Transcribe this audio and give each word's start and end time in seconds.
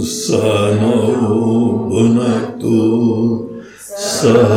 सहनौ 0.06 0.96
भुनक्तु 1.88 2.80
सह 4.00 4.52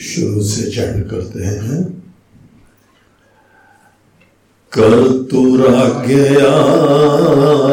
शुरू 0.00 0.42
से 0.42 0.70
चैंट 0.70 1.10
करते 1.10 1.44
हैं। 1.44 1.84
कर्तुराज्ञया 4.72 6.56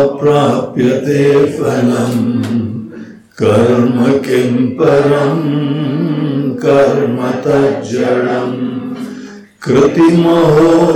प्राप्यते 0.08 1.46
फलम्, 1.58 2.44
कर्म 3.44 4.20
किं 4.20 4.68
परम्, 4.68 5.44
कर्म 6.56 7.32
तज्जडम् 7.32 8.70
कृतिमहो 9.62 10.90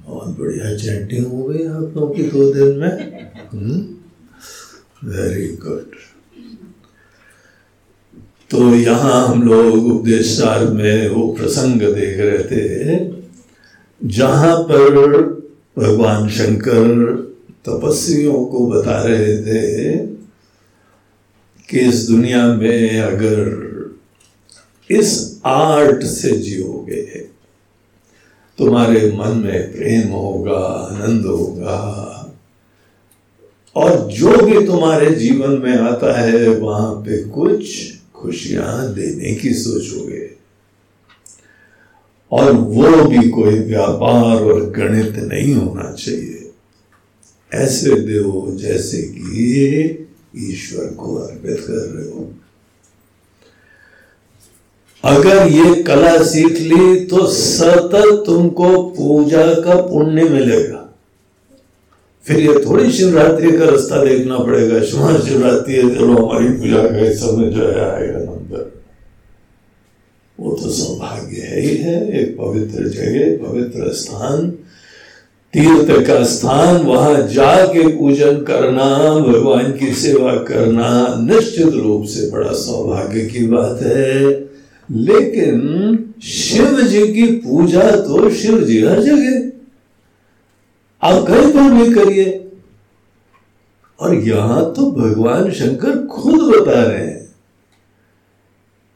बहुत 0.05 0.29
बढ़िया 0.39 0.67
चैंटिंग 0.77 1.25
हो 1.27 1.39
गई 1.43 1.61
आप 1.67 1.87
लोगों 1.95 2.09
की 2.09 2.23
दो 2.23 2.41
दिन 2.53 2.69
में। 2.77 2.95
वेरी 5.03 5.47
गुड 5.63 5.89
तो 8.51 8.59
यहाँ 8.75 9.27
हम 9.27 9.43
लोग 9.43 9.85
उपदेश 9.87 10.37
सार 10.37 10.65
में 10.73 11.09
वो 11.09 11.27
प्रसंग 11.33 11.81
देख 11.81 12.19
रहे 12.19 12.43
थे। 12.49 12.63
जहाँ 14.05 14.63
पर 14.63 15.23
भगवान 15.79 16.29
शंकर 16.29 17.15
तपस्वियों 17.65 18.45
को 18.45 18.67
बता 18.67 19.03
रहे 19.03 19.37
थे 19.37 19.97
कि 21.69 21.79
इस 21.79 22.07
दुनिया 22.07 22.53
में 22.53 22.99
अगर 22.99 23.71
इस 24.91 25.41
आर्ट 25.45 26.03
से 26.03 26.31
जियोगे, 26.31 27.01
तुम्हारे 28.57 29.11
मन 29.11 29.37
में 29.37 29.71
प्रेम 29.71 30.07
होगा, 30.09 30.57
आनंद 30.57 31.25
होगा, 31.25 32.17
और 33.75 34.11
जो 34.11 34.37
भी 34.45 34.67
तुम्हारे 34.67 35.11
जीवन 35.11 35.49
में 35.49 35.77
आता 35.77 36.19
है, 36.19 36.47
वहाँ 36.47 36.91
पे 36.91 37.23
कुछ 37.23 37.93
खुशियाँ 38.15 38.93
देने 38.93 39.35
की 39.35 39.53
सोचोगे। 39.53 40.30
और 42.31 42.51
वो 42.51 43.03
भी 43.05 43.29
कोई 43.29 43.59
व्यापार 43.59 44.43
और 44.43 44.69
गणित 44.71 45.15
नहीं 45.23 45.53
होना 45.55 45.91
चाहिए। 45.91 46.51
ऐसे 47.51 47.95
देव 48.01 48.57
जैसे 48.57 49.01
कि 49.15 50.07
ईश्वर 50.49 50.93
को 50.93 51.15
अर्पित 51.15 51.59
कर 51.59 51.89
रहे 51.95 52.09
हो। 52.09 52.29
अगर 55.03 55.47
ये 55.47 55.81
कला 55.83 56.17
सीख 56.23 56.59
ली 56.61 57.05
तो 57.05 57.25
सतत 57.27 58.23
तुमको 58.25 58.81
पूजा 58.89 59.45
का 59.61 59.81
पुण्य 59.81 60.23
मिलेगा। 60.23 60.77
फिर 62.25 62.39
ये 62.39 62.53
थोड़ी 62.65 62.91
शिवरात्रि 62.91 63.51
का 63.51 63.65
रास्ता 63.65 64.03
देखना 64.05 64.37
पड़ेगा। 64.39 64.81
शिवरात्रि 64.81 65.81
चलो 65.81 66.15
हमारी 66.15 66.49
पूजा 66.49 66.83
का 66.83 67.05
इस 67.07 67.19
समय 67.19 67.49
जो 67.49 67.67
है, 67.67 67.89
आएगा 67.91 68.19
नंबर। 68.19 68.70
वो 70.41 70.51
तो 70.51 70.69
सौभाग्य 70.69 71.41
है 71.41 71.61
ही 71.61 71.77
है, 71.77 72.21
एक 72.21 72.37
पवित्र 72.37 72.87
जगह, 72.87 73.47
पवित्र 73.47 73.93
स्थान। 73.93 74.51
तीर्थ 75.53 76.07
का 76.07 76.23
स्थान, 76.23 76.77
वहाँ 76.77 77.27
जाके 77.27 77.87
पूजन 77.87 78.37
करना, 78.37 79.19
भगवान 79.19 79.71
की 79.71 79.93
सेवा 79.93 80.35
करना, 80.35 81.15
निश्चित 81.19 81.67
रूप 81.67 82.05
से 82.05 82.31
बड़ा 82.31 82.51
सौभाग्य 82.51 83.25
की 83.25 83.45
बात 83.45 83.79
है। 83.81 84.21
लेकिन 84.91 86.13
शिव 86.23 86.81
जी 86.81 87.13
की 87.13 87.23
पूजा 87.23 87.91
तो 87.91 88.29
शिव 88.29 88.63
जी 88.63 88.85
हर 88.85 89.03
जगह। 89.03 89.51
आप 91.03 91.25
कहीं 91.27 91.51
पर 91.53 91.73
भी 91.73 91.93
करिए। 91.93 92.51
और 93.99 94.15
यहाँ 94.15 94.73
तो 94.73 94.91
भगवान 94.91 95.51
शंकर 95.51 96.07
खुद 96.07 96.33
बता 96.33 96.83
रहे 96.83 97.05
हैं। 97.05 97.20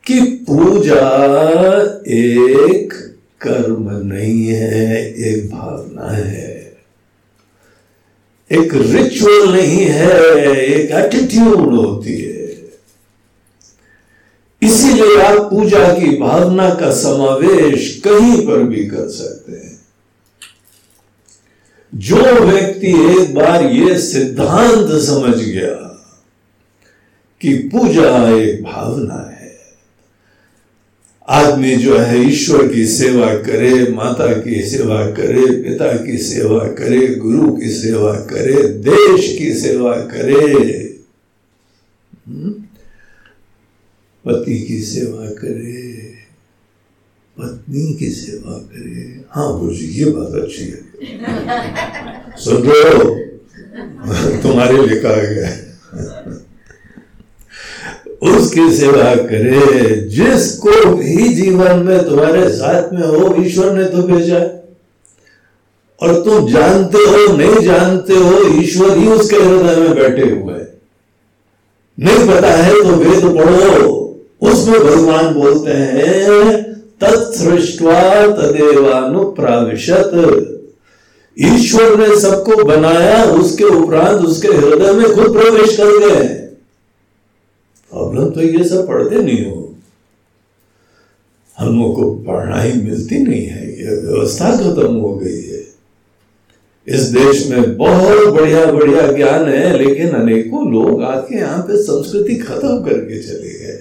कि 0.07 0.21
पूजा 0.21 1.09
एक 2.07 2.93
कर्म 3.41 4.13
नहीं 4.13 4.47
है, 4.47 5.13
एक 5.13 5.51
भावना 5.51 6.09
है। 6.09 6.77
एक 8.51 8.73
रिचुअल 8.73 9.53
नहीं 9.53 9.85
है, 9.85 10.19
एक 10.57 10.91
एटीट्यूड 10.91 11.73
होती 11.75 12.21
है। 12.21 12.45
इसीलिए 14.61 15.21
आप 15.21 15.41
पूजा 15.51 15.93
की 15.93 16.17
भावना 16.17 16.69
का 16.69 16.91
समावेश 16.91 18.01
कहीं 18.07 18.47
पर 18.47 18.63
भी 18.63 18.85
कर 18.85 19.09
सकते 19.09 19.51
हैं। 19.51 19.79
जो 21.95 22.45
व्यक्ति 22.45 23.22
एक 23.22 23.35
बार 23.35 23.63
ये 23.63 23.99
सिद्धांत 23.99 25.02
समझ 25.02 25.35
गया 25.35 25.91
कि 27.41 27.57
पूजा 27.57 28.37
एक 28.37 28.63
भावना 28.63 29.29
है 29.29 29.34
आदमी 31.29 31.75
जो 31.75 31.97
है 31.97 32.27
ईश्वर 32.27 32.67
की 32.67 32.87
सेवा 32.87 33.33
करे 33.33 33.91
माता 33.91 34.41
की 34.41 34.69
सेवा 34.69 35.11
करे 35.11 35.63
पिता 35.63 36.05
की 36.05 36.17
सेवा 36.17 36.59
करे 36.59 37.16
गुरु 37.16 37.51
की 37.51 37.69
सेवा 37.69 38.13
करे 38.13 38.67
देश 38.67 39.37
की 39.37 39.53
सेवा 39.53 39.93
करे। 39.95 40.85
पति 44.25 44.61
की 44.61 44.81
सेवा 44.81 45.29
करे 45.29 46.13
पत्नी 47.39 47.93
की 47.93 48.09
सेवा 48.09 48.57
करे। 48.57 49.25
हाँ 49.29 49.59
गुरु 49.59 49.73
ये 49.73 50.05
बात 50.05 50.43
अच्छी 50.43 50.63
है। 50.63 50.81
सुन 52.37 52.63
लो 52.63 53.16
तुम्हारे 54.41 54.87
लिए 54.87 54.99
कहा 54.99 55.16
गया 55.16 55.65
उसकी 58.29 58.73
सेवा 58.73 59.16
करे। 59.16 59.95
जिसको 60.01 60.85
भी 60.85 61.33
जीवन 61.33 61.79
में 61.79 62.09
तुम्हारे 62.09 62.49
साथ 62.49 62.93
में 62.93 63.07
हो, 63.07 63.35
ईश्वर 63.39 63.73
ने 63.73 63.83
तो 63.83 63.97
भेजा। 63.97 64.61
और 66.01 66.22
तुम 66.22 66.51
जानते 66.51 66.97
हो, 66.97 67.37
नहीं 67.37 67.66
जानते 67.66 68.13
हो, 68.13 68.61
ईश्वर 68.61 68.97
ही 68.97 69.07
उसके 69.07 69.35
हृदय 69.35 69.75
में 69.75 69.95
बैठे 69.95 70.22
हुए 70.22 70.53
हैं। 70.53 70.66
नहीं 71.99 72.37
पता 72.37 72.47
है 72.47 72.73
तो 72.73 72.89
वेद 72.89 73.37
पढ़ो। 73.37 74.01
उसमें 74.41 74.79
भगवान 74.79 75.33
बोलते 75.33 75.71
हैं, 75.71 76.63
तत्सृष्टवा 76.73 78.28
तदेवानुप्राविशत 78.28 80.11
ईश्वर 81.39 81.97
ने 81.97 82.19
सबको 82.19 82.63
बनाया, 82.63 83.23
उसके 83.23 83.63
उपरांत 83.63 84.21
उसके 84.21 84.47
हृदय 84.47 84.91
में 84.91 85.16
खुद 85.16 85.37
प्रवेश 85.37 85.78
कर 85.78 85.99
गए 85.99 86.44
प्रॉब्लम 87.95 88.29
तो 88.29 88.41
ये 88.41 88.63
सब 88.69 88.87
पढ़ते 88.87 89.21
नहीं 89.23 89.45
हो। 89.45 89.61
हम 91.57 91.79
लोग 91.79 91.95
को 91.95 92.09
पढ़ाई 92.23 92.71
मिलती 92.73 93.19
नहीं 93.19 93.45
है, 93.45 93.67
ये 93.71 93.95
व्यवस्था 93.97 94.49
खत्म 94.55 94.93
हो 94.95 95.13
गई 95.15 95.41
है। 95.41 95.63
इस 96.87 97.01
देश 97.11 97.47
में 97.49 97.77
बहुत 97.77 98.33
बढ़िया 98.33 98.65
बढ़िया 98.71 99.11
ज्ञान 99.11 99.47
है, 99.49 99.77
लेकिन 99.77 100.09
अनेकों 100.11 100.71
लोग 100.71 101.03
आके 101.03 101.37
यहाँ 101.37 101.61
पे 101.61 101.77
संस्कृति 101.83 102.35
खत्म 102.35 102.77
करके 102.83 103.21
चले 103.21 103.53
गए। 103.59 103.79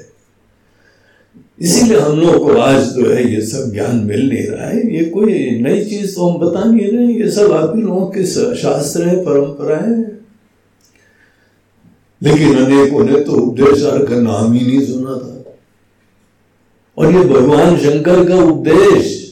इसीलिए 1.61 1.99
हम 1.99 2.21
लोग 2.21 2.39
को 2.45 2.57
आज 2.61 2.85
जो 2.91 3.11
है, 3.11 3.33
ये 3.35 3.41
सब 3.43 3.73
ज्ञान 3.73 3.97
मिल 4.07 4.29
नहीं 4.29 4.47
रहा 4.47 4.69
है। 4.69 4.97
ये 4.97 5.05
कोई 5.11 5.35
नई 5.61 5.85
चीज़ 5.85 6.15
तो 6.15 6.29
हम 6.29 6.39
बता 6.41 6.65
नहीं 6.65 6.91
रहे 6.93 7.07
ये 7.15 7.31
सब 7.31 7.53
आप 7.53 7.73
ही 7.77 7.83
लोगों 7.83 8.07
के 8.07 8.27
शास्त्र 8.57 9.09
है 9.09 9.17
परंपरा 9.25 9.77
है। 9.79 10.03
लेकिन 12.23 12.65
अनेकों 12.65 13.05
ने 13.05 13.21
तो 13.21 13.33
उपदेशार 13.33 14.07
का 14.07 14.17
नाम 14.17 14.53
ही 14.53 14.67
नहीं 14.67 14.87
सुना 14.87 15.15
था। 15.15 15.35
और 16.99 17.13
ये 17.13 17.21
भगवान 17.21 17.77
शंकर 17.77 18.29
का 18.29 18.37
उपदेश। 18.37 19.25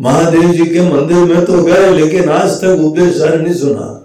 महादेव 0.00 0.52
जी 0.52 0.66
के 0.66 0.80
मंदिर 0.80 1.16
में 1.16 1.44
तो 1.44 1.62
गए, 1.62 1.98
लेकिन 1.98 2.28
आज 2.28 2.50
तक 2.50 2.80
उपदेशार 2.80 3.40
नहीं 3.40 3.54
सुना। 3.54 4.00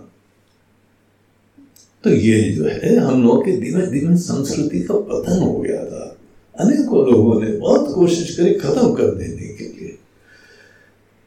तो 2.03 2.09
ये 2.09 2.41
जो 2.41 2.63
है, 2.63 2.97
हम 2.97 3.23
लोग 3.23 3.45
के 3.45 3.51
धीमे 3.51 3.87
धीमे 3.87 4.17
संस्कृति 4.17 4.79
का 4.79 4.93
पतन 4.93 5.39
हो 5.39 5.53
गया 5.53 5.85
था। 5.85 6.17
अनेकों 6.59 7.11
लोगों 7.11 7.41
ने 7.41 7.51
बहुत 7.51 7.95
कोशिश 7.95 8.37
करी 8.37 8.53
खत्म 8.53 8.93
कर 8.93 9.15
देने 9.15 9.47
के 9.47 9.63
लिए। 9.63 9.97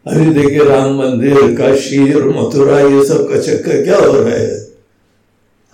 अभी 0.06 0.42
देखिए 0.42 0.64
राम 0.64 0.98
मंदिर, 0.98 1.34
काशी 1.34 2.12
और 2.12 2.28
मथुरा, 2.28 2.80
ये 2.80 3.04
सब 3.04 3.28
का 3.28 3.40
चक्कर 3.40 3.84
क्या 3.84 3.98
हो 3.98 4.12
रहा 4.12 4.34
है? 4.34 4.61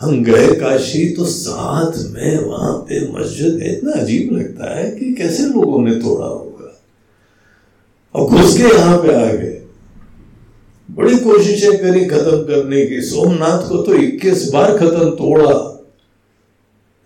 हम 0.00 0.24
गए 0.24 0.46
काशी 0.46 1.08
तो 1.08 1.24
साथ 1.24 1.92
में 2.10 2.44
वहाँ 2.44 2.72
पे 2.72 3.12
मस्जिद 3.12 3.62
इतना 3.62 3.92
अजीब 3.92 4.36
लगता 4.36 4.78
है 4.78 4.90
कि 4.90 5.14
कैसे 5.14 5.42
लोगों 5.42 5.84
ने 5.84 5.94
तोड़ा 5.94 6.26
होगा? 6.26 6.80
और 8.14 8.26
घुस 8.26 8.56
के 8.56 8.62
यहाँ 8.62 8.98
पे 8.98 9.14
आ 9.14 9.32
गए। 9.32 9.62
बड़ी 10.90 11.18
कोशिशें 11.18 11.78
करी 11.78 12.04
खत्म 12.04 12.36
करने 12.36 12.86
की। 12.86 13.00
सोमनाथ 13.00 13.68
को 13.68 13.82
तो 13.82 13.94
21 13.94 14.50
बार 14.52 14.78
खत्म 14.78 15.10
तोड़ा। 15.10 15.84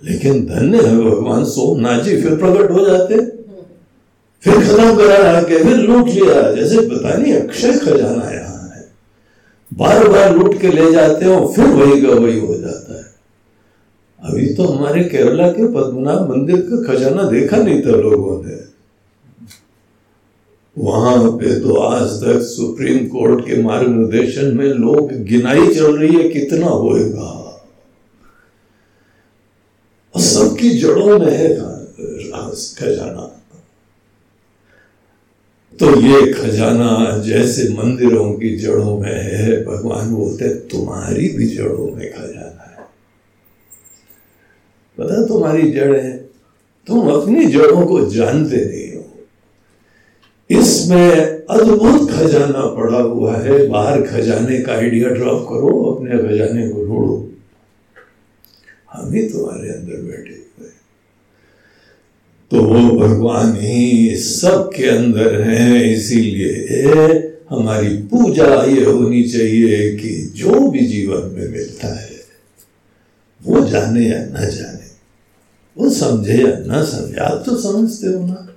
लेकिन 0.05 0.47
धन्य 0.47 0.79
है 0.79 0.97
भगवान, 0.97 1.45
सोमनाथ 1.45 2.01
जी 2.01 2.23
फिर 2.23 2.37
प्रकट 2.37 2.71
हो 2.71 2.87
जाते। 2.87 3.15
फिर 4.43 4.55
खत्म 4.55 4.97
करा 4.97 5.39
आके 5.39 5.65
फिर 5.65 5.77
लूट 5.77 6.09
लिया। 6.09 6.53
जैसे 6.53 6.81
पता 6.81 7.17
नहीं 7.17 7.35
अक्षय 7.35 7.73
खजाना 7.73 8.25
है। 8.25 8.42
बार 9.73 10.09
बार 10.09 10.37
लूट 10.37 10.61
के 10.61 10.69
ले 10.69 10.93
जाते 10.93 11.25
हो 11.25 11.53
फिर 11.57 11.67
वही 11.67 12.01
का 12.03 12.15
वही 12.15 12.39
हो 12.41 12.55
जाता 12.55 12.97
है। 12.97 13.11
अभी 14.21 14.55
तो 14.55 14.65
हमारे 14.65 15.05
केरला 15.05 15.49
के 15.49 15.67
पद्मनाभ 15.67 16.29
मंदिर 16.31 16.61
का 16.61 16.83
खजाना 16.83 17.23
देखा 17.23 17.57
नहीं 17.57 17.83
था 17.83 17.97
लोगों 17.97 18.43
ने। 18.45 18.61
वहाँ 20.77 21.31
पे 21.31 21.61
तो 21.61 21.75
आज 21.75 22.09
तक 22.23 22.41
सुप्रीम 22.41 23.07
कोर्ट 23.09 23.47
के 23.47 23.63
मार्गदर्शन 23.63 24.57
में 24.57 24.67
लोग 24.67 25.13
गिनाई 25.25 25.75
चल 25.75 25.99
रही 25.99 26.17
है 26.17 26.29
कितना 26.29 26.67
होएगा। 26.67 27.31
और 30.15 30.21
सबकी 30.21 30.71
जड़ों 30.71 31.19
में 31.19 31.33
है 31.33 31.49
खजाना। 32.77 33.42
तो 35.81 36.01
ये 36.01 36.33
खजाना 36.33 37.19
जैसे 37.19 37.69
मंदिरों 37.69 38.33
की 38.33 38.57
जड़ों 38.57 38.99
में 38.99 39.13
है, 39.13 39.65
भगवान 39.65 40.15
बोलते 40.15 40.45
हैं, 40.45 40.69
तुम्हारी 40.69 41.29
भी 41.29 41.47
जड़ों 41.47 41.97
में 41.97 42.13
खजाना 42.13 42.63
है। 42.71 42.87
पता 44.99 45.27
तुम्हारी 45.27 45.73
जड़ 45.73 45.97
है? 45.97 46.17
तुम 46.87 47.09
अपनी 47.09 47.45
जड़ों 47.45 47.87
को 47.87 48.07
जानते 48.11 48.57
नहीं 48.57 48.97
हो। 48.97 49.05
इसमें 50.51 51.11
अद्भुत 51.51 52.11
खजाना 52.11 52.67
पड़ा 52.67 52.99
हुआ 52.99 53.37
है। 53.37 53.69
बाहर 53.69 54.03
खजाने 54.03 54.59
का 54.59 54.73
आइडिया 54.73 55.09
ड्रॉप 55.09 55.43
करो, 55.43 55.85
अपने 55.85 56.11
खजाने 56.11 56.69
को 56.69 56.85
ढूंढो। 56.85 57.31
हम 58.93 59.13
ही 59.13 59.29
तुम्हारे 59.29 59.69
अंदर 59.69 60.03
बैठे। 60.03 60.42
तो 62.53 62.61
वो 62.61 62.99
भगवान 62.99 63.57
ही 63.61 64.17
सबके 64.17 64.85
अंदर 64.85 65.41
है, 65.41 65.93
इसीलिए 65.93 66.89
हमारी 67.51 67.89
पूजा 67.89 68.65
ये 68.65 68.85
होनी 68.85 69.23
चाहिए 69.23 69.97
कि 69.97 70.33
जो 70.37 70.71
भी 70.71 70.87
जीवन 70.87 71.23
में 71.35 71.49
मिलता 71.49 71.89
है, 72.01 72.21
वो 73.43 73.65
जाने 73.65 74.09
या 74.09 74.19
न 74.19 74.51
जाने, 74.51 74.91
वो 75.79 75.91
समझे 75.91 76.33
या 76.33 76.53
न 76.59 76.85
समझे, 76.85 77.17
आप 77.17 77.43
तो 77.47 77.57
समझते 77.57 78.07
हो 78.07 78.27
ना। 78.27 78.57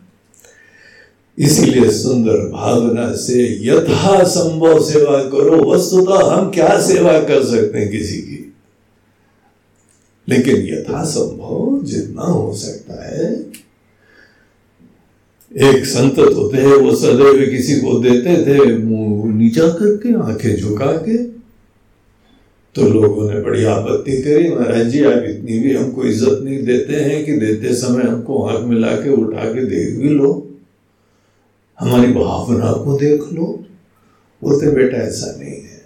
इसीलिए 1.38 1.92
सुंदर 1.92 2.38
भावना 2.50 3.16
से 3.16 3.60
यथा 3.62 4.24
संभव 4.24 4.84
सेवा 4.84 5.24
करो, 5.24 5.72
वस्तुतः 5.72 6.32
हम 6.32 6.52
क्या 6.52 6.82
सेवा 6.82 7.20
कर 7.20 7.46
सकते 7.46 7.78
हैं 7.78 7.92
किसी 7.92 8.18
की? 8.18 8.54
लेकिन 10.30 10.56
यथासंभव 10.56 11.84
जितना 11.84 12.22
हो 12.22 12.54
सकता 12.56 13.06
है 13.08 13.55
एक 15.56 15.86
संत 15.86 16.20
होते 16.20 16.58
हैं 16.58 16.76
वो 16.76 16.96
सदैव 16.96 17.50
किसी 17.50 17.80
को 17.80 18.00
देते 18.00 18.46
थे, 18.46 18.78
मुँह 18.78 19.36
नीचा 19.36 19.68
करके, 19.68 20.14
आँखें 20.14 20.56
झुका 20.56 20.86
के 20.86 21.36
तो 22.76 22.90
लोगों 22.90 23.34
ने 23.34 23.40
बड़ी 23.42 23.64
आपत्ति 23.64 24.22
करी, 24.22 24.56
महाराज 24.56 24.88
जी, 24.88 25.04
आप 25.04 25.24
इतनी 25.24 25.60
भी 25.60 25.76
हमको 25.76 26.04
इज़्ज़त 26.04 26.40
नहीं 26.44 26.64
देते 26.66 26.94
हैं 26.94 27.26
कि 27.26 27.32
देते 27.32 27.76
समय 27.76 28.04
हमको 28.04 28.44
आँख 28.44 28.66
मिला 28.66 28.92
के 28.92 29.10
उठा 29.10 29.54
के 29.54 29.66
देख 29.66 29.96
भी 29.96 30.10
लो। 30.10 30.58
हमारी 31.80 32.14
भावना 32.14 32.72
को 32.72 32.98
देख 32.98 33.22
लो। 33.34 33.66
बोलते, 34.44 34.72
बेटा, 34.72 34.98
ऐसा 34.98 35.40
नहीं 35.40 35.52
है। 35.52 35.86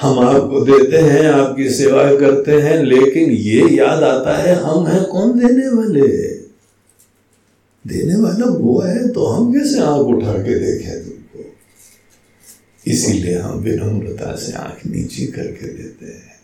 हम 0.00 0.18
आपको 0.18 0.60
देते 0.60 0.96
हैं, 0.96 1.28
आपकी 1.28 1.70
सेवा 1.70 2.16
करते 2.16 2.52
हैं, 2.52 2.82
लेकिन 2.82 3.30
ये 3.30 3.68
याद 3.76 4.02
आता 4.02 4.36
है, 4.36 4.54
हम 4.54 4.86
हैं 4.86 5.04
कौन 5.04 5.38
देने 5.38 5.68
वाले? 5.68 6.35
देने 7.86 8.16
वाला 8.16 8.46
वो 8.46 8.80
है 8.80 9.08
तो 9.08 9.26
हम 9.26 9.52
कैसे 9.52 9.80
आँख 9.80 10.06
उठा 10.06 10.32
के 10.32 10.58
देखें 10.58 11.04
तुमको? 11.04 11.56
इसीलिए 12.86 13.38
हम 13.38 13.58
विनम्रता 13.58 14.36
से 14.36 14.52
आँख 14.52 14.86
नीचे 14.86 15.26
करके 15.26 15.66
देते 15.66 16.06
हैं। 16.06 16.36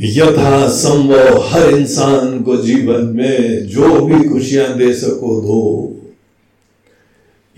यथा 0.00 0.68
संभव 0.68 1.42
हर 1.46 1.70
इंसान 1.70 2.42
को 2.42 2.56
जीवन 2.56 3.06
में 3.06 3.66
जो 3.66 4.06
भी 4.06 4.28
खुशियाँ 4.28 4.78
दे 4.78 4.94
सको 4.94 5.40
दो। 5.40 5.90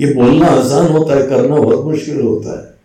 ये 0.00 0.14
बोलना 0.14 0.46
आसान 0.46 0.86
होता 0.86 1.16
है, 1.16 1.26
करना 1.26 1.56
बहुत 1.56 1.84
मुश्किल 1.84 2.20
होता 2.20 2.60
है? 2.60 2.76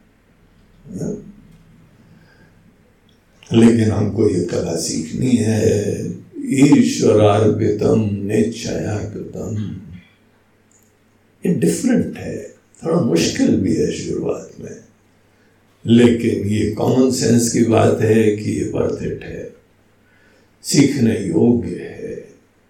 लेकिन 3.53 3.91
हमको 3.91 4.29
ये 4.29 4.45
कला 4.45 4.75
सीखनी 4.75 5.31
है। 5.31 6.01
ईश्वरार्पितम 6.53 8.09
निश्चया 8.11 8.97
कृतम 8.97 9.81
ये 11.45 11.53
डिफरेंट 11.53 12.17
है, 12.17 12.55
थोड़ा 12.85 12.99
मुश्किल 12.99 13.55
भी 13.55 13.75
है 13.75 13.91
शुरुआत 13.91 14.51
में। 14.61 14.77
लेकिन 15.85 16.47
ये 16.47 16.71
कॉमन 16.71 17.11
सेंस 17.11 17.53
की 17.53 17.63
बात 17.63 18.01
है 18.01 18.35
कि 18.35 18.51
ये 18.51 18.69
वर्थ 18.69 19.03
इट 19.03 19.23
है। 19.23 19.53
सीखने 20.63 21.19
योग्य 21.19 21.69
है। 21.69 22.27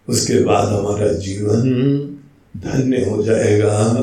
उसके 0.09 0.43
बाद 0.43 0.67
हमारा 0.67 1.13
जीवन 1.13 1.63
धन्य 2.57 2.97
हो 2.97 3.23
जाएगा। 3.23 3.93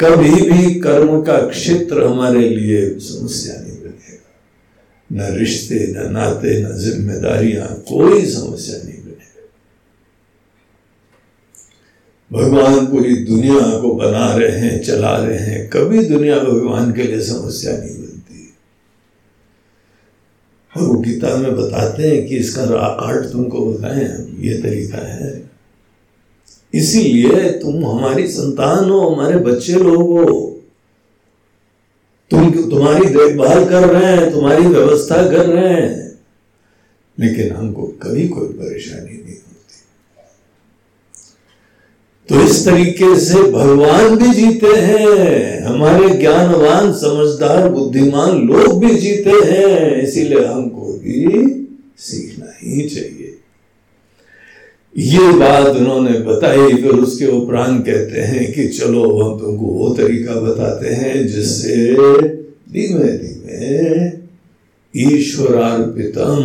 कभी 0.00 0.50
भी 0.50 0.80
कर्म 0.80 1.22
का 1.22 1.46
क्षेत्र 1.46 2.02
हमारे 2.02 2.48
लिए 2.48 2.98
समस्या 2.98 3.60
नहीं 3.60 3.73
न 5.12 5.20
रिश्ते 5.20 5.92
न 5.92 6.12
नाते 6.12 6.62
न 6.62 6.78
जिम्मेदारियाँ 6.78 7.68
कोई 7.68 8.26
समस्या 8.26 8.76
नहीं 8.76 8.98
बने 8.98 9.14
भगवान 12.32 12.86
पूरी 12.86 13.16
दुनिया 13.16 13.80
को 13.80 13.94
बना 13.94 14.34
रहे 14.34 14.58
हैं 14.58 14.82
चला 14.82 15.16
रहे 15.16 15.38
हैं 15.38 15.70
कभी 15.70 16.04
दुनिया 16.04 16.38
भगवान 16.38 16.92
के 16.92 17.02
लिए 17.02 17.20
समस्या 17.20 17.76
नहीं 17.76 17.98
बनती 17.98 18.54
और 20.76 20.82
वो 20.82 20.94
गीता 20.94 21.36
में 21.36 21.56
बताते 21.56 22.02
हैं 22.02 22.26
कि 22.26 22.36
इसका 22.36 22.62
आर्ट 22.78 23.32
तुमको 23.32 23.72
बताएँ 23.72 24.04
हम 24.04 24.36
ये 24.40 24.58
तरीका 24.58 24.98
है। 24.98 25.50
इसीलिए 26.74 27.50
तुम 27.50 27.86
हमारी 27.86 28.28
संतान 28.28 28.90
हो, 28.90 29.00
हमारे 29.00 29.36
बच्चे 29.36 29.72
लोग 29.72 30.28
हो। 30.28 30.53
तुम 32.30 32.70
तुम्हारी 32.70 33.06
देखभाल 33.06 33.64
कर 33.64 33.88
रहे 33.88 34.16
हैं? 34.16 34.32
तुम्हारी 34.32 34.66
व्यवस्था 34.66 35.16
कर 35.16 35.46
रहे 35.46 35.72
हैं। 35.72 36.18
लेकिन 37.20 37.52
हमको 37.52 37.82
कभी 37.82 38.28
कोई 38.28 38.48
परेशानी 38.48 39.10
नहीं 39.10 39.18
होती। 39.18 39.54
तो 42.28 42.50
इस 42.50 42.66
तरीके 42.66 43.20
से 43.20 43.34
भगवान 43.34 44.16
भी 44.16 44.34
जीते 44.34 44.66
हैं, 44.66 45.62
हमारे 45.64 46.08
ज्ञानवान, 46.08 46.92
समझदार, 46.92 47.68
बुद्धिमान 47.68 48.30
लोग 48.30 48.84
भी 48.84 48.94
जीते 48.94 49.30
हैं। 49.30 50.02
इसीलिए 50.02 50.44
हमको 50.44 50.80
भी 50.80 51.50
सीखना 51.98 52.46
ही 52.62 52.88
चाहिए। 52.88 53.23
ये 54.98 55.32
बात 55.32 55.66
उन्होंने 55.66 56.18
बताई, 56.18 56.74
फिर 56.74 56.90
उसके 56.90 57.26
उपरांत 57.26 57.86
कहते 57.86 58.20
हैं 58.20 58.52
कि 58.52 58.66
चलो 58.68 59.02
हम 59.20 59.38
तुमको 59.40 59.66
वो 59.66 59.94
तरीका 59.94 60.34
बताते 60.34 60.88
हैं 60.88 61.26
जिससे 61.26 61.94
धीमे 62.72 63.12
धीमे 63.12 64.06
ईश्वरार्पितम 64.94 66.42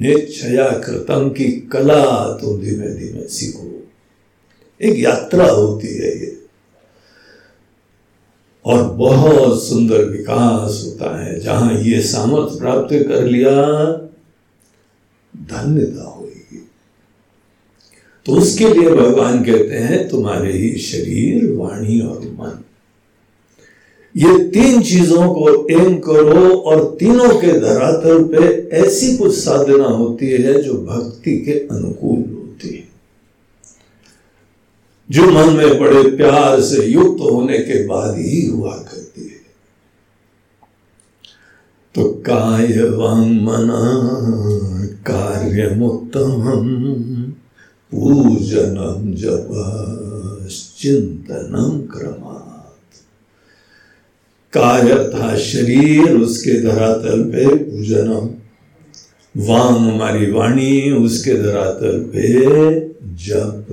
निश्चया 0.00 0.68
कृतम 0.78 1.28
की 1.28 1.44
कला 1.72 2.04
तुम 2.32 2.60
धीमे 2.60 2.88
धीमे 2.88 3.28
सीखो। 3.28 3.66
एक 4.80 4.98
यात्रा 4.98 5.46
होती 5.46 5.88
है 5.88 6.20
ये। 6.20 6.36
और 8.64 8.82
बहुत 8.84 9.62
सुंदर 9.62 10.04
विकास 10.04 10.82
होता 10.86 11.24
है, 11.24 11.40
जहाँ 11.40 11.82
ये 11.82 12.00
सामर्थ्य 12.00 12.58
प्राप्त 12.58 12.94
कर 13.08 13.24
लिया, 13.24 13.56
धन्यता 15.34 16.04
होगी 16.04 16.19
तो 18.30 18.36
उसके 18.36 18.68
लिए 18.68 18.90
भगवान 18.90 19.44
कहते 19.44 19.74
हैं, 19.74 20.08
तुम्हारे 20.08 20.52
ही 20.52 20.78
शरीर, 20.78 21.52
वाणी 21.52 22.00
और 22.00 22.18
मन। 22.18 22.64
ये 24.16 24.44
तीन 24.44 24.82
चीज़ों 24.82 25.34
को 25.34 25.68
एम 25.70 25.98
करो 25.98 26.54
और 26.54 26.96
तीनों 27.00 27.28
के 27.28 27.60
धरातल 27.60 28.22
पे 28.22 28.46
ऐसी 28.76 29.16
कुछ 29.16 29.34
साधना 29.34 29.84
होती 29.84 30.26
है 30.26 30.62
जो 30.62 30.74
भक्ति 30.74 31.38
के 31.38 31.52
अनुकूल 31.52 32.18
होती 32.18 32.68
है। 32.68 32.88
जो 35.10 35.30
मन 35.30 35.52
में 35.52 35.80
बड़े 35.80 36.16
प्यार 36.16 36.60
से 36.60 36.86
युक्त 36.86 37.20
होने 37.20 37.58
के 37.58 37.86
बाद 37.86 38.18
ही 38.18 38.46
हुआ 38.46 38.72
करती 38.72 39.22
है। 39.22 39.40
तो 41.94 42.08
काय 42.08 42.66
वांग 42.90 43.40
मना 43.40 44.06
कार्यमुत्तम 45.06 46.42
पूजनम 46.42 47.32
जप 47.92 49.48
चिंतनम 50.80 51.80
क्रमात्। 51.88 52.98
काय 54.52 54.88
था 55.08 55.36
शरीर 55.38 56.14
उसके 56.16 56.52
धरातल 56.62 57.22
पे 57.24 57.46
पूजनम 57.56 58.28
वांग 59.34 59.76
हमारी 59.76 60.30
वाणी 60.32 60.90
उसके 60.92 61.34
धरातल 61.34 61.98
पे 62.14 62.28
जप। 63.24 63.66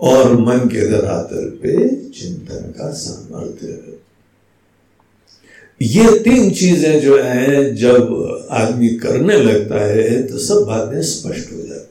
और 0.00 0.32
मन 0.36 0.68
के 0.68 0.86
धरातल 0.88 1.48
पे 1.62 1.74
चिंतन 2.10 2.72
का 2.78 2.90
सामर्थ्य। 2.92 3.98
ये 5.80 6.18
तीन 6.18 6.50
चीज़ें 6.50 7.00
जो 7.00 7.16
है, 7.18 7.74
जब 7.76 8.48
आदमी 8.52 8.88
करने 8.96 9.36
लगता 9.36 9.84
है 9.84 10.22
तो 10.22 10.38
सब 10.38 10.64
बातें 10.66 11.02
स्पष्ट 11.02 11.52
हो 11.52 11.58
जाती 11.58 11.74
है 11.74 11.88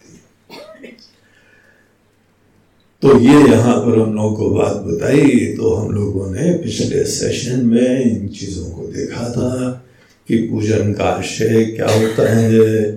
तो 3.03 3.20
ये 3.20 3.34
यहाँ 3.51 3.77
पर 3.79 4.00
हम 4.00 4.13
लोगों 4.13 4.36
को 4.36 4.50
बात 4.50 4.75
बताई 4.75 5.46
तो 5.56 5.74
हम 5.74 5.91
लोगों 5.91 6.32
ने 6.32 6.51
पिछले 6.53 7.03
सेशन 7.06 7.65
में 7.65 8.01
इन 8.01 8.27
चीज़ों 8.27 8.72
को 8.72 8.88
देखा 8.88 9.29
था 9.29 9.86
कि 10.27 10.38
पूजन 10.38 10.94
का 10.94 11.03
आशय 11.03 11.65
क्या 11.65 11.88
होता 11.88 12.34
है। 12.34 12.91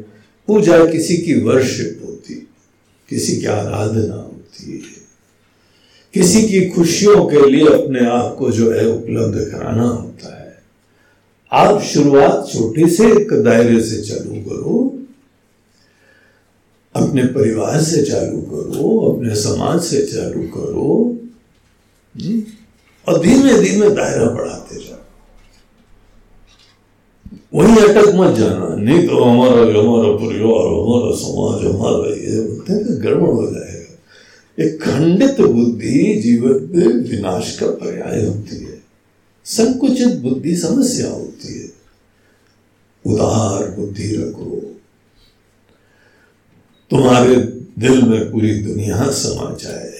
पूजा 0.48 0.84
किसी 0.84 1.16
की 1.16 1.34
वर्शिप 1.40 2.00
होती, 2.04 2.34
किसी 3.08 3.36
की 3.36 3.46
आराधना 3.46 4.14
होती 4.14 4.72
है। 4.72 5.00
किसी 6.14 6.42
की 6.48 6.68
खुशियों 6.70 7.24
के 7.26 7.50
लिए 7.50 7.66
अपने 7.66 8.06
आप 8.06 8.36
को 8.38 8.50
जो 8.50 8.70
है 8.72 8.86
उपलब्ध 8.86 9.50
कराना 9.50 9.86
होता 9.88 10.40
है। 10.40 10.62
आप 11.52 11.82
शुरुआत 11.82 12.48
छोटे 12.52 12.88
से 12.88 13.06
एक 13.06 13.32
दायरे 13.32 13.82
से 13.82 14.02
चालू 14.02 14.40
करो 14.40 14.91
अपने 16.94 17.24
परिवार 17.24 17.82
से 17.82 18.02
चालू 18.02 18.42
करो 18.42 19.12
अपने 19.12 19.34
समाज 19.34 19.82
से 19.82 20.06
चालू 20.06 20.42
करो। 20.42 21.18
हम्म? 22.22 22.42
और 23.08 23.20
धीमे 23.20 23.62
धीमे 23.62 23.90
दायरा 23.90 24.24
बढ़ाते 24.24 24.76
जाओ। 24.76 24.98
वही 27.54 27.76
अटक 27.76 28.12
मत 28.14 28.36
जाना। 28.36 28.76
नहीं 28.76 29.08
तो 29.08 29.24
हमारा 29.24 29.52
हमारा 29.52 30.12
परिवार 30.12 30.66
हमारा 30.66 31.16
समाज 31.16 31.74
हमारा 31.74 32.14
ये 32.14 32.40
बोलते 32.40 32.72
हैं 32.72 33.04
गड़बड़ 33.04 33.30
हो 33.30 33.46
जाएगा। 33.46 33.98
एक 34.64 34.82
खंडित 34.82 35.40
बुद्धि 35.40 36.20
जीवन 36.22 36.50
में 36.50 37.10
विनाश 37.10 37.58
का 37.58 37.66
पर्याय 37.66 38.26
होती 38.26 38.56
है। 38.56 38.82
संकुचित 39.44 40.16
बुद्धि 40.16 40.56
समस्या 40.56 41.10
होती 41.10 41.60
है। 41.60 41.72
उदार 43.06 43.70
बुद्धि 43.70 44.16
रखो। 44.16 44.71
तुम्हारे 46.92 47.36
दिल 47.78 48.02
में 48.02 48.32
पूरी 48.32 48.54
दुनिया 48.54 49.10
समा 49.10 49.56
जाए। 49.62 49.92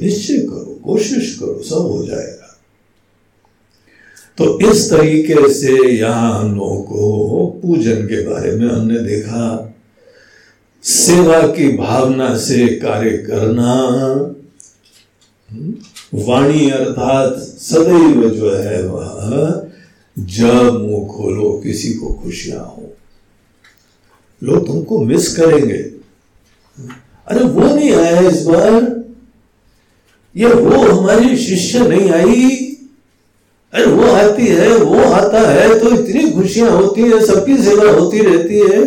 निश्चय 0.00 0.38
करो, 0.38 0.80
कोशिश 0.84 1.38
करो, 1.38 1.62
सब 1.62 1.76
हो 1.76 2.06
जाएगा। 2.06 2.60
तो 4.38 4.72
इस 4.72 4.90
तरीके 4.90 5.52
से 5.54 5.88
यहाँ 5.88 6.40
हम 6.40 6.56
लोगों 6.56 6.82
को 6.82 7.46
पूजन 7.62 8.02
के 8.02 8.26
बारे 8.26 8.52
में 8.52 8.68
हमने 8.68 8.98
देखा। 8.98 9.74
सेवा 10.82 11.40
की 11.46 11.76
भावना 11.76 12.36
से 12.38 12.66
कार्य 12.66 13.10
करना, 13.10 13.72
वाणी 16.14 16.70
अर्थात 16.70 17.38
सदैव 17.38 18.30
जो 18.30 18.54
है 18.54 18.82
वह 18.88 19.66
जब 20.18 20.72
मुँह 20.82 21.08
खोलो, 21.08 21.60
किसी 21.64 21.92
को 21.94 22.06
खुशियाँ 22.06 22.60
हो। 22.60 22.85
लोग 24.42 24.66
तुमको 24.66 24.98
मिस 25.04 25.36
करेंगे। 25.36 25.78
अरे 27.28 27.44
वो 27.44 27.74
नहीं 27.74 27.92
आया 27.92 28.20
इस 28.28 28.42
बार। 28.46 28.94
ये 30.36 30.48
वो 30.48 30.82
हमारी 30.82 31.36
शिष्य 31.36 31.88
नहीं 31.88 32.10
आई। 32.10 32.44
अरे 33.72 33.86
वो 33.86 34.04
आती 34.04 34.46
है, 34.46 34.76
वो 34.76 35.02
आता 35.04 35.40
है 35.40 35.78
तो 35.80 35.90
इतनी 35.90 36.30
खुशियाँ 36.30 36.70
होती 36.70 37.02
है, 37.02 37.24
सबकी 37.26 37.56
सेवा 37.62 37.90
होती 37.90 38.20
रहती 38.20 38.58
है। 38.60 38.84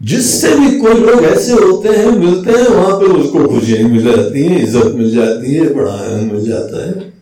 जिससे 0.00 0.54
भी 0.54 0.78
कोई 0.80 0.94
लोग 0.94 1.24
ऐसे 1.24 1.52
होते 1.52 1.88
हैं, 1.88 2.10
मिलते 2.10 2.52
हैं, 2.52 2.68
वहाँ 2.68 2.98
पे 3.00 3.06
उसको 3.14 3.46
खुशियाँ 3.48 3.88
मिल 3.88 4.02
जाती 4.04 4.42
हैं, 4.42 4.62
इज़्ज़त 4.62 4.92
मिल 4.94 5.10
जाती 5.14 5.54
है 5.54 5.66
आनंद 5.88 6.32
मिल 6.32 6.48
जाता 6.48 6.86
है। 6.86 7.12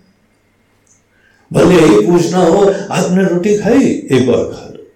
भले 1.57 1.75
ही 1.75 2.07
पूछना 2.07 2.39
हो, 2.39 2.75
आपने 2.91 3.25
रोटी 3.25 3.59
खाई? 3.59 4.09
एक 4.13 4.27
बार 4.27 4.45
खा 4.45 4.75
लो। 4.75 4.91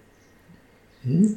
हम्म? 1.07 1.35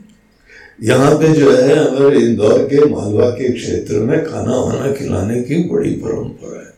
यहाँ 0.84 1.16
पे 1.16 1.34
जो 1.34 1.52
है, 1.52 1.98
हमारे 1.98 2.20
इंदौर 2.20 2.60
के 2.60 2.86
मालवा 2.86 3.30
के 3.30 3.52
क्षेत्र 3.52 3.94
में 3.94 4.26
खाना 4.26 4.56
वाना 4.56 4.92
खिलाने 4.92 5.42
की 5.42 5.70
बड़ी 5.70 5.90
परंपरा 5.90 6.60
है। 6.60 6.74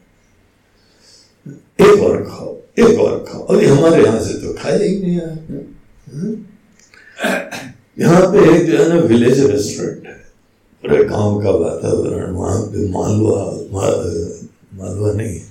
एक 1.90 2.02
बार 2.04 2.24
खाओ, 2.24 2.58
एक 2.80 2.98
बार 2.98 3.26
खाओ। 3.32 3.46
अभी 3.46 3.66
हमारे 3.66 4.04
यहाँ 4.04 4.20
से 4.20 4.34
तो 4.34 4.54
खाया 4.54 4.84
ही 4.84 5.02
नहीं 5.02 5.22
आपने। 5.22 5.58
हम्म? 6.14 6.38
यहाँ 8.00 8.22
पे 8.22 8.56
एक 8.56 8.72
जो 8.72 8.78
है 8.78 8.90
ना 8.90 8.96
विलेज 8.96 9.46
रेस्टोरेंट 9.46 10.06
है। 10.06 10.26
पूरे 10.82 11.04
गाँव 11.04 11.44
का 11.44 11.50
वातावरण, 11.50 12.32
वहाँ 12.32 12.62
पे 12.62 12.90
मालवा 12.90 13.52
मालवा 14.78 15.14
नहीं 15.14 15.42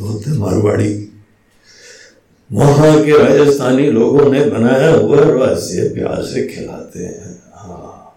बोलते 0.00 0.30
मारवाड़ी। 0.30 1.07
वहाँ 2.52 3.04
के 3.04 3.18
राजस्थानी 3.18 3.90
लोगों 3.90 4.30
ने 4.32 4.44
बनाया 4.44 4.90
हुआ 4.90 5.20
वैसे 5.20 5.88
प्यार 5.88 6.22
से 6.22 6.46
खिलाते 6.46 7.04
हैं। 7.04 7.42
हाँ। 7.54 8.16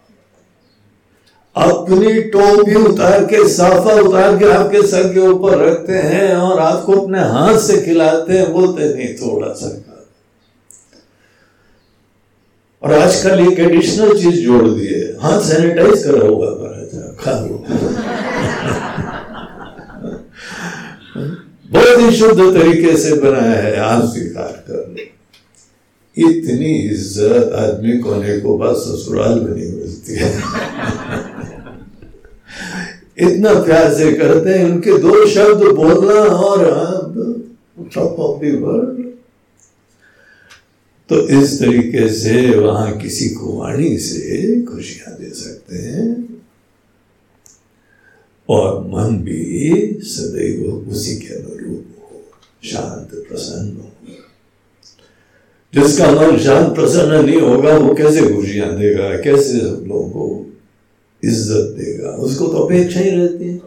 अपनी 1.55 2.21
टोपी 2.21 2.75
उतार 2.75 3.25
के, 3.25 3.47
साफा 3.49 3.93
उतार 4.01 4.37
के 4.37 4.45
आपके 4.45 4.87
सर 4.87 5.13
के 5.13 5.19
ऊपर 5.19 5.57
रखते 5.57 5.93
हैं 5.93 6.35
और 6.35 6.59
आपको 6.59 6.93
अपने 6.93 7.19
हाथ 7.19 7.57
से 7.59 7.81
खिलाते 7.81 8.37
हैं, 8.37 8.51
बोलते 8.53 8.93
नहीं, 8.93 9.13
थोड़ा 9.15 9.53
सा 9.53 9.77
और 12.83 12.93
आजकल 12.93 13.39
एक 13.39 13.59
एडिशनल 13.59 14.17
चीज़ 14.19 14.41
जोड़ 14.41 14.67
दिए। 14.69 15.17
हाथ 15.21 15.41
सैनिटाइज 15.41 16.03
करा 16.03 16.27
हुआ 16.27 16.47
महाराजा 16.49 17.15
खा 17.19 17.31
लो। 17.39 17.57
बहुत 21.71 21.99
ही 21.99 22.11
शुद्ध 22.17 22.39
तरीके 22.39 22.95
से 22.97 23.15
बनाया 23.21 23.61
है 23.61 23.75
आप 23.79 24.03
स्वीकार 24.13 24.51
कर 24.67 24.87
लो 24.87 25.09
इतनी 26.17 26.71
इज़्ज़त 26.77 27.53
आदमी 27.57 27.97
कोने 27.99 28.37
को 28.39 28.57
बस 28.57 28.77
ससुराल 28.87 29.39
में 29.39 29.53
नहीं 29.55 29.71
मिलती 29.73 30.13
है। 30.15 30.31
इतना 33.27 33.53
प्यार 33.63 33.93
से 33.93 34.11
करते 34.13 34.49
हैं 34.49 34.65
उनके 34.71 34.97
दो 34.97 35.25
शब्द 35.27 35.63
बोलना 35.75 36.19
और 36.47 36.59
टॉप 37.95 38.19
ऑफ़ 38.19 38.41
दी 38.41 38.51
वर्ल्ड 38.57 38.99
तो 41.09 41.15
इस 41.39 41.59
तरीके 41.59 42.07
से 42.13 42.35
वहाँ 42.57 42.91
किसी 42.97 43.29
को 43.29 43.57
वाणी 43.59 43.97
से 43.99 44.61
खुशियाँ 44.65 45.15
दे 45.19 45.29
सकते 45.35 45.77
हैं। 45.77 46.09
और 48.51 48.79
मन 48.87 49.17
भी 49.17 49.99
सदैव 50.03 50.63
उसी 50.91 51.15
के 51.15 51.33
अनुरूप 51.33 51.85
हो, 52.01 52.21
शांत 52.63 53.09
प्रसन्न 53.29 53.77
हो। 53.77 53.87
जिसका 55.73 56.11
मन 56.11 56.37
शांत 56.37 56.75
प्रसन्न 56.75 57.25
नहीं 57.25 57.41
होगा, 57.41 57.77
वो 57.77 57.93
कैसे 57.93 58.21
खुशियाँ 58.33 58.77
देगा, 58.77 59.17
कैसे 59.17 59.59
सब 59.59 59.85
लोगों 59.87 60.09
को 60.09 60.45
इज़्ज़त 61.23 61.75
देगा? 61.77 62.09
उसको 62.09 62.47
तो 62.47 62.57
अपेक्षा 62.57 62.99
ही 62.99 63.09
रहती 63.09 63.47
है। 63.47 63.61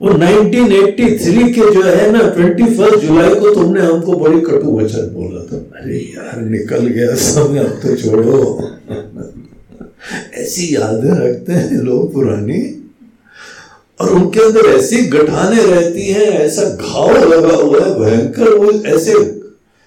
वो 0.00 0.08
1983 0.08 1.52
के 1.52 1.74
जो 1.74 1.82
है 1.82 2.10
ना 2.12 2.18
21 2.18 3.00
जुलाई 3.00 3.34
को 3.34 3.54
तुमने 3.54 3.80
हमको 3.80 4.12
बड़ी 4.12 4.40
कटु 4.40 4.78
वचन 4.78 5.10
बोला 5.14 5.40
था। 5.44 5.56
अरे 5.80 5.98
यार, 5.98 6.40
निकल 6.40 6.86
गया 6.86 7.14
समय, 7.14 7.58
अब 7.58 7.80
तो 7.82 7.96
छोड़ो। 7.96 8.38
ऐसी 10.34 10.74
यादें 10.74 11.10
रखते 11.10 11.52
हैं 11.52 11.80
लोग 11.82 12.12
पुरानी, 12.12 12.60
और 14.00 14.10
उनके 14.10 14.40
अंदर 14.40 14.68
ऐसी 14.68 15.02
गठाने 15.08 15.64
रहती 15.64 16.02
हैं, 16.02 16.30
ऐसा 16.40 16.62
घाव 16.62 17.10
लगा 17.24 17.56
हुआ 17.56 17.84
है, 17.84 17.94
भयंकर 18.00 18.54
वो 18.54 18.72
ऐसे 18.88 19.14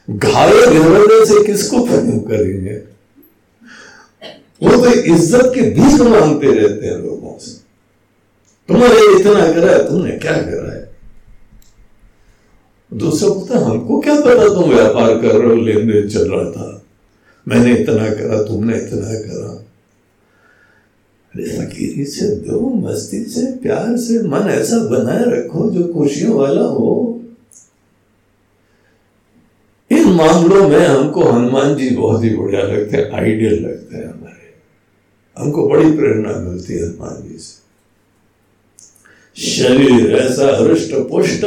घायल 0.08 0.78
हृदय 0.78 1.26
से 1.26 1.44
किसको 1.44 1.86
प्रेम 1.86 2.20
करेंगे? 2.20 2.82
वो 4.64 4.72
तो 4.84 4.92
इज़्ज़त 4.94 5.52
के 5.56 5.62
बीच 5.62 6.00
मांगते 6.02 6.52
रहते 6.52 6.86
हैं 6.86 6.98
लोगों 6.98 7.38
से। 7.40 7.52
तुम्हारे 8.70 9.20
इतना 9.20 9.52
करा 9.54 9.72
है 9.72 9.88
तुमने 9.88 10.12
क्या 10.18 10.34
करा 10.34 10.74
है? 10.74 10.82
दूसरा 12.92 13.30
बोलता 13.30 13.60
हमको 13.60 14.00
क्या 14.00 14.16
पता 14.22 14.48
तुम 14.54 14.70
व्यापार 14.70 15.14
कर 15.14 15.36
रहे 15.36 15.50
हो, 15.50 15.56
लेन 15.56 15.88
देन 15.88 16.08
चल 16.10 16.32
रहा 16.32 16.50
था। 16.52 16.84
मैंने 17.48 17.74
इतना 17.74 18.10
करा, 18.10 18.44
तुमने 18.44 18.78
इतना 18.78 19.14
करा। 19.20 19.54
फकीरी 21.38 22.06
से 22.06 22.36
दो, 22.36 22.70
मस्ती 22.70 23.24
से, 23.24 23.46
प्यार 23.46 23.98
से, 23.98 24.28
मन 24.28 24.40
ऐसा 24.40 24.78
बनाए 24.78 25.24
रखो 25.28 25.70
जो 25.70 25.94
खुशियों 25.94 26.34
वाला 26.34 26.62
हो। 26.62 27.22
इन 29.92 30.04
मामलों 30.04 30.70
में 30.70 30.86
हमको 30.86 31.24
हनुमान 31.24 31.76
जी 31.76 31.90
बहुत 31.90 32.24
ही 32.24 32.30
बढ़िया 32.30 32.62
लगते 32.62 32.98
हैं, 32.98 33.12
आइडियल 33.12 33.66
लगते 33.66 33.98
हैं 33.98 34.06
हमारे। 34.06 34.54
हमको 35.38 35.70
बड़ी 35.70 35.92
प्रेरणा 35.92 36.40
मिलती 36.40 36.74
है 36.74 36.86
हनुमान 36.86 37.30
जी 37.30 37.38
से। 37.38 37.64
शरीर 39.42 40.16
ऐसा 40.16 40.64
हृष्ट 40.64 40.94
पुष्ट 40.94 41.46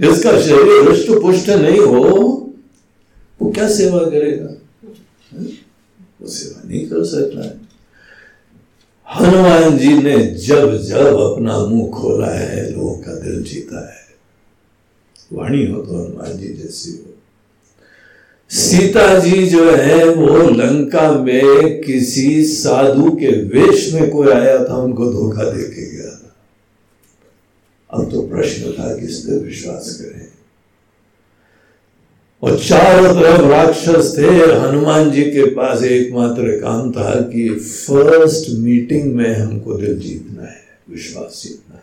जिसका 0.00 0.40
शरीर 0.40 0.88
हृष्ट 0.88 1.10
पुष्ट 1.10 1.48
नहीं 1.48 1.78
हो, 1.78 2.02
वो 3.42 3.50
क्या 3.50 3.68
सेवा 3.68 3.98
करेगा? 3.98 4.54
वो 6.20 6.28
सेवा 6.28 6.68
नहीं 6.68 6.86
कर 6.86 7.04
सकता 7.04 7.44
है। 7.44 7.65
हनुमान 9.14 9.78
जी 9.78 9.94
ने 9.94 10.26
जब 10.26 10.82
जब 10.82 11.20
अपना 11.20 11.58
मुँह 11.58 11.90
खोला 11.90 12.26
है, 12.26 12.70
लोगों 12.70 12.94
का 12.94 13.14
दिल 13.14 13.42
जीता 13.42 13.92
है। 13.92 14.06
वाणी 15.32 15.66
हो 15.66 15.82
तो 15.82 16.04
हनुमान 16.04 16.38
जी 16.38 16.48
जैसी 16.48 16.90
हो। 16.90 17.14
सीता 18.50 19.18
जी 19.18 19.46
जो 19.46 19.70
है, 19.70 20.04
वो 20.04 20.38
लंका 20.50 21.10
में 21.10 21.80
किसी 21.80 22.44
साधु 22.44 23.10
के 23.10 23.28
वेश 23.28 23.92
में 23.92 24.10
कोई 24.10 24.28
आया 24.28 24.64
था, 24.64 24.76
उनको 24.76 25.12
धोखा 25.12 25.44
दे 25.44 25.62
के 25.62 25.96
गया 25.96 26.06
अब 27.90 28.10
तो 28.10 28.22
प्रश्न 28.22 28.72
था 28.72 28.96
किस 28.96 29.18
पे 29.18 29.38
विश्वास 29.38 29.98
करें। 30.02 30.25
और 32.42 32.58
चारों 32.58 33.14
तरफ़ 33.14 33.40
राक्षस 33.40 34.14
थे। 34.18 34.26
हनुमान 34.60 35.10
जी 35.10 35.22
के 35.22 35.50
पास 35.50 35.82
एकमात्र 35.82 36.42
काम 36.60 36.92
था 36.92 37.20
कि 37.20 37.48
फ़र्स्ट 37.54 38.50
मीटिंग 38.50 39.14
में 39.14 39.36
हमको 39.36 39.74
दिल 39.74 39.98
जीतना 39.98 40.42
है, 40.42 40.60
विश्वास 40.90 41.42
जीतना 41.44 41.74
है। 41.74 41.82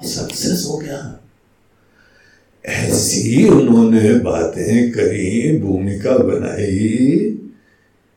और 0.00 0.08
सक्सेस 0.08 0.66
हो 0.70 0.76
गया। 0.76 1.20
ऐसी 2.66 3.48
उन्होंने 3.48 4.14
बातें 4.14 4.90
करी, 4.90 5.58
भूमिका 5.58 6.18
बनाई 6.18 7.38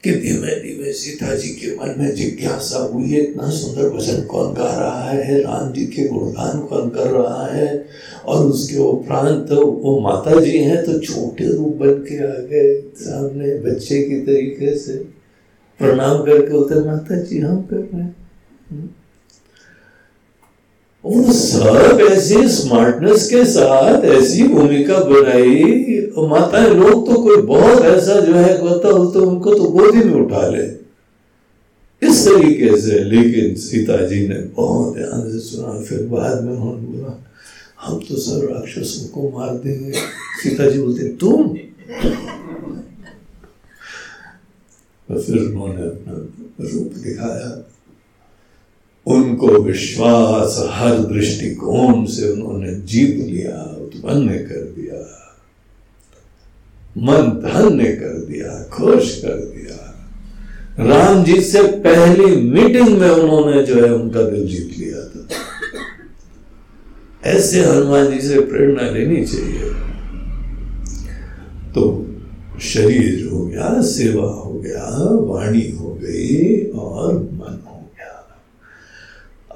कि 0.04 0.12
धीमे 0.12 0.48
धीमे 0.48 0.94
सीता 0.94 1.36
जी 1.36 1.48
के 1.48 1.76
मन 1.76 1.96
में 1.98 2.16
जिज्ञासा 2.16 2.78
हुई, 2.78 3.16
इतना 3.16 3.50
सुंदर 3.50 3.90
भजन 3.90 4.22
कौन 4.22 4.54
गा 4.54 4.78
रहा 4.78 5.12
है? 5.12 5.42
राम 5.42 5.74
जी 5.74 5.86
के 5.86 6.08
गुणगान 6.08 6.60
कौन 6.60 6.90
कर 6.90 7.08
रहा 7.12 7.48
है? 7.48 7.88
और 8.28 8.46
उसके 8.46 8.78
उपरांत 8.80 9.48
तो 9.50 9.66
वो 9.66 10.00
माता 10.02 10.40
जी 10.42 10.58
हैं 10.60 10.84
तो 10.86 10.98
छोटे 11.00 11.48
रूप 11.48 11.76
बन 11.78 11.94
के 12.08 12.18
आ 12.18 12.36
गए 12.50 12.76
सामने 12.98 13.58
बच्चे 13.62 14.02
की 14.04 14.20
तरीके 14.22 14.78
से। 14.78 14.94
प्रणाम 15.80 16.24
करके 16.26 16.58
उतर 16.58 16.86
माता 16.86 17.20
जी 17.22 17.40
हम 17.40 17.62
कर 17.64 17.76
रहे 17.78 18.02
हैं। 18.02 18.16
वो 21.04 21.34
सब 21.34 22.00
ऐसी 22.02 22.48
स्मार्टनेस 22.50 23.28
के 23.30 23.44
साथ 23.46 24.06
ऐसी 24.12 24.48
भूमिका 24.48 25.00
बनाई। 25.04 25.84
माता 26.30 26.66
लोग 26.68 27.06
तो 27.08 27.22
कोई 27.22 27.42
बहुत 27.44 27.86
ऐसा 27.86 28.20
जो 28.22 28.34
है 28.34 28.58
होता 28.60 28.90
हो 28.90 29.06
तो 29.06 29.26
उनको 29.26 29.54
तो 29.54 29.64
गोदी 29.66 30.04
में 30.04 30.14
उठा 30.16 30.48
ले। 30.48 30.64
इस 32.02 32.26
तरीके 32.28 32.78
से, 32.82 33.04
लेकिन 33.04 33.56
सीता 33.58 33.98
जी 34.08 34.28
ने 34.28 34.36
बहुत 34.56 34.96
ध्यान 34.96 35.30
से 35.32 35.40
सुना, 35.40 35.80
फिर 35.80 36.04
बाद 36.08 36.44
में 36.44 36.52
उन्होंने 36.54 36.88
बोला 36.88 37.14
हम 37.86 38.00
तो 38.00 38.18
सब 38.18 38.48
राक्षसों 38.52 39.08
को 39.08 39.40
मार 39.40 39.56
देंगे। 39.56 39.92
सीता 40.44 40.70
जी 40.70 40.80
बोलते, 40.80 41.08
तुम? 41.08 41.48
तो 45.08 45.22
फिर 45.22 45.38
उन्होंने 45.38 45.82
अपना 45.82 46.14
रूप 46.74 46.94
दिखाया। 46.94 47.72
उनको 49.08 49.48
विश्वास, 49.48 50.70
हर 50.72 50.98
दृष्टिकोण 50.98 52.06
से 52.06 52.30
उन्होंने 52.30 52.76
जीत 52.76 53.16
लिया, 53.16 53.78
उत्पन्न 53.82 54.30
कर 54.30 54.62
दिया। 54.62 55.12
मन 56.98 57.22
धन्य 57.22 57.86
कर 57.86 58.26
दिया, 58.26 58.64
खुश 58.64 59.22
कर 59.22 59.36
दिया। 59.36 59.92
राम 60.80 61.24
जी 61.24 61.42
से 61.42 61.64
पहली 61.64 62.36
मीटिंग 62.36 62.98
में 62.98 63.10
उन्होंने 63.10 63.64
जो 63.64 63.76
है 63.76 63.94
उनका 63.94 64.22
दिल 64.22 64.48
जीत 64.48 64.76
लिया 64.78 65.08
था। 65.08 65.15
ऐसे 67.26 67.64
हनुमान 67.64 68.12
जी 68.12 68.28
से 68.28 68.40
प्रेरणा 68.42 68.90
लेनी 68.90 69.26
चाहिए। 69.26 69.70
तो 71.74 71.84
शरीर 72.62 73.28
हो 73.28 73.46
गया, 73.46 73.82
सेवा 73.82 74.28
हो 74.34 74.54
गया, 74.60 74.86
वाणी 75.30 75.70
हो 75.72 75.94
गई 75.94 76.66
और 76.72 77.14
मन 77.14 77.60
हो 77.68 77.80
गया। 77.98 78.14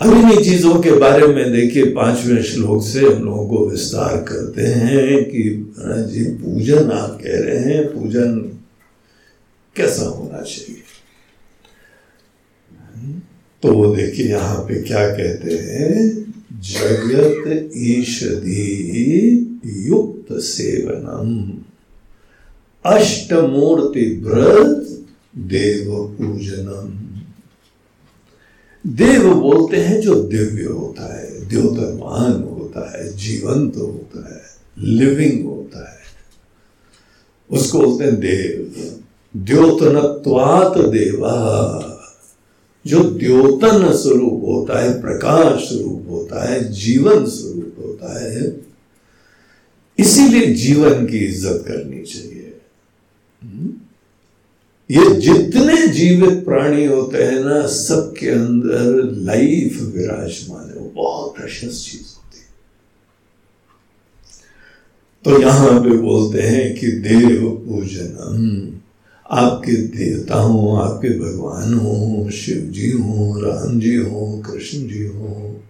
अब 0.01 0.13
इन्हीं 0.13 0.43
चीज़ों 0.43 0.73
के 0.81 0.91
बारे 0.91 1.27
में 1.27 1.51
देखिए, 1.51 1.83
पाँचवें 1.85 2.41
श्लोक 2.43 2.83
से 2.83 2.99
हम 2.99 3.23
लोगों 3.23 3.47
को 3.47 3.69
विस्तार 3.69 4.17
करते 4.23 4.61
हैं 4.61 5.23
कि 5.25 5.43
जी, 6.09 6.23
पूजन 6.33 6.91
आप 6.91 7.19
कह 7.23 7.39
रहे 7.39 7.59
हैं, 7.65 7.85
पूजन 7.87 8.37
कैसा 9.75 10.05
होना 10.05 10.41
चाहिए? 10.41 10.81
तो 13.63 13.73
वो 13.73 13.95
देखिए, 13.95 14.27
यहाँ 14.27 14.57
पे 14.59 14.81
क्या 14.83 15.07
कहते 15.07 15.53
हैं? 15.53 16.28
जगत 16.59 17.71
ईषधि 17.77 18.71
युक्त 19.65 20.33
सेवनम। 20.33 21.59
अष्टमूर्ति 22.85 24.21
व्रत 24.25 25.05
देव 25.37 26.15
पूजनम 26.17 27.09
देव 28.87 29.33
बोलते 29.33 29.77
हैं 29.77 30.01
जो 30.01 30.23
दिव्य 30.23 30.63
होता 30.63 31.17
है 31.17 31.47
द्योतमान 31.49 32.31
होता 32.31 32.97
है, 32.97 33.17
जीवंत 33.17 33.73
तो 33.73 33.79
होता 33.79 34.35
है 34.35 34.41
लिविंग 34.79 35.45
होता 35.45 35.91
है। 35.91 35.99
उसको 37.51 37.79
बोलते 37.79 38.03
हैं 38.03 38.19
देव। 38.19 38.75
द्योतनत्वात 39.37 40.77
देवा। 40.77 41.95
जो 42.85 43.03
द्योतन 43.03 43.91
स्वरूप 43.93 44.41
होता 44.45 44.79
है, 44.81 44.99
प्रकाश 45.01 45.67
स्वरूप 45.67 46.05
होता 46.09 46.47
है, 46.49 46.63
जीवन 46.73 47.25
स्वरूप 47.25 47.75
होता 47.85 48.19
है, 48.19 48.55
इसीलिए 49.99 50.53
जीवन 50.55 51.05
की 51.05 51.17
इज़्ज़त 51.17 51.63
करनी 51.67 52.03
चाहिए? 52.03 52.45
ये 54.89 55.09
जितने 55.21 55.87
जीवित 55.87 56.43
प्राणी 56.45 56.85
होते 56.85 57.23
हैं 57.23 57.39
ना, 57.39 57.65
सबके 57.67 58.29
अंदर 58.29 59.03
लाइफ 59.25 59.81
विराजमान 59.95 60.69
है, 60.69 60.75
वो 60.75 60.91
बहुत 60.95 61.35
प्रशस्त 61.35 61.85
चीज़ 61.85 62.15
होती 62.15 62.39
है 62.39 62.47
तो 65.25 65.41
यहाँ 65.41 65.79
पे 65.83 65.97
बोलते 65.97 66.41
हैं 66.41 66.73
कि 66.75 66.91
देव 67.01 67.49
पूजनम 67.67 68.78
आपके 69.31 69.71
देवता 69.71 70.35
हो 70.35 70.75
आपके 70.75 71.09
भगवान 71.19 71.73
हो 71.73 72.29
शिव 72.31 72.57
जी 72.57 72.91
हो, 72.91 73.41
राम 73.41 73.79
जी 73.79 73.95
हो, 73.95 74.43
कृष्ण 74.45 74.77
जी 74.77 75.05
हो, 75.07 75.61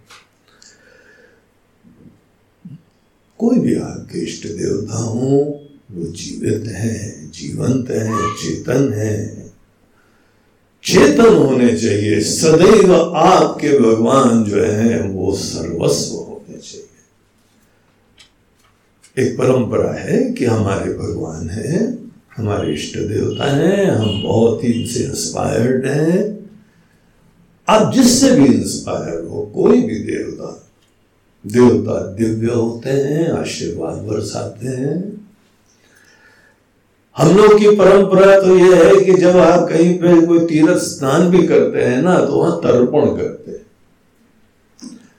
कोई 3.38 3.58
भी 3.58 3.74
आपके 3.74 4.18
इष्ट 4.18 4.46
देवता 4.46 4.96
हो 4.96 5.60
वो 5.92 6.06
जीवित 6.06 6.68
है, 6.68 7.30
जीवंत 7.30 7.90
है, 7.90 8.34
चेतन 8.34 8.92
है। 8.92 9.40
चेतन 10.84 11.34
होने 11.34 11.78
चाहिए, 11.78 12.20
सदैव 12.20 12.94
आपके 13.16 13.78
भगवान 13.78 14.44
जो 14.44 14.64
है, 14.64 15.02
वो 15.02 15.36
सर्वस्व 15.36 16.16
होने 16.16 16.58
चाहिए। 16.58 16.86
एक 19.26 19.38
परंपरा 19.38 19.92
है 19.92 20.32
कि 20.32 20.44
हमारे 20.44 20.94
भगवान 20.94 21.50
है 21.50 22.09
हमारे 22.38 22.72
इष्ट 22.72 22.98
देवता 22.98 23.52
हैं, 23.52 23.90
हम 23.90 24.22
बहुत 24.22 24.64
ही 24.64 24.72
इनसे 24.72 25.04
इंस्पायर्ड 25.04 25.86
हैं। 25.86 26.38
आप 27.68 27.92
जिससे 27.94 28.30
भी 28.32 28.44
इंस्पायर 28.44 29.24
हो, 29.24 29.52
कोई 29.54 29.80
भी 29.82 29.94
देवता 29.94 30.66
देवता 31.46 32.06
दिव्य 32.06 32.52
होते 32.52 32.90
हैं, 32.90 33.30
आशीर्वाद 33.30 33.94
बरसाते 33.94 34.68
हैं। 34.68 35.26
हम 37.16 37.36
लोग 37.36 37.58
की 37.58 37.76
परंपरा 37.76 38.40
तो 38.40 38.58
यह 38.58 38.84
है 38.84 39.04
कि 39.04 39.14
जब 39.14 39.36
आप 39.36 39.68
कहीं 39.68 39.98
पे 39.98 40.26
कोई 40.26 40.38
तीर्थ 40.38 40.78
स्नान 40.78 41.30
भी 41.30 41.46
करते 41.46 41.84
हैं 41.84 42.02
ना 42.02 42.18
तो 42.18 42.32
वहाँ 42.32 42.58
तर्पण 42.58 43.06
करते 43.06 43.50
हैं। 43.50 43.66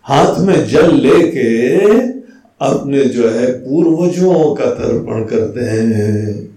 हाथ 0.04 0.39
में 0.39 0.67
जल 0.67 0.95
लेके 0.95 1.88
अपने 2.62 3.06
जो 3.06 3.30
है 3.30 3.52
पूर्वजों 3.52 4.56
का 4.56 4.65
तर्पण 4.65 5.26
करते 5.26 5.62
हैं। 5.62 6.50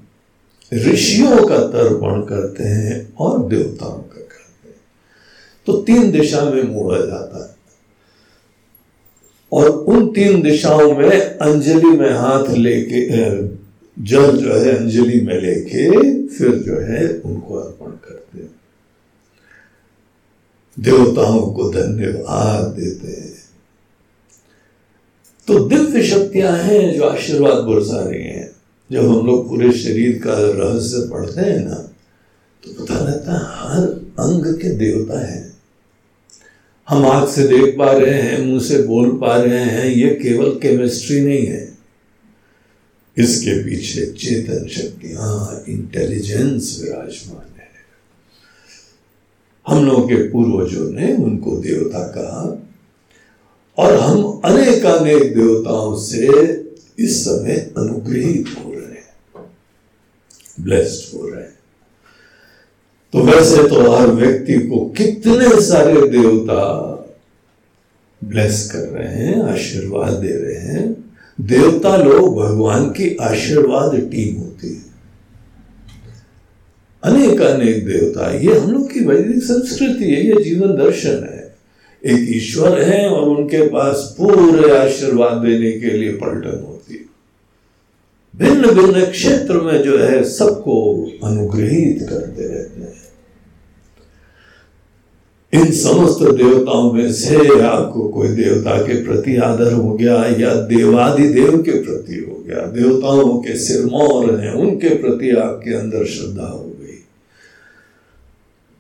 ऋषियों 0.75 1.47
का 1.47 1.59
तर्पण 1.59 2.21
करते 2.21 2.65
हैं 2.65 3.15
और 3.15 3.49
देवताओं 3.49 3.99
का 3.99 4.21
करते 4.21 4.69
हैं। 4.69 4.77
तो 5.67 5.73
तीन 5.73 6.11
दिशा 6.11 6.45
में 6.45 6.63
मोड़ा 6.63 6.99
जाता 6.99 7.49
है। 7.49 7.55
और 9.53 9.71
उन 9.71 10.13
तीन 10.13 10.43
दिशाओं 10.43 10.97
में 10.97 11.21
अंजलि 11.21 11.91
में 11.91 12.11
हाथ 12.11 12.51
लेके 12.51 13.07
जल 13.99 14.37
जो 14.37 14.55
है 14.55 14.77
अंजलि 14.77 15.21
में 15.21 15.41
लेके 15.41 15.91
फिर 16.29 16.51
जो 16.51 16.81
है 16.81 17.19
उनको 17.19 17.55
अर्पण 17.55 17.91
करते 17.91 18.39
हैं। 18.39 18.51
देवताओं 20.81 21.53
को 21.53 21.71
धन्यवाद 21.71 22.65
देते 22.65 23.07
हैं। 23.07 23.45
तो 25.47 25.59
दिव्य 25.59 26.03
शक्तियाँ 26.03 26.59
हैं 26.59 26.97
जो 26.97 27.05
आशीर्वाद 27.05 27.55
बरसा 27.55 28.09
रही 28.11 28.23
हैं। 28.23 28.34
जब 28.95 29.09
हम 29.09 29.27
लोग 29.27 29.49
पूरे 29.49 29.73
शरीर 29.73 30.19
का 30.19 30.35
रहस्य 30.39 31.09
पढ़ते 31.13 31.41
हैं 31.41 31.65
ना 31.65 31.75
तो 32.63 32.73
पता 32.73 32.99
रहता 32.99 33.33
है 33.33 33.45
हर 33.61 33.87
अंग 34.25 34.45
के 34.55 34.69
देवता 34.69 35.19
है। 35.27 35.53
हम 36.89 37.07
आँख 37.07 37.29
से 37.29 37.47
देख 37.49 37.75
पा 37.79 37.91
रहे 37.93 38.21
हैं, 38.21 38.39
मुँह 38.47 38.61
से 38.61 38.79
बोल 38.83 39.11
पा 39.11 39.37
रहे 39.37 39.65
हैं, 39.65 39.85
ये 39.85 40.09
केवल 40.23 40.51
केमिस्ट्री 40.51 41.21
नहीं 41.21 41.47
है। 41.47 41.79
इसके 43.19 43.65
पीछे 43.65 44.07
चेतन 44.07 44.69
शक्तियाँ 44.69 45.65
इंटेलिजेंस 45.69 46.79
विराजमान 46.83 47.61
है। 47.61 47.71
हम 49.69 49.85
लोग 49.87 50.09
के 50.09 50.17
पूर्वजों 50.29 50.91
ने 50.91 51.13
उनको 51.15 51.57
देवता 51.57 52.07
कहा, 52.07 52.45
और 53.79 53.97
हम 53.97 54.41
अनेकानेक 54.45 55.35
देवताओं 55.35 55.97
से 55.97 56.29
इस 56.99 57.25
समय 57.25 57.55
अनुग्रहित 57.79 58.55
हो। 58.59 58.74
ब्लेस्ड 60.61 61.19
हो 61.19 61.29
रहे 61.29 61.43
हैं। 61.43 61.59
तो 63.13 63.19
वैसे 63.19 63.69
तो 63.69 63.91
हर 63.91 64.07
व्यक्ति 64.07 64.55
को 64.55 64.95
कितने 64.97 65.61
सारे 65.61 66.09
देवता 66.09 66.91
ब्लेस 68.25 68.71
कर 68.71 68.79
रहे 68.79 69.15
हैं, 69.15 69.43
आशीर्वाद 69.43 70.13
दे 70.13 70.33
रहे 70.33 70.55
हैं। 70.55 71.15
देवता 71.41 71.97
लोग 71.97 72.41
भगवान 72.41 72.85
की 72.91 73.17
आशीर्वाद 73.17 73.95
टीम 73.95 74.41
होती 74.41 74.75
है। 74.75 74.95
अनेक 77.05 77.41
अनेक 77.41 77.87
देवता, 77.87 78.35
ये 78.35 78.59
हम 78.59 78.71
लोग 78.71 78.93
की 78.93 79.01
वैदिक 79.01 79.43
संस्कृति 79.43 80.05
है, 80.05 80.27
ये 80.27 80.45
जीवन 80.45 80.77
दर्शन 80.77 81.29
है। 81.33 81.57
एक 82.07 82.37
ईश्वर 82.37 82.83
है 82.83 83.09
और 83.09 83.29
उनके 83.29 83.67
पास 83.67 84.17
पूरे 84.21 84.79
आशीर्वाद 84.79 85.33
देने 85.33 85.73
के 85.73 85.91
लिए 85.91 86.13
पलटन 86.13 86.65
है। 86.69 86.74
भिन्न 88.37 88.71
भिन्न 88.71 89.07
क्षेत्र 89.07 89.61
में 89.61 89.83
जो 89.83 89.99
है 89.99 90.25
सबको 90.25 91.07
अनुग्रहित 91.25 92.07
करते 92.11 92.43
रहते 92.43 92.81
हैं। 92.81 93.05
इन 95.53 95.71
समस्त 95.71 96.23
देवताओं 96.23 96.93
में 96.93 97.13
से 97.13 97.61
आपको 97.61 98.09
कोई 98.09 98.29
देवता 98.29 98.83
के 98.83 99.05
प्रति 99.05 99.37
आदर 99.37 99.73
हो 99.73 99.93
गया 99.95 100.15
या 100.15 100.55
देवादि 100.55 101.29
देव 101.29 101.63
के 101.63 101.73
प्रति 101.73 102.15
हो 102.15 102.45
गया, 102.49 102.67
देवताओं 102.67 103.39
के 103.39 103.57
सिरमौर 103.59 104.41
हैं, 104.41 104.53
उनके 104.53 104.89
प्रति 104.89 105.31
आपके 105.31 105.75
अंदर 105.75 106.05
श्रद्धा 106.05 106.47
हो 106.47 106.73
गई। 106.81 106.97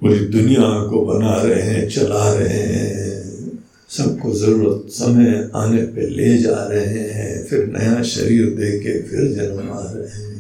पूरी 0.01 0.19
दुनिया 0.19 0.89
को 0.89 1.07
बना 1.07 1.43
रहे 1.43 1.63
हैं, 1.63 1.89
चला 1.89 2.35
रहे 2.35 2.49
हैं। 2.49 3.24
सबको 3.97 4.33
ज़रूरत, 4.35 4.91
समय 4.91 5.51
आने 5.55 5.83
पे 5.95 6.07
ले 6.09 6.37
जा 6.39 6.57
रहे 6.71 7.09
हैं, 7.09 7.45
फिर 7.47 7.67
नया 7.69 8.03
शरीर 8.05 8.47
दे 8.55 8.71
के 8.79 9.01
फिर 9.03 9.33
जन्म 9.33 9.71
आ 9.71 9.83
रहे 9.85 10.23
हैं। 10.25 10.33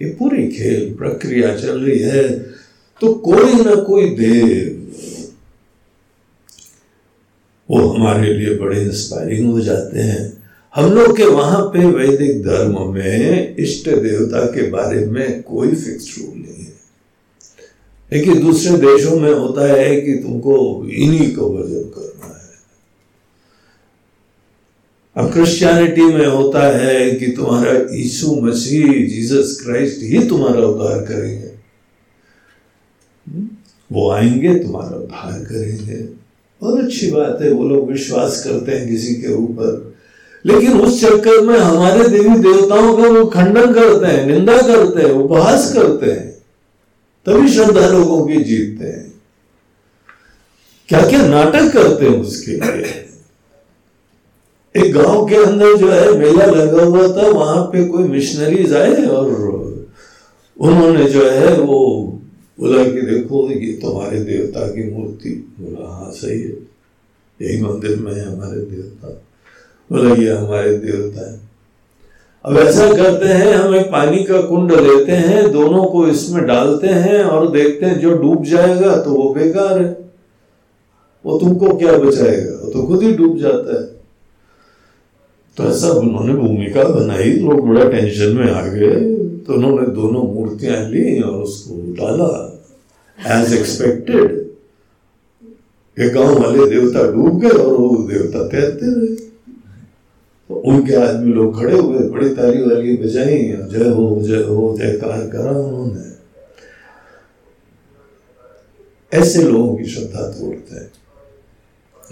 ये 0.00 0.10
पूरी 0.18 0.46
खेल 0.48 0.94
प्रक्रिया 0.98 1.56
चल 1.56 1.80
रही 1.80 1.98
है 2.00 2.28
तो 3.00 3.12
कोई 3.24 3.52
ना 3.64 3.74
कोई 3.82 4.08
देव 4.16 4.78
वो 7.68 7.86
हमारे 7.88 8.32
लिए 8.34 8.54
बड़े 8.58 8.80
इंस्पायरिंग 8.82 9.50
हो 9.50 9.60
जाते 9.60 10.00
हैं। 10.00 10.22
हम 10.74 10.92
लोग 10.92 11.16
के 11.16 11.24
वहाँ 11.26 11.60
पे 11.74 11.84
वैदिक 11.88 12.42
धर्म 12.42 12.74
में 12.94 13.56
इष्ट 13.56 13.88
देवता 13.88 14.44
के 14.46 14.68
बारे 14.70 15.04
में 15.06 15.42
कोई 15.42 15.68
फिक्स 15.74 16.14
रूल 16.18 16.34
नहीं। 16.36 16.49
लेकिन 18.12 18.40
दूसरे 18.40 18.76
देशों 18.76 19.20
में 19.20 19.34
होता 19.34 19.72
है 19.72 20.00
कि 20.00 20.14
तुमको 20.14 20.86
इन्हीं 20.90 21.36
को 21.36 21.46
वर्जन 21.46 21.82
करना 21.82 22.26
है। 22.26 22.40
अब 25.16 25.32
क्रिश्चियनिटी 25.32 26.02
में 26.02 26.26
होता 26.26 26.78
है 26.78 27.10
कि 27.10 27.26
तुम्हारा 27.26 27.72
यीशु 27.72 28.34
मसीह 28.34 28.86
जीसस 28.86 29.62
क्राइस्ट 29.64 30.02
ही 30.02 30.28
तुम्हारा 30.28 30.60
उद्धार 30.60 30.98
करेंगे। 30.98 31.50
वो 33.92 34.10
आएँगे, 34.10 34.54
तुम्हारा 34.54 34.96
उद्धार 34.96 35.44
करेंगे। 35.44 36.20
बहुत 36.62 36.84
अच्छी 36.84 37.10
बात 37.10 37.38
है, 37.42 37.52
वो 37.52 37.64
लोग 37.64 37.90
विश्वास 37.90 38.44
करते 38.44 38.72
हैं 38.72 38.88
किसी 38.88 39.14
के 39.14 39.34
ऊपर। 39.34 39.94
लेकिन 40.46 40.72
उस 40.72 41.00
चक्कर 41.00 41.40
में 41.40 41.58
हमारे 41.58 42.08
देवी 42.08 42.38
देवताओं 42.38 42.96
का 42.96 43.02
वो 43.02 43.26
खंडन 43.26 43.72
करते 43.72 44.06
हैं, 44.06 44.26
निंदा 44.26 44.62
करते 44.62 45.02
हैं, 45.02 45.10
उपहास 45.10 45.74
करते 45.74 46.10
हैं। 46.10 46.39
तभी 47.26 47.48
श्रद्धा 47.48 47.88
लोगों 47.88 48.26
की 48.26 48.36
जीतते 48.36 48.84
हैं। 48.84 49.22
क्या 50.88 51.08
क्या 51.08 51.26
नाटक 51.26 51.72
करते 51.72 52.06
हैं 52.06 52.20
उसके 52.20 52.52
लिए? 52.52 53.06
एक 54.76 54.92
गाँव 54.92 55.28
के 55.28 55.34
अंदर 55.34 55.76
जो 55.76 55.90
है, 55.90 56.18
मेला 56.18 56.44
लगा 56.44 56.82
हुआ 56.82 57.22
था, 57.22 57.26
वहाँ 57.26 57.64
पे 57.64 57.84
कोई 57.84 58.02
मिशनरीज 58.02 58.74
आए 58.74 59.04
और 59.04 59.26
उन्होंने 60.60 61.04
जो 61.04 61.30
है, 61.30 61.60
वो 61.60 62.06
बोला 62.60 62.84
कि 62.84 63.02
देखो, 63.02 63.50
ये 63.50 63.72
तुम्हारे 63.72 64.20
देवता 64.20 64.66
की 64.66 64.90
मूर्ति। 64.90 65.54
बोला 65.60 65.88
हाँ 65.88 66.12
सही 66.12 66.42
है। 66.42 66.70
यही 67.42 67.62
मंदिर 67.62 67.96
में 67.96 68.12
है 68.12 68.36
हमारे 68.36 68.60
देवता। 68.60 69.08
बोला, 69.92 70.14
ये 70.14 70.30
हमारे 70.30 70.78
देवता 70.78 71.32
है। 71.32 71.49
अब 72.44 72.56
ऐसा 72.56 72.92
करते 72.96 73.26
हैं, 73.26 73.54
हम 73.54 73.74
एक 73.74 73.86
पानी 73.86 74.24
का 74.24 74.40
कुंड 74.42 74.72
लेते 74.72 75.12
हैं, 75.12 75.52
दोनों 75.52 75.84
को 75.84 76.06
इसमें 76.06 76.46
डालते 76.46 76.86
हैं 76.86 77.24
और 77.24 77.50
देखते 77.50 77.86
हैं, 77.86 78.00
जो 78.00 78.10
डूब 78.10 78.44
जाएगा 78.44 78.96
तो 78.96 79.10
वो 79.10 79.34
बेकार 79.34 79.82
है। 79.82 80.10
वो 81.26 81.38
तुमको 81.38 81.76
क्या 81.76 81.92
बचाएगा? 81.92 82.52
वो 82.64 82.70
तो 82.72 82.82
खुद 82.86 83.02
ही 83.02 83.12
डूब 83.12 83.38
जाता 83.38 83.80
है। 83.80 83.86
तो 85.56 85.64
ऐसा 85.64 85.88
उन्होंने 85.88 86.34
भूमिका 86.34 86.84
बनाई 86.84 87.32
लोग 87.32 87.68
बड़ा 87.68 87.88
टेंशन 87.88 88.36
में 88.36 88.52
आ 88.52 88.66
गए। 88.66 89.14
तो 89.38 89.52
उन्होंने 89.52 89.86
दोनों 89.86 90.22
मूर्तियाँ 90.22 90.90
ली 90.90 91.20
और 91.20 91.42
उसको 91.42 91.74
डाला। 91.74 92.62
एज 93.18 93.54
एक्सपेक्टेड 93.54 94.38
गाँव 96.14 96.42
वाले 96.42 96.66
देवता 96.66 97.02
डूब 97.12 97.40
गए 97.40 97.48
और 97.48 97.72
वो 97.72 97.96
देवता 97.96 98.48
तैरते 98.48 98.86
रहे। 98.86 99.29
उनके 100.54 100.94
आदमी 100.94 101.32
लोग 101.32 101.60
खड़े 101.60 101.78
हुए 101.78 101.98
बड़ी 101.98 102.28
ताली 102.28 102.62
वाली 102.62 102.96
बजाई, 102.96 103.38
जय 103.38 103.88
हो 103.88 104.22
जय 104.22 104.42
हो 104.42 104.76
जयकार 104.78 105.26
करा 105.26 105.50
उन्होंने। 105.50 106.10
ऐसे 109.18 109.42
लोगों 109.42 109.76
की 109.76 109.84
श्रद्धा 109.84 110.22
तोड़ते 110.22 110.74
हैं। 110.74 110.92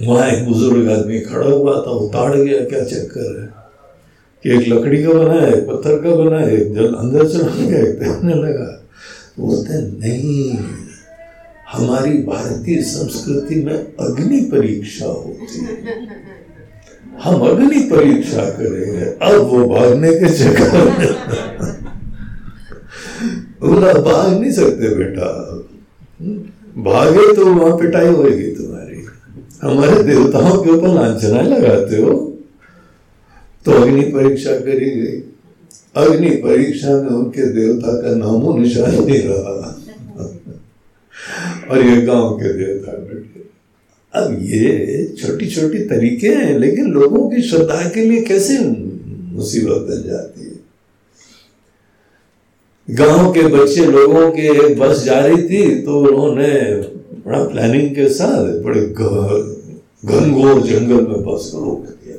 वहाँ 0.06 0.28
एक 0.28 0.44
बुज़ुर्ग 0.44 0.90
आदमी 0.90 1.20
खड़ा 1.20 1.46
हुआ 1.46 1.74
था 1.74 1.90
उताड़ 1.90 2.36
गया, 2.36 2.64
क्या 2.64 2.84
चक्कर 2.84 3.40
है? 3.40 3.68
कि 4.42 4.50
एक 4.50 4.68
लकड़ी 4.68 5.02
का 5.02 5.12
बना 5.12 5.40
है 5.40 5.66
पत्थर 5.66 6.02
का 6.02 6.16
बना 6.16 6.38
है 6.38 6.74
जल 6.74 6.94
अंदर 6.94 7.28
चला 7.28 7.66
गया, 7.66 7.78
एक 7.78 7.98
तैरने 7.98 8.34
लगा। 8.34 8.84
बोलते 9.38 9.74
नहीं, 9.74 10.58
हमारी 11.72 12.22
भारतीय 12.22 12.82
संस्कृति 12.82 13.54
में 13.54 13.96
अग्नि 14.00 14.40
परीक्षा 14.40 15.06
होती 15.06 15.64
है। 15.64 16.27
हम 17.24 17.40
अग्नि 17.40 17.80
परीक्षा 17.92 18.44
करेंगे। 18.50 19.04
अब 19.22 19.40
वो 19.40 19.68
भागने 19.68 20.12
के 20.12 20.28
चक्कर 20.28 20.84
बोला, 23.60 23.92
भाग 23.92 24.40
नहीं 24.40 24.52
सकते 24.52 24.94
बेटा। 24.94 25.28
भागे 26.82 27.36
तो 27.36 27.46
वहाँ 27.46 27.78
पिटाई 27.78 28.06
होगी 28.06 28.50
तुम्हारी। 28.54 29.06
हमारे 29.62 30.02
देवताओं 30.02 30.62
के 30.62 30.70
ऊपर 30.70 30.88
लांछना 30.88 31.40
लगाते 31.40 31.96
हो। 31.96 32.12
तो 33.64 33.72
अग्नि 33.72 34.02
परीक्षा 34.02 34.50
करी 34.50 34.90
गई। 34.90 35.22
अग्नि 35.96 36.30
परीक्षा 36.30 36.88
में 36.88 37.10
उनके 37.10 37.42
देवता 37.52 37.92
का 38.02 38.14
नामो 38.14 38.58
निशान 38.58 38.90
नहीं 38.90 39.22
रहा। 39.24 39.74
और 41.70 41.82
ये 41.82 42.00
गाँव 42.02 42.30
के 42.30 42.52
देवता 42.52 42.92
बैठे। 42.92 43.37
अब 44.18 44.38
ये 44.42 45.04
छोटी 45.18 45.46
छोटी 45.50 45.78
तरीके 45.88 46.28
हैं, 46.28 46.58
लेकिन 46.58 46.92
लोगों 46.92 47.28
की 47.30 47.42
श्रद्धा 47.42 47.88
के 47.88 48.04
लिए 48.04 48.22
कैसे 48.22 48.58
मुसीबत 48.58 49.86
बन 49.88 50.02
जाती 50.06 50.40
है? 50.40 50.56
गाँव 52.88 53.32
के 53.32 53.42
बच्चे 53.48 53.84
लोगों 53.86 54.30
के 54.30 54.74
बस 54.74 55.02
जा 55.04 55.18
रही 55.20 55.42
थी 55.48 55.82
तो 55.82 55.98
उन्होंने 56.00 56.52
बड़ा 57.26 57.42
प्लानिंग 57.44 57.90
के 57.94 58.08
साथ 58.08 58.44
बड़े 58.62 58.80
घनघोर 58.80 60.60
जंगल 60.62 61.06
में 61.06 61.20
बस 61.24 61.50
को 61.52 61.64
रोक 61.64 61.84
दिया। 61.84 62.16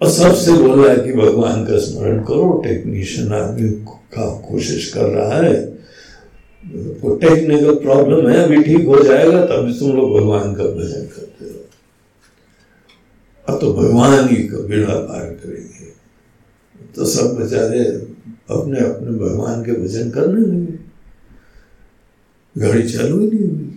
और 0.00 0.10
सबसे 0.10 0.52
बोला 0.52 0.94
कि 0.96 1.12
भगवान 1.12 1.64
का 1.64 1.78
स्मरण 1.78 2.18
करो 2.22 2.60
टेक्नीशियन 2.64 3.32
आदमी 3.32 3.68
का 4.14 4.26
कोशिश 4.48 4.92
कर 4.92 5.08
रहा 5.08 5.36
है 5.36 5.54
टेक्निकल 6.62 7.74
प्रॉब्लम 7.74 8.28
है, 8.28 8.36
अभी 8.44 8.62
ठीक 8.62 8.86
हो 8.86 9.02
जाएगा 9.04 9.44
तभी 9.46 9.78
तुम 9.78 9.96
लोग 9.96 10.18
भगवान 10.18 10.54
का 10.54 10.64
भजन 10.64 11.06
करते 11.06 11.44
हो 11.44 11.60
अब 13.46 13.60
तो 13.60 13.72
भगवान 13.72 14.28
ही 14.28 14.36
का 14.42 14.58
बेड़ा 14.66 14.94
पार 14.94 15.24
करेंगे। 15.42 15.90
तो 16.96 17.04
सब 17.04 17.36
बेचारे 17.36 17.80
अपने 18.50 18.80
अपने 18.80 19.18
भगवान 19.18 19.62
के 19.64 19.72
भजन 19.72 20.10
करने 20.10 20.40
लगे। 20.40 20.78
गाड़ी 22.56 22.82
चालू 22.88 23.20
ही 23.20 23.26
नहीं 23.26 23.48
हुई। 23.48 23.68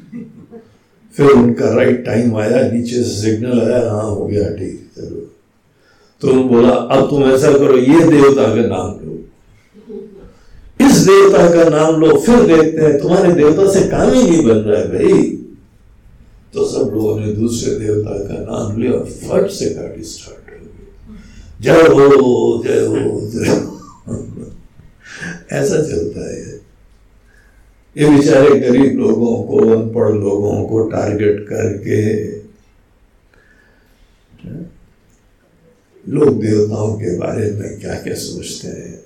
फिर 1.13 1.32
उनका 1.32 1.74
राइट 1.76 2.06
टाइम 2.06 2.36
आया, 2.38 2.62
नीचे 2.71 2.95
से 2.95 3.21
सिग्नल 3.21 3.62
आया 3.62 3.91
हाँ 3.91 4.04
हो 4.04 4.26
गया, 4.26 4.50
ठीक, 4.56 4.89
चलो। 4.95 5.19
तो 6.21 6.43
बोला, 6.43 6.69
अब 6.69 7.10
तुम 7.10 7.24
ऐसा 7.24 7.52
करो, 7.52 7.78
ये 7.78 8.00
देवता 8.10 8.48
का 8.56 8.67
नाम 8.67 8.91
देवता 11.06 11.50
का 11.52 11.70
नाम 11.70 12.02
लो 12.02 12.18
फिर 12.18 12.39
देखते 12.41 12.82
हैं, 12.82 13.02
तुम्हारे 13.02 13.34
देवता 13.34 13.72
से 13.74 13.88
काम 13.89 14.13
ही 14.13 14.24
नहीं 14.24 14.46
बन 14.46 14.58
रहा 14.58 14.82
है 14.82 14.88
भाई। 14.88 15.32
तो 16.54 16.65
सब 16.65 16.91
लोगों 16.96 17.20
ने 17.20 17.34
दूसरे 17.34 17.76
देवता 17.76 18.12
का 18.12 18.41
नाम 18.41 18.82
लिया 18.82 19.00
फट 19.00 19.50
से 19.50 19.70
गाड़ी 19.70 20.04
स्टार्ट 20.04 20.52
हो 20.52 20.65
गई। 20.65 21.63
जय 21.63 21.82
हो 21.82 22.63
जय 22.63 22.86
हो 22.86 23.30
जय 23.30 23.50
हो। 23.50 23.72
ऐसा 25.52 25.76
चलता 25.76 26.34
है। 26.34 26.56
ये 27.98 28.10
बेचारे 28.10 28.60
गरीब 28.60 29.00
लोगों 29.00 29.44
को, 29.44 29.58
अनपढ़ 29.58 30.12
लोगों 30.12 30.65
को 30.65 30.89
टारगेट 30.89 31.46
करके 31.50 32.02
लोग 36.06 36.41
देवताओं 36.41 36.94
के 36.94 37.18
बारे 37.18 37.52
में 37.52 37.80
क्या 37.80 37.94
क्या 37.94 38.15
सोचते 38.15 38.68
हैं। 38.68 39.05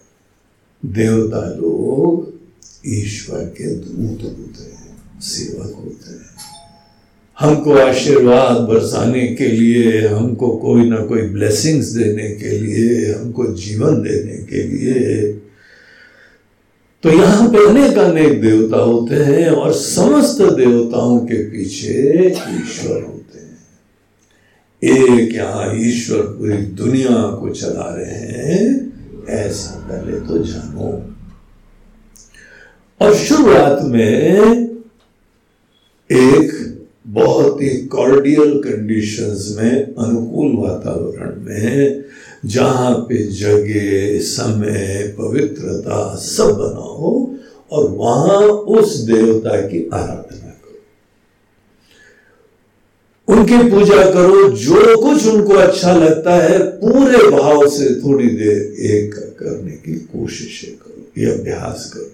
देवता 0.86 1.38
लोग 1.38 2.34
ईश्वर 2.86 3.40
के 3.40 3.76
दूत 3.76 4.24
होते 4.24 4.64
हैं, 4.64 5.22
सेवक 5.22 5.76
होते 5.76 6.12
हैं। 6.12 6.30
हमको 7.40 7.74
आशीर्वाद 7.74 8.58
बरसाने 8.58 9.28
के 9.28 9.48
लिए, 9.48 10.08
हमको 10.08 10.50
कोई 10.50 10.90
ना 10.90 10.98
कोई 10.98 11.22
ब्लेसिंग्स 11.22 11.86
देने 11.86 12.30
के 12.30 12.60
लिए, 12.60 13.14
हमको 13.14 13.48
जीवन 13.48 14.02
देने 14.02 14.38
के 14.44 14.64
लिए। 14.64 15.34
तो 17.04 17.10
यहाँ 17.10 17.50
पे 17.50 17.70
अनेक 17.70 17.98
अनेक 17.98 18.42
देवता 18.42 18.78
होते 18.78 19.16
हैं 19.16 19.50
और 19.50 19.74
समस्त 19.74 20.42
देवताओं 20.42 21.20
के 21.20 21.36
पीछे 21.36 22.28
ईश्वर 22.32 23.02
होते 23.04 23.40
हैं। 23.40 23.58
एक 24.84 25.36
यहाँ 25.36 25.76
ईश्वर 25.76 26.22
पूरी 26.22 26.58
दुनिया 26.58 27.22
को 27.38 27.50
चला 27.50 27.96
रहे 27.96 28.16
हैं 28.16 28.89
ऐसा 29.30 29.88
पहले 29.90 30.20
तो 30.20 30.38
जानो। 30.38 31.16
और 33.02 33.16
शुरुआत 33.16 33.80
में 33.82 34.10
एक 36.12 36.76
बहुत 37.08 37.62
ही 37.62 37.70
कॉर्डियल 37.86 38.62
कंडीशंस 38.66 39.56
में, 39.58 39.96
अनुकूल 39.96 40.56
वातावरण 40.56 41.42
में, 41.42 42.04
जहाँ 42.46 42.96
पे 42.96 43.28
जगह, 43.28 44.20
समय, 44.20 45.16
पवित्रता 45.18 46.16
सब 46.16 46.46
बनाओ 46.46 47.30
और 47.72 47.90
वहाँ 47.90 48.48
उस 48.48 48.98
देवता 48.98 49.62
की 49.62 49.90
आराधना 49.94 50.49
उनकी 53.30 53.58
पूजा 53.70 54.12
करो, 54.12 54.50
जो 54.50 55.02
कुछ 55.02 55.28
उनको 55.28 55.54
अच्छा 55.54 55.96
लगता 55.96 56.36
है, 56.36 56.60
पूरे 56.60 57.32
भाव 57.32 57.70
से 57.70 57.96
थोड़ी 57.96 58.28
देर 58.28 58.76
एक 58.92 59.14
करने 59.40 59.72
की 59.72 59.94
कोशिश 59.94 60.76
करो, 60.82 61.22
ये 61.22 61.32
अभ्यास 61.32 61.92
करो। 61.94 62.12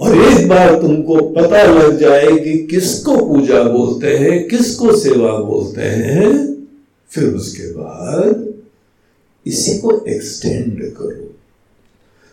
और 0.00 0.18
एक 0.18 0.48
बार 0.48 0.80
तुमको 0.80 1.16
पता 1.16 1.62
लग 1.62 1.98
जाए 1.98 2.30
कि 2.38 2.58
किसको 2.70 3.16
पूजा 3.16 3.62
बोलते 3.62 4.06
हैं, 4.06 4.48
किसको 4.48 4.96
सेवा 4.96 5.36
बोलते 5.38 5.82
हैं, 5.82 6.54
फिर 7.10 7.24
उसके 7.24 7.72
बाद 7.72 8.54
इसी 9.46 9.78
को 9.78 10.04
एक्सटेंड 10.08 10.92
करो। 10.92 11.34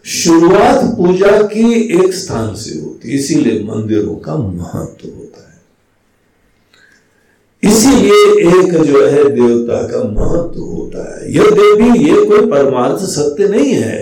शुरुआत 0.06 0.84
पूजा 0.97 1.41
की 1.41 1.73
एक 1.99 2.13
स्थान 2.13 2.56
से 2.56 2.80
होती 2.80 3.12
इसीलिए 3.12 3.63
मंदिरों 3.63 4.15
का 4.15 4.38
महत्व 4.38 5.10
होता 5.10 5.22
इसीलिए 7.63 8.49
एक 8.49 8.73
जो 8.82 9.06
है 9.06 9.23
देवता 9.30 9.82
का 9.88 10.04
महत्व 10.04 10.60
होता 10.60 11.04
है। 11.13 11.34
यह 11.34 11.49
देवी, 11.49 12.10
ये 12.10 12.26
कोई 12.26 12.41
परमार्थ 12.47 13.04
सत्य 13.06 13.47
नहीं 13.47 13.71
है। 13.73 14.02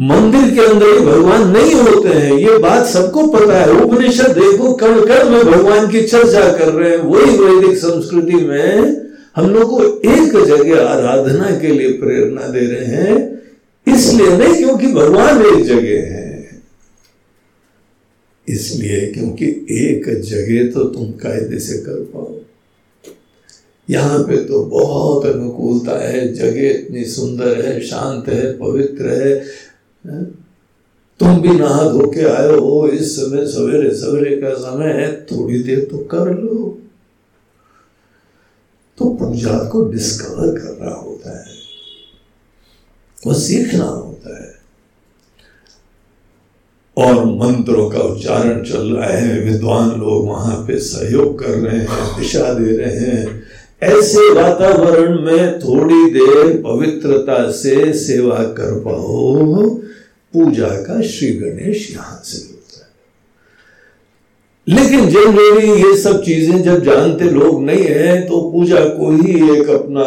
मंदिर 0.00 0.54
के 0.54 0.60
अंदर 0.66 0.86
ही 0.86 1.00
भगवान 1.06 1.48
नहीं 1.48 1.74
होते 1.74 2.08
हैं, 2.08 2.32
ये 2.32 2.58
बात 2.58 2.86
सबको 2.86 3.26
पता 3.26 3.58
है। 3.58 3.70
उपनिषद 3.82 4.38
देखो 4.38 4.72
कण 4.72 5.00
कण 5.00 5.30
में 5.30 5.44
भगवान 5.44 5.88
की 5.88 6.00
चर्चा 6.02 6.48
कर 6.58 6.68
रहे 6.68 6.90
हैं। 6.90 6.98
वही 6.98 7.36
वैदिक 7.38 7.76
संस्कृति 7.78 8.44
में 8.46 8.96
हम 9.36 9.50
लोग 9.50 9.70
को 9.70 9.84
एक 10.10 10.32
जगह 10.46 10.88
आराधना 10.88 11.50
के 11.60 11.66
लिए 11.66 11.88
प्रेरणा 11.88 12.46
दे 12.48 12.66
रहे 12.66 12.84
हैं। 12.96 13.42
इसलिए 13.86 14.36
नहीं, 14.36 14.64
क्योंकि 14.64 14.86
भगवान 14.86 15.42
एक 15.42 15.64
जगह 15.64 16.12
है। 16.12 16.21
इसलिए 18.48 19.12
क्योंकि 19.12 19.46
एक 19.70 20.20
जगह 20.22 20.70
तो 20.72 20.84
तुम 20.84 21.12
कायदे 21.12 21.58
से 21.58 21.78
कर 21.78 22.04
पाओ। 22.04 22.38
यहाँ 23.90 24.18
पे 24.18 24.36
तो 24.36 24.64
बहुत 24.64 25.26
अनुकूलता 25.26 25.98
है, 26.08 26.34
जगह 26.34 26.70
इतनी 26.70 27.04
सुंदर 27.04 27.64
है, 27.64 27.80
शांत 27.80 28.28
है, 28.28 28.58
पवित्र 28.58 29.08
है। 29.08 29.44
तुम 31.20 31.40
भी 31.40 31.48
नहा 31.48 31.92
धो 31.92 32.10
के 32.10 32.20
आए 32.20 32.56
हो, 32.56 32.88
इस 32.88 33.16
समय 33.16 33.46
सवेरे 33.46 33.94
सवेरे 33.94 34.36
का 34.36 34.54
समय 34.54 34.92
है, 34.92 35.22
थोड़ी 35.24 35.62
देर 35.62 35.84
तो 35.90 35.98
कर 35.98 36.38
लो। 36.38 36.78
तो 38.98 39.10
पूजा 39.14 39.58
को 39.64 39.90
डिस्कवर 39.90 40.58
करना 40.58 40.90
होता 40.90 41.38
है। 41.38 41.54
वो 43.26 43.34
सीखना 43.34 43.84
होता 43.84 44.06
है 44.06 44.11
और 46.96 47.24
मंत्रों 47.24 47.88
का 47.90 47.98
उच्चारण 47.98 48.62
चल 48.62 48.92
रहा 48.96 49.06
है। 49.06 49.40
विद्वान 49.40 49.90
लोग 49.90 50.26
वहाँ 50.28 50.56
पे 50.66 50.78
सहयोग 50.78 51.38
कर 51.38 51.48
रहे 51.48 51.78
हैं, 51.78 52.18
दिशा 52.18 52.52
दे 52.52 52.76
रहे 52.76 52.96
हैं। 52.96 53.42
ऐसे 53.82 54.30
वातावरण 54.30 55.20
में 55.20 55.58
थोड़ी 55.60 56.10
देर 56.10 56.62
पवित्रता 56.62 57.50
से 57.50 57.92
सेवा 57.92 58.42
कर 58.58 58.78
पाओ। 58.80 59.68
पूजा 60.34 60.68
का 60.68 61.00
श्री 61.02 61.30
गणेश 61.32 61.90
यहाँ 61.92 62.20
से 62.24 62.38
होता 62.48 62.78
है। 62.78 62.90
लेकिन 64.76 65.08
जनरली 65.08 65.72
ये 65.82 65.96
सब 65.96 66.22
चीज़ें 66.22 66.62
जब 66.62 66.84
जानते 66.84 67.24
लोग 67.24 67.62
नहीं 67.62 67.84
है 67.84 68.20
तो 68.20 68.40
पूजा 68.52 68.80
को 68.80 69.10
ही 69.12 69.34
एक 69.52 69.68
अपना 69.70 70.04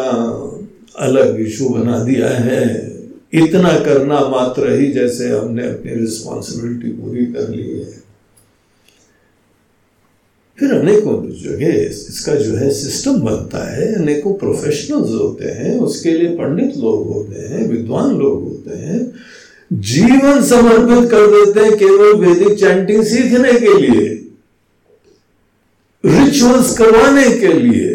अलग 0.99 1.39
इशू 1.39 1.69
बना 1.69 1.99
दिया 1.99 2.29
है। 2.29 2.94
इतना 3.43 3.71
करना 3.79 4.19
मात्र 4.29 4.79
ही 4.79 4.91
जैसे 4.91 5.29
हमने 5.29 5.63
अपनी 5.63 5.95
रिस्पॉन्सिबिलिटी 5.95 6.89
पूरी 6.91 7.25
कर 7.25 7.49
ली 7.49 7.69
है। 7.79 7.93
फिर 10.57 10.71
अनेकों 10.71 11.15
जगह 11.43 11.73
इसका 11.85 12.35
जो 12.35 12.55
है 12.55 12.69
सिस्टम 12.71 13.19
बनता 13.19 13.63
है, 13.71 13.93
अनेकों 13.95 14.33
प्रोफेशनल्स 14.33 15.09
होते 15.11 15.45
हैं, 15.45 15.79
उसके 15.79 16.11
लिए 16.11 16.29
पंडित 16.29 16.77
लोग 16.77 17.07
होते 17.13 17.41
हैं, 17.41 17.67
विद्वान 17.67 18.15
लोग 18.15 18.43
होते 18.43 18.77
हैं, 18.77 18.99
जीवन 19.73 20.41
समर्पित 20.43 21.09
कर 21.11 21.27
देते 21.27 21.59
हैं 21.59 21.77
केवल 21.77 22.13
वैदिक 22.15 22.59
चैंटिंग 22.59 23.03
सीखने 23.03 23.53
के 23.53 23.73
लिए 23.81 24.07
रिचुअल्स 26.03 26.77
करवाने 26.77 27.29
के 27.39 27.53
लिए। 27.53 27.94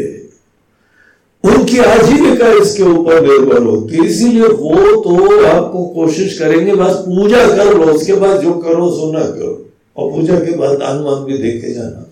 उनकी 1.70 1.78
आजीविका 1.80 2.46
इसके 2.52 2.82
ऊपर 2.82 3.20
निर्भर 3.22 3.62
होती 3.62 3.96
है 3.96 4.04
इसीलिए 4.06 4.46
वो 4.60 5.02
तो 5.02 5.44
आपको 5.46 5.84
कोशिश 5.94 6.38
करेंगे, 6.38 6.74
बस 6.74 6.94
पूजा 7.06 7.46
कर 7.48 7.74
लो 7.76 7.84
उसके 7.92 8.12
बाद 8.12 8.40
जो 8.40 8.52
करो, 8.54 8.90
सो 8.90 9.10
ना 9.12 9.20
करो। 9.20 9.52
और 9.96 10.10
पूजा 10.12 10.38
के 10.40 10.56
बाद 10.56 10.80
अनुमान 10.82 11.24
भी 11.24 11.38
देखे 11.38 11.72
जाना। 11.74 12.06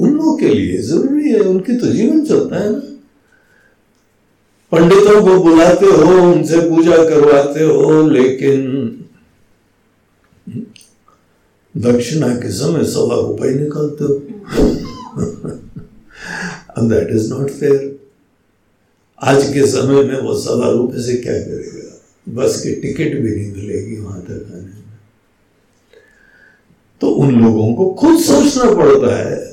उन 0.00 0.14
लोगों 0.14 0.36
के 0.36 0.48
लिए 0.48 0.78
ज़रूरी 0.82 1.30
है, 1.30 1.40
उनकी 1.40 1.76
तो 1.76 1.86
जीवन 1.86 2.24
चलता 2.24 2.56
है 2.56 2.70
ना। 2.72 2.80
पंडितों 4.72 5.22
को 5.22 5.38
बुलाते 5.42 5.86
हो, 5.86 6.16
उनसे 6.32 6.60
पूजा 6.70 6.96
करवाते 7.04 7.64
हो, 7.64 8.08
लेकिन 8.08 8.58
दक्षिणा 11.74 12.28
के 12.34 12.50
समय 12.50 12.84
सवा 12.86 13.20
रुपए 13.20 13.54
निकालते 13.54 14.04
हो। 14.04 14.12
दैट 16.88 17.10
इज़ 17.10 17.32
नॉट 17.32 17.50
फेयर 17.50 17.89
आज 19.22 19.44
के 19.48 19.66
समय 19.66 20.04
में 20.04 20.20
वो 20.20 20.34
सवा 20.34 20.70
रुपए 20.70 21.02
से 21.02 21.14
क्या 21.14 21.32
करेगा? 21.32 22.02
बस 22.28 22.60
की 22.60 22.74
टिकट 22.74 23.20
भी 23.20 23.36
नहीं 23.36 23.52
मिलेगी 23.52 24.00
वहाँ 24.00 24.20
तक 24.20 24.52
आने 24.52 24.62
में। 24.62 24.70
तो 27.00 27.08
उन 27.08 27.42
लोगों 27.42 27.74
को 27.74 27.90
खुद 27.90 28.18
सोचना 28.18 28.74
पड़ता 28.74 29.16
है। 29.16 29.50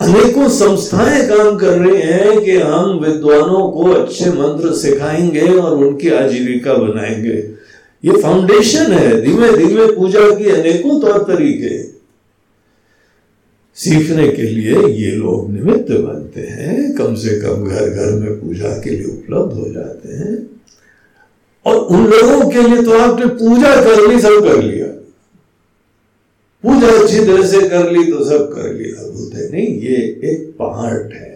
अनेकों 0.00 0.48
संस्थाएँ 0.48 1.28
काम 1.28 1.56
कर 1.56 1.78
रही 1.78 2.02
हैं 2.02 2.44
कि 2.44 2.56
हम 2.56 2.98
विद्वानों 2.98 3.70
को 3.70 3.84
अच्छे 3.92 4.30
मंत्र 4.30 4.74
सिखाएँगे 4.74 5.48
और 5.48 5.72
उनकी 5.72 6.08
आजीविका 6.08 6.74
बनाएँगे। 6.74 7.62
ये 8.04 8.22
फाउंडेशन 8.22 8.92
है। 8.92 9.22
धीमे 9.22 9.52
धीमे 9.56 9.86
पूजा 9.86 10.34
की 10.34 10.50
अनेकों 10.50 11.00
तौर 11.00 11.18
तरीके। 11.18 12.01
सीखने 13.76 14.28
के 14.28 14.42
लिए 14.42 14.88
ये 14.94 15.10
लोग 15.10 15.50
निमित्त 15.50 15.90
बनते 15.90 16.40
हैं, 16.40 16.94
कम 16.94 17.14
से 17.14 17.40
कम 17.40 17.64
घर 17.64 17.88
घर 17.88 18.12
में 18.12 18.40
पूजा 18.40 18.68
के 18.78 18.90
लिए 18.90 19.04
उपलब्ध 19.04 19.52
हो 19.52 19.68
जाते 19.72 20.16
हैं। 20.16 20.36
और 21.66 21.76
उन 21.76 22.06
लोगों 22.06 22.50
के 22.50 22.62
लिए 22.62 22.82
तो 22.82 22.98
आपने 22.98 23.26
पूजा 23.26 23.74
कर 23.76 24.06
ली, 24.08 24.20
सब 24.20 24.40
कर 24.44 24.62
लिया। 24.62 24.86
पूजा 26.64 26.88
अच्छी 26.98 27.18
तरह 27.18 27.46
से 27.46 27.60
कर 27.68 27.90
ली 27.90 28.04
तो 28.04 28.24
सब 28.24 28.52
कर 28.54 28.72
लिया, 28.72 29.02
बोलते 29.02 29.48
नहीं, 29.52 29.66
ये 29.80 29.96
एक 30.24 30.54
पार्ट 30.58 31.12
है। 31.12 31.30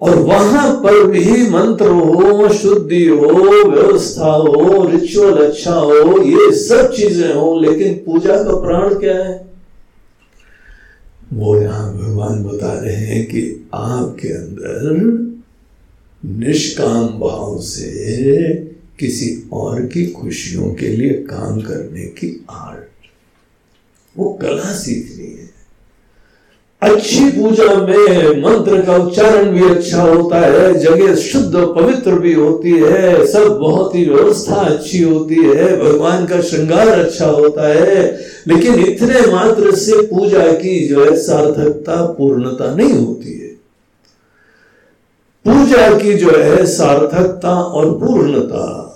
और 0.00 0.16
वहाँ 0.18 0.72
पर 0.74 1.06
भी 1.06 1.48
मंत्र 1.50 1.86
हो, 1.86 2.48
शुद्धि 2.54 3.06
हो, 3.06 3.28
व्यवस्था 3.70 4.32
हो 4.32 4.88
रिचुअल 4.90 5.46
अच्छा 5.46 5.74
हो, 5.74 6.22
ये 6.22 6.50
सब 6.56 6.92
चीज़ें 6.92 7.32
हो, 7.34 7.60
लेकिन 7.60 7.94
पूजा 8.06 8.42
का 8.42 8.60
प्राण 8.60 8.94
क्या 8.94 9.16
है? 9.16 9.51
वो 11.32 11.56
यहाँ 11.62 11.92
भगवान 11.96 12.42
बता 12.44 12.72
रहे 12.80 12.94
हैं 12.94 13.24
कि 13.26 13.42
आपके 13.74 14.28
अंदर 14.28 15.00
निष्काम 16.22 17.06
भाव 17.20 17.58
से 17.60 18.54
किसी 18.98 19.28
और 19.52 19.86
की 19.86 20.06
खुशियों 20.06 20.74
के 20.74 20.88
लिए 20.88 21.12
काम 21.22 21.60
करने 21.60 22.04
की 22.18 22.28
आर्ट 22.50 23.08
वो 24.16 24.32
कला 24.42 24.72
सीखनी 24.72 25.32
है। 25.32 25.51
अच्छी 26.82 27.30
पूजा 27.30 27.74
में 27.74 28.42
मंत्र 28.42 28.82
का 28.82 28.96
उच्चारण 28.96 29.50
भी 29.50 29.74
अच्छा 29.74 30.02
होता 30.02 30.40
है, 30.40 30.78
जगह 30.78 31.14
शुद्ध 31.14 31.56
पवित्र 31.56 32.14
भी 32.14 32.32
होती 32.32 32.70
है, 32.70 33.26
सब 33.26 33.58
बहुत 33.58 33.94
ही 33.94 34.04
व्यवस्था 34.04 34.54
अच्छी 34.54 35.02
होती 35.02 35.34
है, 35.34 35.76
भगवान 35.80 36.26
का 36.26 36.40
श्रृंगार 36.40 36.88
अच्छा 36.88 37.26
होता 37.26 37.68
है। 37.68 38.20
लेकिन 38.46 38.74
इतने 38.74 39.32
मात्र 39.32 39.76
से 39.76 40.02
पूजा 40.02 40.52
की 40.52 40.88
जो 40.88 41.04
है 41.04 41.16
सार्थकता, 41.16 42.06
पूर्णता 42.06 42.74
नहीं 42.74 42.92
होती 42.92 43.32
है। 43.32 43.48
पूजा 45.46 45.98
की 45.98 46.14
जो 46.14 46.30
है 46.30 46.66
सार्थकता 46.66 47.60
और 47.60 47.90
पूर्णता 47.90 48.88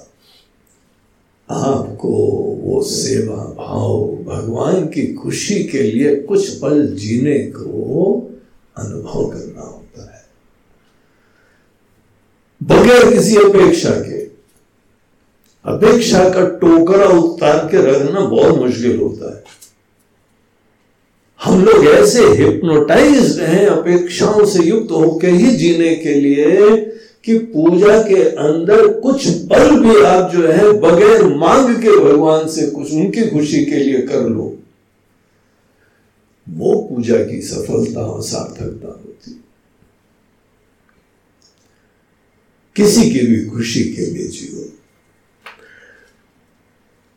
आपको 1.51 2.56
वो 2.67 2.83
सेवा 2.83 3.37
भाव 3.59 4.07
भगवान 4.25 4.87
की 4.87 5.07
खुशी 5.15 5.65
के 5.65 5.83
लिए 5.83 6.15
कुछ 6.17 6.49
पल 6.59 6.87
जीने 6.97 7.39
को 7.39 8.31
अनुभव 8.77 9.27
करना 9.31 9.63
होता 9.63 10.03
है। 10.15 10.25
बगैर 12.63 13.13
किसी 13.13 13.37
अपेक्षा 13.37 13.91
के, 13.91 14.19
अपेक्षा 15.65 16.29
का 16.29 16.49
टोकरा 16.59 17.07
उतार 17.07 17.59
के 17.67 17.83
रखना 17.87 18.21
बहुत 18.21 18.59
मुश्किल 18.59 18.97
होता 18.97 19.37
है। 19.37 19.45
हम 21.41 21.65
लोग 21.65 21.85
ऐसे 21.87 22.25
हिप्नोटाइज 22.25 23.41
हैं, 23.41 23.67
अपेक्षाओं 23.67 24.45
से 24.47 24.63
युक्त 24.65 24.91
होकर 24.91 25.29
ही 25.29 25.57
जीने 25.57 25.95
के 25.95 26.15
लिए 26.15 26.77
कि 27.27 27.39
पूजा 27.39 28.03
के 28.03 28.23
अंदर 28.23 29.01
कुछ 29.01 29.29
पल 29.29 29.81
भी 29.81 30.03
आप 30.03 30.33
जो 30.33 30.47
है, 30.47 30.73
बगैर 30.73 31.25
मांग 31.25 31.83
के 31.83 32.01
भगवान 32.01 32.49
से 32.49 32.67
कुछ 32.67 32.93
उनकी 32.93 33.29
खुशी 33.29 33.65
के 33.65 33.77
लिए 33.77 34.03
कर 34.03 34.23
लो। 34.23 34.59
वो 36.49 36.89
पूजा 36.91 37.25
की 37.25 37.43
सफलता 37.43 38.01
और 38.01 38.23
सार्थकता 38.23 38.89
होती। 38.89 39.45
किसी 42.77 43.11
की 43.11 43.27
भी 43.27 43.47
खुशी 43.47 43.85
के 43.85 44.07
लिए 44.07 44.29
जियो। 44.29 44.73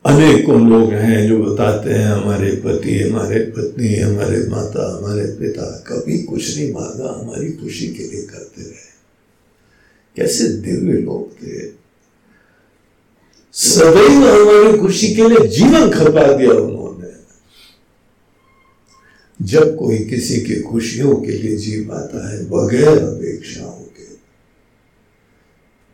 अनेकों 0.06 0.70
लोग 0.70 0.94
हैं 0.94 1.28
जो 1.28 1.44
बताते 1.44 1.90
हैं, 1.90 2.08
हमारे 2.08 2.52
पति, 2.52 3.00
हमारे 3.00 3.40
पत्नी, 3.40 3.96
हमारे 3.96 4.50
माता, 4.50 4.98
हमारे 4.98 5.24
पिता 5.24 5.84
कभी 5.88 6.24
कुछ 6.24 6.58
नहीं 6.58 6.74
मांगा, 6.74 7.22
हमारी 7.22 7.52
खुशी 7.52 7.88
के 7.88 8.04
लिए 8.04 8.22
करते 8.22 8.62
रहे। 8.62 8.89
कैसे 10.20 10.48
दिव्य 10.48 10.94
लोग 10.94 11.34
थे? 11.34 11.70
सदैव 13.54 14.12
हमारी 14.12 14.78
खुशी 14.78 15.16
के 15.16 15.30
लिए 15.30 15.48
जीवन 15.48 15.90
खपा 15.90 16.34
दिया 16.38 16.52
उन्होंने। 16.52 17.10
जब 19.42 19.76
कोई 19.76 19.98
किसी 19.98 20.42
की 20.42 20.62
खुशियों 20.62 21.16
के 21.16 21.32
लिए 21.32 21.58
जी 21.58 21.82
पाता 21.82 22.30
है, 22.30 22.46
बगैर 22.46 23.04
अपेक्षाओं 23.04 23.84
के, 23.84 24.14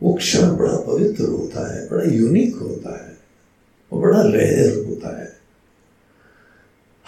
वो 0.02 0.14
क्षण 0.14 0.56
बड़ा 0.56 0.76
पवित्र 0.76 1.24
होता 1.24 1.74
है, 1.74 1.88
बड़ा 1.88 2.04
यूनिक 2.04 2.56
होता 2.56 3.06
है 3.06 3.16
वो 3.92 4.00
बड़ा 4.00 4.22
रेयर 4.22 4.86
होता 4.86 5.22
है। 5.22 5.36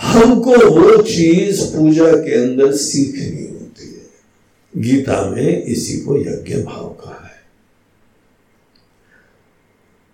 हमको 0.00 0.50
वो 0.50 1.02
चीज़ 1.02 1.64
पूजा 1.64 2.12
के 2.12 2.34
अंदर 2.34 2.72
सीखनी 2.76 3.58
होती 3.58 3.84
है। 3.84 4.06
गीता 4.76 5.30
में 5.30 5.64
इसी 5.64 6.00
को 6.00 6.20
यज्ञ 6.20 6.62
भाव 6.62 6.88
कहा 6.88 7.26
है 7.26 7.38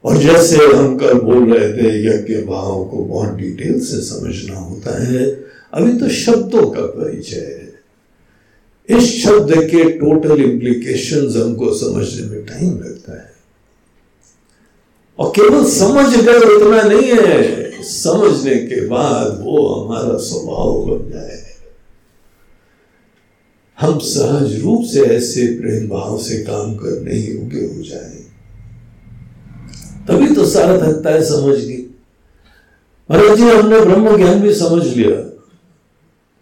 और 0.04 0.16
जैसे 0.16 0.56
हम 0.56 0.98
कल 0.98 1.14
बोल 1.14 1.54
रहे 1.54 1.68
थे 1.72 2.06
यज्ञ 2.06 2.34
भाव 2.34 2.84
को 2.84 3.04
बहुत 3.04 3.34
डिटेल 3.34 3.80
से 3.80 4.00
समझना 4.00 4.56
होता 4.56 5.04
है, 5.04 5.26
अभी 5.72 5.98
तो 5.98 6.08
शब्दों 6.08 6.70
का 6.70 6.82
परिचय 6.82 7.36
है। 7.36 7.74
इस 8.98 9.24
शब्द 9.24 9.52
के 9.54 9.90
टोटल 9.90 10.42
इंप्लीकेशंस 10.42 11.36
हमको 11.36 11.74
समझने 11.74 12.26
में 12.26 12.44
टाइम 12.44 12.70
लगता 12.70 13.12
है। 13.12 13.34
और 15.18 15.30
केवल 15.30 15.64
समझ 15.64 16.16
गए 16.16 16.56
इतना 16.56 16.82
नहीं 16.82 17.12
है, 17.12 17.70
समझने 17.82 18.54
के 18.54 18.86
बाद 18.86 19.38
वो 19.42 19.68
हमारा 19.68 20.16
स्वभाव 20.16 20.84
बन 20.84 21.10
जाए। 21.10 21.44
हम 23.80 23.98
सहज 23.98 24.60
रूप 24.62 24.84
से 24.84 25.00
ऐसे 25.00 25.46
प्रेम 25.46 25.88
भाव 25.88 26.18
से 26.18 26.38
काम 26.38 26.74
करने 26.74 27.14
योग्य 27.14 27.58
हो 27.58 27.82
जाए। 27.82 28.23
तभी 30.08 30.34
तो 30.34 30.46
सार्थकता 30.46 31.10
है 31.10 31.24
समझ 31.24 31.60
की। 31.60 32.00
महाराज 33.10 33.36
जी, 33.36 33.42
हमने 33.42 33.80
ब्रह्म 33.80 34.16
ज्ञान 34.16 34.40
भी 34.40 34.54
समझ 34.54 34.86
लिया। 34.86 35.38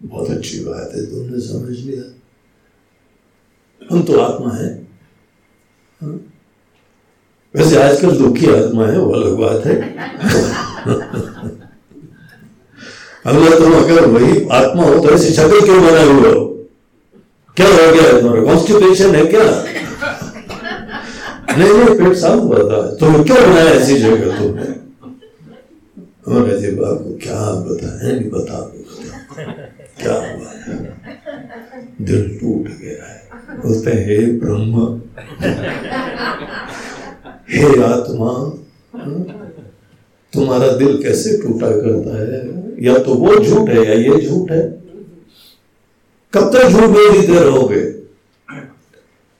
बहुत 0.03 0.31
अच्छी 0.31 0.61
बात 0.61 0.93
है, 0.95 1.07
तुमने 1.07 1.41
समझ 1.41 1.79
लिया। 1.79 2.21
हम 3.91 4.03
तो 4.03 4.21
आत्मा 4.21 4.51
है। 4.55 4.89
हाँ? 6.03 6.21
वैसे 7.57 7.83
आजकल 7.83 8.11
दुखी 8.11 8.47
आत्मा 8.47 8.87
है, 8.87 8.99
वो 8.99 9.13
अलग 9.13 9.37
बात 9.37 9.67
है। 9.67 9.97
अगर 13.27 13.59
तुम 13.59 13.75
अगर 13.75 14.07
वही 14.07 14.49
आत्मा 14.49 14.83
हो 14.83 14.99
तो 14.99 15.11
ऐसी 15.11 15.33
शक्ल 15.33 15.61
क्यों 15.61 15.83
बना 15.83 16.03
हुआ 16.03 16.35
हो? 16.35 16.69
क्या 17.57 17.67
हो 17.69 17.93
गया 17.93 18.21
तुम्हारा? 18.21 18.45
कॉन्स्टिपेशन 18.45 19.15
है 19.15 19.27
क्या? 19.27 19.65
नहीं 21.59 21.73
नहीं 21.73 21.95
पेट 21.99 22.17
साफ़ 22.17 22.41
हुआ 22.41 22.59
था 22.71 22.81
तुम 23.01 23.23
क्यों 23.25 23.39
बनाया 23.41 23.71
ऐसी 23.71 23.97
जगह 23.97 24.39
तुमने 24.39 24.71
हमारे 26.27 26.59
जी 26.61 26.71
बाबू 26.77 27.19
क्या 27.23 27.41
बताए 27.67 28.13
नहीं 28.13 28.31
बता 28.31 28.59
क्या 30.01 30.15
हुआ 30.15 30.51
दिल 32.01 32.23
टूट 32.41 32.69
गया 32.81 33.05
है। 33.07 33.21
बोलते 33.63 33.91
हे 34.05 34.17
ब्रह्म, 34.41 34.75
हे 37.51 37.83
आत्मा 37.85 38.33
तुम्हारा 40.33 40.69
दिल 40.73 41.03
कैसे 41.03 41.37
टूटा 41.39 41.71
करता 41.71 42.13
है? 42.21 42.41
या 42.85 42.95
तो 42.99 43.15
वो 43.15 43.35
झूठ 43.37 43.69
है, 43.69 43.87
या 43.87 43.95
ये 43.95 44.21
झूठ 44.21 44.51
है? 44.51 44.63
कब 46.33 46.51
तक 46.55 46.69
झूठ 46.69 46.89
बोलते 46.89 47.39
रहोगे? 47.41 47.83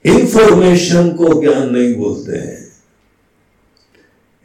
इंफॉर्मेशन 0.05 1.13
को 1.13 1.41
ज्ञान 1.41 1.73
नहीं 1.73 1.95
बोलते 1.95 2.37
हैं। 2.37 2.71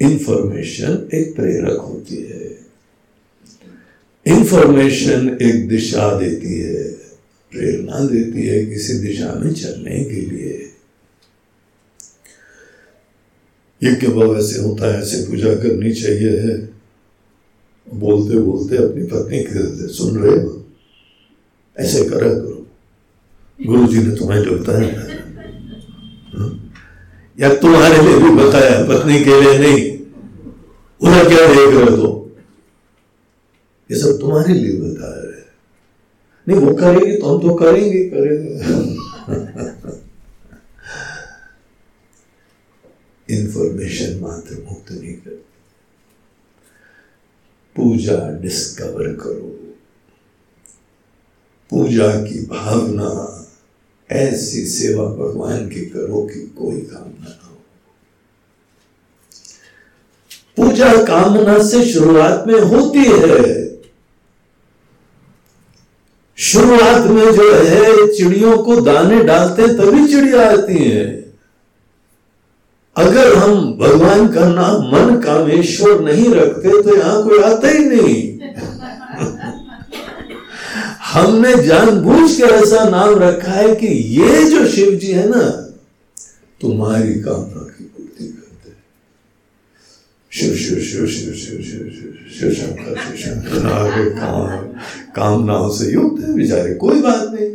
इंफॉर्मेशन 0.03 1.09
एक 1.15 1.37
प्रेरक 1.37 1.79
होती 1.79 2.17
है। 2.17 2.59
इंफॉर्मेशन 4.27 5.39
एक 5.43 5.69
दिशा 5.69 6.19
देती 6.19 6.61
है। 6.61 6.93
प्रेरणा 7.51 8.07
देती 8.07 8.47
है 8.47 8.67
किसी 8.67 8.93
दिशा 8.93 9.33
में 9.33 9.55
चलने 9.55 10.05
के 10.05 10.21
लिए। 10.21 10.73
यज्ञ 13.83 14.07
भाव 14.07 14.39
ऐसे 14.39 14.61
होता 14.61 14.95
है, 14.95 15.03
ऐसे 15.03 15.31
पूजा 15.31 15.55
करनी 15.55 15.93
चाहिए 15.93 16.39
है। 16.39 16.71
बोलते 17.95 18.39
बोलते 18.39 18.77
अपनी 18.77 19.05
पत्नी 19.05 19.43
कहते 19.43 19.89
सुन 19.89 20.19
रहे 20.19 20.45
हो। 20.45 20.67
ऐसे 21.79 22.05
करा 22.05 22.19
करो। 22.19 22.67
गुरु 23.67 23.87
जी 23.87 23.99
ने 23.99 24.17
तुम्हें 24.17 24.43
जो 24.43 24.59
बताया? 24.59 25.18
या 27.39 27.55
तुम्हारे 27.55 28.03
लिए 28.03 28.19
भी 28.19 28.31
बताया, 28.37 28.83
पत्नी 28.85 29.25
के 29.25 29.41
लिए 29.41 29.59
नहीं, 29.59 29.81
उन्हें 31.01 31.27
क्या 31.27 31.47
देख 31.47 31.75
रहे 31.75 31.97
हो 31.97 32.15
ये 33.91 33.99
सब 33.99 34.19
तुम्हारे 34.21 34.55
लिए 34.55 34.81
बता 34.81 35.09
रहे 35.09 35.37
नहीं, 36.47 36.59
वो 36.61 36.75
करेगी 36.75 37.17
तो 37.17 37.25
हम 37.27 37.41
तो 37.43 37.55
करेंगे 37.55 38.05
करेंगे। 38.09 38.53
इंफॉर्मेशन 43.29 44.19
मात्र 44.21 44.55
मुक्त 44.69 44.93
नहीं 44.93 45.15
करती। 45.15 45.45
पूजा 47.77 48.19
डिस्कवर 48.41 49.13
करो। 49.15 49.49
पूजा 51.71 52.09
की 52.25 52.45
भावना 52.47 53.11
ऐसी 54.13 54.65
सेवा 54.67 55.05
भगवान 55.05 55.69
की 55.69 55.81
करो 55.81 56.23
कि 56.23 56.41
कोई 56.59 56.77
कामना 56.77 57.29
ना 57.29 57.49
हो 57.49 57.57
पूजा 60.57 60.93
कामना 61.05 61.63
से 61.63 61.85
शुरुआत 61.85 62.45
में 62.47 62.61
होती 62.61 62.99
है। 62.99 63.69
शुरुआत 66.39 67.07
में 67.07 67.33
जो 67.33 67.53
है, 67.55 68.13
चिड़ियों 68.13 68.59
को 68.59 68.81
दाने 68.81 69.23
डालते 69.25 69.69
तभी 69.69 70.07
चिड़िया 70.09 70.51
आती 70.51 70.85
है। 70.85 71.07
अगर 72.97 73.35
हम 73.35 73.73
भगवान 73.79 74.29
का 74.29 74.49
नाम 74.49 74.83
मन 74.93 75.21
कामेश्वर 75.21 76.01
नहीं 76.01 76.35
रखते 76.35 76.83
तो 76.83 76.97
यहाँ 76.97 77.23
कोई 77.23 77.39
आता 77.39 77.69
ही 77.69 77.85
नहीं। 77.85 78.38
हमने 81.13 81.53
जानबूझ 81.63 82.37
के 82.37 82.43
ऐसा 82.43 82.89
नाम 82.89 83.15
रखा 83.19 83.53
है 83.53 83.75
कि 83.77 83.87
ये 83.87 84.45
जो 84.51 84.67
शिव 84.69 84.91
जी 84.95 85.13
है 85.13 85.29
ना, 85.29 85.43
तुम्हारी 86.61 87.15
कामना 87.15 87.63
की 87.69 87.85
पूर्ति 87.85 88.27
करते 88.27 88.73
शिव 90.33 90.55
शिव 90.55 90.79
शिव 90.79 91.07
शिव 91.07 91.33
शिव 91.35 91.63
शिव 91.63 92.15
शिव 92.39 92.53
शंकर 92.53 92.95
शिव 92.97 93.17
शंकर 93.17 94.09
काम, 94.19 94.49
कामनाओं 95.17 95.71
से 95.71 95.93
युक्त 95.93 96.25
है 96.25 96.35
बेचारे, 96.35 96.75
कोई 96.75 97.01
बात 97.03 97.29
नहीं। 97.33 97.51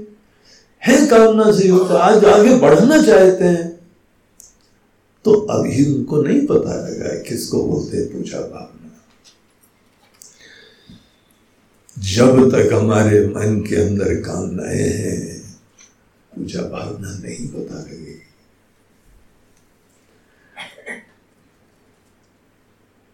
है 0.82 1.08
कामना 1.08 1.52
से 1.52 1.68
युक्त, 1.68 1.92
आज 1.92 2.26
आगे 2.26 2.56
बढ़ना 2.56 3.02
चाहते 3.04 3.46
हैं। 3.46 3.72
तो 5.26 5.32
अभी 5.34 5.86
उनको 5.94 6.22
नहीं 6.22 6.46
पता 6.46 6.76
लगा 6.88 7.16
किसको 7.30 7.64
बोलते 7.64 8.04
पूजा 8.06 8.40
भावना 8.40 8.83
जब 12.00 12.52
तक 12.52 12.74
हमारे 12.74 13.28
मन 13.28 13.66
के 13.70 13.76
अंदर 13.76 14.14
कामनाएँ 14.16 14.90
हैं, 14.90 15.56
पूजा 16.36 16.62
भावना 16.62 17.18
नहीं 17.18 17.48
बता 17.48 17.84
रही। 17.84 18.14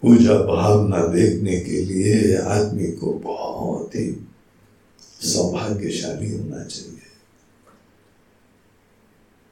पूजा 0.01 0.33
भावना 0.33 1.07
देखने 1.07 1.59
के 1.59 1.85
लिए 1.85 2.37
आदमी 2.37 2.91
को 2.91 3.13
बहुत 3.13 3.95
ही 3.95 4.27
सौभाग्यशाली 5.21 6.37
होना 6.37 6.63
चाहिए। 6.63 6.99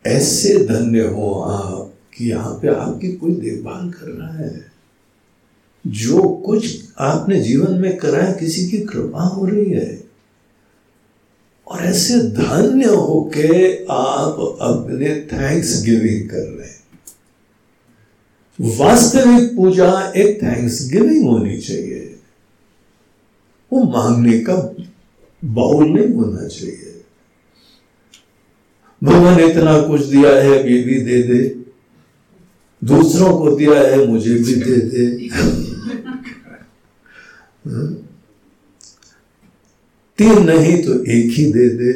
ऐसे 0.06 0.66
धन्य 0.66 1.02
हो 1.02 1.42
आप 1.42 1.94
कि 2.14 2.30
यहाँ 2.30 2.60
पे 2.60 2.68
आपकी 2.68 3.16
कोई 3.16 3.32
देखभाल 3.32 3.92
कर 3.92 4.08
रहा 4.08 4.34
है। 4.34 4.77
जो 5.88 6.22
कुछ 6.22 6.84
आपने 7.00 7.42
जीवन 7.42 7.74
में 7.74 7.98
करा 7.98 8.24
है, 8.24 8.34
किसी 8.34 8.70
की 8.70 8.78
कृपा 8.78 9.24
हो 9.24 9.46
रही 9.46 9.72
है। 9.72 10.04
और 11.68 11.80
ऐसे 11.80 12.20
धन्य 12.20 12.86
होके 12.86 13.84
आप 13.86 14.58
अपने 14.62 15.22
थैंक्स 15.22 15.84
गिविंग 15.86 16.30
कर 16.30 16.38
रहे 16.38 16.68
हैं। 16.68 16.78
वास्तविक 18.78 19.56
पूजा 19.56 20.14
एक 20.18 20.44
थैंक्स 20.44 20.90
गिविंग 20.92 21.30
होनी 21.30 21.58
चाहिए। 21.58 22.20
वो 23.74 23.84
मांगने 23.84 24.40
का 24.40 24.76
बाउल 25.46 25.86
नहीं 25.86 26.16
होना 26.16 26.48
चाहिए। 26.48 27.04
भगवान 29.04 29.40
इतना 29.40 29.82
कुछ 29.82 30.06
दिया 30.06 30.36
है 30.36 30.64
बीवी 30.64 31.00
दे 31.00 31.24
दे। 31.24 31.56
दूसरों 32.84 33.38
को 33.38 33.56
दिया 33.56 33.82
है, 33.82 34.08
मुझे 34.08 34.34
भी 34.34 34.56
दे 34.56 34.76
दे। 34.76 35.67
तीन 40.20 40.44
नहीं 40.44 40.84
तो 40.84 41.04
एक 41.04 41.32
ही 41.32 41.52
दे 41.52 41.70
दे। 41.70 41.92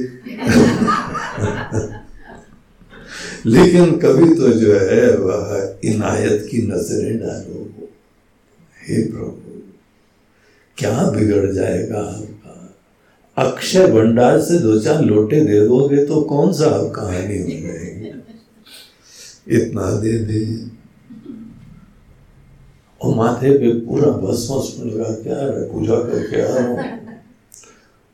लेकिन 3.46 4.00
कभी 4.00 4.36
तो 4.36 4.48
जो 4.48 4.74
है 4.74 5.18
वह 5.18 5.80
इनायत 5.84 6.48
की 6.52 6.58
नज़रें 6.58 7.18
डालो। 7.18 7.88
हे 8.88 9.12
प्रभु, 9.12 9.62
क्या 10.78 11.10
बिगड़ 11.10 11.52
जाएगा 11.52 12.00
आपका? 12.00 12.76
अक्षय 13.38 13.88
भंडार 13.88 14.42
से 14.42 14.60
दो 14.60 14.80
चार 14.80 15.02
लोटे 15.02 15.42
दे 15.42 15.68
दोगे 15.68 16.06
तो 16.06 16.22
कौन 16.22 16.54
सा 16.54 16.66
आप 16.66 16.92
कहानी 16.96 17.42
हो 17.42 17.48
जाएगी? 17.48 18.22
इतना 19.48 19.92
दे 19.92 20.18
दे। 20.18 20.71
और 23.02 23.16
माथे 23.16 23.52
पे 23.58 23.70
पूरा 23.86 24.10
भस्म 24.24 24.90
लगा 24.90 25.12
क्या 25.24 25.38
है, 25.38 25.62
पूजा 25.72 25.96
करके 26.10 26.42
आ 26.42 26.44
रहा 26.48 26.68
हूँ। 26.68 26.78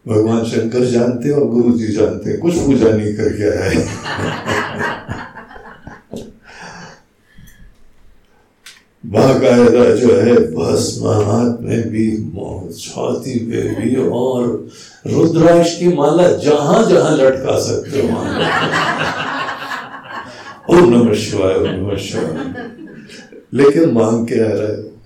भगवान 0.06 0.44
शंकर 0.46 0.86
जानते 0.92 1.30
और 1.30 1.48
गुरु 1.48 1.72
जी 1.78 1.88
जानते 1.94 2.38
कुछ 2.38 2.56
पूजा 2.58 2.90
नहीं 2.92 3.14
करके 3.16 3.50
आए 3.58 3.76
बाकायदा 9.04 9.84
जो 9.96 10.14
है 10.16 10.36
भस्म 10.54 11.08
हाथ 11.26 11.60
में 11.64 11.90
भी 11.90 12.06
छाती 12.78 13.36
पे 13.52 13.62
भी 13.76 13.96
और 13.96 14.42
रुद्राक्ष 15.08 15.78
की 15.80 15.88
माला 15.96 16.28
जहाँ 16.46 16.84
जहाँ 16.90 17.12
लटका 17.18 17.60
सकते 17.68 18.02
हो 18.02 18.08
ओम 20.70 20.90
नमः 20.94 21.14
शिवाय 21.16 21.56
नमः 21.68 21.96
शिवाय। 22.08 22.77
लेकिन 23.54 23.90
मांग 23.90 24.28
के 24.28 24.36
आ 24.36 24.48
रहे? 24.48 24.82
हो 24.82 24.98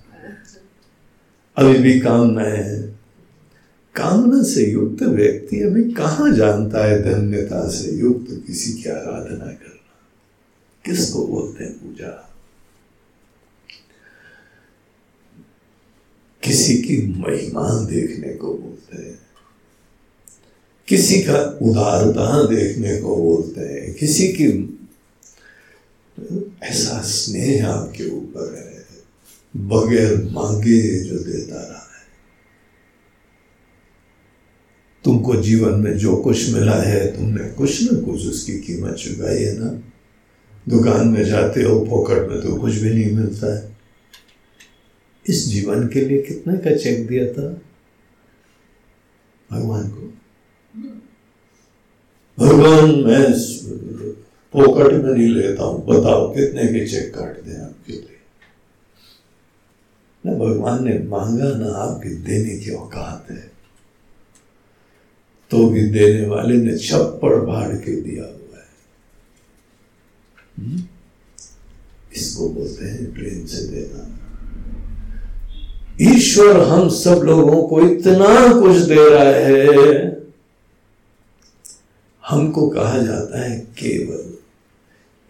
अभी 1.56 1.78
भी 1.78 2.00
कामना 2.00 2.42
है। 2.42 2.82
कामना 3.94 4.42
से 4.42 4.70
युक्त 4.70 5.02
व्यक्ति 5.02 5.60
अभी 5.60 5.92
कहा 5.92 6.32
जानता 6.32 6.86
है 6.86 7.02
धन्यता 7.02 7.68
से 7.68 7.92
युक्त 7.92 8.44
किसी 8.46 8.72
की 8.72 8.88
आराधना 8.88 9.44
करना? 9.44 9.78
किसको 10.84 11.26
बोलते 11.26 11.64
हैं 11.64 11.72
पूजा? 11.72 12.28
किसी 16.42 16.76
की 16.76 17.20
महिमा 17.20 17.86
देखने 17.86 18.34
को 18.34 18.54
बोलते 18.54 19.02
हैं। 19.02 19.18
किसी 20.88 21.22
का 21.22 21.58
उदारता 21.62 22.54
देखने 22.54 23.00
को 23.00 23.16
बोलते 23.16 23.60
हैं। 23.60 23.94
किसी 23.94 24.28
की 24.28 24.78
ऐसा 26.62 27.02
स्नेह 27.02 27.68
आपके 27.68 28.10
ऊपर 28.10 28.58
है। 28.58 28.72
बगैर 29.56 30.30
मांगे 30.32 31.04
जो 31.04 31.18
देता 31.18 31.54
रहा 31.54 31.78
है। 31.78 32.06
तुमको 35.04 35.36
जीवन 35.36 35.80
में 35.80 35.98
जो 35.98 36.16
कुछ 36.16 36.50
मिला 36.50 36.82
है 36.82 37.16
तुमने 37.16 37.48
कुछ 37.50 37.92
ना 37.92 38.00
कुछ 38.00 38.26
उसकी 38.26 38.52
कीमत 38.52 38.94
चुकाई 38.94 39.42
है 39.42 39.58
ना? 39.58 39.82
दुकान 40.68 41.08
में 41.08 41.24
जाते 41.24 41.62
हो 41.62 41.86
फोकट 41.90 42.30
में 42.30 42.40
तो 42.40 42.56
कुछ 42.56 42.74
भी 42.74 42.90
नहीं 42.94 43.12
मिलता 43.12 43.58
है। 43.58 43.76
इस 45.28 45.48
जीवन 45.48 45.88
के 45.88 46.00
लिए 46.00 46.22
कितने 46.22 46.58
का 46.58 46.76
चेक 46.76 47.06
दिया 47.06 47.32
था? 47.32 47.60
भगवान 49.52 49.88
को? 49.88 50.12
भगवान 52.38 52.90
मैं 52.90 53.32
पोकट 54.56 54.92
में 54.92 55.14
नहीं 55.14 55.28
लेता 55.28 55.64
हूँ। 55.64 55.86
बताओ, 55.86 56.34
कितने 56.34 56.66
के 56.66 56.88
चेक 56.88 57.14
काट 57.14 57.40
दें 57.40 57.60
आपके 57.60 57.92
लिए? 57.92 58.08
ना, 60.26 60.32
भगवान 60.32 60.84
ने 60.84 60.98
मांगा 60.98 61.44
ना 61.44 61.72
आपके 61.72 62.08
देने 62.08 62.58
की 62.58 62.70
औकात 62.70 63.30
है। 63.30 63.52
तो 65.50 65.68
भी 65.68 65.82
देने 65.82 66.26
वाले 66.26 66.56
ने 66.56 66.78
छप्पड़ 66.78 67.34
भाड़ 67.34 67.76
के 67.76 68.00
दिया 68.00 68.24
हुआ 68.24 68.58
है। 68.58 68.68
हम्म? 70.58 70.82
इसको 72.16 72.48
बोलते 72.48 72.84
हैं 72.84 73.14
प्रेम 73.14 73.46
से 73.46 73.66
देना। 73.66 74.18
ईश्वर, 76.02 76.60
हम 76.60 76.88
सब 76.88 77.20
लोगों 77.24 77.68
को 77.68 77.80
इतना 77.80 78.60
कुछ 78.60 78.76
दे 78.76 79.10
रहा 79.10 79.24
है। 79.24 80.12
हमको 82.28 82.70
कहा 82.70 82.98
जाता 82.98 83.42
है 83.42 83.60
केवल। 83.60 84.31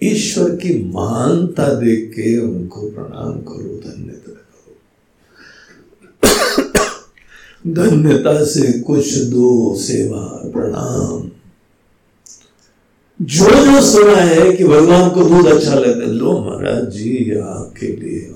ईश्वर 0.02 0.50
की 0.50 0.84
महानता 0.84 1.66
देख 1.74 2.10
के 2.10 2.38
उनको 2.38 2.90
प्रणाम 2.90 3.32
करो, 3.40 3.80
धन्यता 3.84 4.32
करो। 4.32 4.74
धन्यता 7.72 8.44
से 8.44 8.72
कुछ 8.80 9.14
दो 9.14 9.76
सेवा, 9.76 10.50
प्रणाम। 10.52 11.30
जो 13.20 13.44
जो 13.64 13.80
सुना 13.82 14.16
है 14.16 14.52
कि 14.52 14.64
भगवान 14.64 15.10
को 15.10 15.24
दूध 15.24 15.46
अच्छा 15.46 15.74
लगता 15.74 16.00
है, 16.00 16.12
लो 16.12 16.38
महाराज 16.40 16.88
जी 16.90 17.38
आपके 17.38 17.86
लिए 17.86 18.28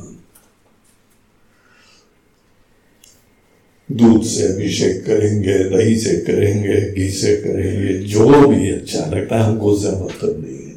दूध 3.92 4.22
से 4.24 4.52
अभिषेक 4.52 5.04
करेंगे, 5.06 5.58
दही 5.64 5.96
से 6.00 6.16
करेंगे, 6.16 6.92
घी 6.92 7.10
से 7.10 7.36
करेंगे, 7.36 7.98
जो 7.98 8.48
भी 8.48 8.70
अच्छा 8.70 9.06
लगता 9.06 9.36
है, 9.36 9.42
हमको 9.44 9.70
उससे 9.72 9.90
मतलब 9.90 10.44
नहीं 10.44 10.56
है 10.56 10.74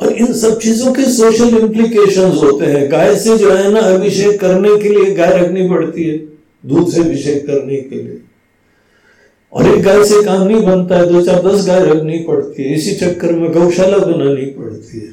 और 0.00 0.12
इन 0.12 0.32
सब 0.32 0.58
चीज़ों 0.58 0.92
के 0.92 1.02
सोशल 1.02 1.58
इंप्लीकेशंस 1.58 2.34
होते 2.42 2.64
हैं। 2.64 2.92
गाय 2.92 3.16
से 3.16 3.38
जो 3.38 3.50
है 3.50 3.72
ना 3.72 3.80
अभिषेक 3.80 4.40
करने 4.40 4.82
के 4.82 4.88
लिए 4.88 5.14
गाय 5.14 5.38
रखनी 5.38 5.68
पड़ती 5.68 6.04
है, 6.04 6.18
दूध 6.66 6.92
से 6.92 7.00
अभिषेक 7.00 7.46
करने 7.46 7.76
के 7.76 7.96
लिए। 7.96 8.20
और 9.52 9.66
एक 9.66 9.82
गाय 9.82 10.04
से 10.04 10.24
काम 10.24 10.48
नहीं 10.48 10.62
बनता 10.62 10.96
है, 10.96 11.06
दो 11.06 11.22
चार 11.22 11.42
दस 11.42 11.66
गाय 11.66 11.84
रखनी 11.84 12.18
पड़ती 12.18 12.62
है। 12.62 12.74
इसी 12.74 12.94
चक्कर 12.94 13.32
में 13.32 13.52
गौशाला 13.52 13.98
बनानी 13.98 14.44
पड़ती 14.44 15.00
है। 15.00 15.08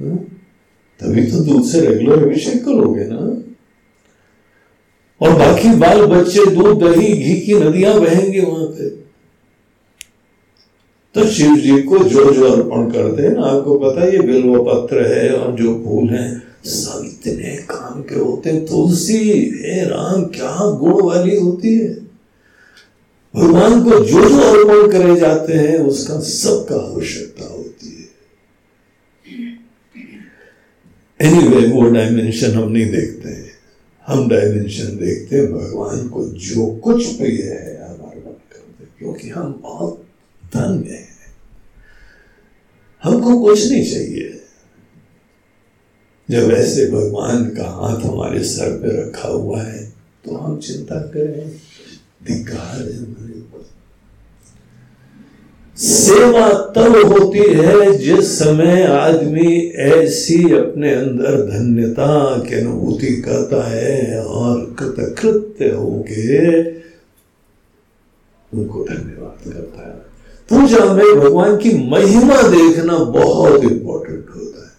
हाँ? 0.00 0.16
तभी 1.00 1.26
तो 1.26 1.38
दूध 1.38 1.64
से 1.64 1.80
रेगुलर 1.80 2.22
अभिषेक 2.22 2.64
करोगे 2.64 3.04
ना। 3.04 3.40
और 5.20 5.38
बाकी 5.38 5.68
बाल 5.68 6.06
बच्चे 6.06 6.46
दूध, 6.46 6.82
दही, 6.82 7.12
घी 7.12 7.40
की 7.40 7.54
नदियाँ 7.54 8.00
बहेंगे 8.00 8.40
वहाँ 8.40 8.66
पे। 8.66 9.04
तो 11.14 11.26
शिव 11.26 11.56
जी 11.56 11.82
को 11.82 11.98
जो 11.98 12.32
जो 12.32 12.52
अर्पण 12.52 12.90
करते 12.90 13.22
हैं 13.22 13.30
ना 13.30 13.42
आपको 13.42 13.78
पता 13.78 14.00
है 14.02 14.12
ये 14.12 14.18
बिल्व 14.18 14.62
पत्र 14.62 15.06
है 15.06 15.30
और 15.30 15.52
जो 15.52 15.84
फूल 15.84 16.08
है 16.08 16.42
सब 16.64 17.04
इतने 17.04 17.56
काम 17.56 18.02
के 18.02 18.14
होते 18.14 18.50
हैं। 18.50 18.66
तुलसी 18.66 19.18
हे 19.64 19.84
राम 19.84 20.24
क्या 20.24 20.70
गुण 20.78 21.02
वाली 21.02 21.36
होती 21.36 21.78
है? 21.78 21.94
भगवान 23.36 23.84
को 23.84 23.90
जो 23.90 24.28
जो 24.28 24.38
अर्पण 24.40 24.92
करे 24.92 25.20
जाते 25.20 25.52
हैं 25.52 25.78
उसका 25.78 26.20
सबका 26.20 26.76
आवश्यकता 26.76 27.44
होती 27.44 27.88
है। 27.88 28.04
एनीवे 31.28 31.56
anyway, 31.56 31.72
वो 31.72 31.90
डायमेंशन 31.90 32.50
हम 32.50 32.72
नहीं 32.72 32.90
देखते 32.90 33.28
हैं। 33.28 33.50
हम 34.06 34.28
डायमेंशन 34.28 34.84
देखते 34.84 35.36
हैं 35.36 35.52
भगवान 35.52 36.08
को 36.08 36.24
जो 36.24 36.66
कुछ 36.66 37.06
प्रिय 37.06 37.42
है 37.42 37.84
हम 37.84 37.94
अर्पण 37.94 38.30
करते 38.30 38.84
क्योंकि 38.98 39.28
हम 39.28 39.60
बहुत 39.62 40.03
धन्य 40.54 40.90
है। 40.90 41.08
हमको 43.04 43.38
कुछ 43.40 43.66
नहीं 43.70 43.84
चाहिए। 43.92 44.30
जब 46.28 46.50
ऐसे 46.50 46.86
भगवान 46.90 47.44
का 47.50 47.64
हाथ 47.70 48.04
हमारे 48.04 48.42
सर 48.44 48.76
पे 48.82 48.96
रखा 49.00 49.28
हुआ 49.28 49.62
है 49.62 49.84
तो 50.24 50.36
हम 50.36 50.58
चिंता 50.58 51.00
करें 51.06 51.48
धिकार 52.26 52.82
है 52.82 52.96
हमारे 52.96 53.38
ऊपर। 53.40 53.62
सेवा 55.76 56.48
तब 56.76 56.96
होती 57.12 57.38
है 57.38 57.96
जिस 57.98 58.38
समय 58.38 58.82
आदमी 58.84 59.56
ऐसी 59.84 60.38
अपने 60.54 60.94
अंदर 60.94 61.40
धन्यता 61.50 62.38
की 62.38 62.54
अनुभूति 62.54 63.12
करता 63.22 63.62
है 63.68 64.24
और 64.24 64.64
कृतकृत्य 64.78 65.70
होके 65.70 66.62
उनको 68.52 68.84
धन्यवाद 68.84 69.52
करता 69.52 69.88
है। 69.88 70.13
पूजा 70.52 70.84
में 70.84 71.20
भगवान 71.20 71.56
की 71.56 71.88
महिमा 71.88 72.42
देखना 72.42 72.98
बहुत 72.98 73.64
इंपॉर्टेंट 73.64 74.26
होता 74.36 74.64
है। 74.64 74.72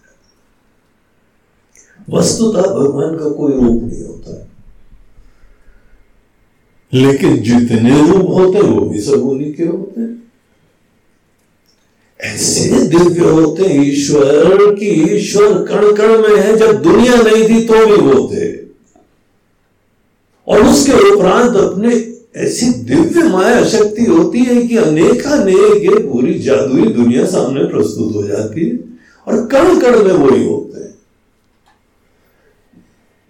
वस्तुतः 2.09 2.61
भगवान 2.61 3.17
का 3.17 3.29
कोई 3.29 3.53
रूप 3.53 3.83
नहीं 3.83 4.03
होता। 4.03 4.47
लेकिन 6.93 7.37
जितने 7.37 8.11
रूप 8.11 8.29
होते 8.29 8.57
हैं, 8.57 8.75
वो 8.75 8.81
भी 8.81 9.01
सब 9.01 9.13
उन्हीं 9.13 9.53
के 9.53 9.63
होते 9.63 10.01
हैं। 10.01 10.31
ऐसे 12.21 12.87
दिव्य 12.87 13.29
होते 13.29 13.63
ईश्वर 13.63 14.75
की 14.75 14.85
ईश्वर 14.85 15.53
कण 15.53 15.95
कण 15.95 16.07
में 16.07 16.41
है, 16.41 16.57
जब 16.57 16.81
दुनिया 16.81 17.15
नहीं 17.15 17.49
थी 17.49 17.67
तो 17.67 17.85
भी 17.85 18.01
वो 18.01 18.29
थे 18.33 18.65
और 20.47 20.67
उसके 20.67 21.15
उपरांत 21.15 21.55
अपने 21.57 22.14
ऐसी 22.35 22.69
दिव्य 22.69 23.23
माया 23.23 23.63
शक्ति 23.63 24.05
होती 24.05 24.39
है 24.39 24.67
कि 24.67 24.77
अनेकानेक 24.77 25.83
ये 25.83 26.11
पूरी 26.11 26.39
जादुई 26.39 26.93
दुनिया 26.93 27.25
सामने 27.25 27.63
प्रस्तुत 27.63 28.15
हो 28.15 28.23
जाती 28.23 28.69
है 28.69 28.79
और 29.27 29.47
कण 29.47 29.79
कण 29.79 30.03
में 30.03 30.13
वही 30.13 30.45
होते 30.45 30.79
हैं। 30.79 30.95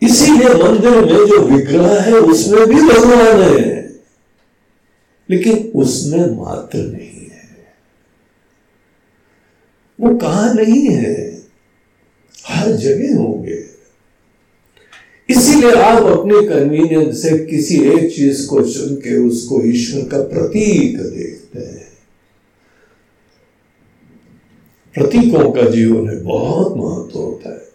इसीलिए 0.09 0.49
मंदिर 0.49 0.91
में 0.91 1.07
जो 1.07 1.41
विग्रह 1.41 2.01
है, 2.01 2.13
उसमें 2.13 2.67
भी 2.67 2.75
भगवान 2.75 3.41
है। 3.41 3.99
लेकिन 5.29 5.71
उसमें 5.75 6.37
मात्र 6.37 6.77
नहीं 6.79 7.27
है। 7.27 7.49
वो 10.01 10.15
कहा 10.15 10.53
नहीं 10.53 10.89
है? 10.89 11.41
हर 12.45 12.71
जगह 12.71 13.17
होंगे। 13.17 13.64
इसीलिए 15.29 15.71
आप 15.71 16.03
अपने 16.03 16.47
कन्वीनियंस 16.47 17.21
से 17.21 17.45
किसी 17.45 17.83
एक 17.83 18.15
चीज़ 18.15 18.47
को 18.47 18.61
चुन 18.61 18.95
के 18.95 19.17
उसको 19.17 19.63
ईश्वर 19.63 20.01
का 20.01 20.21
प्रतीक 20.21 21.01
देखते 21.01 21.59
हैं। 21.59 21.85
प्रतीकों 24.93 25.51
का 25.51 25.69
जीवन 25.69 26.07
में 26.07 26.23
बहुत 26.23 26.71
महत्व 26.77 27.19
होता 27.19 27.49
है। 27.49 27.65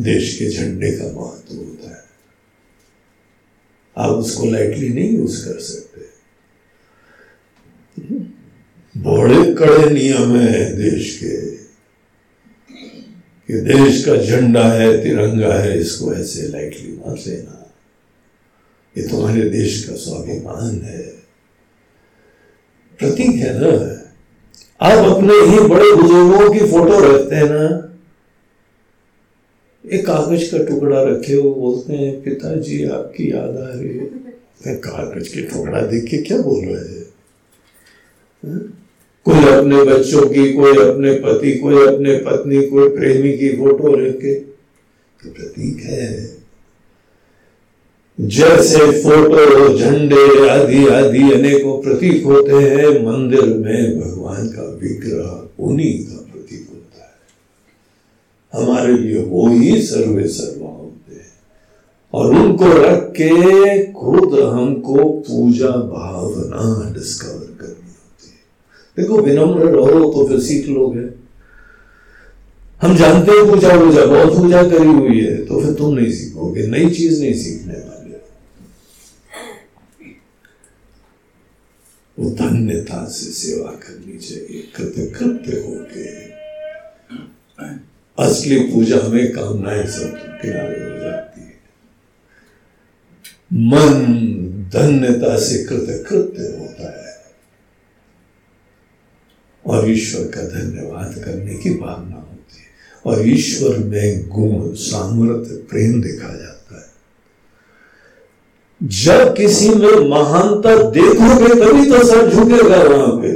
देश 0.00 0.38
के 0.38 0.50
झंडे 0.50 0.90
का 0.90 1.04
महत्व 1.04 1.56
होता 1.56 1.90
है। 1.90 2.04
आप 3.98 4.10
उसको 4.10 4.44
लाइटली 4.44 4.88
नहीं 4.88 5.18
यूज़ 5.18 5.48
कर 5.48 5.60
सकते। 5.60 6.00
बड़े 8.96 9.54
कड़े 9.54 9.90
नियम 9.90 10.36
है 10.36 10.76
देश 10.76 11.20
के। 11.22 11.55
कि 13.48 13.54
देश 13.54 14.04
का 14.04 14.16
झंडा 14.16 14.68
है, 14.68 15.02
तिरंगा 15.02 15.54
है, 15.54 15.78
इसको 15.78 16.14
ऐसे 16.14 16.48
लाइटली 16.48 17.00
मत 17.06 17.24
लेना 17.26 17.62
ये 18.98 19.08
तुम्हारे 19.08 19.50
देश 19.50 19.84
का 19.84 19.96
स्वाभिमान 19.96 20.80
है। 20.80 21.02
प्रतीक 22.98 23.30
है 23.30 23.60
ना? 23.60 24.02
आप 24.80 25.16
अपने 25.16 25.32
ही 25.32 25.68
बड़े 25.68 25.96
बुज़ुर्गों 25.96 26.52
की 26.52 26.58
फ़ोटो 26.58 27.00
रखते 27.00 27.36
हैं 27.36 27.44
ना। 27.44 27.82
एक 29.92 30.06
कागज़ 30.06 30.50
का 30.50 30.64
टुकड़ा 30.64 31.02
रखे 31.02 31.34
हो, 31.34 31.54
बोलते 31.54 31.92
हैं, 31.92 32.22
पिताजी, 32.22 32.84
आपकी 32.84 33.32
याद 33.32 33.56
आ 33.56 33.68
रही 33.68 33.98
है। 33.98 34.76
कागज़ 34.76 35.28
के 35.34 35.42
टुकड़ा 35.42 35.80
देख 35.80 36.04
के 36.10 36.16
क्या 36.16 36.38
बोल 36.38 36.64
रहे 36.64 36.74
हैं? 36.74 37.06
हाँ? 38.46 38.85
कोई 39.28 39.44
अपने 39.44 39.82
बच्चों 39.82 40.28
की, 40.28 40.52
कोई 40.52 40.72
अपने 40.72 41.14
पति, 41.14 41.58
कोई 41.58 41.94
अपने 41.94 42.14
पत्नी, 42.16 42.66
कोई 42.66 42.88
प्रेमी 42.88 43.32
की 43.32 43.48
फ़ोटो 43.48 43.94
रखे 43.94 44.34
तो 44.34 45.30
प्रतीक 45.30 45.76
है। 45.84 46.36
जैसे 48.20 48.78
फ़ोटो, 48.78 49.78
झंडे 49.78 50.48
आदि 50.48 50.86
आदि 50.86 51.32
अनेकों 51.32 51.82
प्रतीक 51.82 52.24
होते 52.24 52.52
हैं, 52.52 53.06
मंदिर 53.06 53.44
में 53.44 54.00
भगवान 54.00 54.48
का 54.48 54.78
विग्रह, 54.82 55.48
उन्हीं 55.58 56.04
का 56.04 56.32
प्रतीक 56.32 56.68
होता 56.70 56.98
है। 57.02 57.16
हमारे 58.62 58.98
लिए 58.98 59.22
वो 59.22 59.48
ही 59.48 59.82
सर्वे 59.82 60.28
सर्वा 60.28 60.68
होते 60.68 61.14
हैं। 61.14 61.32
और 62.14 62.34
उनको 62.34 62.66
रख 62.66 63.12
के 63.20 63.92
खुद 63.92 64.38
हमको 64.38 65.04
पूजा 65.04 65.68
भावना 65.68 66.94
डिस्कवर 66.94 67.35
देखो, 68.96 69.20
विनम्र 69.20 69.66
रहो 69.66 70.12
तो 70.12 70.26
फिर 70.28 70.40
सीख 70.40 70.68
लोगे। 70.68 71.08
हम 72.80 72.96
जानते 72.96 73.32
हैं 73.32 73.44
पूजा 73.50 73.68
पूजा 73.80 74.04
बहुत 74.06 74.36
पूजा 74.36 74.62
करी 74.62 74.86
हुई 74.88 75.20
है 75.20 75.36
तो 75.46 75.60
फिर 75.60 75.72
तुम 75.74 75.94
नहीं 75.94 76.10
सीखोगे, 76.12 76.66
नई 76.66 76.90
चीज़ 76.90 77.20
नहीं 77.22 77.34
सीखने 77.34 77.74
वाले। 77.74 77.94
वो 82.16 82.30
धन्यता 82.30 83.04
से 83.08 83.30
सेवा 83.32 83.70
करनी 83.82 84.18
चाहिए, 84.18 84.62
कृतकृत्य 84.76 85.60
होके। 85.60 86.04
असली 88.18 88.58
पूजा 88.70 89.00
में 89.08 89.32
कामनाएँ 89.32 89.86
सब 89.86 90.12
किनारे 90.42 90.80
हो 90.80 90.98
जाती 90.98 91.40
है। 91.40 91.54
मन 93.62 93.90
धन्यता 94.72 95.36
से 95.38 95.64
कृत 95.64 95.88
कृत्य 96.08 96.42
होता 96.58 96.86
है। 96.90 97.05
और 99.66 99.90
ईश्वर 99.90 100.26
का 100.26 100.42
धन्यवाद 100.42 101.14
करने 101.24 101.54
की 101.54 101.70
भावना 101.70 102.16
होती 102.16 102.58
है। 102.58 102.66
और 103.06 103.28
ईश्वर 103.28 103.78
में 103.78 104.28
गुण 104.28 104.74
सामर्थ्य 104.74 105.54
प्रेम 105.70 106.02
देखा 106.02 106.28
जाता 106.28 106.78
है। 106.78 106.86
जब 108.82 109.34
किसी 109.36 109.68
में 109.68 110.08
महानता 110.10 110.76
देखोगे, 110.90 111.48
तभी 111.54 111.90
तो 111.90 112.04
सर 112.04 112.30
झुकेगा 112.30 112.82
वहाँ 112.82 113.12
पे। 113.22 113.34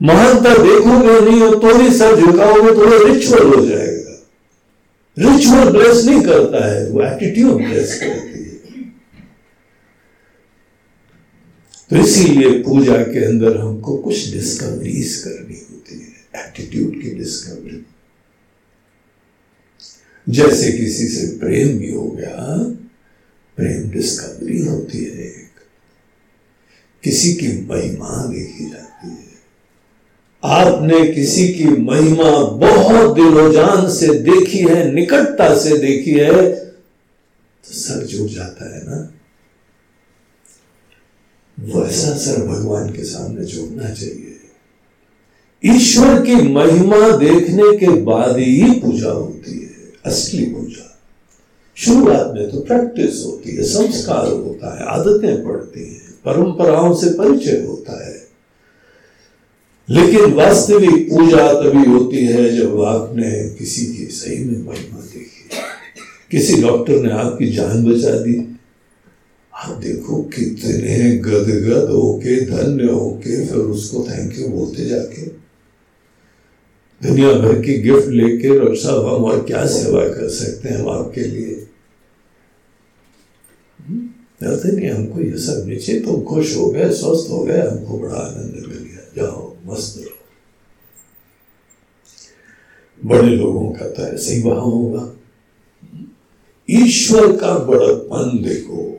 महानता 0.00 0.54
देखोगे 0.54 1.20
नहीं 1.20 1.40
हो 1.40 1.54
तो 1.54 1.74
भी 1.74 1.90
सर 1.90 2.16
झुकाओगे 2.16 2.74
तो 2.74 2.86
वो 2.86 3.04
रिचुअल 3.04 3.46
हो 3.46 3.64
जाएगा। 3.66 4.14
रिचुअल 5.18 5.70
ब्लेस 5.70 6.04
नहीं 6.04 6.22
करता 6.22 6.64
है, 6.66 6.90
वो 6.90 7.02
एटीट्यूड 7.02 7.56
ब्लेस 7.56 8.00
करता 8.00 8.14
है। 8.14 8.33
तो 11.94 11.98
इसीलिए 11.98 12.50
पूजा 12.62 12.96
के 12.96 13.24
अंदर 13.24 13.56
हमको 13.56 13.96
कुछ 13.96 14.32
डिस्कवरीज 14.32 15.14
करनी 15.16 15.58
होती 15.70 15.98
है 16.00 16.42
एटीट्यूड 16.44 17.02
की 17.02 17.10
डिस्कवरी 17.10 17.84
जैसे 20.28 20.72
किसी 20.72 21.06
से 21.08 21.26
प्रेम 21.38 21.78
भी 21.78 21.90
हो 21.92 22.08
गया, 22.10 22.58
प्रेम 23.58 23.90
डिस्कवरी 23.90 24.64
होती 24.64 25.04
है 25.04 25.26
एक। 25.26 25.62
किसी 27.02 27.34
की 27.34 27.66
महिमा 27.66 28.26
देखी 28.26 28.64
जाती 28.64 29.08
है। 29.08 29.38
आपने 30.42 31.12
किसी 31.12 31.48
की 31.48 31.64
महिमा 31.64 32.30
बहुत 32.58 33.14
दिलोजान 33.14 33.90
से 33.90 34.14
देखी 34.14 34.58
है, 34.58 34.92
निकटता 34.94 35.58
से 35.58 35.78
देखी 35.78 36.10
है 36.10 36.52
तो 36.52 37.74
सर 37.74 38.06
जुड़ 38.06 38.30
जाता 38.30 38.76
है 38.76 38.82
ना। 38.84 39.13
वैसा 41.60 42.16
सर 42.16 42.46
भगवान 42.46 42.88
के 42.88 43.04
सामने 43.04 43.44
जोड़ना 43.44 43.90
चाहिए। 43.90 44.30
ईश्वर 45.64 46.26
की 46.26 46.34
महिमा 46.34 47.16
देखने 47.16 47.76
के 47.76 47.88
बाद 47.88 48.38
ही 48.38 48.80
पूजा 48.80 49.10
होती 49.10 49.50
है, 49.50 49.92
असली 50.06 50.44
पूजा। 50.44 51.00
शुरुआत 51.74 52.32
में 52.34 52.50
तो 52.50 52.60
प्रैक्टिस 52.60 53.24
होती 53.26 53.56
है, 53.56 53.62
संस्कार 53.62 54.26
होता 54.26 54.78
है, 54.78 54.86
आदतें 54.86 55.44
पड़ती 55.44 55.80
हैं, 55.80 56.10
परंपराओं 56.24 56.94
से 56.94 57.10
परिचय 57.10 57.66
होता 57.66 58.08
है। 58.08 58.28
लेकिन 59.90 60.32
वास्तविक 60.32 61.10
पूजा 61.10 61.52
तभी 61.52 61.90
होती 61.90 62.16
है 62.16 62.56
जब 62.56 62.82
आपने 62.82 63.48
किसी 63.58 63.86
की 63.86 64.04
सही 64.04 64.44
में 64.44 64.66
महिमा 64.66 65.00
देखी। 65.00 65.48
किसी 66.30 66.62
डॉक्टर 66.62 67.02
ने 67.02 67.10
आपकी 67.10 67.46
जान 67.46 67.84
बचा 67.84 68.10
दी 68.10 68.53
देखो 69.70 70.22
कितने 70.22 71.18
गदगद 71.18 71.90
होके, 71.90 72.40
धन्य 72.40 72.84
होके 72.84 73.46
फिर 73.46 73.56
उसको 73.56 74.06
थैंक 74.10 74.38
यू 74.38 74.48
बोलते 74.48 74.84
जाके। 74.84 75.26
दुनिया 77.02 77.32
भर 77.32 77.62
की 77.62 77.74
गिफ्ट 77.74 78.08
लेके 78.08 78.76
साहब 78.76 79.06
हम 79.06 79.24
और 79.24 79.42
क्या 79.42 79.66
सेवा 79.66 80.08
कर 80.08 80.28
सकते 80.28 80.68
हैं 80.68 80.76
हम 80.76 80.88
आपके 80.88 81.20
लिए? 81.20 81.68
नहीं, 84.42 84.90
हमको 84.90 85.20
ये 85.20 85.38
सब 85.38 85.64
नीचे, 85.68 86.00
तुम 86.00 86.22
खुश 86.22 86.56
हो 86.56 86.70
गए, 86.70 86.90
स्वस्थ 86.90 87.30
हो 87.30 87.44
गए, 87.44 87.58
हमको 87.58 87.98
बड़ा 87.98 88.14
आनंद 88.14 88.66
मिल 88.68 88.78
गया। 88.78 89.12
जाओ, 89.16 89.56
मस्त 89.66 89.98
रहो। 89.98 90.18
बड़े 93.08 93.28
लोगों 93.28 93.70
का 93.70 93.88
तो 93.90 94.02
ऐसे 94.02 94.34
ही 94.34 94.42
वहाँ 94.42 94.60
होगा। 94.60 95.16
ईश्वर 96.70 97.36
का 97.36 97.58
बड़पन 97.58 98.42
देखो। 98.48 98.93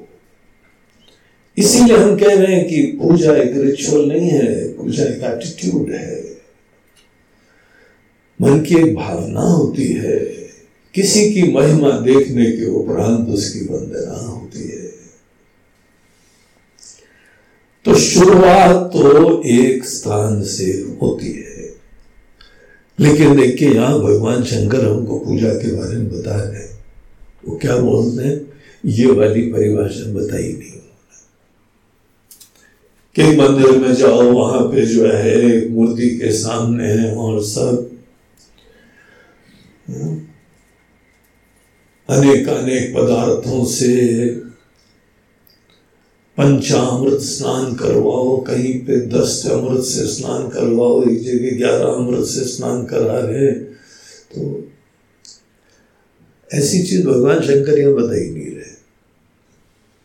इसीलिए 1.57 1.97
हम 1.97 2.17
कह 2.17 2.33
रहे 2.33 2.55
हैं 2.55 2.67
कि 2.67 2.81
पूजा 2.81 3.35
एक 3.35 3.51
रिचुअल 3.55 4.05
नहीं 4.05 4.29
है, 4.29 4.73
पूजा 4.73 5.03
एक 5.03 5.23
एटीट्यूड 5.23 5.91
है। 5.91 6.37
मन 8.41 8.59
की 8.59 8.75
एक 8.75 8.95
भावना 8.95 9.41
होती 9.41 9.87
है, 9.87 10.15
किसी 10.93 11.33
की 11.33 11.43
महिमा 11.43 11.89
देखने 11.89 12.45
के 12.45 12.65
उपरांत 12.65 13.29
उसकी 13.29 13.59
वंदना 13.59 14.27
होती 14.27 14.59
है। 14.59 14.85
तो 17.85 17.95
शुरुआत 17.95 18.89
तो 18.93 19.43
एक 19.45 19.85
स्थान 19.85 20.43
से 20.43 20.65
होती 21.01 21.31
है। 21.31 21.75
लेकिन 22.99 23.41
देखिए, 23.41 23.69
यहाँ 23.69 23.99
भगवान 23.99 24.43
शंकर 24.43 24.85
हमको 24.85 25.19
पूजा 25.19 25.49
के 25.49 25.75
बारे 25.75 25.97
में 25.97 26.19
बता 26.19 26.35
रहे 26.35 26.61
हैं। 26.61 26.85
वो 27.47 27.57
क्या 27.57 27.77
बोलते 27.77 28.23
हैं? 28.23 28.53
ये 28.85 29.05
वाली 29.05 29.41
परिभाषा 29.41 30.11
बताई 30.13 30.53
नहीं। 30.53 30.74
कि 33.15 33.23
मंदिर 33.37 33.77
में 33.79 33.93
जाओ, 33.95 34.21
वहाँ 34.31 34.61
पे 34.69 34.85
जो 34.85 35.05
है 35.05 35.69
मूर्ति 35.69 36.09
के 36.19 36.31
सामने 36.33 36.87
है 36.87 37.13
और 37.15 37.41
सब। 37.43 37.91
अनेक 42.09 42.49
अनेक 42.49 42.93
पदार्थों 42.95 43.63
से 43.65 43.93
पंचामृत 46.37 47.21
स्नान 47.21 47.73
करवाओ, 47.75 48.35
कहीं 48.41 48.73
पे 48.85 48.99
दस 49.07 49.41
अमृत 49.51 49.83
से 49.85 50.05
स्नान 50.07 50.47
करवाओ, 50.49 51.01
एक 51.03 51.23
जगह 51.23 51.57
ग्यारह 51.57 51.85
अमृत 51.85 52.25
से 52.27 52.45
स्नान 52.47 52.85
करा 52.85 53.19
रहे 53.19 53.51
तो 54.31 54.41
ऐसी 56.49 56.83
चीज़ 56.83 57.07
भगवान 57.07 57.39
शंकर 57.41 57.79
यहाँ 57.79 57.93
बताई 57.93 58.29
नहीं 58.29 58.54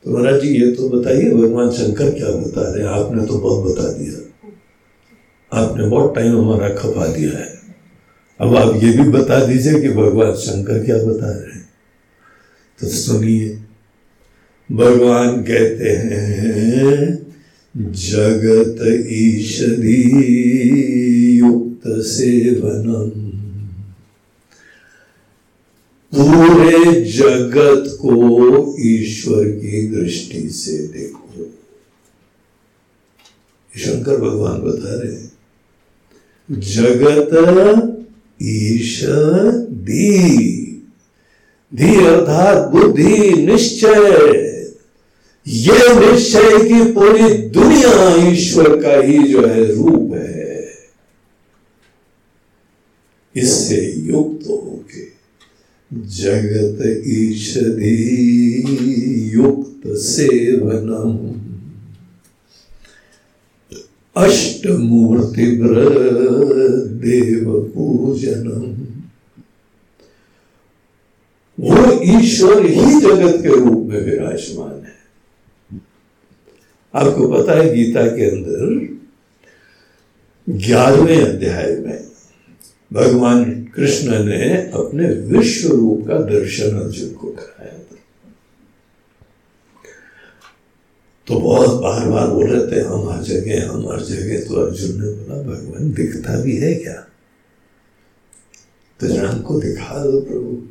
तो 0.04 0.10
महाराज 0.10 0.40
जी, 0.40 0.48
ये 0.48 0.72
तो 0.72 0.88
बताइए, 0.88 1.30
भगवान 1.30 1.70
शंकर 1.70 2.10
क्या 2.10 2.28
बता 2.28 2.72
रहे 2.72 2.82
हैं? 2.82 2.90
आपने 2.90 3.26
तो 3.26 3.38
बहुत 3.38 3.72
बता 3.72 3.92
दिया। 3.92 4.48
आपने 5.52 5.86
बहुत 5.86 6.14
टाइम 6.14 6.38
हमारा 6.38 6.68
खपा 6.68 7.06
दिया 7.06 7.38
है। 7.38 7.60
अब 8.40 8.56
आप 8.56 8.84
ये 8.84 8.92
भी 8.92 9.08
बता 9.08 9.46
दीजिए 9.46 9.80
कि 9.80 9.88
भगवान 9.88 10.32
शंकर 10.32 10.84
क्या 10.84 10.96
बता 10.96 11.30
रहे 11.30 11.52
हैं। 11.52 11.68
तो 12.80 12.86
सुनिए। 12.86 13.58
भगवान 14.72 15.42
कहते 15.42 15.88
हैं, 15.88 17.18
जगत 17.76 19.06
ईश्वरी 19.10 20.02
युक्त 21.38 21.88
सेवनम। 21.88 23.29
पूरे 26.14 27.00
जगत 27.00 27.98
को 28.00 28.76
ईश्वर 28.80 29.44
की 29.44 29.86
दृष्टि 29.86 30.50
से 30.50 30.86
देखो। 30.86 31.52
शंकर 33.78 34.16
भगवान 34.16 34.60
बता 34.60 35.00
रहे 35.00 35.12
हैं। 35.12 35.32
जगत 36.60 37.30
ईश्वर 38.42 39.52
दी। 39.70 40.46
धी 41.74 42.04
अर्थात 42.04 42.68
बुद्धि 42.68 43.32
निश्चय। 43.32 44.50
ये 45.48 46.12
निश्चय 46.12 46.68
की 46.68 46.92
पूरी 46.92 47.34
दुनिया 47.34 48.28
ईश्वर 48.32 48.82
का 48.82 49.00
ही 49.00 49.18
जो 49.18 49.46
है 49.46 49.74
रूप 49.74 50.14
है। 50.14 50.68
इससे 53.36 53.94
युक्त 53.96 54.46
होके। 54.46 55.19
जगत 55.92 56.82
ईश्वरी 57.08 57.94
युक्त 59.32 59.88
सेवनम। 59.98 61.16
अष्टमूर्ति 64.16 65.46
देव 67.02 67.50
पूजनम 67.74 68.68
वो 71.58 71.78
ईश्वर 72.18 72.66
ही 72.66 73.00
जगत 73.00 73.42
के 73.42 73.48
रूप 73.48 73.86
में 73.88 74.00
विराजमान 74.00 74.84
है। 74.84 74.98
आपको 76.94 77.28
पता 77.28 77.58
है 77.58 77.74
गीता 77.74 78.06
के 78.06 78.30
अंदर 78.30 78.88
ग्यारहवें 80.48 81.22
अध्याय 81.22 81.76
में 81.76 82.09
भगवान 82.92 83.44
कृष्ण 83.76 84.24
ने 84.24 84.56
अपने 84.56 85.08
विश्व 85.38 85.68
रूप 85.68 86.08
का 86.08 86.14
दर्शन 86.14 86.76
अर्जुन 86.76 87.12
को 87.12 87.28
कराया 87.28 87.78
था। 87.78 87.96
तो 91.26 91.40
बहुत 91.40 91.82
बार 91.82 92.08
बार 92.08 92.28
बोल 92.28 92.50
रहे 92.50 92.72
थे, 92.72 92.84
हम 92.84 93.08
हर 93.08 93.22
जगह, 93.22 93.68
हम 93.70 93.92
हर 93.92 94.00
जगह 94.00 94.48
तो 94.48 94.54
अर्जुन 94.54 95.02
ने 95.02 95.08
बोला, 95.08 95.42
भगवान 95.42 95.92
दिखता 95.92 96.40
भी 96.40 96.56
है 96.56 96.74
क्या? 96.74 97.06
तो 99.00 99.22
राम 99.22 99.40
को 99.40 99.60
दिखा 99.60 100.04
दो 100.04 100.20
प्रभु। 100.20 100.62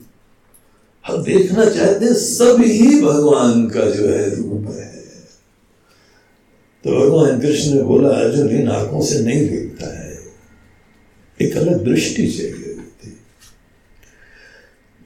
हम 1.06 1.24
देखना 1.24 1.66
चाहते 1.66 2.14
सभी 2.14 3.02
भगवान 3.02 3.68
का 3.70 3.82
जो 3.82 4.08
है 4.10 4.36
रूप 4.36 4.76
है। 4.76 5.00
तो 6.84 7.00
भगवान 7.00 7.40
कृष्ण 7.40 7.74
ने 7.74 7.82
बोला, 7.82 8.10
अर्जुन 8.10 8.50
इन 8.50 8.70
आँखों 8.70 9.02
से 9.02 9.20
नहीं 9.20 9.50
देखता 9.50 9.94
है। 9.94 9.99
एक 11.42 11.58
अलग 11.58 11.84
दृष्टि 11.86 12.28
चाहिए 12.28 12.68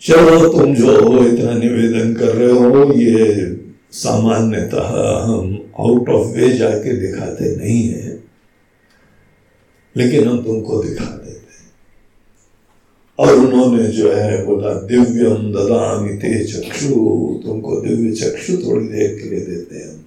चलो 0.01 0.47
तुम 0.53 0.73
जो 0.75 0.93
इतना 1.25 1.53
निवेदन 1.53 2.13
कर 2.15 2.33
रहे 2.35 2.51
हो, 2.51 2.93
ये 2.93 3.45
सामान्यतः 3.93 4.87
हम 5.23 5.53
आउट 5.79 6.09
ऑफ़ 6.09 6.35
वे 6.35 6.49
जाके 6.53 6.93
दिखाते 6.99 7.55
नहीं 7.55 7.83
है, 7.83 8.19
लेकिन 9.95 10.27
हम 10.27 10.43
तुमको 10.43 10.81
दिखा 10.83 11.05
देते 11.05 11.31
और 13.19 13.35
उन्होंने 13.35 13.87
जो 13.89 14.11
है 14.11 14.45
बोला, 14.45 14.73
दिव्यम 14.73 15.51
ददामी 15.53 16.17
ते 16.17 16.43
चक्षु, 16.43 16.89
तुमको 17.45 17.79
दिव्य 17.81 18.11
चक्षु 18.15 18.57
थोड़ी 18.57 18.87
देर 18.87 19.19
के 19.19 19.29
लिए 19.29 19.45
देते 19.45 19.75
हैं। 19.77 20.02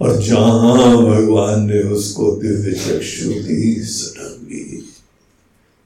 और 0.00 0.22
जहाँ 0.22 1.02
भगवान 1.02 1.66
ने 1.66 1.80
उसको 1.80 2.32
दिव्य 2.32 2.72
चक्षु 2.72 3.28
दी 3.28 3.74
सडनली 3.74 4.84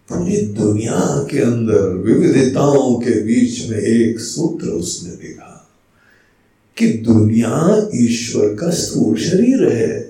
पूरी 0.09 0.37
दुनिया 0.37 1.27
के 1.31 1.39
अंदर 1.39 1.89
विविधताओं 1.89 2.95
के 2.95 3.23
बीच 3.23 3.69
में 3.69 3.79
एक 3.79 4.21
सूत्र 4.21 4.69
उसने 4.69 5.11
देखा 5.11 5.71
कि 6.77 6.89
दुनिया 6.89 7.89
ईश्वर 7.95 8.49
का 8.49 8.71
स्थूल 8.71 9.17
शरीर 9.17 9.73
है। 9.73 10.01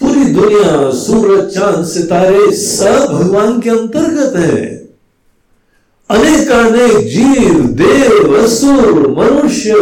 पूरी 0.00 0.24
दुनिया, 0.24 0.90
सूरज, 0.90 1.54
चाँद, 1.54 1.86
सितारे 1.86 2.56
सब 2.56 3.06
भगवान 3.12 3.60
के 3.60 3.70
अंतर्गत 3.70 4.36
है। 4.36 4.81
अनेकानेक 6.12 7.06
जीव, 7.08 7.62
देव, 7.62 8.34
असुर, 8.36 9.08
मनुष्य, 9.08 9.74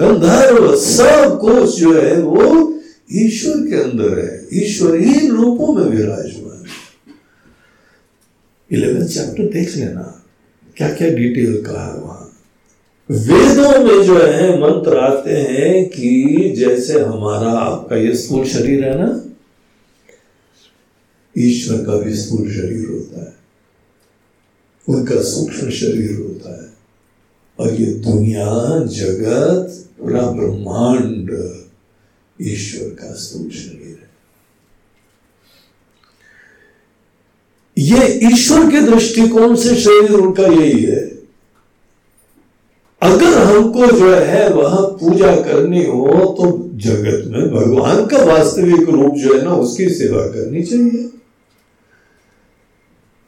गंधर्व 0.00 0.76
सब 0.76 1.38
कुछ 1.40 1.80
जो 1.80 1.92
है 1.92 2.20
वो 2.22 2.74
ईश्वर 3.12 3.66
के 3.66 3.76
अंदर 3.76 4.18
है। 4.18 4.48
ईश्वर 4.54 4.94
ही 4.94 5.28
रूपों 5.28 5.74
में 5.74 5.84
विराज 5.84 6.24
विराजमान 6.24 6.64
इलेवेंथ 8.72 9.08
चैप्टर 9.08 9.42
देख 9.42 9.76
लेना 9.76 10.24
क्या 10.76 10.88
क्या 10.94 11.08
डिटेल 11.08 11.62
कहा 11.62 11.94
है 11.94 12.00
वहाँ। 12.00 12.24
वेदों 13.10 13.84
में 13.84 14.06
जो 14.06 14.18
है 14.18 14.60
मंत्र 14.60 14.96
आते 14.96 15.30
हैं 15.30 15.88
कि 15.88 16.54
जैसे 16.58 17.00
हमारा 17.00 17.50
आपका 17.50 17.96
ये 17.96 18.14
स्थूल 18.16 18.44
शरीर 18.44 18.84
है 18.84 18.98
ना, 18.98 19.24
ईश्वर 21.38 21.76
का 21.76 21.96
भी 21.96 22.14
स्थूल 22.14 22.52
शरीर 22.52 22.88
होता 22.90 23.20
है। 23.20 23.37
उनका 24.88 25.20
सूक्ष्म 25.22 25.70
शरीर 25.70 26.16
होता 26.16 26.52
है। 26.52 26.68
और 27.58 27.74
ये 27.74 27.86
दुनिया, 27.86 28.46
जगत 28.84 29.84
पूरा 30.00 30.22
ब्रह्मांड, 30.22 31.30
ईश्वर 32.42 32.88
का 32.88 33.12
स्थूल 33.14 33.50
शरीर 33.50 33.98
है। 34.02 34.08
ये 37.78 38.28
ईश्वर 38.32 38.70
के 38.70 38.80
दृष्टिकोण 38.80 39.54
से 39.56 39.74
शरीर 39.76 40.10
उनका 40.10 40.46
यही 40.46 40.82
है। 40.84 41.18
अगर 43.02 43.38
हमको 43.38 43.86
जो 43.86 44.14
है 44.14 44.48
वह 44.50 44.76
पूजा 45.00 45.34
करनी 45.36 45.84
हो 45.84 46.06
तो 46.38 46.70
जगत 46.74 47.24
में 47.26 47.50
भगवान 47.50 48.06
का 48.06 48.24
वास्तविक 48.24 48.88
रूप 48.88 49.14
जो 49.14 49.34
है 49.34 49.44
ना, 49.44 49.54
उसकी 49.54 49.88
सेवा 49.90 50.26
करनी 50.26 50.62
चाहिए। 50.62 51.08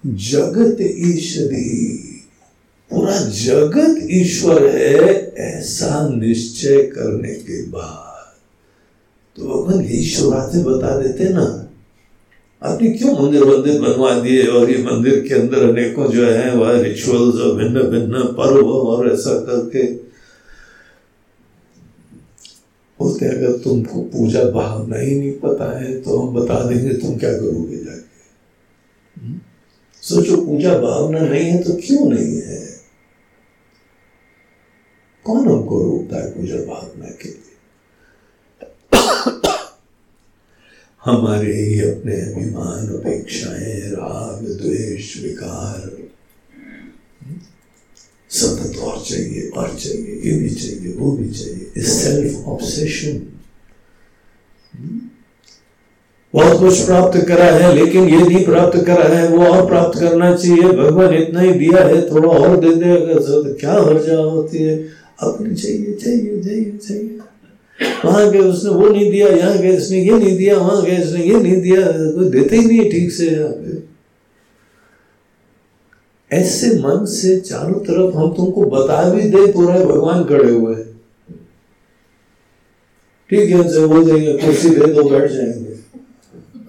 जगत 0.05 0.81
ईश्वरी। 0.81 2.07
पूरा 2.91 3.17
जगत 3.37 3.99
ईश्वर 4.11 4.67
है 4.67 5.11
ऐसा 5.39 6.09
निश्चय 6.11 6.83
करने 6.95 7.35
के 7.35 7.63
बाद। 7.67 8.09
तो 9.37 9.43
भगवान 9.47 9.85
ईश्वराते 9.91 10.63
बता 10.65 10.97
देते 11.01 11.29
ना, 11.29 11.45
आपने 12.63 12.89
क्यों 12.91 13.13
मंदिर 13.15 13.45
मंदिर 13.45 13.81
बनवा 13.81 14.19
दिए 14.21 14.47
और 14.49 14.71
ये 14.71 14.83
मंदिर 14.83 15.21
के 15.29 15.35
अंदर 15.35 15.69
अनेकों 15.69 16.07
जो 16.09 16.25
है, 16.25 16.55
वह 16.57 16.81
रिचुअल्स 16.83 17.41
और 17.41 17.57
भिन्न 17.59 17.83
भिन्न 17.91 18.23
पर्व 18.35 18.69
और 18.69 19.13
ऐसा 19.13 19.39
करके 19.41 19.87
बोलते 23.01 23.27
अगर 23.29 23.53
तुमको 23.59 24.01
पूजा 24.03 24.43
भावना 24.51 24.99
ही 24.99 25.15
नहीं 25.15 25.33
पता 25.41 25.79
है 25.79 26.01
तो 26.03 26.19
हम 26.19 26.35
बता 26.35 26.63
देंगे 26.65 26.95
तुम 26.97 27.17
क्या 27.19 27.33
करोगे 27.33 27.77
जाके? 27.77 28.00
सोचो 30.11 30.37
पूजा 30.37 30.79
भावना 30.79 31.21
नहीं 31.21 31.51
है 31.51 31.63
तो 31.63 31.75
क्यों 31.75 32.11
नहीं 32.11 32.41
है? 32.41 32.81
कौन 35.25 35.49
हमको 35.49 35.81
रोकता 35.81 36.17
है 36.17 36.31
पूजा 36.31 36.57
भावना 36.57 37.09
के 37.11 37.29
लिए? 37.29 37.57
हमारे 41.05 41.53
ही 41.55 41.81
अपने 41.81 42.21
अभिमान 42.21 42.87
अपेक्षाएँ 42.87 43.81
राग, 43.81 44.45
द्वेष, 44.45 45.23
विकार। 45.23 46.11
सतत 48.31 48.79
और 48.79 49.05
चाहिए 49.05 49.49
और 49.49 49.79
चाहिए, 49.79 50.21
ये 50.25 50.39
भी 50.39 50.51
चाहिए, 50.51 50.93
वो 50.93 51.13
भी 51.13 51.31
चाहिए। 51.31 51.83
सेल्फ 51.83 52.47
ऑब्सेशन 52.47 53.40
बहुत 56.35 56.61
कुछ 56.61 56.85
प्राप्त 56.85 57.21
करा 57.29 57.45
है, 57.45 57.75
लेकिन 57.75 58.09
ये 58.09 58.19
नहीं 58.19 58.45
प्राप्त 58.45 58.85
करा 58.87 59.05
है, 59.05 59.29
वो 59.29 59.45
और 59.45 59.67
प्राप्त 59.67 59.99
करना 60.01 60.35
चाहिए। 60.37 60.63
भगवान 60.63 61.15
इतना 61.15 61.41
ही 61.41 61.53
दिया 61.53 61.85
है, 61.85 62.11
थोड़ा 62.11 62.29
और 62.29 62.57
दे 62.57 62.75
दे, 62.75 62.91
अगर 62.91 63.53
क्या 63.53 63.73
हर्जा 63.73 64.17
होती 64.17 64.59
है? 64.59 64.77
अपनी 65.23 65.55
चाहिए 65.55 65.95
चाहिए 65.95 66.43
चाहिए 66.43 66.79
चाहिए। 66.89 67.19
वहाँ 68.05 68.31
गए, 68.31 68.39
उसने 68.39 68.71
वो 68.71 68.89
नहीं 68.89 69.11
दिया, 69.11 69.29
यहाँ 69.29 69.59
गए, 69.59 69.73
इसने 69.77 69.99
ये 69.99 70.19
नहीं 70.19 70.37
दिया, 70.37 70.57
वहाँ 70.57 70.83
गए, 70.83 70.97
इसने 70.97 71.25
ये 71.25 71.41
नहीं 71.41 71.61
दिया, 71.63 71.81
कोई 71.87 72.29
देते 72.31 72.57
ही 72.57 72.65
नहीं 72.65 72.91
ठीक 72.91 73.13
से 73.13 73.27
यहाँ 73.27 73.49
पे। 73.49 73.79
ऐसे 76.31 76.71
मन 76.79 77.05
से 77.05 77.41
चारों 77.41 77.81
तरफ़ 77.81 78.17
हम 78.17 78.33
तुमको 78.33 78.65
बता 78.65 79.03
भी 79.11 79.23
दे, 79.23 79.47
पूरा 79.53 79.75
भगवान 79.75 80.25
खड़े 80.25 80.51
हुए 80.51 80.75
ठीक 83.31 83.51
है 83.51 83.87
बोल 83.87 84.05
देंगे, 84.05 84.33
कुर्सी 84.33 84.69
दे 84.69 84.87
दो, 84.87 85.09
बैठ 85.11 85.31
जाएँगे। 85.31 85.70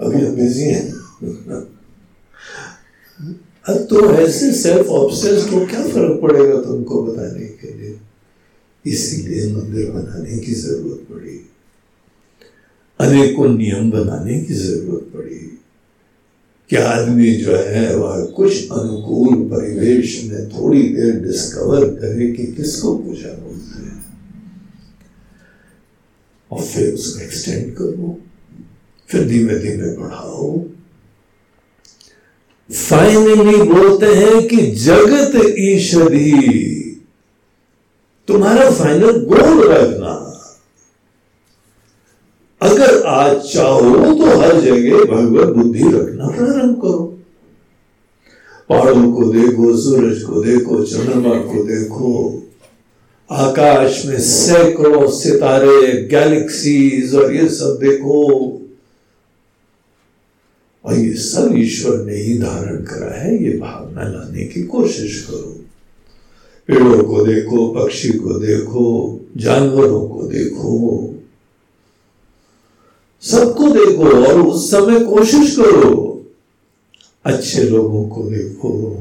अभी 0.01 0.25
हम 0.25 0.35
बिज़ी 0.35 0.63
हैं। 0.63 0.91
अब 3.69 3.87
तो 3.89 4.13
ऐसे 4.13 4.53
सेल्फ 4.53 4.87
ऑब्सेस 4.87 5.43
तो 5.43 5.65
क्या 5.65 5.87
फ़र्क 5.87 6.21
पड़ेगा 6.21 6.61
तुमको 6.61 7.03
बताने 7.03 7.45
के 7.45 7.77
लिए? 7.77 7.99
इसीलिए 8.85 9.55
मंदिर 9.55 9.91
बनाने 9.91 10.37
की 10.37 10.53
ज़रूरत 10.53 11.13
पड़ी। 11.13 11.49
अनेकों 12.99 13.57
नियम 13.57 13.91
बनाने 13.91 14.41
की 14.41 14.53
ज़रूरत 14.53 15.13
पड़ी। 15.13 15.57
कि 16.69 16.75
आदमी 16.75 17.31
जो 17.31 17.55
है, 17.55 17.95
वह 17.95 18.25
कुछ 18.25 18.71
अनुकूल 18.71 19.35
परिवेश 19.35 20.23
में 20.23 20.49
थोड़ी 20.49 20.83
देर 20.83 21.19
डिस्कवर 21.19 21.85
करे 21.85 22.31
कि 22.31 22.47
किसको 22.47 22.97
पूजा 22.97 23.29
बोलते 23.29 23.85
हैं। 23.85 24.05
और 26.51 26.63
फिर 26.63 26.93
उसको 26.93 27.19
एक्सटेंड 27.19 27.75
करो। 27.75 28.19
फिर 29.11 29.27
धीमे 29.27 29.55
धीमे 29.55 29.95
बढ़ाओ 29.97 30.59
फाइनली 32.69 33.61
बोलते 33.61 34.05
हैं 34.05 34.47
कि 34.47 34.57
जगत 34.57 35.55
ईश्वरी, 35.59 36.31
तुम्हारा 38.27 38.69
फाइनल 38.71 39.19
गोल 39.25 39.71
रखना। 39.71 40.13
अगर 42.61 43.01
आज 43.03 43.41
चाहो 43.41 44.15
तो 44.15 44.39
हर 44.39 44.61
जगह 44.61 45.03
भगवत 45.03 45.55
बुद्धि 45.55 45.83
रखना 45.83 46.27
प्रारंभ 46.27 46.75
करो। 46.81 47.17
पहाड़ों 48.69 49.11
को 49.11 49.23
देखो, 49.23 49.77
सूरज 49.77 50.23
को 50.23 50.43
देखो, 50.43 50.83
चंद्रमा 50.83 51.35
को 51.41 51.63
देखो, 51.63 52.43
आकाश 53.31 54.05
में 54.05 54.19
सैकड़ों 54.19 55.07
सितारे 55.11 56.07
गैलेक्सीज 56.07 57.15
और 57.15 57.33
ये 57.35 57.47
सब 57.49 57.79
देखो। 57.83 58.60
और 60.85 60.95
ये 60.95 61.13
सब 61.13 61.53
ईश्वर 61.57 62.05
ने 62.05 62.15
ही 62.15 62.37
धारण 62.37 62.75
करा 62.75 63.21
है, 63.21 63.43
ये 63.43 63.57
भावना 63.57 64.03
लाने 64.03 64.45
की 64.45 64.63
कोशिश 64.63 65.27
करो। 65.29 65.57
पेड़ों 66.67 67.03
को 67.03 67.25
देखो, 67.25 67.67
पक्षी 67.67 68.09
को 68.09 68.39
देखो, 68.39 69.19
जानवरों 69.37 70.09
को 70.09 70.27
देखो। 70.27 71.07
सबको 73.21 73.69
देखो 73.69 74.05
और 74.05 74.41
उस 74.41 74.71
समय 74.71 74.99
कोशिश 74.99 75.55
करो। 75.55 76.25
अच्छे 77.25 77.63
लोगों 77.63 78.09
को 78.09 78.23
देखो। 78.23 78.97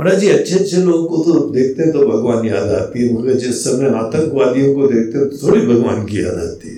और 0.00 0.14
जी, 0.14 0.28
अच्छे 0.28 0.54
अच्छे 0.54 0.76
लोगों 0.76 1.08
को 1.08 1.24
तो 1.24 1.50
देखते 1.50 1.82
हैं 1.82 1.92
तो 1.92 2.06
भगवान 2.06 2.46
याद 2.46 2.68
आती 2.68 3.06
है, 3.06 3.14
मगर 3.14 3.32
जिस 3.32 3.64
समय 3.64 3.88
आतंकवादियों 3.88 4.74
को 4.74 4.86
देखते 4.86 5.18
हैं 5.18 5.28
तो 5.28 5.48
थोड़ी 5.48 5.66
भगवान 5.66 6.06
की 6.06 6.24
याद 6.24 6.34
आती 6.34 6.68
है। 6.68 6.77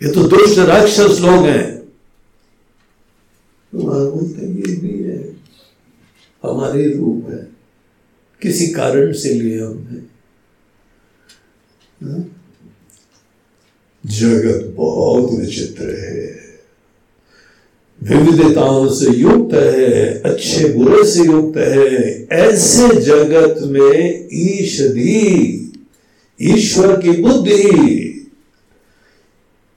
ये 0.00 0.12
तो 0.12 0.22
दुष्ट 0.22 0.58
राक्षस 0.58 1.18
लोग 1.20 1.46
हैं। 1.46 1.76
तो 3.72 3.78
बोलते 3.78 4.46
ये 4.46 4.76
भी 4.76 5.02
है 5.02 5.36
हमारे 6.42 6.94
रूप 6.94 7.30
है। 7.30 7.48
किसी 8.42 8.66
कारण 8.66 9.12
से 9.12 9.34
लिए 9.34 9.60
हमने 9.60 10.00
हाँ? 12.06 12.36
जगत 14.06 14.74
बहुत 14.76 15.40
विचित्र 15.40 15.84
है। 15.84 16.40
विविधताओं 18.02 18.88
से 18.88 19.10
युक्त 19.10 19.54
है 19.54 20.22
अच्छे 20.22 20.68
बुरे 20.68 21.04
से 21.04 21.24
युक्त 21.24 21.56
है। 21.56 22.24
ऐसे 22.32 23.00
जगत 23.00 23.62
में 23.62 24.28
ईशदी 24.32 25.26
ईश्वर 26.40 27.00
की 27.00 27.10
बुद्धि 27.10 28.09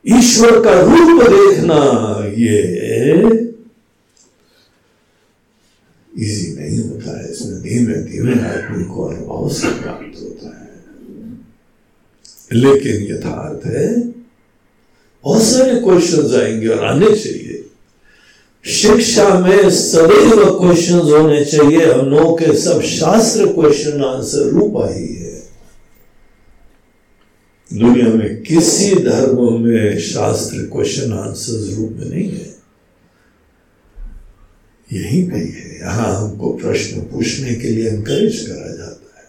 ईश्वर 0.07 0.63
का 0.63 0.81
रूप 0.81 1.21
देखना 1.21 1.81
ये 2.27 2.59
इजी 6.17 6.55
नहीं 6.59 6.89
होता 6.89 7.19
है। 7.19 7.31
इसमें 7.31 7.61
धीमे 7.61 7.93
धीमे 7.93 8.31
आदमी 8.31 8.83
को 8.83 9.03
अनुभव 9.03 9.49
से 9.49 9.81
प्राप्त 9.81 10.21
होता 10.21 10.47
है। 10.47 10.69
लेकिन 12.53 13.15
यथार्थ 13.15 13.65
है, 13.65 14.01
बहुत 15.23 15.43
सारे 15.43 15.79
क्वेश्चन 15.79 16.41
आएँगे 16.41 16.67
और 16.67 16.85
आने 16.85 17.05
चाहिए। 17.05 17.65
शिक्षा 18.65 19.39
में 19.39 19.69
सदैव 19.69 20.59
क्वेश्चन 20.59 20.93
होने 20.93 21.45
चाहिए। 21.45 21.91
हम 21.91 22.05
लोगों 22.05 22.35
के 22.35 22.57
सब 22.57 22.81
शास्त्र 22.81 23.45
क्वेश्चन 23.45 24.03
आंसर 24.03 24.49
रूप 24.49 24.73
ही 24.77 25.15
है। 25.15 25.22
दुनिया 27.73 28.07
में 28.07 28.43
किसी 28.43 28.95
धर्म 28.95 29.61
में 29.61 29.99
शास्त्र 29.99 30.57
क्वेश्चन 30.57 31.13
आंसर 31.13 31.75
रूप 31.75 31.91
में 31.91 32.09
नहीं 32.09 32.31
है। 32.31 32.53
यही 34.93 35.29
पे 35.29 35.37
है 35.37 35.79
यहाँ 35.79 36.15
हमको 36.15 36.49
प्रश्न 36.49 37.01
पूछने 37.01 37.55
के 37.55 37.67
लिए 37.67 37.89
एनकरेज 37.89 38.45
करा 38.47 38.75
जाता 38.75 39.21
है। 39.21 39.25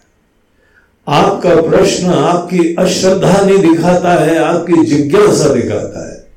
आपका 1.07 1.61
प्रश्न 1.61 2.05
आपकी 2.05 2.75
अश्रद्धा 2.75 3.41
नहीं 3.41 3.57
दिखाता 3.57 4.23
है, 4.23 4.37
आपकी 4.37 4.85
जिज्ञासा 4.85 5.53
दिखाता 5.53 6.13
है। 6.13 6.27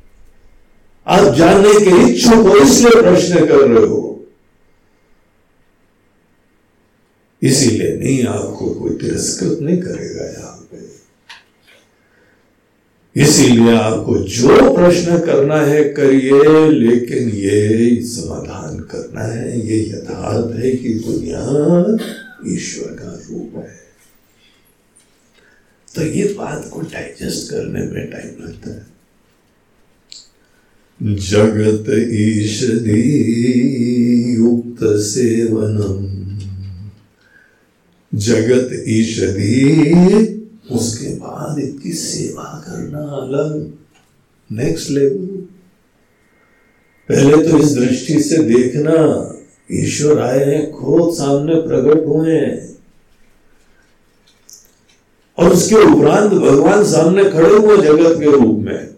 आप 1.06 1.34
जानने 1.34 1.72
के 1.72 2.12
इच्छुक 2.12 2.34
हो, 2.34 2.56
इसलिए 2.56 3.02
प्रश्न 3.02 3.46
कर 3.46 3.68
रहे 3.68 3.86
हो। 3.86 4.26
इसीलिए 7.42 7.96
नहीं, 7.96 8.24
आपको 8.24 8.74
कोई 8.74 8.90
तिरस्कृत 8.90 9.58
नहीं 9.62 9.78
करेगा 9.78 10.24
पे 10.24 10.47
इसीलिए 13.18 13.74
आपको 13.76 14.18
जो 14.18 14.74
प्रश्न 14.74 15.18
करना 15.18 15.60
है 15.60 15.84
करिए, 15.84 16.68
लेकिन 16.70 17.28
ये 17.28 18.02
समाधान 18.02 18.78
करना 18.78 19.20
है। 19.20 19.66
ये 19.66 19.90
यथार्थ 19.90 20.64
है 20.64 20.70
कि 20.70 20.94
दुनिया 20.94 21.44
ईश्वर 22.54 22.92
का 22.92 23.22
रूप 23.30 23.52
है। 23.56 23.88
तो 25.94 26.02
ये 26.02 26.34
बात 26.38 26.70
को 26.72 26.80
डाइजेस्ट 26.80 27.50
करने 27.50 27.80
में 27.80 28.10
टाइम 28.10 28.44
लगता 28.44 28.70
है। 28.70 28.98
जगत 31.16 31.84
ईशदी 32.12 33.02
युक्त 34.34 34.78
सेवनम। 34.82 36.18
जगत 38.18 38.84
ईशदी 38.88 39.82
उसके 40.70 41.17
बाद 41.38 41.58
इसकी 41.58 41.92
सेवा 41.92 42.44
करना 42.66 42.98
अलग। 42.98 43.72
नेक्स्ट 44.50 44.90
लेवल 44.90 45.26
पहले 47.08 47.36
तो 47.48 47.58
इस 47.58 47.72
दृष्टि 47.74 48.22
से 48.22 48.36
देखना, 48.38 48.94
ईश्वर 49.72 50.18
आए 50.18 50.44
हैं, 50.44 50.72
खुद 50.72 51.14
सामने 51.14 51.54
प्रकट 51.54 52.06
हुए 52.06 52.32
हैं। 52.32 52.76
और 55.38 55.52
उसके 55.52 55.74
उपरांत 55.74 56.32
भगवान 56.32 56.84
सामने 56.84 57.24
खड़े 57.24 57.54
हुए 57.56 57.76
जगत 57.76 58.20
के 58.20 58.30
रूप 58.30 58.58
में। 58.58 58.88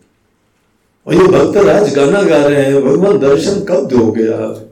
और 1.06 1.14
ये 1.14 1.26
भक्त 1.28 1.56
राज 1.56 1.94
गाना 1.94 2.22
गा 2.22 2.44
रहे 2.46 2.64
हैं, 2.64 2.82
भगवान 2.82 3.18
दर्शन 3.18 3.60
कब 3.60 3.86
दोगे 3.86 4.26
आप 4.26 4.66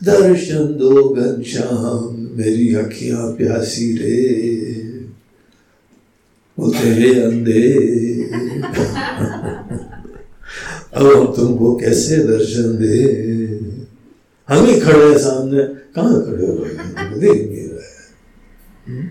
दर्शन 0.00 0.66
दो 0.76 1.08
घनश्याम 1.08 2.16
मेरी 2.38 2.74
अखियाँ 2.74 3.32
प्यासी 3.32 3.96
रे। 3.96 4.83
वो 6.58 6.70
तेरे 6.70 7.20
अंधे। 7.20 7.62
अब 10.94 11.06
हम 11.06 11.34
तुमको 11.36 11.76
कैसे 11.76 12.16
दर्शन 12.16 12.76
दे? 12.76 13.02
हम 14.48 14.66
ही 14.66 14.80
खड़े 14.80 15.04
हैं 15.04 15.18
सामने। 15.18 15.62
कहा 15.64 16.20
खड़े 16.20 16.46
हो 16.46 16.52
देख 17.18 17.48
नहीं 17.50 17.68
रहे? 17.68 19.06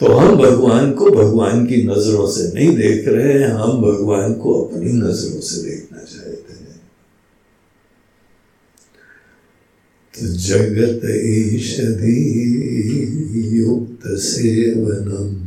तो 0.00 0.12
हम 0.12 0.36
भगवान 0.36 0.92
को 0.92 1.10
भगवान 1.10 1.66
की 1.66 1.76
नज़रों 1.82 2.26
से 2.30 2.54
नहीं 2.54 2.76
देख 2.76 3.08
रहे 3.08 3.32
हैं। 3.32 3.48
हम 3.48 3.82
भगवान 3.82 4.34
को 4.34 4.64
अपनी 4.64 4.92
नज़रों 4.92 5.40
से 5.40 5.70
देखना 5.70 5.98
चाहते 5.98 6.52
हैं। 6.52 6.80
तो 10.14 10.26
जगत 10.26 11.00
ईशदी 11.24 12.18
युक्त 13.58 14.02
सेवनम। 14.06 15.41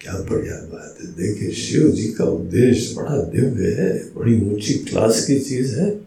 क्या 0.00 0.12
बढ़िया 0.12 0.54
बात 0.54 0.96
है। 1.02 1.06
देखिए 1.06 1.50
शिव 1.50 1.88
जी 1.88 2.08
का 2.08 2.24
उद्देश्य 2.24 2.94
बड़ा 2.94 3.16
दिव्य 3.16 3.70
है, 3.70 3.98
बड़ी 4.16 4.40
ऊँची 4.40 4.74
क्लास 4.74 5.24
की 5.26 5.40
चीज़ 5.40 5.80
है। 5.80 6.00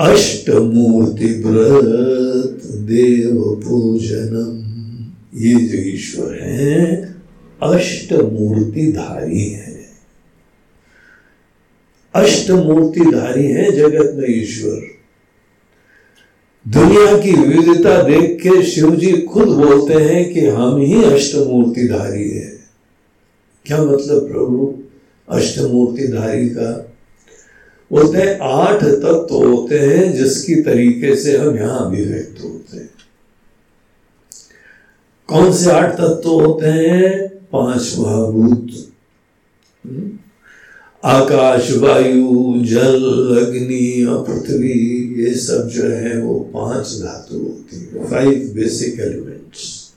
अष्टमूर्ति 0.00 1.26
व्रत, 1.26 2.66
देव 2.66 3.62
पूजनम, 3.64 4.64
ये 5.38 5.54
जो 5.54 5.78
ईश्वर 5.78 6.38
है, 6.42 7.14
अष्टमूर्तिधारी 7.62 9.48
है। 9.48 9.90
अष्टमूर्तिधारी 12.14 13.46
है 13.46 13.72
जगत 13.72 14.14
में 14.14 14.42
ईश्वर। 14.42 14.93
दुनिया 16.68 17.18
की 17.18 17.32
विविधता 17.32 18.02
देख 18.02 18.40
के 18.42 18.62
शिव 18.62 18.96
जी 18.96 19.12
खुद 19.12 19.48
बोलते 19.48 19.94
हैं 19.94 20.32
कि 20.32 20.40
हम 20.40 20.76
ही 20.80 21.04
अष्टमूर्तिधारी 21.04 22.30
है। 22.30 22.58
क्या 23.64 23.84
मतलब 23.84 24.28
प्रभु? 24.28 24.78
अष्टमूर्तिधारी 25.28 26.48
का? 26.48 26.94
बोलते 27.92 28.18
हैं, 28.18 28.38
आठ 28.42 28.84
तत्व 28.84 29.26
तो 29.28 29.56
होते 29.56 29.78
हैं 29.78 30.12
जिसकी 30.12 30.54
तरीके 30.54 31.16
से 31.16 31.36
हम 31.36 31.56
यहाँ 31.56 31.86
अभिव्यक्त 31.86 32.44
होते 32.44 32.76
हैं। 32.76 32.90
कौन 35.28 35.52
से 35.52 35.70
आठ 35.70 35.94
तत्व 35.94 36.20
तो 36.24 36.40
होते 36.40 36.66
हैं? 36.66 37.28
पाँच 37.52 37.94
महाभूत 37.98 38.70
हम्म? 39.86 40.18
आकाश 41.04 41.70
वायु 41.76 42.54
जल, 42.64 43.02
अग्नि 43.40 44.04
और 44.04 44.24
पृथ्वी, 44.24 44.76
ये 45.22 45.34
सब 45.34 45.68
जो 45.68 45.82
है 45.82 46.22
वो 46.22 46.34
पाँच 46.54 46.86
धातु 46.86 47.38
होती 47.38 47.76
है। 47.76 48.04
फाइव 48.10 48.52
बेसिक 48.54 49.00
एलिमेंट्स 49.00 49.92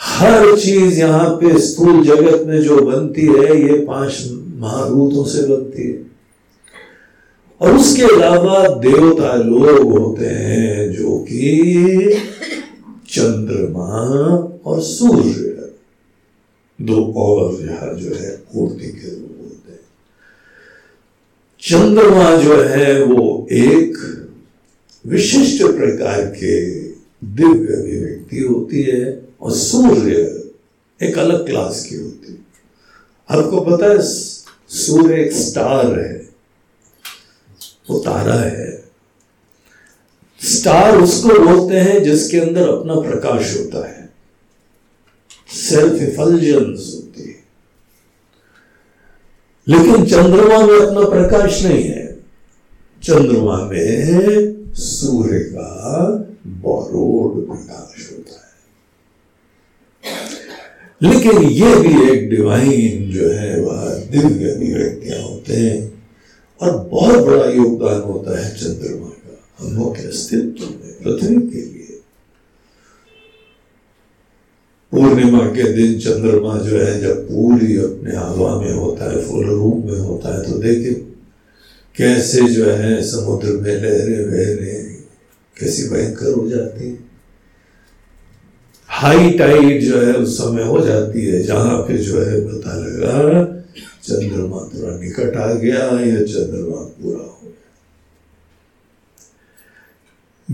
हर 0.00 0.60
चीज़ 0.60 0.98
यहाँ 0.98 1.30
पे 1.30 1.58
स्थूल 1.60 2.04
जगत 2.04 2.46
में 2.46 2.60
जो 2.60 2.76
बनती 2.76 3.22
है, 3.22 3.60
ये 3.62 3.78
पाँच 3.84 4.30
महाभूतों 4.56 5.24
से 5.24 5.42
बनती 5.42 5.90
है। 5.90 6.02
और 7.60 7.76
उसके 7.76 8.02
अलावा 8.02 8.68
देवता 8.68 9.34
लोग 9.36 9.98
होते 9.98 10.26
हैं 10.26 10.92
जो 10.92 11.18
कि 11.18 12.20
चंद्रमा 13.08 13.92
और 14.66 14.80
सूर्य। 14.82 15.50
दो 16.80 17.12
और 17.16 17.52
जो 17.96 18.14
है 18.14 18.42
मूर्ति 18.56 18.86
के 18.86 19.10
रूप 19.10 19.23
चंद्रमा 21.68 22.36
जो 22.36 22.62
है 22.62 23.04
वो 23.04 23.48
एक 23.52 23.96
विशिष्ट 25.06 25.62
प्रकार 25.62 26.24
के 26.24 26.80
दिव्य 27.24 27.74
अभिव्यक्ति 27.74 28.38
होती 28.38 28.82
है 28.82 29.22
और 29.40 29.52
सूर्य 29.52 30.44
एक 31.02 31.18
अलग 31.18 31.46
क्लास 31.46 31.86
की 31.86 31.94
होती 31.94 32.32
है। 32.32 32.38
आपको 33.38 33.60
पता 33.60 33.86
है, 33.86 33.98
सूर्य 34.68 35.22
एक 35.22 35.32
स्टार 35.32 36.00
है, 36.00 36.30
वो 37.90 37.98
तारा 37.98 38.34
है। 38.34 38.84
स्टार 40.42 40.96
उसको 40.96 41.28
बोलते 41.28 41.76
हैं 41.76 42.02
जिसके 42.02 42.40
अंदर 42.40 42.68
अपना 42.68 42.94
प्रकाश 42.94 43.58
होता 43.58 43.88
है। 43.88 44.12
सेल्फ 45.48 46.02
इफल्जेंस 46.02 47.03
लेकिन 49.68 50.06
चंद्रमा 50.06 50.66
में 50.66 50.78
अपना 50.80 51.08
प्रकाश 51.08 51.64
नहीं 51.64 51.84
है। 51.84 52.20
चंद्रमा 53.02 53.68
में 53.72 54.74
सूर्य 54.74 55.38
का 55.38 56.08
बोरोड 56.46 57.46
प्रकाश 57.46 58.12
होता 58.12 58.32
है। 58.32 58.44
लेकिन 61.02 61.42
ये 61.42 61.76
भी 61.76 62.10
एक 62.10 62.30
डिवाइन 62.30 63.10
जो 63.10 63.28
है, 63.28 63.60
वह 63.60 63.94
दिव्य 63.94 64.50
अभिव्यक्तियाँ 64.50 65.22
होते 65.22 65.52
हैं 65.52 66.08
और 66.60 66.88
बहुत 66.92 67.26
बड़ा 67.26 67.50
योगदान 67.50 68.00
होता 68.00 68.46
है 68.46 68.54
चंद्रमा 68.54 69.08
का। 69.08 69.40
हम 69.58 69.76
लोग 69.78 69.96
के 69.96 70.08
अस्तित्व 70.08 70.64
में, 70.64 70.94
पृथ्वी 71.04 71.36
के 71.36 71.58
लिए। 71.58 71.83
पूर्णिमा 74.94 75.44
के 75.54 75.64
दिन 75.72 75.98
चंद्रमा 75.98 76.56
जो 76.58 76.78
है, 76.78 77.00
जब 77.00 77.22
पूरी 77.28 77.76
अपने 77.76 78.16
हवा 78.16 78.50
में 78.60 78.72
होता 78.72 79.10
है, 79.10 79.16
फुल 79.26 79.46
रूप 79.46 79.84
में 79.84 79.98
होता 79.98 80.34
है 80.34 80.42
तो 80.42 80.58
देखिए 80.58 80.94
कैसे 81.94 82.40
जो 82.48 82.64
है 82.66 83.02
समुद्र 83.02 83.52
में 83.54 83.74
लहरें 83.74 84.22
बह 84.30 84.52
रहे 84.54 84.78
कैसी 85.56 85.88
भयंकर 85.88 86.30
हो 86.32 86.48
जाती 86.48 86.88
है। 86.88 86.98
हाई 88.88 89.30
टाइड 89.30 89.82
जो 89.82 90.00
है 90.00 90.12
उस 90.14 90.36
समय 90.38 90.64
हो 90.64 90.80
जाती 90.80 91.24
है, 91.26 91.42
जहाँ 91.42 91.78
पे 91.82 91.98
जो 91.98 92.20
है 92.20 92.40
पता 92.40 92.74
लगा, 92.76 93.44
चंद्रमा 94.04 94.60
थोड़ा 94.70 94.96
निकट 94.98 95.36
आ 95.36 95.52
गया 95.54 95.82
या 96.00 96.20
चंद्रमा 96.24 96.80
पूरा 96.96 97.18
हो 97.18 97.40
गया 97.44 97.52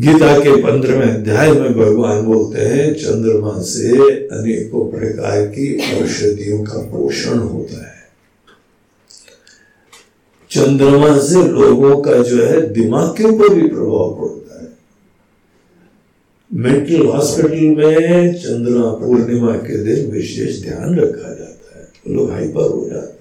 गीता 0.01 0.39
के 0.39 0.63
पंद्रहवें 0.63 1.15
अध्याय 1.15 1.53
में 1.53 1.75
भगवान 1.75 2.23
बोलते 2.23 2.61
हैं, 2.61 2.95
चंद्रमा 2.95 3.63
से 3.63 3.89
अनेकों 4.27 4.91
प्रकार 4.91 5.47
की 5.47 5.75
औषधियों 5.75 6.65
का 6.65 6.79
पोषण 6.79 7.39
होता 7.39 7.87
है। 7.87 8.01
चंद्रमा 10.51 11.19
से 11.19 11.49
लोगों 11.49 12.01
का 12.01 12.23
जो 12.23 12.45
है 12.45 12.73
दिमाग 12.73 13.09
के 13.19 13.25
ऊपर 13.25 13.55
भी 13.55 13.69
प्रभाव 13.69 14.17
पड़ता 14.21 14.63
है। 14.63 14.69
मेंटल 16.53 17.07
हॉस्पिटल 17.07 17.77
में 17.77 18.35
चंद्रमा 18.35 18.91
पूर्णिमा 18.91 19.53
के 19.53 19.85
दिन 19.85 20.11
विशेष 20.11 20.63
ध्यान 20.63 20.95
रखा 20.95 21.29
जाता 21.29 21.81
है। 21.81 22.15
लोग 22.15 22.31
हाइपर 22.31 22.61
हो 22.61 22.89
जाते 22.93 23.07
हैं। 23.07 23.20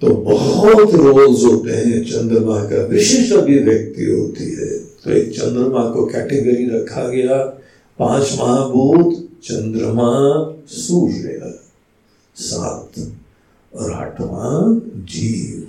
तो 0.00 0.14
बहुत 0.14 0.94
रोल्स 0.94 1.44
होते 1.44 1.70
हैं 1.70 2.04
चंद्रमा 2.04 2.64
का। 2.64 2.86
विशिष्ट 2.86 3.32
अभिव्यक्ति 3.32 4.04
होती 4.04 4.44
है। 4.44 4.78
तो 4.78 5.10
एक 5.10 5.30
चंद्रमा 5.32 5.90
को 5.90 6.06
कैटेगरी 6.06 6.78
रखा 6.78 7.08
गया, 7.08 7.38
पाँच 7.98 8.36
महाभूत, 8.38 9.28
चंद्रमा, 9.44 10.52
सूर्य, 10.68 11.58
सात 12.36 13.12
और 13.74 13.92
आठवां 13.92 14.80
जीव। 14.96 15.68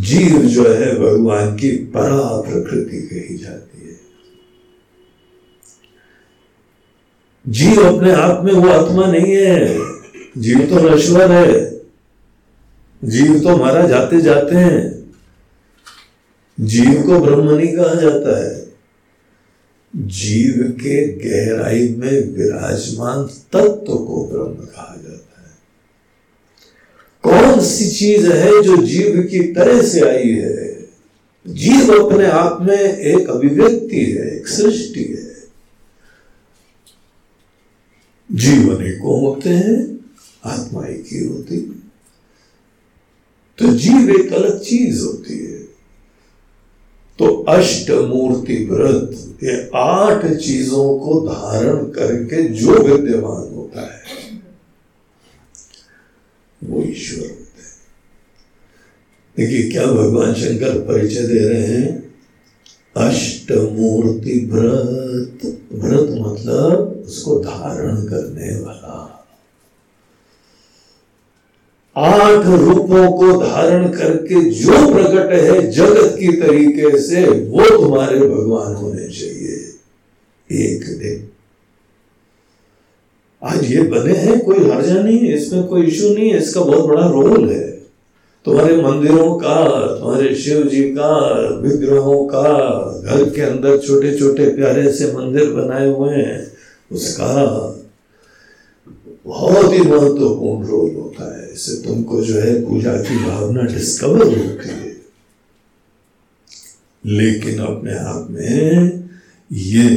जीव 0.00 0.42
जो 0.42 0.68
है, 0.68 0.98
भगवान 0.98 1.56
की 1.56 1.70
परा 1.70 2.40
प्रकृति 2.40 2.96
कही 2.96 3.38
जाती 3.38 3.88
है। 3.88 3.96
जीव 7.48 7.96
अपने 7.96 8.12
आप 8.12 8.44
में 8.44 8.52
वो 8.52 8.68
आत्मा 8.68 9.06
नहीं 9.06 9.36
है। 9.36 9.97
जीव 10.38 10.58
तो 10.58 10.88
नश्वर 10.88 11.32
है। 11.32 11.80
जीव 13.04 13.38
तो 13.38 13.56
मारा 13.56 13.86
जाते 13.86 14.20
जाते 14.20 14.54
हैं। 14.54 15.12
जीव 16.60 17.02
को 17.02 17.20
ब्रह्म 17.20 17.50
नहीं 17.50 17.76
कहा 17.76 17.94
जाता 17.94 18.44
है। 18.44 18.68
जीव 19.96 20.76
के 20.80 21.06
गहराई 21.06 21.88
में 21.88 22.32
विराजमान 22.32 23.26
तत्व 23.26 23.94
को 23.94 24.28
ब्रह्म 24.32 24.66
कहा 24.66 25.00
जाता 25.08 25.42
है। 25.42 25.58
कौन 27.22 27.60
सी 27.64 27.90
चीज़ 27.90 28.32
है 28.32 28.62
जो 28.62 28.76
जीव 28.76 29.28
की 29.30 29.52
तरह 29.52 29.82
से 29.82 30.00
आई 30.00 30.30
है? 30.30 30.88
जीव 31.48 32.04
अपने 32.04 32.26
आप 32.26 32.58
में 32.62 32.98
एक 32.98 33.30
अभिव्यक्ति 33.30 34.04
है, 34.04 34.36
एक 34.36 34.48
सृष्टि 34.48 35.04
है। 35.04 35.34
जीव 38.32 38.76
अनेकों 38.76 39.20
होते 39.20 39.48
हैं। 39.48 39.97
आत्मा 40.44 40.86
एक 40.86 41.04
ही। 41.12 41.24
होती 41.26 41.60
तो 43.58 43.66
जीव 43.74 44.10
एक 44.10 44.32
अलग 44.32 44.60
चीज़ 44.60 45.04
होती 45.04 45.38
है। 45.44 45.58
तो 47.18 47.26
अष्ट 47.48 47.90
मूर्ति 47.90 48.64
व्रत 48.64 49.10
ये 49.44 49.70
आठ 49.76 50.26
चीज़ों 50.26 50.98
को 50.98 51.20
धारण 51.20 51.84
करके 51.84 52.42
जो 52.42 52.74
विद्यमान 52.74 53.54
होता 53.54 53.80
है, 53.80 54.02
वो 56.64 56.82
ईश्वर 56.82 57.24
होते 57.24 57.62
हैं। 57.62 57.76
देखिए, 59.36 59.70
क्या 59.70 59.86
भगवान 59.86 60.34
शंकर 60.34 60.78
परिचय 60.78 61.26
दे 61.26 61.38
रहे 61.38 61.66
हैं? 61.66 62.14
अष्ट 62.96 63.52
मूर्ति 63.52 64.48
व्रत 64.52 65.38
व्रत 65.72 66.08
मतलब 66.10 67.04
उसको 67.06 67.38
धारण 67.40 67.96
करने 67.96 68.60
वाला। 68.60 69.07
आठ 71.98 72.46
रूपों 72.46 73.12
को 73.12 73.40
धारण 73.46 73.88
करके 73.88 74.50
जो 74.50 74.92
प्रकट 74.92 75.32
है 75.32 75.70
जगत 75.70 76.16
की 76.20 76.28
तरीके 76.28 76.98
से, 76.98 77.24
वो 77.24 77.78
तुम्हारे 77.78 78.20
भगवान 78.20 78.74
होने 78.74 79.08
चाहिए। 79.08 79.54
एक 80.50 80.98
दिन। 80.98 81.28
आज 83.42 83.72
ये 83.72 83.82
बने 83.82 84.12
हैं, 84.12 84.40
कोई 84.44 84.58
हर्जा 84.58 85.02
नहीं 85.02 85.18
है, 85.18 85.34
इसमें 85.36 85.64
कोई 85.64 85.82
इशू 85.82 86.08
नहीं 86.08 86.30
है, 86.30 86.38
इसका 86.38 86.60
बहुत 86.60 86.84
बड़ा 86.84 87.08
रोल 87.10 87.50
है। 87.50 87.70
तुम्हारे 88.44 88.76
मंदिरों 88.82 89.34
का, 89.34 89.86
तुम्हारे 90.00 90.34
शिव 90.34 90.62
जी 90.62 90.82
का, 90.82 91.38
विग्रहों 91.62 92.26
का, 92.26 92.48
घर 93.04 93.30
के 93.30 93.40
अंदर 93.40 93.78
छोटे 93.78 94.18
छोटे 94.18 94.48
प्यारे 94.48 94.92
से 94.92 95.12
मंदिर 95.12 95.50
बनाए 95.50 95.88
हुए 95.88 96.14
हैं, 96.14 96.52
उसका 96.92 97.34
बहुत 99.26 99.72
ही 99.72 99.78
महत्वपूर्ण 99.78 100.66
रोल 100.66 100.90
होता 100.90 101.37
है। 101.37 101.37
इससे 101.58 101.74
तुमको 101.84 102.20
जो 102.24 102.34
है 102.34 102.52
पूजा 102.64 102.92
की 103.02 103.16
भावना 103.24 103.62
डिस्कवर 103.66 104.26
होती 104.26 104.68
है। 104.68 104.96
लेकिन 107.04 107.58
अपने 107.58 107.94
आप 107.94 108.26
में 108.30 109.08
ये 109.52 109.88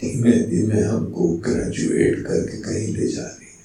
धीमे 0.00 0.32
धीमे 0.40 0.80
हमको 0.80 1.28
ग्रेजुएट 1.44 2.18
करके 2.26 2.56
कहीं 2.58 2.88
ले 2.94 3.06
जा 3.08 3.22
रही 3.22 3.46
है। 3.46 3.62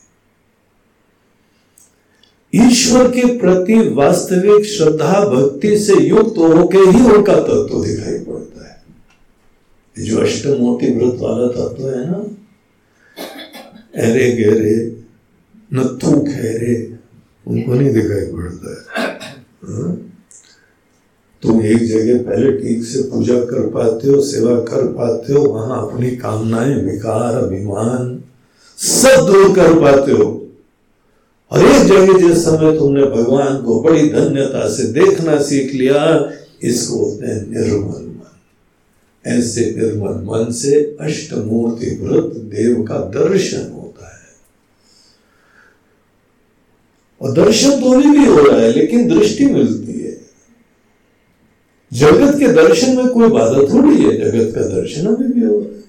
ईश्वर 2.68 3.10
के 3.12 3.26
प्रति 3.40 3.78
वास्तविक 3.90 4.66
श्रद्धा 4.66 5.20
भक्ति 5.26 5.78
से 5.80 5.96
युक्त 6.02 6.38
होके 6.38 6.84
ही 6.90 7.02
उनका 7.08 7.36
तत्व 7.36 7.68
तो 7.68 7.84
दिखाई 7.86 8.20
पड़ता 8.20 8.68
है। 8.70 10.06
जो 10.06 10.18
अष्टमोटी 10.18 10.92
व्रत 10.94 11.20
वाला 11.20 11.48
तत्व 11.48 11.76
तो 11.76 11.90
है 11.90 12.06
ना, 12.12 12.20
अरे 14.04 14.32
गहरे 14.32 14.76
नथू 15.74 16.20
खैरे 16.20 16.98
उनको 17.48 17.74
नहीं 17.74 17.94
दिखाई 17.94 18.26
पड़ता 18.26 18.72
है 18.72 19.08
हाँ? 19.66 20.06
तुम 21.44 21.62
एक 21.62 21.78
जगह 21.78 22.24
पहले 22.24 22.52
ठीक 22.58 22.84
से 22.84 23.02
पूजा 23.02 23.36
कर 23.36 23.68
पाते 23.70 24.08
हो, 24.08 24.22
सेवा 24.22 24.60
कर 24.60 24.88
पाते 24.88 25.34
हो, 25.34 25.42
वहाँ 25.42 25.88
अपनी 25.88 26.12
कामनाएँ, 26.12 26.76
विकार, 26.76 27.36
अभिमान 27.36 28.24
सब 28.78 29.26
दूर 29.26 29.56
कर 29.56 29.74
पाते 29.80 30.12
हो। 30.12 30.50
और 31.52 31.66
एक 31.66 31.88
जगह 31.88 32.28
जिस 32.28 32.46
समय 32.46 32.78
तुमने 32.78 33.04
भगवान 33.04 33.62
को 33.62 33.82
बड़ी 33.82 34.10
धन्यता 34.10 34.70
से 34.70 34.84
देखना 34.84 35.42
सीख 35.42 35.74
लिया, 35.74 36.32
इसको 36.64 36.98
बोलते 37.00 37.28
हैं 37.28 37.48
निर्मल 37.50 38.06
मन। 38.06 38.40
ऐसे 39.26 39.76
निर्मल 39.78 40.24
मन 40.24 40.52
से 40.52 40.98
अष्टमूर्ति 41.02 42.00
व्रत 42.02 42.36
देव 42.36 42.84
का 42.84 42.98
दर्शन 42.98 43.79
और 47.22 47.32
दर्शन 47.32 47.70
तो 47.70 47.92
अभी 47.92 48.20
भी 48.20 48.26
हो 48.26 48.38
रहा 48.38 48.62
है, 48.62 48.72
लेकिन 48.72 49.08
दृष्टि 49.08 49.46
मिलती 49.46 49.92
है। 49.92 50.22
जगत 51.94 52.40
के 52.40 52.48
दर्शन 52.48 52.98
में 52.98 53.08
कोई 53.08 53.28
बाधा 53.28 53.74
थोड़ी 53.74 54.04
है, 54.04 54.18
जगत 54.18 54.56
का 54.56 54.62
दर्शन 54.62 55.06
अभी 55.08 55.34
भी 55.34 55.48
हो 55.48 55.60
रहा 55.60 55.76
है। 55.76 55.80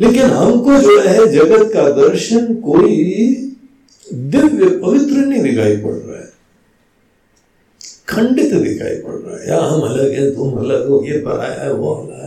लेकिन 0.00 0.22
हमको 0.22 0.78
जो 0.78 1.00
है, 1.00 1.32
जगत 1.32 1.72
का 1.72 1.90
दर्शन 1.90 2.54
कोई 2.54 2.96
दिव्य, 4.14 4.78
पवित्र 4.78 5.12
नहीं 5.12 5.42
दिखाई 5.42 5.76
पड़ 5.76 5.92
रहा 5.92 6.20
है। 6.20 6.32
खंडित 8.08 8.54
दिखाई 8.54 8.94
पड़ 8.94 9.14
रहा 9.14 9.42
है। 9.42 9.48
या 9.48 9.60
हम 9.60 9.80
अलग 9.80 10.12
है, 10.12 10.36
तुम 10.36 10.52
अलग 10.52 10.88
हो, 10.88 11.04
ये 11.06 11.18
पराया 11.18 11.62
है, 11.62 11.72
वो 11.72 11.94
अलग 11.94 12.21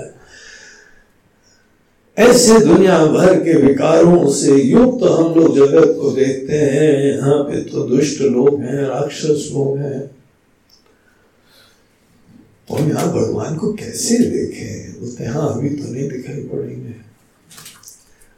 ऐसे 2.17 2.59
दुनिया 2.59 3.05
भर 3.05 3.39
के 3.39 3.53
विकारों 3.53 4.31
से 4.31 4.61
युक्त 4.61 4.99
तो 4.99 5.13
हम 5.13 5.39
लोग 5.39 5.55
जगत 5.55 5.97
को 6.01 6.11
देखते 6.11 6.53
हैं। 6.53 7.17
यहाँ 7.17 7.43
पे 7.43 7.61
तो 7.61 7.83
दुष्ट 7.83 8.21
लोग 8.21 8.61
हैं, 8.61 8.81
राक्षस 8.81 9.49
लोग 9.53 9.77
हैं। 9.77 10.15
और 12.71 12.81
यहाँ 12.81 13.07
भगवान 13.07 13.57
को 13.57 13.73
कैसे 13.73 14.17
देखे? 14.17 14.99
बोलते 14.99 15.25
हाँ 15.25 15.53
अभी 15.53 15.69
तो 15.69 15.91
नहीं 15.93 16.09
दिखाई 16.09 16.43
पड़ेंगे। 16.43 16.95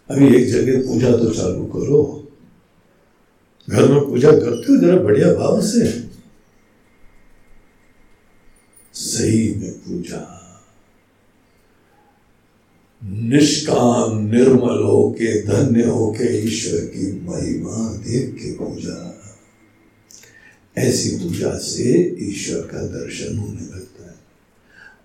अभी 0.10 0.36
एक 0.38 0.52
जगह 0.52 0.88
पूजा 0.88 1.12
तो 1.12 1.30
चालू 1.34 1.66
करो। 1.66 2.28
घर 3.70 3.92
में 3.92 4.06
पूजा 4.06 4.32
करते 4.32 4.74
हो, 4.74 4.78
जरा 4.78 4.98
बढ़िया 4.98 5.34
भाव 5.34 5.62
से। 5.62 6.08
सही 8.94 9.56
में 9.56 9.72
पूजा। 9.72 10.37
निष्काम 13.10 14.28
निर्मल 14.28 14.84
होके, 14.84 15.42
धन्य 15.42 15.84
होके 15.84 16.48
ईश्वर 16.48 16.80
की 16.80 17.22
महिमा 17.26 17.94
देव 17.94 18.36
के 18.40 18.52
पूजा। 18.52 19.14
ऐसी 20.78 21.10
पूजा 21.10 21.58
से 21.58 22.18
ईश्वर 22.20 22.62
का 22.62 22.78
दर्शन 22.78 23.38
होने 23.38 23.62
लगता 23.62 24.04
है। 24.04 24.16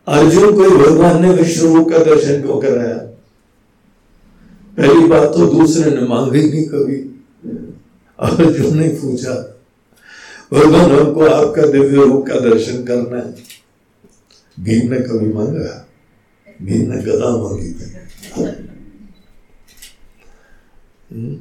अर्जुन 0.09 0.55
को 0.55 0.71
भगवान 0.71 1.23
ने 1.23 1.37
रूप 1.37 1.91
का 1.91 1.99
दर्शन 1.99 2.43
क्यों 2.43 2.61
कराया? 2.61 2.99
पहली 4.77 5.07
बात 5.07 5.29
तो 5.29 5.47
दूसरे 5.47 5.91
ने 5.91 6.01
मांगी 6.01 6.51
नहीं 6.51 6.65
कभी। 6.65 6.95
अर्जुन 8.21 8.79
ने 8.79 8.89
पूछा, 8.89 9.61
भगवान 10.53 10.91
हमको 10.91 11.21
आपका 11.21 11.63
दिव्य 11.63 11.97
रूप 11.97 12.27
का 12.27 12.41
दर्शन 12.41 12.85
करना 12.85 13.17
है? 13.17 13.35
भीम 14.61 14.93
ने 14.93 15.01
कभी 15.01 15.33
मांगा 15.33 15.82
भीम 16.63 16.93
ने 16.93 17.03
गदा 17.03 17.37
मांगी 17.37 17.73
थी 17.73 17.93
हम्म? 21.13 21.41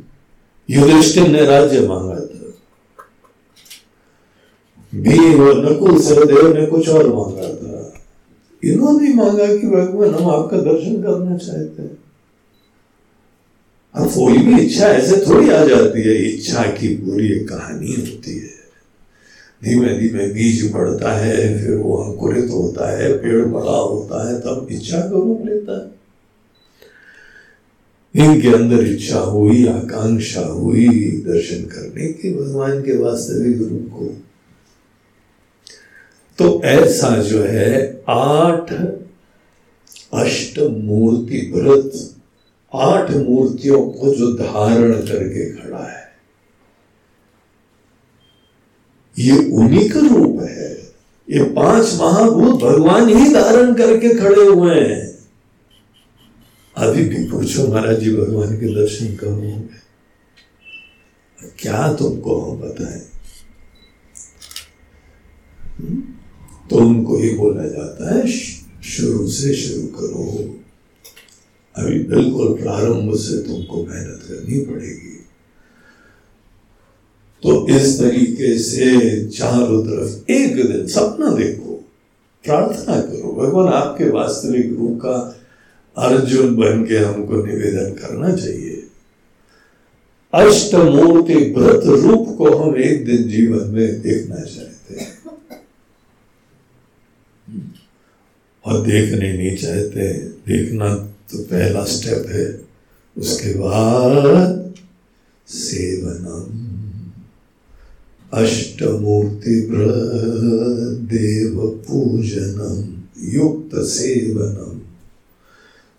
युधिष्ठिर 0.69 1.27
ने 1.27 1.45
राज्य 1.45 1.87
मांगा 1.87 2.15
था। 2.15 2.53
भीम 4.95 5.41
और 5.41 5.71
नकुल 5.71 6.01
सहदेव 6.01 6.59
ने 6.59 6.65
कुछ 6.65 6.89
और 6.89 7.07
मांगा 7.07 7.53
था। 7.53 7.93
इन्होंने 8.63 9.13
मांगा 9.13 9.45
कि 9.45 9.67
भगवान 9.67 10.15
हम 10.15 10.29
आपका 10.29 10.57
दर्शन 10.57 11.01
करना 11.01 11.37
चाहते 11.37 11.81
हैं। 11.81 11.97
अब 13.95 14.07
कोई 14.07 14.37
भी 14.37 14.61
इच्छा 14.61 14.87
ऐसे 14.87 15.17
थोड़ी 15.17 15.49
आ 15.49 15.65
जाती 15.65 16.01
है, 16.01 16.15
इच्छा 16.33 16.63
की 16.63 16.95
पूरी 16.95 17.29
कहानी 17.29 17.93
होती 17.93 18.37
है। 18.37 18.60
धीमे 19.65 19.97
धीमे 19.97 20.27
बीज 20.27 20.71
बढ़ता 20.73 21.11
है, 21.11 21.65
फिर 21.65 21.75
वो 21.75 21.97
अंकुरित 21.97 22.49
होता 22.51 22.97
है, 22.97 23.13
पेड़ 23.13 23.45
बड़ा 23.45 23.71
होता 23.71 24.29
है, 24.29 24.39
तब 24.39 24.67
इच्छा 24.71 24.99
का 24.99 25.09
रूप 25.09 25.45
लेता 25.45 25.81
है। 25.81 26.01
इनके 28.15 28.47
अंदर 28.47 28.87
इच्छा 28.87 29.19
हुई, 29.19 29.67
आकांक्षा 29.67 30.41
हुई 30.41 30.87
दर्शन 31.27 31.63
करने 31.63 32.07
की, 32.07 32.33
भगवान 32.33 32.81
के 32.81 32.97
वास्तविक 32.97 33.57
रूप 33.57 33.89
को। 33.93 34.05
तो 36.37 36.61
ऐसा 36.63 37.17
जो 37.17 37.43
है, 37.43 38.03
आठ 38.09 38.73
अष्ट 40.13 40.59
मूर्ति 40.59 41.51
व्रत, 41.55 42.15
आठ 42.73 43.11
मूर्तियों 43.11 43.89
को 43.89 44.15
जो 44.15 44.33
धारण 44.33 44.93
करके 44.93 45.51
खड़ा 45.51 45.91
है। 45.91 46.00
ये 49.21 49.37
उन्हीं 49.37 49.89
का 49.89 49.99
रूप 49.99 50.41
है। 50.41 50.73
ये 51.29 51.43
पाँच 51.43 51.93
महाभूत 51.99 52.61
भगवान 52.61 53.09
ही 53.09 53.33
धारण 53.33 53.73
करके 53.73 54.09
खड़े 54.09 54.45
हुए 54.45 54.75
हैं। 54.75 55.11
अभी 56.77 57.03
भी 57.03 57.29
पूछो 57.29 57.67
महाराज 57.67 57.99
जी, 57.99 58.15
भगवान 58.15 58.55
के 58.55 58.75
दर्शन 58.75 59.15
कब 59.15 59.27
होंगे? 59.27 59.81
क्या 61.59 61.93
तुमको 61.93 62.41
हम 62.41 62.57
बताएँ? 62.57 63.01
हम्म? 65.79 66.03
तो 66.69 66.75
उनको 66.75 67.17
ही 67.17 67.29
बोला 67.29 67.67
जाता 67.67 68.15
है, 68.15 68.27
शुरू 68.83 69.27
से 69.27 69.53
शुरू 69.53 69.87
करो। 69.87 70.55
अभी 71.75 71.99
बिल्कुल 71.99 72.53
प्रारंभ 72.53 73.15
से 73.15 73.47
तुमको 73.47 73.85
मेहनत 73.85 74.19
करनी 74.27 74.59
पड़ेगी। 74.59 75.20
तो 77.43 77.67
इस 77.67 77.99
तरीके 77.99 78.59
से 78.59 79.25
चारों 79.27 79.83
तरफ़ 79.83 80.31
एक 80.31 80.55
दिन 80.55 80.87
सपना 80.87 81.31
देखो, 81.31 81.89
प्रार्थना 82.43 83.01
करो। 83.01 83.31
भगवान 83.33 83.73
आपके 83.73 84.09
वास्तविक 84.09 84.75
रूप 84.79 84.99
का 85.05 85.39
अर्जुन 85.97 86.55
बन 86.55 86.85
के 86.85 86.97
हमको 86.97 87.45
निवेदन 87.45 87.93
करना 87.93 88.35
चाहिए। 88.35 88.87
अष्टमूर्ति 90.33 91.35
व्रत 91.57 91.85
रूप 91.85 92.37
को 92.37 92.57
हम 92.57 92.77
एक 92.77 93.05
दिन 93.05 93.23
जीवन 93.23 93.67
में 93.67 94.01
देखना 94.01 94.35
चाहते 94.35 94.99
हैं। 94.99 95.21
और 98.65 98.85
देखने 98.85 99.33
नहीं 99.33 99.57
चाहते, 99.57 100.13
देखना 100.13 100.95
तो 101.31 101.43
पहला 101.43 101.83
स्टेप 101.83 102.25
है। 102.29 102.61
उसके 103.17 103.53
बाद 103.53 104.73
सेवनम। 105.47 106.70
अष्टमूर्ति 108.33 109.55
देव 111.11 111.55
पूजनम 111.87 112.77
युक्त 113.33 113.75
सेवनम 113.75 114.79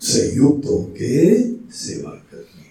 संयुक्त 0.00 0.66
होके 0.66 1.42
सेवा 1.72 2.10
करनी 2.10 2.70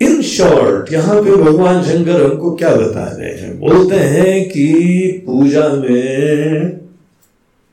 इन 0.00 0.22
शॉर्ट 0.22 0.92
यहाँ 0.92 1.22
पे 1.22 1.36
भगवान 1.36 1.82
शंकर 1.82 2.22
हमको 2.22 2.54
क्या 2.56 2.74
बता 2.76 3.04
रहे 3.16 3.32
हैं? 3.32 3.58
बोलते 3.60 3.96
हैं 3.96 4.48
कि 4.48 4.66
पूजा 5.26 5.68
में 5.68 6.80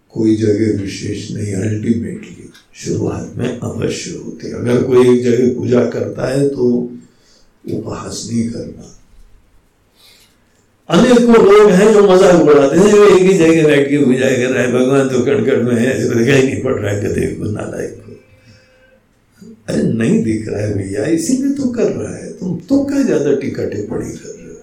कोई 0.09 0.35
जगह 0.35 0.81
विशेष 0.81 1.31
नहीं 1.31 1.53
अल्टीमेटली 1.53 2.49
शुरुआत 2.75 3.33
में 3.37 3.59
अवश्य 3.59 4.11
होती 4.11 4.47
है। 4.47 4.53
अगर 4.53 4.83
कोई 4.83 5.17
एक 5.17 5.23
जगह 5.23 5.53
पूजा 5.55 5.85
करता 5.85 6.27
है 6.27 6.47
तो 6.49 6.89
उपहास 7.73 8.29
नहीं 8.31 8.49
करना। 8.49 8.85
अनेकों 10.89 11.43
लोग 11.43 11.69
हैं 11.71 11.91
जो 11.93 12.01
मज़ाक 12.07 12.41
उड़ाते 12.43 12.77
हैं 12.77 12.93
वो 12.93 13.05
एक 13.07 13.21
ही 13.21 13.37
जगह 13.37 13.67
बैठ 13.67 13.89
के 13.89 13.97
पूजा 14.05 14.29
कर 14.31 14.51
रहे 14.53 14.67
भगवान 14.71 15.09
तो 15.09 15.23
कड़कड़ 15.25 15.61
में 15.63 15.75
है, 15.75 15.85
ऐसे 15.87 16.15
दिखाई 16.15 16.41
नहीं 16.41 16.61
पड़ 16.63 16.73
रहा 16.73 16.91
है 16.91 17.01
गधे 17.03 17.27
को 17.35 17.51
नालायक 17.51 17.93
को। 17.97 18.11
अरे 19.69 19.83
नहीं 19.83 20.23
दिख 20.23 20.47
रहा 20.47 20.61
है 20.61 20.73
भैया, 20.73 21.05
इसीलिए 21.17 21.53
तो 21.55 21.69
कर 21.71 21.91
रहा 21.91 22.15
है। 22.15 22.31
तुम 22.33 22.57
तो 22.69 22.83
क्या 22.85 23.01
ज़्यादा 23.01 23.35
टीका 23.35 23.65
टिप्पणी 23.65 24.11
कर 24.11 24.29
रहे 24.29 24.47
हो? 24.47 24.59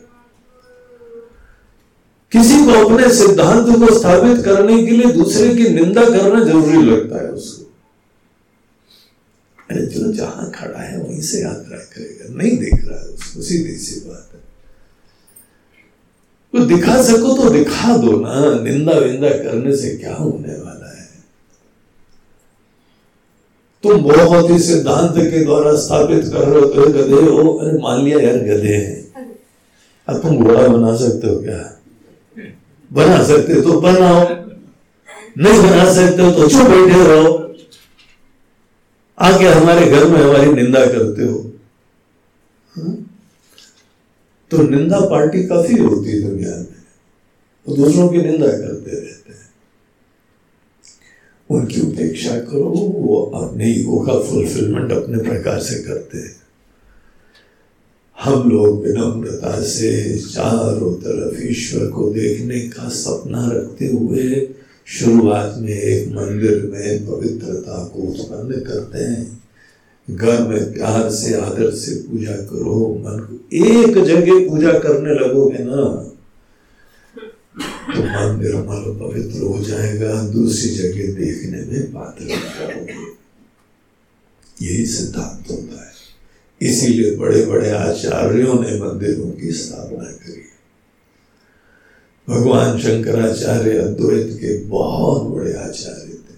किसी 2.33 2.59
को 2.65 2.73
अपने 2.85 3.09
सिद्धांत 3.15 3.77
को 3.79 3.95
स्थापित 3.99 4.45
करने 4.45 4.83
के 4.87 4.93
लिए 4.93 5.13
दूसरे 5.13 5.55
की 5.55 5.69
निंदा 5.75 6.05
करना 6.07 6.45
ज़रूरी 6.45 6.83
लगता 6.85 7.23
है 7.23 7.31
उसको। 7.31 7.65
अरे 9.69 9.87
जो 9.87 10.13
जहाँ 10.13 10.51
खड़ा 10.55 10.81
है, 10.81 10.99
वहीं 10.99 11.21
से 11.23 11.41
यात्रा 11.43 11.79
करेगा। 11.95 12.35
नहीं 12.35 12.57
दिख 12.59 12.85
रहा 12.85 13.01
है 13.01 13.09
उसको, 13.09 13.43
सीधी 13.43 13.77
सी 13.79 14.01
बात। 14.09 14.30
तो 16.55 16.65
दिखा 16.67 17.01
सको 17.03 17.37
तो 17.37 17.51
दिखा 17.51 17.97
दो 17.97 18.13
ना। 18.21 18.63
निंदा 18.63 18.93
विंदा 18.93 19.29
करने 19.31 19.77
से 19.77 19.97
क्या 19.97 20.15
होने 20.15 20.55
वाला 20.55 20.91
है? 20.97 21.09
तुम 23.85 24.03
बहुत 24.03 24.51
ही 24.51 24.59
सिद्धांत 24.59 25.15
के 25.17 25.45
द्वारा 25.45 25.75
स्थापित 25.77 26.25
कर 26.25 26.49
रहे 26.49 26.61
हो 26.61 26.67
तो 26.67 26.89
गधे 26.89 27.21
हो, 27.27 27.53
अरे 27.53 27.79
मान 27.79 28.03
लिया 28.05 28.19
यार 28.21 28.39
गधे 28.39 28.75
हैं। 28.77 29.29
अब 30.09 30.23
तुम 30.23 30.37
घोड़ा 30.37 30.67
बना 30.69 30.97
सकते 30.97 31.29
हो 31.29 31.41
क्या? 31.41 31.63
बना 32.91 33.23
सकते 33.25 33.61
तो 33.63 33.81
बनाओ, 33.81 34.21
नहीं 35.39 35.61
बना 35.63 35.93
सकते 35.95 36.23
हो 36.23 36.31
तो 36.31 36.49
चुप 36.49 36.67
बैठे 36.67 37.05
रहो। 37.05 37.37
आके 39.19 39.45
हमारे 39.47 39.87
घर 39.87 40.05
में 40.09 40.19
हमारी 40.21 40.53
निंदा 40.53 40.85
करते 40.87 41.25
हो। 41.25 41.39
हाँ? 42.75 42.97
तो 44.51 44.63
निंदा 44.63 45.01
पार्टी 45.01 45.43
काफ़ी 45.45 45.79
होती 45.79 46.11
है 46.11 46.31
दुनिया 46.31 46.51
में। 46.51 46.67
वो 47.69 47.77
तो 47.77 47.85
दूसरों 47.85 48.09
की 48.09 48.19
निंदा 48.19 48.47
करते 48.47 48.91
रहते 48.91 49.33
हैं। 49.33 49.51
उनकी 51.51 51.81
उपेक्षा 51.81 52.41
करो, 52.41 52.71
वो 52.97 53.23
अपने 53.23 53.73
ईगो 53.73 54.01
का 54.01 54.19
फुलफिलमेंट 54.19 54.93
अपने 54.93 55.19
प्रकार 55.19 55.61
से 55.61 55.83
करते 55.83 56.19
हैं। 56.19 56.37
हम 58.21 58.51
लोग 58.51 58.85
विनम्रता 58.85 59.63
से 59.63 60.19
चारों 60.19 60.95
तरफ़ 60.95 61.43
ईश्वर 61.43 61.87
को 61.87 62.11
देखने 62.11 62.61
का 62.61 62.89
सपना 62.89 63.51
रखते 63.53 63.87
हुए 63.87 64.49
शुरुआत 64.87 65.55
में 65.59 65.73
एक 65.73 66.09
मंदिर 66.09 66.71
में 66.73 67.07
पवित्रता 67.07 67.85
को 67.85 67.99
उत्पन्न 67.99 68.61
करते 68.61 68.99
हैं। 68.99 69.40
घर 70.11 70.49
में 70.49 70.73
प्यार 70.73 71.11
से, 71.11 71.35
आदर 71.35 71.71
से 71.71 71.95
पूजा 71.95 72.33
करो, 72.33 72.95
मन 72.95 73.19
को 73.21 73.57
एक 73.57 74.05
जगह 74.05 74.49
पूजा 74.49 74.73
करने 74.73 75.15
लगोगे 75.15 75.59
ना 75.59 76.07
तो 77.95 78.01
मन 78.01 78.43
निर्मल 78.43 78.99
पवित्र 78.99 79.41
हो 79.41 79.65
जाएगा, 79.65 80.23
दूसरी 80.23 80.69
जगह 80.69 81.15
देखने 81.15 81.61
में 81.61 81.93
पात्र 81.93 82.25
जाओगे। 82.25 83.21
यही 84.63 84.87
सिद्धांत 84.87 85.51
होता 85.51 85.85
है। 85.85 85.91
इसीलिए 86.63 87.17
बड़े 87.17 87.47
बड़े 87.47 87.71
आचार्यों 87.71 88.55
ने 88.55 88.81
मंदिरों 88.81 89.31
की 89.31 89.53
स्थापना 89.53 90.05
करी। 90.05 90.43
भगवान 92.29 92.79
शंकराचार्य 92.79 93.79
अद्वैत 93.79 94.37
के 94.37 94.65
बहुत 94.65 95.23
बड़े 95.23 95.53
आचार्य 95.53 96.13
थे। 96.13 96.37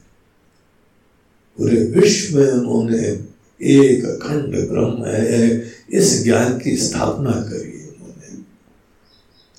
पूरे 1.59 1.77
विश्व 1.77 2.39
में 2.39 2.49
उन्होंने 2.49 3.32
एक 3.63 4.05
अखंड 4.05 4.69
ब्रह्म 4.71 5.05
है। 5.07 5.73
इस 5.91 6.25
ज्ञान 6.25 6.59
की 6.59 6.77
स्थापना 6.77 7.31
करी 7.31 7.89
उन्होंने 7.89 8.43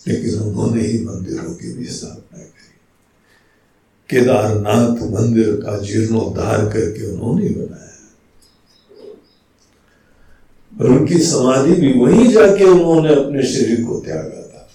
लेकिन 0.08 0.40
उन्होंने 0.40 0.82
ही 0.82 1.06
मंदिरों 1.06 1.54
की 1.54 1.74
भी 1.74 1.86
स्थापना 1.86 2.38
करी। 2.38 2.52
केदारनाथ 4.10 5.12
मंदिर 5.12 5.56
का 5.56 5.78
जीर्णोद्धार 5.78 6.66
करके 6.66 7.12
उन्होंने 7.12 7.50
बनाया। 7.50 7.90
और 10.82 10.90
उनकी 10.90 11.20
समाधि 11.20 11.72
भी 11.72 11.94
वहीं 12.00 12.32
जाके 12.34 12.64
उन्होंने 12.64 13.16
अपने 13.16 13.44
शरीर 13.44 13.86
को 13.86 14.00
त्यागा 14.00 14.42
था। 14.42 14.70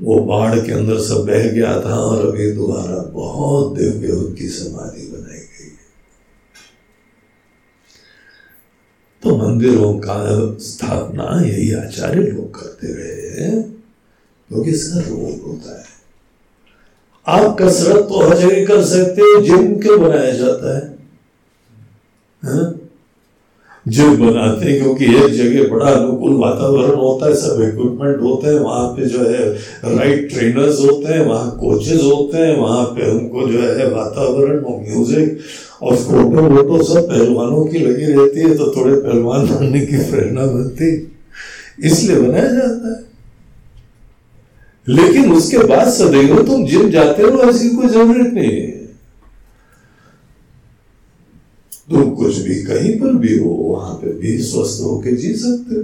वो 0.00 0.20
बाढ़ 0.20 0.66
के 0.66 0.72
अंदर 0.72 1.00
सब 1.00 1.26
बह 1.26 1.48
गया 1.48 1.80
था 1.80 1.94
और 1.94 2.26
अभी 2.26 2.52
दोबारा 2.52 3.02
बहुत 3.02 3.78
दिव्य 3.78 4.12
उनकी 4.12 4.48
समाधि 4.48 5.06
बनाई 5.06 5.38
गई 5.38 5.64
है 5.64 5.88
तो 9.28 9.36
मंदिरों 9.36 9.92
का 9.98 10.18
स्थापना 10.64 11.24
यही 11.46 11.72
आचार्य 11.74 12.20
लोग 12.20 12.54
करते 12.54 12.92
रहे 12.92 13.50
क्योंकि 13.60 14.70
इसका 14.70 15.00
रोग 15.00 15.46
होता 15.46 15.78
है 15.78 15.86
आप 17.26 17.56
कसरत 17.60 18.06
तो 18.08 18.20
हर 18.20 18.36
जगह 18.36 18.64
कर 18.66 18.82
सकते 18.84 19.22
हो, 19.22 19.40
जिम 19.42 19.74
क्यों 19.80 20.00
बनाया 20.00 20.32
जाता 20.32 20.76
है 20.76 20.96
हाँ? 22.42 22.74
जिम 23.86 24.16
बनाते 24.16 24.66
हैं 24.66 24.80
क्योंकि 24.82 25.04
एक 25.04 25.32
जगह 25.34 25.68
बड़ा 25.70 25.90
अनुकूल 25.90 26.34
वातावरण 26.36 26.96
होता 26.96 27.26
है, 27.26 27.34
सब 27.34 27.60
इक्विपमेंट 27.62 28.20
होते 28.22 28.46
हैं, 28.46 28.58
वहाँ 28.60 28.88
पे 28.96 29.06
जो 29.08 29.24
है 29.24 29.46
राइट 29.96 30.28
ट्रेनर्स 30.32 30.80
होते 30.80 31.12
हैं, 31.12 31.24
वहाँ 31.26 31.50
कोचेज 31.60 32.02
होते 32.02 32.38
हैं, 32.38 32.56
वहाँ 32.56 32.84
पे 32.86 33.10
उनको 33.10 33.48
जो 33.48 33.60
है 33.60 33.90
वातावरण 33.90 34.64
और 34.64 34.80
म्यूज़िक 34.80 35.38
और 35.82 35.96
फ़ोटो 35.96 36.42
वोटो 36.42 36.84
सब 36.84 37.08
पहलवानों 37.08 37.64
की 37.66 37.78
लगी 37.78 38.04
रहती 38.04 38.40
है 38.40 38.56
तो 38.56 38.72
थोड़े 38.76 38.96
पहलवान 38.96 39.46
बनने 39.46 39.86
की 39.86 39.96
प्रेरणा 39.96 40.46
बनती 40.46 41.14
इसलिए 41.88 42.16
बनाया 42.16 42.48
जाता 42.48 42.98
है। 42.98 43.08
लेकिन 44.88 45.32
उसके 45.32 45.58
बाद 45.58 45.88
सदैव 45.88 46.46
तुम 46.46 46.66
जिम 46.66 46.90
जाते 46.90 47.22
हो, 47.22 47.38
ऐसी 47.38 47.68
कोई 47.68 47.88
ज़रूरत 47.88 48.32
नहीं 48.32 48.52
है। 48.52 48.86
तुम 51.90 52.10
कुछ 52.10 52.38
भी 52.38 52.54
कहीं 52.54 53.00
पर 53.00 53.14
भी 53.14 53.38
हो, 53.38 53.48
वहाँ 53.48 53.94
पे 53.94 54.12
भी 54.12 54.38
स्वस्थ 54.38 54.82
होकर 54.82 55.10
जी 55.10 55.34
सकते 55.34 55.74
हो। 55.74 55.82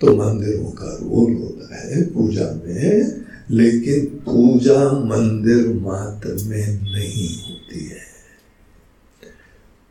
तो 0.00 0.16
मंदिरों 0.16 0.70
का 0.70 0.98
रोल 1.02 1.32
होता 1.32 1.86
है 1.86 2.02
पूजा 2.02 2.60
में, 2.66 3.22
लेकिन 3.50 4.04
पूजा 4.04 4.92
मंदिर 4.92 5.66
मात्र 5.74 6.36
में 6.44 6.80
नहीं 6.82 7.28
होती 7.28 7.84
है। 7.84 8.13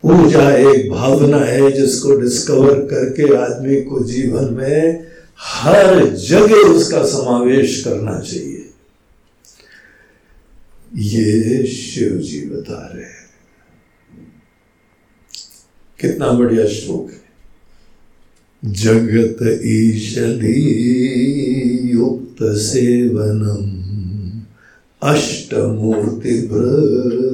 पूजा 0.06 0.56
एक 0.72 0.92
भावना 0.92 1.38
है 1.38 1.72
जिसको 1.72 2.16
डिस्कवर 2.16 2.80
करके 2.80 3.36
आदमी 3.36 3.82
को 3.82 4.04
जीवन 4.04 4.54
में 4.54 5.08
हर 5.40 6.10
जगह 6.10 6.56
उसका 6.56 7.04
समावेश 7.04 7.84
करना 7.84 8.20
चाहिए। 8.20 8.70
ये 10.96 11.68
शिव 11.68 12.18
जी 12.18 12.42
बता 12.42 12.92
रहे 12.96 13.04
हैं। 13.04 13.30
कितना 16.02 16.32
बढ़िया 16.32 16.68
श्लोक 16.68 17.12
है। 17.12 17.24
जगत 18.74 19.62
ईशली 19.66 20.60
युक्त 21.94 22.38
सेवनम 22.44 23.84
अष्टमूर्ति 25.10 26.48
व्रत 26.52 27.33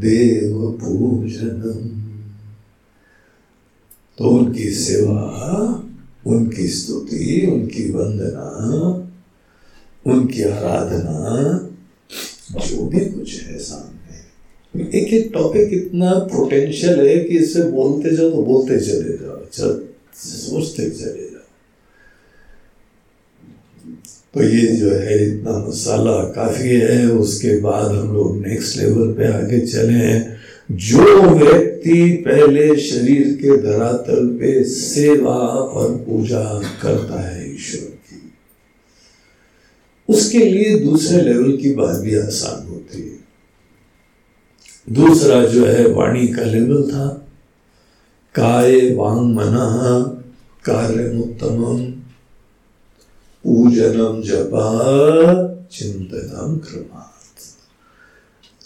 देव 0.00 0.78
पूजनम 0.80 1.98
तो 4.18 4.24
उनकी 4.24 4.70
सेवा, 4.70 5.22
उनकी 6.26 6.68
स्तुति, 6.68 7.46
उनकी 7.52 7.90
वंदना, 7.92 8.48
उनकी 10.06 10.42
आराधना, 10.42 11.18
जो 12.66 12.86
भी 12.86 13.00
कुछ 13.00 13.42
है 13.42 13.58
सामने। 13.58 14.98
एक 14.98 15.12
एक 15.12 15.30
टॉपिक 15.34 15.72
इतना 15.72 16.12
पोटेंशियल 16.12 17.00
है 17.08 17.18
कि 17.24 17.38
इससे 17.38 17.62
बोलते 17.62 18.16
जाओ 18.16 18.30
तो 18.30 18.42
बोलते 18.42 18.78
चले 18.80 19.16
जाओ 19.16 19.38
सोचते 20.14 20.90
चले 20.90 21.27
तो 24.38 24.44
ये 24.44 24.66
जो 24.66 24.90
है 24.90 25.14
इतना 25.26 25.52
मसाला 25.58 26.12
काफ़ी 26.34 26.68
है, 26.68 27.06
उसके 27.10 27.60
बाद 27.60 27.90
हम 27.92 28.12
लोग 28.14 28.36
नेक्स्ट 28.46 28.76
लेवल 28.76 29.12
पे 29.12 29.32
आगे 29.32 29.60
चले 29.60 29.92
हैं। 29.92 30.38
जो 30.70 31.22
व्यक्ति 31.22 32.24
पहले 32.26 32.76
शरीर 32.76 33.32
के 33.32 33.56
धरातल 33.56 34.26
पे 34.26 34.64
सेवा 34.64 35.36
और 35.72 35.96
पूजा 35.96 36.42
करता 36.82 37.20
है 37.20 37.54
ईश्वर 37.54 37.80
की, 37.80 38.32
उसके 40.08 40.38
लिए 40.38 40.78
दूसरे 40.78 41.22
लेवल 41.22 41.56
की 41.56 41.74
बात 41.74 41.96
भी 41.96 42.16
आसान 42.18 42.68
होती 42.68 43.02
है। 43.02 43.18
दूसरा 44.94 45.44
जो 45.46 45.66
है 45.66 45.88
वाणी 45.88 46.28
का 46.28 46.44
लेवल 46.44 46.82
था, 46.82 47.08
काय 48.34 48.94
वांग 48.94 49.34
मना 49.34 49.68
कार्य 50.64 51.18
उत्तम 51.18 51.97
पूजनम 53.48 54.22
जपा 54.22 54.68
चिंतनम 55.72 56.56
क्रमा 56.56 57.14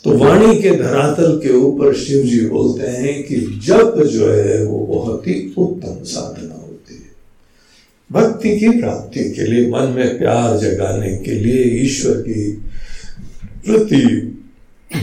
तो 0.04 0.18
वाणी 0.18 0.62
के 0.62 0.70
धरातल 0.70 1.36
के 1.38 1.52
ऊपर 1.52 1.94
शिव 1.94 2.22
जी 2.22 2.48
बोलते 2.48 2.86
हैं 2.86 3.22
कि 3.22 3.36
जप 3.36 4.02
जो 4.12 4.32
है, 4.32 4.64
वो 4.64 4.78
बहुत 4.78 5.26
ही 5.26 5.54
उत्तम 5.58 6.04
साधना 6.04 6.54
होती 6.54 6.94
है। 6.94 7.10
भक्ति 8.12 8.58
की 8.60 8.68
प्राप्ति 8.80 9.30
के 9.30 9.42
लिए, 9.42 9.70
मन 9.70 9.88
में 9.88 10.18
प्यार 10.18 10.58
जगाने 10.58 11.16
के 11.16 11.30
लिए, 11.30 11.64
ईश्वर 11.64 12.14
की 12.14 12.50
प्रति 13.66 14.04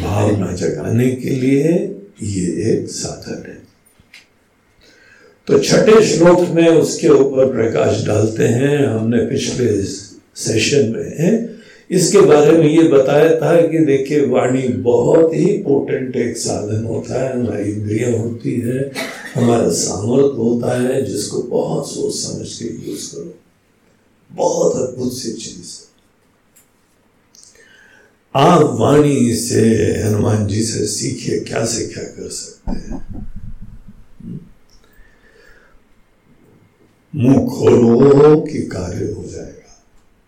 भावना 0.02 0.52
जगाने 0.52 1.12
के 1.12 1.30
लिए 1.30 1.64
ये 2.24 2.74
एक 2.74 2.88
साधन 2.88 3.50
है। 3.50 3.69
तो 5.50 5.60
छठे 5.60 6.06
श्लोक 6.06 6.40
में 6.50 6.68
उसके 6.68 7.08
ऊपर 7.08 7.52
प्रकाश 7.52 8.04
डालते 8.06 8.44
हैं। 8.44 8.86
हमने 8.88 9.26
पिछले 9.26 9.84
सेशन 10.36 10.92
में 10.96 11.50
इसके 11.92 12.22
बारे 12.22 12.52
में 12.52 12.68
ये 12.70 12.84
बताया 12.84 13.30
था 13.36 13.62
कि 13.68 13.78
देखिए, 13.78 14.26
वाणी 14.26 14.68
बहुत 14.68 15.34
ही 15.34 15.46
पोटेंट 15.46 16.16
एक 16.16 16.38
साधन 16.38 16.84
होता 16.86 17.24
है। 17.24 17.40
हमारी 17.40 17.72
इंद्रिया 17.72 18.20
होती 18.20 18.54
है, 18.62 18.92
हमारा 19.36 19.70
सामर्थ्य 19.70 20.38
होता 20.38 20.82
है, 20.82 21.06
जिसको 21.06 21.42
बहुत 21.42 21.90
सोच 21.92 22.14
समझ 22.16 22.48
के 22.54 22.90
यूज़ 22.90 23.16
करो। 23.16 23.34
बहुत 24.32 24.76
अद्भुत 24.76 25.14
सी 25.18 25.32
चीज़ 25.32 25.78
आप 28.36 28.76
वाणी 28.80 29.36
से, 29.36 29.62
हनुमान 30.02 30.48
जी 30.48 30.64
से 30.64 30.86
सीखिए, 30.88 31.40
क्या 31.40 31.66
से 31.66 31.86
क्या 31.86 32.04
कर 32.04 32.30
सकते 32.30 32.72
हैं। 32.72 33.26
मुँह 37.15 37.49
खोलो 37.49 38.41
कि 38.41 38.61
कार्य 38.61 39.11
हो 39.11 39.23
जाएगा। 39.23 39.86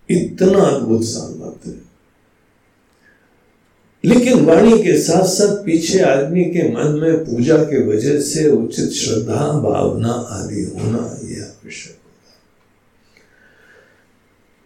इतना 0.09 0.59
अद्भुत 0.59 1.03
सामर्थ्य 1.03 1.69
है। 1.69 1.91
लेकिन 4.05 4.45
वाणी 4.45 4.83
के 4.83 4.99
साथ 4.99 5.23
साथ 5.23 5.55
पीछे 5.65 5.99
आदमी 5.99 6.45
के 6.45 6.71
मन 6.71 6.99
में 6.99 7.25
पूजा 7.25 7.57
के 7.57 7.87
वजह 7.87 8.21
से 8.21 8.49
उचित 8.49 8.89
श्रद्धा, 8.89 9.51
भावना 9.51 10.11
आदि 10.11 10.63
होना 10.63 11.19
यह 11.23 11.43
आवश्यक 11.43 11.97
होता 12.05 12.21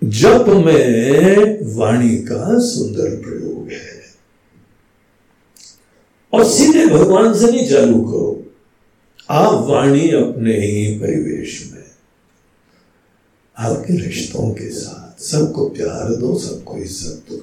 जप 0.04 0.46
में 0.66 1.58
वाणी 1.76 2.18
का 2.18 2.60
सुंदर 2.60 3.10
प्रयोग 3.16 3.72
है। 3.72 4.02
और 6.34 6.44
सीधे 6.44 6.86
भगवान 6.86 7.34
से 7.34 7.52
नहीं, 7.52 7.70
चालू 7.70 8.02
करो। 8.02 8.46
आप 9.30 9.66
वाणी 9.68 10.12
अपने 10.12 10.54
ही 10.54 11.00
परिवेश 11.00 11.72
में 11.74 11.75
आपके 13.58 13.98
रिश्तों 13.98 14.50
के 14.54 14.70
साथ, 14.70 15.22
सबको 15.22 15.68
प्यार 15.70 16.14
दो, 16.16 16.38
सबको 16.40 16.78
इज़्ज़त 16.78 17.30
दो। 17.30 17.38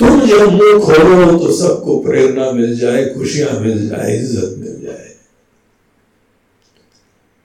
तुम 0.00 0.20
जब 0.26 0.52
मुँह 0.52 0.84
खोलो 0.84 1.38
तो 1.38 1.52
सबको 1.52 1.98
प्रेरणा 2.02 2.50
मिल 2.50 2.76
जाए, 2.78 3.04
खुशियाँ 3.04 3.58
मिल 3.60 3.88
जाए, 3.88 4.16
इज़्ज़त 4.16 4.56
मिल 4.58 4.80
जाए। 4.82 5.14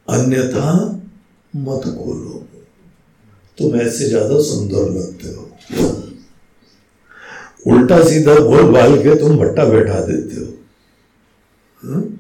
अन्यथा 0.08 0.74
मत 1.56 1.84
खोलो। 1.98 2.44
तुम 3.58 3.76
ऐसे 3.76 4.06
ज़्यादा 4.06 4.42
सुंदर 4.42 4.90
लगते 4.90 5.28
हो। 5.28 5.44
उल्टा 7.68 8.04
सीधा 8.04 8.36
बोल 8.40 8.72
बाल 8.72 8.98
के 8.98 9.16
तुम 9.16 9.38
भट्टा 9.38 9.66
बैठा 9.66 10.00
देते 10.02 10.36
हो। 10.36 10.52
हुँ? 11.84 12.17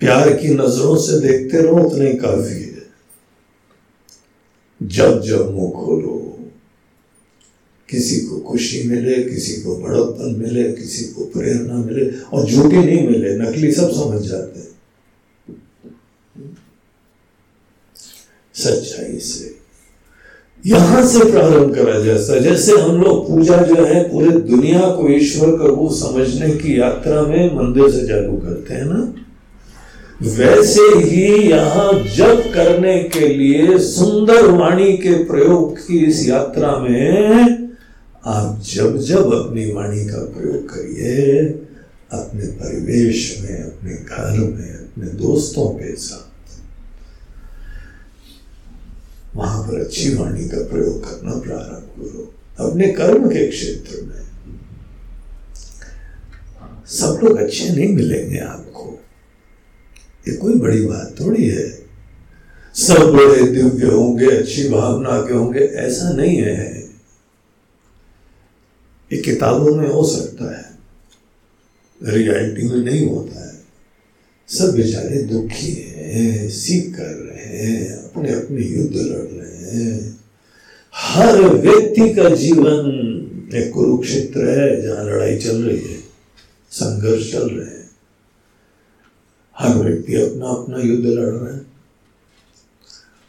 प्यार 0.00 0.32
की 0.32 0.48
नज़रों 0.48 0.96
से 0.96 1.20
देखते 1.20 1.62
रहो, 1.62 1.76
उतने 1.76 2.14
काफ़ी 2.14 2.62
है। 2.62 2.82
जब 4.82 5.22
जब 5.22 5.54
मुँह 5.54 5.70
खोलो, 5.70 6.20
किसी 7.90 8.20
को 8.20 8.38
खुशी 8.38 8.88
मिले, 8.88 9.22
किसी 9.22 9.62
को 9.62 9.76
बड़प्पन 9.76 10.34
मिले, 10.38 10.72
किसी 10.72 11.04
को 11.04 11.24
प्रेरणा 11.24 11.74
मिले, 11.74 12.10
और 12.32 12.44
झूठी 12.44 12.76
नहीं 12.76 13.08
मिले, 13.08 13.36
नकली 13.36 13.72
सब 13.72 13.90
समझ 13.90 14.22
जाते 14.22 14.60
हैं। 14.60 14.72
सच्चाई 18.54 19.18
से, 19.18 19.54
यहाँ 20.66 21.06
से 21.06 21.30
प्रारंभ 21.30 21.74
करा 21.74 21.98
जाता 22.00 22.38
जैसे 22.40 22.72
हम 22.72 23.02
लोग 23.02 23.28
पूजा 23.28 23.56
जो 23.56 23.84
है, 23.84 24.02
पूरे 24.04 24.30
दुनिया 24.30 24.80
को 24.80 25.08
ईश्वर 25.08 25.50
का 25.50 25.64
वो 25.64 25.90
समझने 25.94 26.50
की 26.50 26.80
यात्रा 26.80 27.22
में 27.22 27.56
मंदिर 27.56 27.90
से 27.90 28.06
चालू 28.08 28.36
करते 28.36 28.74
हैं 28.74 28.84
ना? 28.84 29.23
वैसे 30.24 30.80
ही 30.80 31.50
यहाँ 31.50 31.92
जब 32.16 32.52
करने 32.54 33.02
के 33.02 33.28
लिए 33.28 33.78
सुंदर 33.78 34.46
वाणी 34.46 34.92
के 34.92 35.24
प्रयोग 35.24 35.78
की 35.78 36.06
इस 36.06 36.28
यात्रा 36.28 36.78
में 36.78 37.68
आप 38.26 38.62
जब 38.74 38.98
जब 38.98 39.32
अपनी 39.34 39.72
वाणी 39.72 40.06
का 40.06 40.24
प्रयोग 40.24 40.68
करिए, 40.68 41.40
अपने 42.12 42.46
परिवेश 42.46 43.38
में, 43.40 43.62
अपने 43.62 43.94
घर 43.94 44.38
में, 44.38 44.74
अपने 44.74 45.06
दोस्तों 45.06 45.68
के 45.68 45.96
साथ, 45.96 46.58
वहाँ 49.36 49.62
पर 49.62 49.80
अच्छी 49.80 50.14
वाणी 50.14 50.48
का 50.48 50.58
प्रयोग 50.58 51.04
करना 51.04 51.32
प्रारंभ 51.32 52.08
करो। 52.08 52.34
अपने 52.68 52.88
कर्म 52.88 53.28
के 53.28 53.46
क्षेत्र 53.46 54.02
में। 54.02 54.24
सब 56.86 57.20
लोग 57.24 57.36
अच्छे 57.38 57.68
नहीं 57.68 57.94
मिलेंगे 57.94 58.38
आपको। 58.38 59.03
ये 60.28 60.34
कोई 60.36 60.54
बड़ी 60.54 60.84
बात 60.86 61.14
थोड़ी 61.20 61.48
है। 61.48 61.66
सब 62.74 63.10
बड़े 63.12 63.42
दिव्य 63.42 63.86
होंगे, 63.86 64.26
अच्छी 64.26 64.68
भावना 64.68 65.20
के 65.20 65.34
होंगे, 65.34 65.60
ऐसा 65.60 66.10
नहीं 66.12 66.36
है। 66.36 66.72
ये 69.10 69.20
किताबों 69.22 69.74
में 69.76 69.88
हो 69.88 70.04
सकता 70.08 70.56
है, 70.56 70.64
रियलिटी 72.00 72.68
में 72.68 72.84
नहीं 72.84 73.06
होता 73.06 73.46
है। 73.48 73.52
सब 74.48 74.74
बेचारे 74.74 75.22
दुखी 75.22 75.72
हैं, 75.72 76.48
सीख 76.50 76.94
कर 76.96 77.14
रहे 77.16 77.58
हैं 77.58 77.92
अपने 77.94 78.32
अपने 78.32 78.66
युद्ध 78.66 78.96
लड़ 78.96 79.28
रहे 79.30 79.72
हैं। 79.74 80.20
हर 80.94 81.40
व्यक्ति 81.40 82.12
का 82.14 82.28
जीवन 82.28 83.50
एक 83.54 83.72
कुरुक्षेत्र 83.72 84.48
है, 84.50 84.82
जहाँ 84.82 85.04
लड़ाई 85.04 85.38
चल 85.38 85.62
रही 85.62 85.78
है, 85.78 85.98
संघर्ष 86.72 87.32
चल 87.32 87.48
रहे 87.50 87.66
हैं। 87.68 87.83
हर 89.56 89.74
व्यक्ति 89.74 90.14
अपना 90.14 90.48
अपना 90.48 90.78
युद्ध 90.78 91.06
लड़ 91.06 91.28
रहा 91.28 91.52
है। 91.54 91.60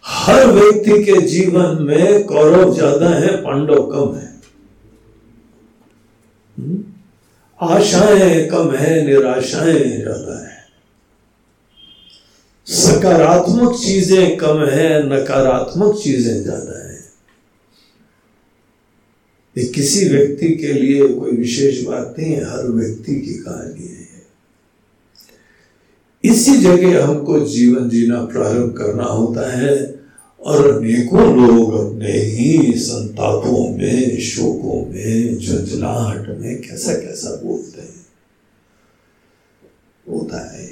हर 0.06 0.48
व्यक्ति 0.48 1.04
के 1.04 1.22
जीवन 1.22 1.78
में 1.82 2.24
कौरव 2.24 2.74
ज़्यादा 2.74 3.10
है, 3.10 3.36
पांडव 3.36 3.82
कम 3.86 4.16
है। 4.16 4.34
हम्म? 6.58 6.84
आशाएँ 7.60 8.48
कम 8.50 8.72
है, 8.72 9.06
निराशाएँ 9.06 10.02
ज़्यादा 10.02 10.40
है। 10.40 10.54
सकारात्मक 12.68 13.76
चीज़ें 13.76 14.38
कम 14.38 14.64
है, 14.66 14.90
नकारात्मक 15.04 15.96
चीज़ें 16.04 16.44
ज़्यादा 16.44 16.80
है। 16.80 16.96
किसी 19.56 20.06
व्यक्ति 20.10 20.48
के 20.56 20.74
लिए 20.74 21.08
कोई 21.08 21.32
विशेष 21.32 21.84
बात 21.84 22.16
नहीं 22.20 22.32
है, 22.32 22.44
हर 22.44 22.64
व्यक्ति 22.68 23.16
की 23.16 23.34
कहानी 23.34 23.88
है। 23.88 23.95
इसी 26.26 26.58
जगह 26.58 27.06
हमको 27.06 27.40
जीवन 27.40 27.90
जीना 27.90 28.26
प्रारंभ 28.26 28.74
करना 28.78 29.04
होता 29.04 29.58
है 29.58 30.00
और 30.42 30.78
अनेकों 30.78 31.48
लोग 31.48 31.74
अपने 31.74 32.12
ही 32.12 32.74
संतापों 32.80 33.78
में, 33.78 34.20
शोकों 34.20 34.94
में 34.94 35.40
झंझलाहट 35.40 36.40
में 36.40 36.62
कैसा 36.62 36.94
कैसा 36.94 37.42
बोलते 37.44 37.82
हैं। 37.82 38.06
होता 40.10 40.54
है 40.54 40.70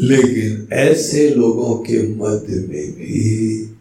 लेकिन 0.00 0.68
ऐसे 0.72 1.30
लोगों 1.30 1.74
के 1.74 2.02
मध्य 2.14 2.54
में 2.54 2.92
भी 2.92 3.76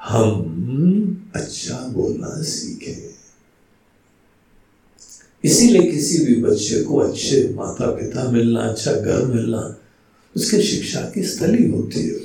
हम 0.00 1.30
अच्छा 1.34 1.88
बोलना 1.88 2.42
सीखे 2.42 3.07
इसीलिए 5.44 5.82
किसी 5.82 6.24
भी 6.24 6.34
बच्चे 6.34 6.82
को 6.82 6.96
अच्छे 6.96 7.54
माता 7.56 7.86
पिता 7.86 8.30
मिलना 8.30 8.60
अच्छा 8.60 8.92
घर 8.92 9.24
मिलना, 9.24 9.76
उसके 10.36 10.62
शिक्षा 10.62 11.00
की 11.00 11.22
स्थली 11.22 11.70
होती 11.70 12.08
है? 12.08 12.20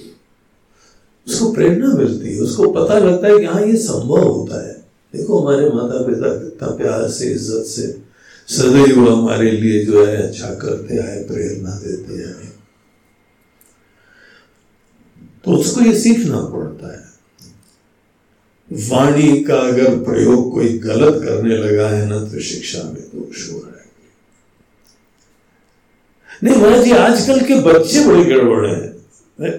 उसको 1.28 1.52
प्रेरणा 1.52 1.94
मिलती 1.94 2.34
है, 2.34 2.40
उसको 2.40 2.72
पता 2.72 3.00
लगता 3.00 3.28
है 3.28 3.40
कि 3.40 3.46
हाँ 3.46 3.62
ये 3.62 3.76
संभव 3.76 4.24
होता 4.24 4.68
है। 4.68 4.74
देखो, 5.14 5.40
हमारे 5.40 5.70
माता 5.70 6.08
पिता 6.08 6.28
कितना 6.38 6.68
प्यार 6.68 7.10
से, 7.10 7.32
इज़्ज़त 7.32 7.66
से, 7.66 8.02
सदैव 8.48 9.14
हमारे 9.14 9.52
लिए 9.52 9.86
जो 9.86 10.06
है 10.06 10.28
अच्छा 10.28 10.48
करते 10.48 10.98
आए, 10.98 11.24
प्रेरणा 11.24 11.80
देते 11.84 12.24
आए। 12.24 12.50
तो 15.46 15.52
उसको 15.52 15.82
ये 15.82 16.00
सीखना 16.00 16.42
पड़ता 16.42 16.94
है। 16.94 17.03
वाणी 18.74 19.44
का 19.44 19.56
अगर 19.56 20.00
प्रयोग 20.00 20.54
कोई 20.54 20.78
गलत 20.78 21.24
करने 21.24 21.58
लगा 21.58 21.90
है 21.90 22.10
ना 22.10 22.20
तो 22.20 22.40
शिक्षा 22.40 22.84
में 22.84 23.02
दोष 23.02 23.54
हो 23.54 23.58
रहा 23.58 23.68
है 23.68 23.74
नहीं 26.44 26.62
महाराज 26.62 26.84
जी, 26.84 26.92
आजकल 26.92 27.40
के 27.40 27.60
बच्चे 27.60 28.06
बड़े 28.06 28.24
गड़बड़ 28.24 28.68
हैं। 28.68 28.94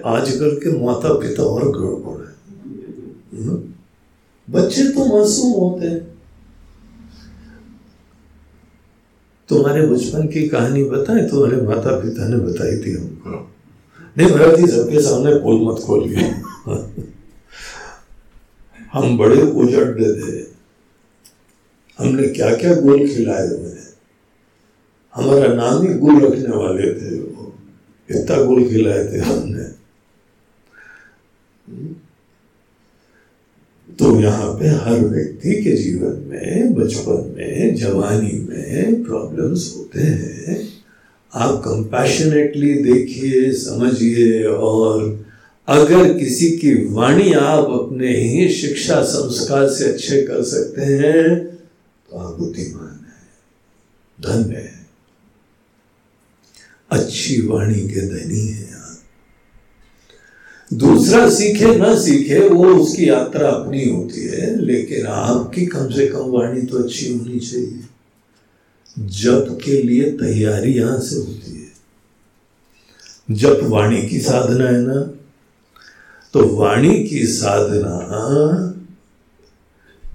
आजकल 0.05 0.55
के 0.55 0.85
माता 0.85 1.13
पिता 1.13 1.43
और 1.43 1.63
गड़बड़ 1.63 2.21
है। 2.21 2.35
हम्म? 3.41 3.63
बच्चे 4.49 4.83
तो 4.83 5.05
मासूम 5.05 5.51
होते 5.51 5.87
हैं। 5.87 6.15
तुम्हारे 9.49 9.87
बचपन 9.87 10.27
की 10.27 10.47
कहानी 10.47 10.83
बताए 10.83 11.29
तुम्हारे 11.29 11.61
माता 11.61 11.91
पिता 11.91 12.27
ने 12.27 12.37
बताई 12.37 12.77
थी 12.77 12.97
हमको। 12.97 13.51
नहीं 14.17 14.27
महाराज 14.27 14.59
जी, 14.59 14.67
सबके 14.67 15.01
सामने 15.01 15.35
पोल 15.35 15.73
मत 15.73 15.81
खोलिए। 15.81 16.33
हम 18.95 19.17
बड़े 19.17 19.41
उजड़े 19.41 20.13
थे 20.13 20.45
हमने 21.99 22.27
क्या 22.27 22.55
क्या 22.55 22.75
गोल 22.75 23.07
खिलाए 23.07 23.47
हुए 23.47 23.69
हैं। 23.69 23.93
हमारा 25.15 25.53
नाम 25.53 25.87
ही 25.87 25.93
गुल 25.93 26.25
रखने 26.25 26.55
वाले 26.55 26.93
थे 26.93 27.19
वो। 27.19 27.55
इतना 28.11 28.41
गुल 28.41 28.69
खिलाए 28.69 29.13
थे 29.13 29.17
हमने। 29.17 29.63
तो 33.99 34.19
यहाँ 34.19 34.53
पे 34.59 34.67
हर 34.67 34.99
व्यक्ति 34.99 35.63
के 35.63 35.71
जीवन 35.71 36.25
में, 36.27 36.73
बचपन 36.73 37.35
में, 37.37 37.75
जवानी 37.75 38.47
में 38.49 39.03
प्रॉब्लम्स 39.03 39.73
होते 39.77 40.01
हैं। 40.01 40.67
आप 41.33 41.59
कंपैशनेटली 41.59 42.73
देखिए, 42.73 43.51
समझिए 43.51 44.43
और 44.43 45.24
अगर 45.67 46.13
किसी 46.13 46.49
की 46.51 46.93
वाणी 46.93 47.33
आप 47.33 47.65
अपने 47.65 48.17
ही 48.17 48.53
शिक्षा 48.53 49.01
संस्कार 49.03 49.69
से 49.69 49.85
अच्छे 49.85 50.21
कर 50.21 50.43
सकते 50.43 50.81
हैं 50.81 51.45
तो 52.09 52.17
आप 52.17 52.39
बुद्धिमान 52.39 53.05
है 53.05 53.23
धन्य 54.21 54.55
है। 54.55 54.85
अच्छी 56.91 57.41
वाणी 57.41 57.81
के 57.81 58.01
धनी 58.01 58.47
है 58.47 58.73
आप। 58.73 59.01
दूसरा 60.73 61.29
सीखे 61.29 61.75
ना 61.75 61.99
सीखे, 61.99 62.39
वो 62.39 62.75
उसकी 62.75 63.09
यात्रा 63.09 63.49
अपनी 63.49 63.89
होती 63.89 64.21
है, 64.21 64.61
लेकिन 64.61 65.05
आपकी 65.05 65.65
कम 65.65 65.89
से 65.89 66.07
कम 66.07 66.19
वाणी 66.19 66.61
तो 66.61 66.83
अच्छी 66.83 67.13
होनी 67.13 67.39
चाहिए। 67.39 67.79
जप 68.99 69.59
के 69.65 69.81
लिए 69.81 70.11
तैयारी 70.11 70.73
यहाँ 70.73 70.99
से 70.99 71.15
होती 71.15 71.51
है। 71.61 71.71
जप 73.35 73.59
वाणी 73.63 74.09
की 74.09 74.19
साधना 74.19 74.65
है 74.65 74.81
ना। 74.81 75.19
तो 76.35 76.55
वाणी 76.55 77.03
की 77.03 77.25
साधना 77.27 77.91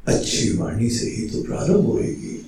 अच्छी 0.06 0.56
वाणी 0.56 0.90
से 0.90 1.06
ही 1.10 1.28
तो 1.28 1.42
प्रारंभ 1.42 1.86
होगी 1.86 2.46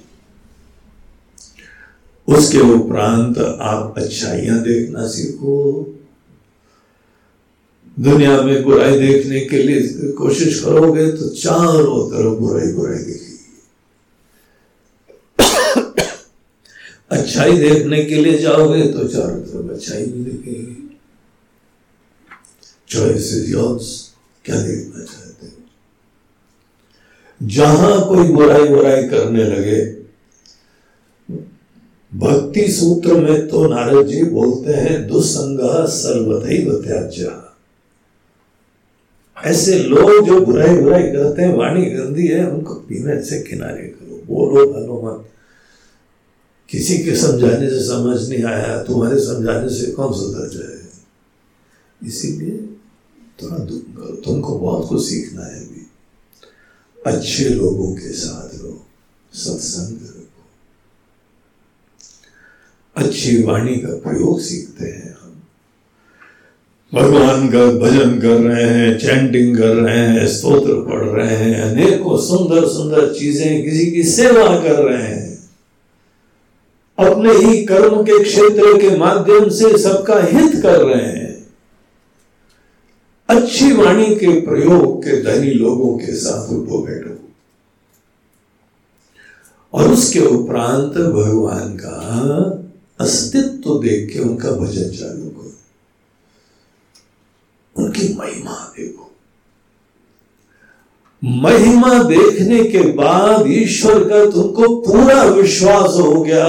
उसके 2.29 2.59
उपरांत 2.59 3.39
आप 3.39 3.95
अच्छाइयाँ 3.99 4.63
देखना 4.63 5.07
सीखो। 5.09 5.57
दुनिया 7.99 8.43
में 8.43 8.63
बुराई 8.63 8.99
देखने 8.99 9.41
के 9.41 9.63
लिए 9.63 10.13
कोशिश 10.13 10.61
करोगे 10.65 11.11
तो 11.13 11.29
चारों 11.29 12.11
तरफ़ 12.11 12.39
बुराई 12.39 12.73
बुराई 12.73 12.99
दिखेगी। 12.99 13.39
अच्छाई 17.19 17.59
देखने 17.59 18.05
के 18.05 18.15
लिए 18.15 18.39
जाओगे 18.39 18.87
तो 18.93 19.09
चारों 19.09 19.41
तरफ़ 19.41 19.73
अच्छाई 19.73 20.05
भी 20.05 20.25
दिखेगी। 20.25 20.82
चॉइस 22.93 23.33
इज़ 23.35 23.51
योर्स 23.53 24.13
क्या 24.45 24.61
देखना 24.63 25.05
चाहते 25.05 25.47
हो? 25.47 25.53
जहाँ 27.43 28.09
कोई 28.09 28.29
बुराई 28.29 28.69
बुराई 28.69 29.03
करने 29.09 29.45
लगे, 29.45 30.03
भक्ति 32.13 32.73
सूत्र 32.73 33.15
में 33.15 33.49
तो 33.49 33.67
नारद 33.67 34.07
जी 34.07 34.23
बोलते 34.25 34.73
हैं 34.73 35.07
दुसंग 35.09 35.61
सर्वदैव 35.89 36.83
त्याज्य। 36.85 37.41
ऐसे 39.37 39.79
लोग 39.79 40.27
जो 40.27 40.41
बुराई 40.41 40.77
बुराई 40.77 41.03
करते 41.03 41.43
हैं, 41.43 41.55
वाणी 41.57 41.85
गंदी 41.85 42.27
है, 42.27 42.51
उनको 42.51 42.75
पीने 42.75 43.23
से 43.23 43.39
किनारे 43.43 43.83
करो। 43.83 44.17
बोलो 44.27 44.67
भलो 44.67 45.01
मत। 45.03 45.29
किसी 46.69 46.99
के 46.99 47.17
समझाने 47.17 47.71
से 47.71 47.81
समझ 47.81 48.29
नहीं 48.29 48.45
आया, 48.45 48.83
तुम्हारे 48.83 49.19
समझाने 49.21 49.69
से 49.69 49.91
कौन 49.93 50.13
सुधर 50.13 50.49
जाए 50.49 50.81
इसीलिए 52.09 52.72
तुमको 54.25 54.59
बहुत 54.59 54.89
कुछ 54.89 55.09
सीखना 55.09 55.45
है 55.45 55.61
भी 55.61 55.87
अच्छे 57.07 57.45
लोगों 57.45 57.93
के 57.95 58.13
साथ 58.13 58.55
रहो, 58.55 58.87
सत्संग 59.35 59.97
रखो। 59.97 60.45
अच्छी 62.97 63.43
वाणी 63.43 63.77
का 63.77 63.89
प्रयोग 63.89 64.41
सीखते 64.41 64.85
हैं 64.85 65.17
हम। 65.23 65.43
भगवान 66.95 67.49
का 67.49 67.67
भजन 67.67 68.21
कर 68.21 68.41
रहे 68.41 68.65
हैं, 68.65 68.99
चैंटिंग 68.99 69.57
कर 69.59 69.77
रहे 69.77 69.99
हैं, 69.99 70.27
स्तोत्र 70.29 70.75
पढ़ 70.75 71.05
रहे 71.05 71.37
हैं, 71.37 71.61
अनेकों 71.63 72.19
सुंदर 72.19 72.69
सुंदर 72.69 73.15
चीज़ें 73.15 73.65
किसी 73.65 73.91
की 73.91 74.03
सेवा 74.03 74.63
कर 74.63 74.83
रहे 74.85 75.03
हैं। 75.03 75.33
अपने 76.99 77.33
ही 77.33 77.65
कर्म 77.65 78.03
के 78.03 78.25
क्षेत्र 78.25 78.79
के 78.81 78.97
माध्यम 78.97 79.49
से 79.49 79.79
सबका 79.79 80.21
हित 80.23 80.63
कर 80.63 80.85
रहे 80.87 81.07
हैं। 81.07 81.32
अच्छी 83.29 83.73
वाणी 83.73 84.07
के 84.07 84.41
प्रयोग 84.41 85.03
के 85.05 85.23
धनी 85.23 85.51
लोगों 85.51 85.99
के 85.99 86.17
साथ 86.17 86.53
उठो 86.53 86.79
बैठो। 86.79 87.29
और 89.73 89.91
उसके 89.91 90.21
उपरांत 90.21 90.93
भगवान 90.93 91.77
का 91.77 91.99
अस्तित्व 93.01 93.75
देख 93.75 94.13
के 94.13 94.19
उनका 94.19 94.51
भजन 94.51 94.91
चालू 94.91 95.31
करो। 95.31 95.53
उनकी 97.77 98.15
महिमा 98.15 98.75
देखो। 98.79 99.13
महिमा 101.25 102.03
देखने 102.03 102.65
के 102.65 102.93
बाद 102.93 103.45
ईश्वर 103.47 104.09
का 104.09 104.31
तुमको 104.31 104.81
पूरा 104.81 105.23
विश्वास 105.23 105.91
हो 105.91 106.23
गया। 106.23 106.47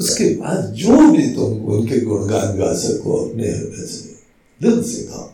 उसके 0.00 0.24
बाद 0.24 0.72
जो 0.72 1.12
भी 1.12 1.34
तुम 1.34 1.64
उनके 1.64 2.00
गुणगान 2.00 2.58
गा 2.58 2.72
सको 2.74 3.28
अपने 3.28 3.48
हृदय 3.48 3.86
से। 3.86 4.13
दिल 4.62 4.82
से 4.82 5.02
गाओ 5.02 5.30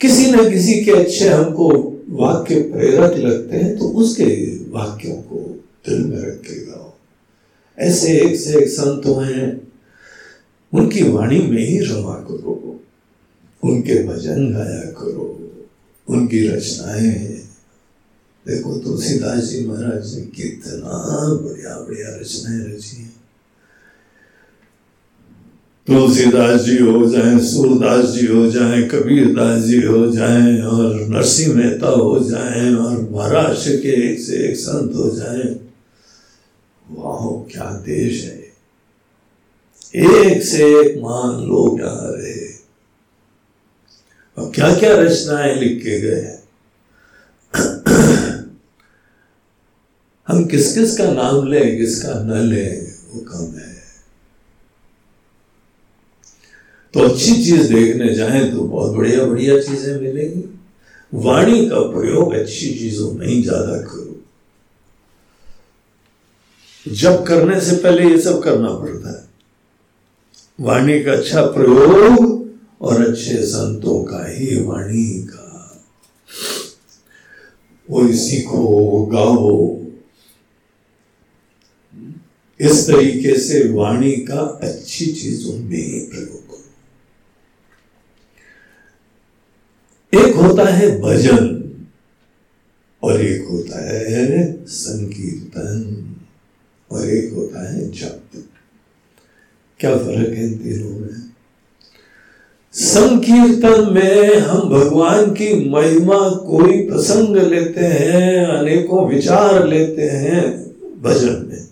किसी 0.00 0.30
न 0.30 0.50
किसी 0.50 0.84
के 0.84 0.90
अच्छे 0.90 1.28
हमको 1.28 1.68
वाक्य 2.08 2.60
प्रेरक 2.62 3.16
लगते 3.16 3.56
हैं 3.56 3.78
तो 3.78 3.84
उसके 3.84 4.24
वाक्यों 4.70 5.16
को 5.16 5.64
दिल 5.88 6.04
में 6.04 6.18
रख 6.18 6.40
के 6.40 6.66
गाओ। 6.66 6.92
ऐसे 7.78 8.12
एक 8.20 8.40
से 8.40 8.58
एक 8.58 8.68
संत 8.68 9.06
हैं, 9.06 9.72
उनकी 10.72 11.02
वाणी 11.02 11.38
में 11.38 11.62
ही 11.62 11.78
रमा 11.78 12.14
करो, 12.14 12.80
उनके 13.62 14.02
भजन 14.02 14.52
गाया 14.52 14.90
करो, 14.90 15.26
उनकी 16.08 16.46
रचनाएँ 16.48 17.42
देखो 18.46 18.78
तुलसीदास 18.78 19.44
जी 19.44 19.66
महाराज 19.66 20.14
ने 20.14 20.26
कितना 20.26 20.98
बढ़िया 21.34 21.76
बढ़िया 21.80 22.16
रचनाएँ 22.16 22.76
रची 22.76 23.05
तुलसीदास 25.86 26.60
जी 26.60 26.76
हो 26.78 27.08
जाए, 27.10 27.38
सूरदास 27.38 28.04
जी 28.10 28.26
हो 28.26 28.46
जाए 28.50 28.80
कबीर 28.82 29.26
दास 29.34 29.62
जी 29.62 29.80
हो 29.82 30.06
जाए 30.12 30.60
और 30.60 30.94
नरसिंह 31.10 31.54
मेहता 31.54 31.88
हो 31.88 32.18
जाए 32.20 32.72
और 32.74 33.08
महाराष्ट्र 33.10 33.76
के 33.76 33.92
एक 34.06 34.20
से 34.20 34.36
एक 34.48 34.56
संत 34.56 34.96
हो 34.96 35.10
जाए। 35.10 35.44
वाह, 36.90 37.28
क्या 37.52 37.70
देश 37.86 38.24
है 38.24 38.44
एक 39.96 40.42
से 40.42 40.64
एक 40.80 40.98
महान 41.02 41.46
लोग 41.48 41.80
यहाँ 41.80 42.10
रहे 42.12 42.46
और 44.36 44.50
क्या 44.54 44.74
क्या 44.76 44.94
रचनाएँ 44.96 45.54
लिख 45.54 45.78
के 45.82 46.00
गए 46.00 46.34
हम 50.28 50.44
किस 50.46 50.74
किस 50.74 50.96
का 50.98 51.10
नाम 51.12 51.46
ले, 51.46 51.64
किसका 51.76 52.14
न 52.24 52.42
ले, 52.48 52.66
वो 53.10 53.20
कम 53.30 53.58
है। 53.58 53.65
तो 56.96 57.02
अच्छी 57.04 57.32
चीज़ 57.44 57.72
देखने 57.72 58.12
जाए 58.14 58.40
तो 58.50 58.60
बहुत 58.60 58.94
बढ़िया 58.96 59.24
बढ़िया 59.24 59.58
चीज़ें 59.60 60.00
मिलेंगी। 60.00 60.44
वाणी 61.12 61.68
का 61.68 61.80
प्रयोग 61.90 62.32
अच्छी 62.34 62.68
चीज़ों 62.74 63.10
में 63.12 63.26
ही 63.26 63.42
ज़्यादा 63.42 63.76
करो। 63.80 64.14
जब 66.86 67.24
करने 67.26 67.60
से 67.60 67.76
पहले 67.76 68.08
ये 68.10 68.20
सब 68.20 68.42
करना 68.42 68.70
पड़ता 68.74 69.10
है। 69.10 69.24
वाणी 70.58 71.02
का 71.04 71.12
अच्छा 71.12 71.42
प्रयोग 71.46 72.46
और 72.80 73.04
अच्छे 73.06 73.36
संतों 73.46 74.02
का 74.04 74.24
ही 74.28 74.62
वाणी 74.62 75.12
का। 75.22 75.44
वो 77.88 78.06
सीखो 78.14 79.04
गाओ। 79.12 79.52
इस 82.60 82.86
तरीके 82.88 83.38
से 83.40 83.62
वाणी 83.72 84.12
का 84.26 84.40
अच्छी 84.62 85.06
चीज़ों 85.12 85.58
में 85.58 86.08
प्रयोग। 86.10 86.45
एक 90.14 90.34
होता 90.34 90.64
है 90.64 91.00
भजन 91.00 91.72
और 93.02 93.20
एक 93.20 93.48
होता 93.48 93.88
है 93.88 94.64
संकीर्तन 94.66 96.06
और 96.90 97.10
एक 97.10 97.32
होता 97.32 97.72
है 97.72 97.92
जप। 97.92 98.22
क्या 99.80 99.96
फ़र्क 99.96 100.28
है 100.28 100.46
इन 100.46 100.54
तीनों 100.54 100.98
में? 101.00 101.30
संकीर्तन 102.72 103.92
में 103.92 104.36
हम 104.36 104.68
भगवान 104.68 105.30
की 105.30 105.70
महिमा 105.70 106.30
कोई 106.30 106.88
प्रसंग 106.88 107.36
लेते 107.36 107.80
हैं, 107.80 108.46
अनेकों 108.46 109.08
विचार 109.08 109.68
लेते 109.68 110.02
हैं 110.02 110.42
भजन 111.02 111.46
में। 111.48 111.68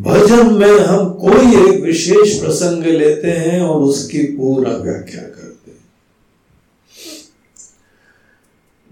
भजन 0.00 0.54
में 0.54 0.78
हम 0.78 1.12
कोई 1.12 1.68
एक 1.68 1.80
विशेष 1.80 2.40
प्रसंग 2.40 2.84
लेते 2.84 3.30
हैं 3.30 3.60
और 3.60 3.82
उसकी 3.82 4.22
पूरा 4.22 4.72
व्याख्या 4.72 5.22
करते 5.22 5.70
हैं 5.70 5.82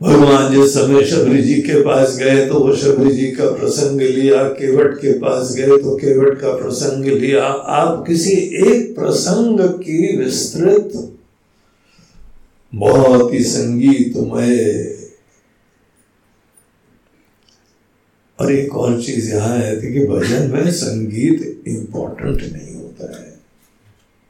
भगवान 0.01 0.52
जिस 0.52 0.72
समय 0.74 1.05
शबरी 1.05 1.43
जी 1.43 1.55
के 1.62 1.81
पास 1.85 2.16
गए 2.18 2.47
तो 2.48 2.59
वो 2.59 2.74
शबरी 2.77 3.10
जी 3.14 3.31
का 3.31 3.51
प्रसंग 3.51 4.01
लिया, 4.01 4.43
केवट 4.51 4.94
के 4.98 5.12
पास 5.18 5.55
गए 5.56 5.77
तो 5.78 5.97
केवट 5.97 6.39
का 6.40 6.52
प्रसंग 6.56 7.05
लिया। 7.05 7.43
आप 7.43 8.05
किसी 8.06 8.32
एक 8.62 8.94
प्रसंग 8.94 9.60
की 9.74 10.16
विस्तृत, 10.16 10.93
बहुत 12.72 13.32
ही 13.35 13.43
संगीतमय, 13.44 14.56
और 18.39 18.52
एक 18.52 18.77
और 18.77 19.01
चीज़ 19.02 19.31
यहाँ 19.31 19.56
है 19.59 19.77
कि 19.77 20.06
भजन 20.06 20.51
में 20.51 20.70
संगीत 20.72 21.62
इंपॉर्टेंट 21.68 22.43
नहीं 22.43 22.74
होता 22.74 23.16
है। 23.16 23.28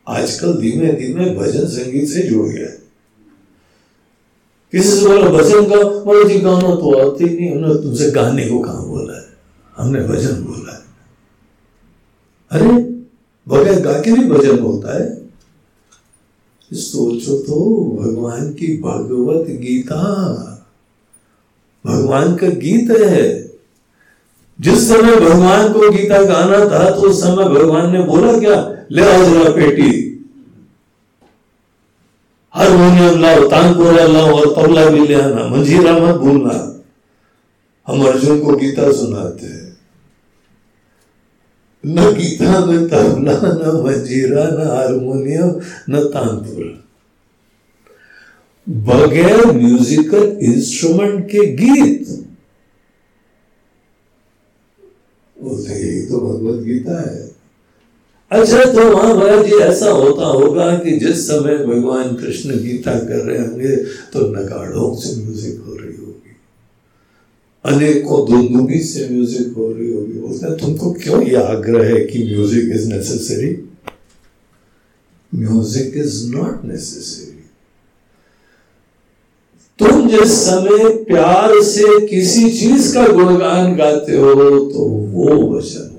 आजकल 0.06 0.60
धीमे 0.60 0.92
धीमे 0.94 1.30
भजन 1.36 1.66
संगीत 1.68 2.08
से 2.08 2.22
जुड़ 2.22 2.46
गया 2.48 2.76
किसी 4.72 4.88
से 4.88 5.06
बोला, 5.06 5.28
भजन 5.28 5.64
का 5.64 5.76
बोले, 5.82 6.34
जी, 6.34 6.40
गाना 6.40 6.60
तो 6.60 7.10
आते 7.10 7.24
ही 7.24 7.36
नहीं, 7.36 7.50
हमने 7.50 7.82
तुमसे 7.82 8.10
गाने 8.10 8.46
को 8.46 8.58
कहा 8.58 8.74
बोला 8.74 9.20
है? 9.20 9.26
हमने 9.76 10.00
भजन 10.00 10.44
बोला 10.44 10.72
है। 10.72 10.80
अरे, 12.50 12.82
बगैर 13.48 13.80
गा 13.80 13.92
के 13.92 14.12
भी 14.12 14.24
भजन 14.24 14.58
होता 14.58 15.02
है? 15.02 15.20
सोचो 16.72 17.38
तो 17.38 17.80
भगवान 18.00 18.52
की 18.52 18.80
भगवत 18.82 19.46
गीता। 19.46 19.96
भगवान 21.86 22.36
का 22.36 22.46
गीत 22.46 22.90
है। 22.90 23.50
जिस 24.60 24.88
समय 24.88 25.16
भगवान 25.16 25.72
को 25.72 25.90
गीता 25.90 26.22
गाना 26.22 26.58
था 26.58 26.90
तो 26.90 26.96
उस 26.96 27.22
समय 27.22 27.44
भगवान 27.44 27.92
ने 27.92 28.02
बोला 28.02 28.38
क्या, 28.38 28.86
ले 28.92 29.02
आओ 29.02 29.24
जरा 29.24 29.50
पेटी। 29.50 30.19
हारमोनियम 32.54 33.20
लाओ 33.20 33.48
तानपुरा 33.48 34.06
लाओ 34.06 34.40
और 34.40 34.54
तबला 34.54 34.90
भी 34.90 35.06
ले 35.06 35.14
आना। 35.14 35.46
मंजीरा 35.48 35.92
मत 35.92 36.14
भूलना 36.14 36.84
हम 37.88 38.06
अर्जुन 38.06 38.40
को 38.40 38.56
गीता 38.56 38.92
सुनाते 38.92 39.46
हैं। 39.46 39.76
न 41.86 42.14
गीता, 42.14 42.58
न 42.58 42.88
तबला, 42.88 43.32
न 43.32 43.82
मंजीरा, 43.84 44.44
न 44.44 44.66
हारमोनियम, 44.70 45.60
न 45.90 46.04
तानपुरा 46.04 46.76
बगैर 48.68 49.46
म्यूजिकल 49.46 50.38
इंस्ट्रूमेंट 50.42 51.26
के 51.26 51.46
गीत। 51.56 52.08
बोलते 55.42 55.72
यही 55.72 56.06
तो 56.06 56.20
भगवत 56.20 56.64
गीता 56.64 57.10
है। 57.10 57.29
अच्छा 58.30 58.64
तो 58.64 58.96
महाराज 58.96 59.46
जी 59.46 59.56
ऐसा 59.56 59.90
होता 59.90 60.26
होगा 60.26 60.74
कि 60.76 60.90
जिस 60.98 61.26
समय 61.28 61.56
भगवान 61.58 62.14
कृष्ण 62.16 62.58
गीता 62.58 62.92
कर 62.98 63.24
रहे 63.24 63.38
होंगे 63.38 63.76
तो 64.12 64.20
नगाड़ों 64.26 64.94
से 64.96 65.22
म्यूज़िक 65.22 65.60
हो 65.66 65.74
रही 65.74 65.96
होगी। 65.96 66.36
अनेकों 67.64 68.26
दुंदुबी 68.26 68.78
से 68.78 69.08
म्यूज़िक 69.08 69.56
हो 69.56 69.72
रही 69.72 69.92
होगी। 69.92 70.44
हैं, 70.44 70.56
तुमको 70.56 70.90
क्यों 70.92 71.22
ये 71.22 71.36
आग्रह 71.36 71.84
है 71.84 72.00
कि 72.04 72.24
music 72.24 72.74
is 72.74 72.88
necessary 72.88 73.50
music 75.34 75.96
is 75.96 76.26
not 76.36 76.64
necessary 76.64 77.26
तुम 79.78 80.08
जिस 80.08 80.40
समय 80.40 80.88
प्यार 81.04 81.62
से 81.62 82.06
किसी 82.06 82.50
चीज़ 82.50 82.94
का 82.94 83.06
गुणगान 83.06 83.76
गाते 83.76 84.16
हो 84.16 84.34
तो 84.70 84.84
वो 85.12 85.56
वचन 85.56 85.96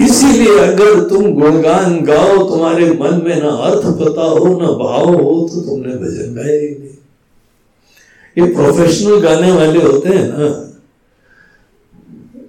इसीलिए 0.00 0.58
अगर 0.58 1.08
तुम 1.08 1.32
गुणगान 1.34 2.04
गाओ, 2.04 2.50
तुम्हारे 2.50 2.90
मन 2.90 3.22
में 3.24 3.42
ना 3.42 3.48
अर्थ 3.48 3.84
पता 3.84 4.22
हो, 4.22 4.60
ना 4.60 4.66
भाव 4.66 5.14
हो 5.14 5.48
तो 5.54 5.60
तुमने 5.60 5.94
भजन 5.94 6.34
गाए 6.34 6.58
ही 6.58 6.68
नहीं। 6.68 6.96
ये 8.38 8.54
प्रोफेशनल 8.54 9.20
गाने 9.20 9.52
वाले 9.52 9.82
होते 9.82 10.08
हैं 10.08 10.28
ना। 10.28 10.66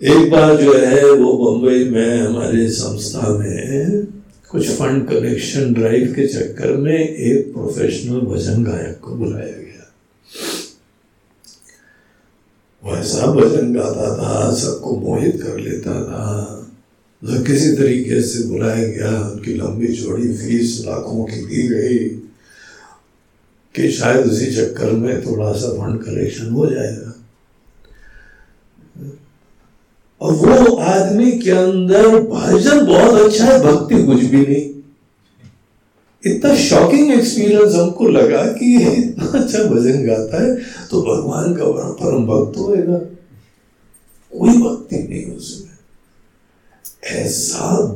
एक 0.04 0.32
बार 0.32 0.58
जो 0.58 0.74
है, 0.74 1.12
वो 1.12 1.34
बम्बई 1.34 1.84
में, 1.84 2.22
हमारे 2.22 2.70
संस्था 2.70 3.30
में 3.30 4.08
कुछ 4.50 4.70
फंड 4.70 5.08
कलेक्शन 5.08 5.74
ड्राइव 5.74 6.14
के 6.16 6.28
चक्कर 6.28 6.78
में 6.78 7.10
एक 7.10 7.54
प्रोफेशनल 7.54 8.20
भजन 8.20 8.64
गायक 8.64 9.00
को 9.00 9.16
बुलाया 9.16 9.46
गया। 9.46 9.92
वैसा 12.84 13.26
भजन 13.28 13.74
गाता 13.74 14.18
था, 14.18 14.56
सबको 14.56 14.96
मोहित 14.96 15.42
कर 15.44 15.58
लेता 15.58 16.04
था। 16.04 16.58
तो 17.22 17.44
किसी 17.44 17.72
तरीके 17.78 18.22
से 18.22 18.44
बुलाया 18.44 18.88
गया, 18.88 19.10
उनकी 19.22 19.54
लंबी 19.54 19.88
चौड़ी 19.96 20.34
फ़ीस 20.34 20.82
लाखों 20.86 21.24
की 21.26 21.46
दी 21.46 21.68
गई 21.68 21.98
कि 23.76 23.92
शायद 23.92 24.26
उसी 24.28 24.46
चक्कर 24.56 24.92
में 24.92 25.22
थोड़ा 25.26 25.52
सा 25.54 25.70
फंड 25.74 26.02
कलेक्शन 26.04 26.50
हो 26.52 26.66
जाएगा। 26.66 27.14
और 30.22 30.34
वो 30.34 30.76
आदमी 30.78 31.32
के 31.40 31.52
अंदर 31.52 32.08
भजन 32.08 32.86
बहुत 32.86 33.22
अच्छा 33.22 33.46
है, 33.46 33.60
भक्ति 33.62 34.04
कुछ 34.04 34.24
भी 34.24 34.38
नहीं। 34.38 34.70
इतना 36.24 36.56
शॉकिंग 36.58 37.12
एक्सपीरियंस 37.14 37.76
हमको 37.76 38.08
लगा 38.10 38.44
कि 38.54 38.76
इतना 38.88 39.26
अच्छा 39.40 39.64
भजन 39.64 40.06
गाता 40.06 40.44
है 40.44 40.56
तो 40.90 41.02
भगवान 41.04 41.54
का 41.54 41.66
परम 42.02 42.26
भक्त 42.28 42.58
होएगा। 42.58 42.98
कोई 44.32 44.58
भक्ति 44.60 44.98
नहीं 45.00 45.26
उसमें। 45.36 45.71
ऐसा 47.04 47.88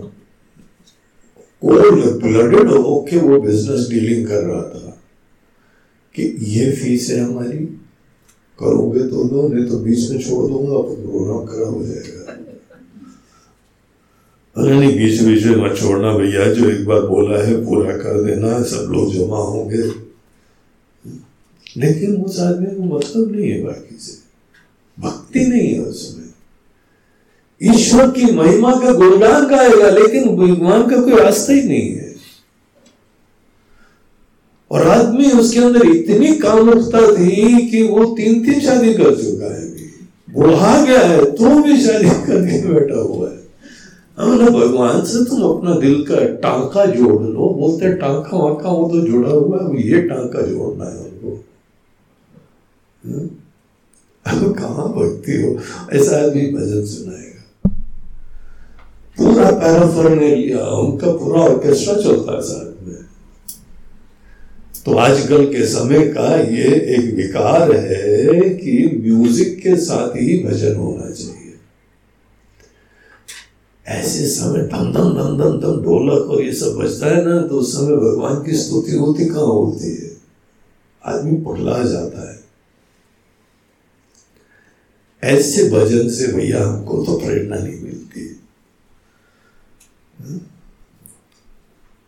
कोल्ड 1.62 2.22
ब्लडेड 2.22 2.70
होके 2.70 3.18
वो 3.18 3.42
बिज़नेस 3.42 3.88
डीलिंग 3.90 4.28
कर 4.28 4.44
रहा 4.44 4.62
था 4.62 5.02
कि 6.16 6.36
ये 6.40 6.72
फ़ीस 6.72 7.10
है 7.10 7.20
हमारी, 7.20 7.58
करोगे 8.60 9.00
तो 9.00 9.24
दो 9.24 9.48
नहीं 9.48 9.66
तो 9.66 9.78
बीच 9.80 10.10
में 10.10 10.20
छोड़ 10.20 10.52
दूँगा 10.52 10.74
तो 10.74 10.96
प्रोग्राम 10.96 11.46
खराब 11.46 11.74
हो 11.74 11.86
जाएगा। 11.86 12.32
अरे 14.58 14.80
नहीं, 14.80 14.98
बीच 14.98 15.22
बीच 15.22 15.46
में 15.46 15.56
मत 15.56 15.78
छोड़ना 15.78 16.18
भैया, 16.18 16.54
जो 16.54 16.70
एक 16.70 16.86
बार 16.86 17.02
बोला 17.02 17.44
है, 17.44 17.66
पूरा 17.66 17.98
कर 17.98 18.24
देना 18.24 18.48
है, 18.48 18.64
सब 18.64 18.92
लोग 18.92 19.14
जमा 19.14 19.38
होंगे। 19.38 20.06
लेकिन 21.78 22.22
उस 22.22 22.40
आदमी 22.40 22.76
को 22.76 22.84
मतलब 22.84 23.36
नहीं 23.36 23.52
है 23.52 23.64
बाकी 23.64 23.98
से। 23.98 24.18
भक्ति 25.02 25.40
नहीं 25.40 25.74
है 25.74 25.80
उसमें। 25.80 26.25
ईश्वर 27.62 28.10
की 28.12 28.32
महिमा 28.36 28.72
का 28.76 28.92
गुणगान 28.94 29.46
गाएगा, 29.48 29.90
लेकिन 29.90 30.36
भगवान 30.38 30.88
का 30.90 31.02
कोई 31.02 31.16
रास्ता 31.16 31.54
ही 31.54 31.64
नहीं 31.64 31.90
है। 31.90 32.14
और 34.72 34.88
आदमी 34.88 35.32
उसके 35.32 35.60
अंदर 35.60 35.86
इतनी 35.88 36.36
कामुकता 36.36 37.02
थी 37.16 37.70
कि 37.70 37.84
वो 37.84 38.06
तीन 38.16 38.44
तीन 38.46 38.60
शादी 38.62 38.94
कर 38.94 39.16
चुका 39.16 39.54
है 39.56 39.74
बुढ़ा 40.28 40.86
गया 40.86 41.00
है 41.00 41.24
तो 41.32 41.50
भी 41.64 41.78
शादी 41.82 42.10
करके 42.26 42.62
बैठा 42.68 43.00
हुआ 43.00 43.30
है। 43.30 43.44
हमने 44.18 44.50
भगवान 44.52 45.04
से 45.06 45.24
तुम 45.26 45.42
अपना 45.44 45.76
दिल 45.80 46.02
का 46.04 46.24
टांका 46.42 46.86
जोड़ 46.86 47.22
लो। 47.24 47.50
बोलते, 47.52 47.94
टांका 47.94 48.38
वाका 48.38 48.70
वो 48.70 48.90
तो 48.90 49.02
जुड़ा 49.08 49.30
हुआ 49.30 49.64
है 49.64 49.88
ये 49.88 50.02
टांका 50.02 50.42
जोड़ना 50.42 50.86
है 50.86 50.98
उनको 50.98 51.30
हम्म? 53.04 53.28
कहा 54.54 54.84
भक्ति 54.96 55.42
हो? 55.42 55.50
ऐसा 55.94 56.18
आदमी 56.18 56.46
भजन 56.52 56.86
सुनाएगा। 56.86 57.35
पूरा 59.18 59.50
पैराफर 59.52 60.10
ने 60.10 60.36
लिया, 60.36 60.66
उनका 60.66 61.12
पूरा 61.12 61.42
ऑर्केस्ट्रा 61.42 61.94
चलता 61.94 62.36
है 62.36 62.42
साथ 62.42 62.88
में। 62.88 62.96
तो 64.86 64.98
आजकल 64.98 65.46
के 65.46 65.66
समय 65.68 66.08
का 66.08 66.36
ये 66.36 66.74
एक 66.96 67.14
विकार 67.16 67.72
है 67.72 68.40
कि 68.50 68.74
म्यूज़िक 69.04 69.58
के 69.60 69.76
साथ 69.76 70.16
ही 70.16 70.38
भजन 70.44 70.76
होना 70.76 71.10
चाहिए। 71.12 71.54
ऐसे 73.86 74.28
समय 74.28 74.68
धम 74.68 74.92
धम 74.94 75.14
धम 75.14 75.38
धम 75.38 75.60
धम 75.62 75.82
ढोलक 75.84 76.30
और 76.32 76.42
ये 76.42 76.52
सब 76.54 76.76
बजता 76.76 77.08
है 77.08 77.24
ना 77.26 77.42
तो 77.42 77.60
उस 77.60 77.74
समय 77.74 77.96
भगवान 77.96 78.44
की 78.46 78.58
स्तुति 78.58 78.92
होती, 78.92 79.26
कहाँ 79.26 79.46
होती 79.46 79.90
है? 79.90 80.12
आदमी 81.04 81.38
पगला 81.38 81.78
जाता 81.84 82.30
है। 82.32 82.44
ऐसे 85.24 85.70
भजन 85.70 86.10
से 86.10 86.32
भैया 86.34 86.66
हमको 86.68 87.04
तो 87.06 87.18
प्रेरणा 87.20 87.58
नहीं 87.58 87.80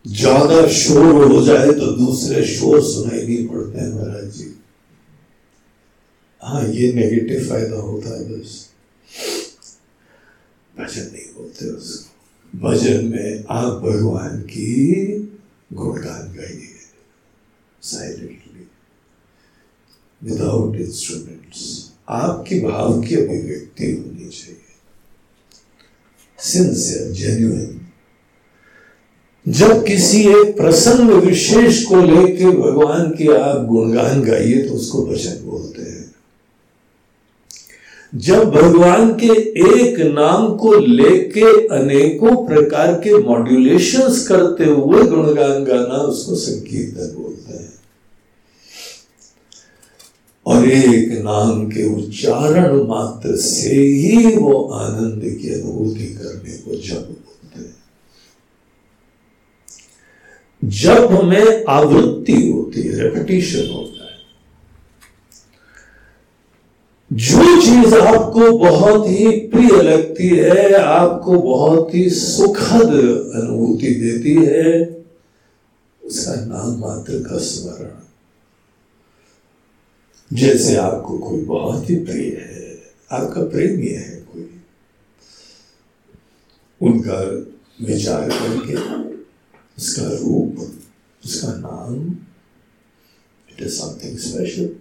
ज़्यादा 0.04 0.66
शोर 0.72 1.24
हो 1.32 1.40
जाए 1.44 1.72
तो 1.72 1.86
दूसरे 1.96 2.44
शोर 2.46 2.80
सुनाई 2.82 3.22
नहीं 3.26 3.46
पड़ते 3.48 3.80
हैं 3.80 3.92
महाराज 3.94 4.28
जी। 4.36 4.54
हाँ 6.42 6.62
ये 6.64 6.92
नेगेटिव 6.92 7.48
फ़ायदा 7.48 7.76
होता 7.76 8.08
है 8.10 8.24
बस। 8.28 8.52
भजन 10.74 11.10
नहीं 11.12 11.32
बोलते 11.34 11.70
उसको 11.70 12.58
भजन 12.58 13.04
में 13.04 13.44
आप 13.50 13.72
भगवान 13.82 14.40
की 14.42 14.68
गुणगान 15.72 16.32
गाइए 16.36 16.74
साइलेंटली 17.82 18.66
विदाउट 20.22 20.76
इंस्ट्रूमेंट्स 20.76 21.60
आपकी 22.10 22.60
भाव 22.60 23.00
की 23.02 23.14
अभिव्यक्ति 23.14 23.90
होनी 23.92 24.28
चाहिए। 24.28 24.64
सिंसियर 26.38 27.12
जेन्युइन 27.12 27.72
जब 29.48 29.84
किसी 29.84 30.20
एक 30.28 30.56
प्रसंग 30.56 31.10
विशेष 31.10 31.82
को 31.84 32.00
लेकर 32.02 32.50
भगवान 32.50 33.10
की 33.10 33.26
आप 33.28 33.64
गुणगान 33.66 34.22
गाइए 34.22 34.62
तो 34.62 34.74
उसको 34.74 35.02
भजन 35.06 35.36
बोलते 35.44 35.82
हैं। 35.82 36.14
जब 38.14 38.50
भगवान 38.50 39.12
के 39.14 39.32
एक 39.76 40.00
नाम 40.00 40.56
को 40.56 40.72
लेके 40.78 41.66
अनेकों 41.66 42.34
प्रकार 42.46 42.92
के 42.94 43.18
मॉड्यूलेशंस 43.18 44.26
करते 44.28 44.64
हुए 44.64 45.02
गुणगान 45.02 45.64
गाना 45.64 45.98
उसको 46.02 46.34
संकीर्तन 46.34 47.14
बोलते 47.22 47.58
हैं। 47.58 47.72
और 50.46 50.68
एक 50.68 51.12
नाम 51.24 51.66
के 51.68 51.88
उच्चारण 51.94 52.76
मात्र 52.84 53.36
से 53.36 53.76
ही 53.76 54.36
वो 54.36 54.62
आनंद 54.74 55.22
की 55.40 55.54
अनुभूति 55.54 56.06
करने 56.14 56.56
को 56.56 56.80
जब 56.88 57.16
जब 60.68 61.12
हमें 61.12 61.64
आवृत्ति 61.64 62.50
होती 62.50 62.82
है 62.82 63.00
रेपिटेशन 63.00 63.70
होता 63.72 64.04
है। 64.04 64.08
जो 67.12 67.60
चीज़ 67.62 67.94
आपको 67.94 68.58
बहुत 68.58 69.08
ही 69.08 69.40
प्रिय 69.46 69.82
लगती 69.82 70.28
है, 70.28 70.74
आपको 70.74 71.38
बहुत 71.38 71.94
ही 71.94 72.10
सुखद 72.10 72.90
अनुभूति 73.34 73.94
देती 73.94 74.34
है, 74.34 74.96
उसका 76.04 76.34
नाम 76.34 76.80
मात्र 76.80 77.18
का 77.18 77.38
स्मरण। 77.38 77.90
जैसे 80.36 80.76
आपको 80.76 81.18
कोई 81.18 81.40
बहुत 81.40 81.90
ही 81.90 81.96
प्रिय 81.96 82.28
है, 82.28 82.78
आपका 83.12 83.42
प्रेमी 83.42 83.86
है 83.86 84.26
कोई, 84.34 84.60
उनका 86.80 87.20
विचार 87.86 88.30
करके 88.30 89.17
उसका 89.78 90.02
रूप 90.02 90.80
उसका 91.24 91.48
नाम 91.48 92.12
इट 93.48 93.62
इज़ 93.62 93.72
समथिंग 93.72 94.18
स्पेशल 94.18 94.76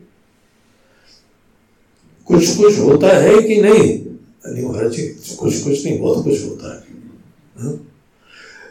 कुछ 2.26 2.58
कुछ 2.58 2.80
होता 2.80 3.08
है 3.08 3.42
कि 3.42 3.62
नहीं? 3.62 4.06
नहीं 4.54 4.66
महाराज 4.66 4.92
जी 4.92 5.08
कुछ 5.40 5.64
कुछ 5.64 5.86
नहीं, 5.86 6.00
बहुत 6.00 6.24
कुछ 6.24 6.46
होता 6.46 6.76
है। 6.76 6.82
हा? 7.58 7.80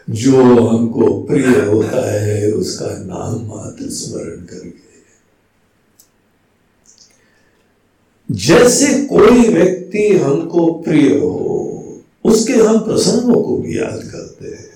जो 0.09 0.67
हमको 0.67 1.23
प्रिय 1.23 1.61
होता 1.65 2.21
है, 2.21 2.51
उसका 2.51 2.85
नाम 2.85 3.47
मात्र 3.47 3.89
स्मरण 3.89 4.45
करके। 4.45 4.87
जैसे 8.31 9.05
कोई 9.05 9.49
व्यक्ति 9.49 10.17
हमको 10.17 10.73
प्रिय 10.73 11.17
हो, 11.17 12.03
उसके 12.25 12.53
हम 12.53 12.79
प्रसंगों 12.79 13.43
को 13.43 13.57
भी 13.57 13.77
याद 13.77 14.11
करते 14.11 14.45
हैं। 14.45 14.66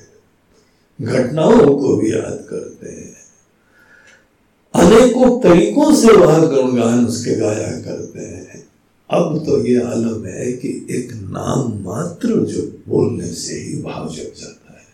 घटनाओं 1.02 1.78
को 1.78 1.98
भी 1.98 2.12
याद 2.12 2.48
करते 2.50 2.90
हैं। 2.90 3.18
अनेकों 4.74 5.42
तरीकों 5.42 5.96
से 5.96 6.08
वह 6.08 6.38
गुणगान 6.46 7.06
उसके 7.06 7.36
गाया 7.36 7.72
करते 7.72 8.20
हैं। 8.20 8.64
अब 9.10 9.44
तो 9.46 9.66
ये 9.66 9.82
आलम 9.82 10.26
है 10.26 10.52
कि 10.52 10.88
एक 10.92 11.14
नाम 11.14 11.84
मात्र 11.84 12.28
जो 12.28 12.82
बोलने 12.88 13.28
से 13.28 13.54
ही 13.54 13.82
भाव 13.82 14.10
जग 14.10 14.32
जाता 14.40 14.74
है। 14.74 14.88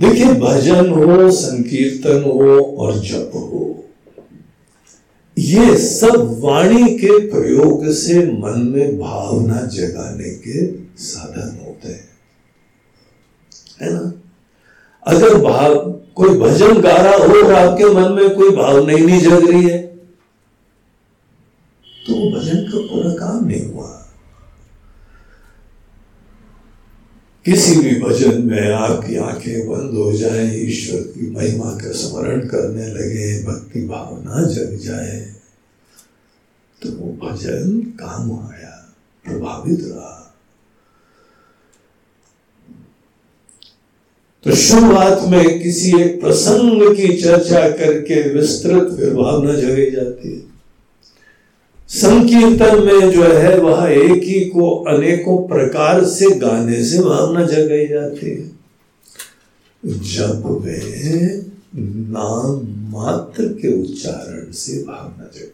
देखिए, 0.00 0.32
भजन 0.32 0.88
हो, 0.88 1.30
संकीर्तन 1.30 2.22
हो 2.22 2.60
और 2.78 2.98
जप 2.98 3.32
हो, 3.34 3.84
ये 5.38 5.76
सब 5.76 6.40
वाणी 6.40 6.98
के 6.98 7.30
प्रयोग 7.30 7.90
से 7.92 8.18
मन 8.18 8.72
में 8.74 8.98
भावना 8.98 9.60
जगाने 9.60 10.30
के 10.30 10.66
साधन 11.02 11.66
होते 11.66 11.88
हैं। 11.88 12.15
है 13.80 13.92
ना? 13.92 14.12
अगर 15.06 15.34
भाव, 15.38 15.74
कोई 16.16 16.38
भजन 16.38 16.80
गा 16.80 16.96
रहा 16.96 17.16
हो 17.16 17.42
और 17.42 17.52
आपके 17.54 17.84
मन 17.84 18.12
में 18.12 18.34
कोई 18.34 18.50
भाव 18.56 18.86
नहीं 18.86 19.04
नहीं 19.06 19.20
जग 19.20 19.48
रही 19.50 19.68
है 19.68 19.78
तो 22.06 22.14
भजन 22.32 22.62
का 22.62 22.78
पूरा 22.88 23.10
काम 23.10 23.44
नहीं 23.46 23.66
हुआ। 23.66 23.92
किसी 27.44 27.74
भी 27.80 28.00
भजन 28.00 28.42
में 28.42 28.72
आपकी 28.72 29.16
आँखें 29.16 29.68
बंद 29.68 29.96
हो 29.98 30.12
जाए, 30.12 30.46
ईश्वर 30.56 31.00
की 31.00 31.30
महिमा 31.30 31.70
का 31.72 31.92
स्मरण 31.92 32.40
करने 32.48 32.86
लगे, 32.88 33.42
भक्ति 33.44 33.86
भावना 33.86 34.42
जग 34.44 34.78
जाए 34.78 35.20
तो 36.82 36.90
वो 36.90 37.12
भजन 37.22 37.80
काम 38.00 38.32
आया, 38.32 38.94
प्रभावित 39.24 39.80
रहा। 39.82 40.25
तो 44.46 44.54
शुरुआत 44.54 45.22
में 45.28 45.62
किसी 45.62 46.02
एक 46.02 46.20
प्रसंग 46.20 46.96
की 46.96 47.22
चर्चा 47.22 47.68
करके 47.68 48.28
विस्तृत 48.28 48.96
फिर 48.98 49.14
भावना 49.14 49.54
जगी 49.54 49.90
जाती 49.90 50.32
है। 50.32 50.40
संकीर्तन 51.88 52.82
में 52.82 53.10
जो 53.10 53.22
है, 53.22 53.58
वह 53.58 53.88
एक 53.88 54.22
ही 54.22 54.40
को 54.40 54.70
अनेकों 54.70 55.48
प्रकार 55.48 56.04
से 56.04 56.30
गाने 56.30 56.84
से 56.84 56.98
भावना 56.98 57.46
जगाई 57.46 57.86
जाती 57.86 58.30
है। 58.30 58.50
जब 59.86 60.46
वे 60.64 60.80
नाम 61.76 62.62
मात्र 62.92 63.44
के 63.44 63.82
उच्चारण 63.82 64.52
से 64.52 64.82
भावना 64.82 65.30
जगती 65.34 65.52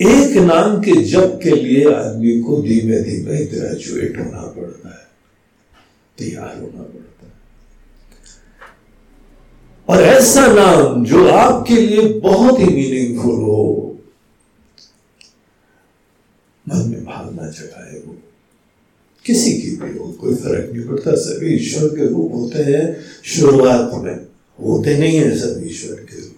एक 0.00 0.36
नाम 0.36 0.80
के 0.80 1.02
जप 1.02 1.40
के 1.42 1.50
लिए 1.50 1.92
आदमी 1.92 2.40
को 2.40 2.62
धीमे 2.62 3.00
धीमे 3.00 3.44
ग्रेजुएट 3.44 4.18
होना 4.18 4.42
पड़ता 4.42 4.88
है। 4.88 5.03
तैयार 6.18 6.58
होना 6.60 6.82
पड़ता 6.82 7.26
है 7.26 7.32
और 9.88 10.02
ऐसा 10.02 10.46
नाम 10.46 11.04
जो 11.04 11.28
आपके 11.28 11.74
लिए 11.74 12.20
बहुत 12.20 12.60
ही 12.60 12.66
मीनिंगफुल 12.66 13.40
हो, 13.42 13.96
मन 16.68 16.88
में 16.88 17.04
भावना 17.04 17.48
जगाए 17.50 17.98
वो 18.06 18.16
किसी 19.24 19.52
की 19.52 19.70
भी 19.76 19.98
हो, 19.98 20.12
कोई 20.12 20.34
फ़र्क 20.34 20.72
नहीं 20.72 20.86
पड़ता। 20.88 21.14
सभी 21.14 21.54
ईश्वर 21.54 21.88
के 21.88 22.08
रूप 22.08 22.32
होते 22.34 22.62
हैं, 22.62 22.96
शुरुआत 23.24 23.90
में 23.94 24.14
होते 24.58 24.98
नहीं 24.98 25.18
है 25.18 25.36
सब 25.38 25.62
ईश्वर 25.66 25.96
के 25.96 26.20
रूप। 26.20 26.36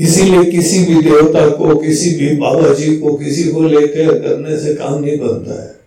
इसीलिए 0.00 0.50
किसी 0.50 0.78
भी 0.84 1.02
देवता 1.02 1.48
को, 1.48 1.76
किसी 1.76 2.10
भी 2.10 2.36
बाबा 2.36 2.74
जी 2.74 2.96
को, 2.98 3.14
किसी 3.14 3.44
को 3.52 3.62
लेकर 3.62 4.18
करने 4.18 4.58
से 4.58 4.74
काम 4.74 5.00
नहीं 5.00 5.18
बनता 5.18 5.62
है। 5.62 5.79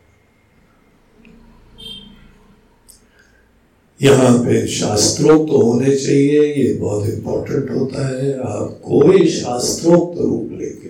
यहाँ 4.04 4.38
पे 4.38 4.66
शास्त्रोक्त 4.68 5.52
तो 5.52 5.58
होने 5.60 5.96
चाहिए, 5.96 6.42
ये 6.54 6.74
बहुत 6.74 7.10
इंपॉर्टेंट 7.10 7.70
होता 7.72 8.08
है। 8.08 8.34
आप 8.40 8.80
कोई 8.84 9.28
शास्त्रोक्त 9.30 10.18
तो 10.18 10.24
रूप 10.24 10.50
लेके, 10.52 10.90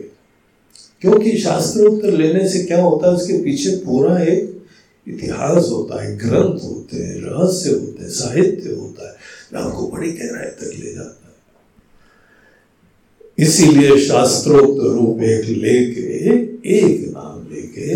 क्योंकि 1.02 1.38
शास्त्रोक्त 1.38 2.02
तो 2.02 2.18
लेने 2.18 2.48
से 2.49 2.64
क्या 2.64 2.81
होता 2.81 3.07
है, 3.07 3.14
उसके 3.15 3.38
पीछे 3.44 3.76
पूरा 3.85 4.18
एक 4.23 4.49
इतिहास 5.07 5.68
होता 5.72 6.03
है, 6.03 6.15
ग्रंथ 6.18 6.64
होते 6.64 6.98
हैं, 6.98 7.15
रहस्य 7.22 7.69
होते 7.69 8.03
हैं, 8.03 8.10
साहित्य 8.11 8.69
होता 8.72 9.07
है। 9.07 9.15
आपको 9.56 9.88
बड़ी 9.88 10.11
गहराई 10.11 10.49
तक 10.52 10.72
ले 10.76 10.94
जाता 10.94 11.27
है। 11.27 11.34
इसीलिए 13.38 13.98
शास्त्रोक्त 13.99 14.84
रूप 14.85 15.22
एक 15.23 15.45
लेके, 15.57 16.07
एक 16.77 17.10
नाम 17.14 17.48
लेके 17.53 17.90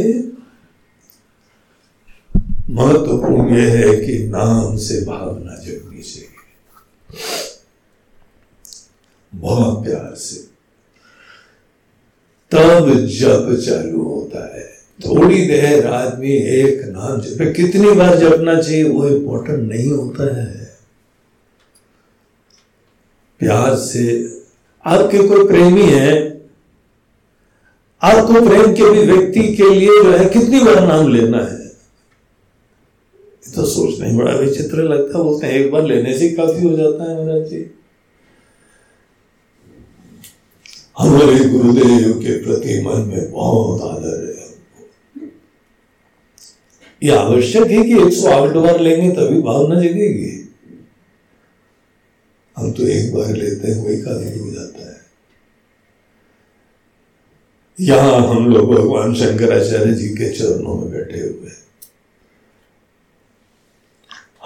महत्वपूर्ण 2.69 3.57
यह 3.57 3.73
है 3.73 3.95
कि 4.05 4.17
नाम 4.27 4.75
से 4.77 4.99
भावना 5.05 5.55
जगनी 5.55 6.01
चाहिए 6.01 6.27
बहुत 9.33 9.83
प्यार 9.85 10.15
से। 10.15 10.39
तब 12.51 12.89
जप 13.05 13.47
चालू 13.65 14.03
होता 14.03 14.41
है, 14.55 14.65
थोड़ी 14.99 15.41
देर 15.47 15.87
आदमी 15.87 16.31
एक 16.31 16.81
नाम 16.85 17.21
जप। 17.21 17.53
कितनी 17.55 17.91
बार 17.91 18.17
जपना 18.17 18.61
चाहिए, 18.61 18.83
वो 18.83 19.07
इंपॉर्टेंट 19.07 19.59
नहीं 19.71 19.91
होता 19.91 20.35
है। 20.35 20.77
प्यार 23.41 23.75
से 23.75 24.03
आपके 24.85 25.27
कोई 25.27 25.47
प्रेमी 25.47 25.85
है, 25.85 26.15
आपको 28.01 28.47
प्रेम 28.47 28.73
के 28.73 28.89
भी 28.91 29.11
व्यक्ति 29.11 29.43
के 29.55 29.69
लिए 29.75 30.03
जो 30.03 30.11
है, 30.11 30.25
कितनी 30.25 30.59
बार 30.59 30.87
नाम 30.87 31.13
लेना 31.13 31.37
है? 31.37 31.56
तो 33.57 33.65
सोचना 33.65 34.07
ही, 34.07 34.17
बड़ा 34.17 34.31
विचित्र 34.31 34.83
लगता 34.83 35.17
है, 35.17 35.23
बोलते 35.23 35.47
हैं, 35.47 35.53
एक 35.53 35.71
बार 35.71 35.85
लेने 35.85 36.17
से 36.17 36.29
काफ़ी 36.29 36.63
हो 36.63 36.75
जाता 36.77 37.03
है 37.03 37.17
महाराज 37.17 37.49
जी। 37.49 37.65
हमारे 40.97 41.49
गुरुदेव 41.49 42.13
के 42.19 42.37
प्रति 42.43 42.81
मन 42.81 43.07
में 43.07 43.31
बहुत 43.31 43.81
आदर 43.81 44.25
है 44.25 44.35
ये 47.01 47.11
आवश्यक 47.11 47.67
है 47.67 47.81
कि 47.83 47.97
एक 47.97 48.13
सौ 48.13 48.29
आठ 48.29 48.55
बार 48.55 48.79
लेंगे, 48.79 49.09
तभी 49.11 49.41
भावना 49.41 49.81
जगेगी। 49.81 50.31
हम 52.57 52.71
तो 52.71 52.87
एक 52.87 53.13
बार 53.13 53.33
लेते 53.35 53.71
हैं, 53.71 53.83
वही 53.85 54.01
काफ़ी 54.01 54.39
हो 54.39 54.51
जाता 54.51 54.89
है। 54.89 54.95
यहाँ 57.79 58.19
हम 58.27 58.49
लोग 58.49 58.73
भगवान 58.73 59.13
शंकराचार्य 59.13 59.93
जी 59.93 60.09
के 60.09 60.29
चरणों 60.29 60.75
में 60.75 60.89
बैठे 60.91 61.19
हुए 61.19 61.49
हैं। 61.49 61.66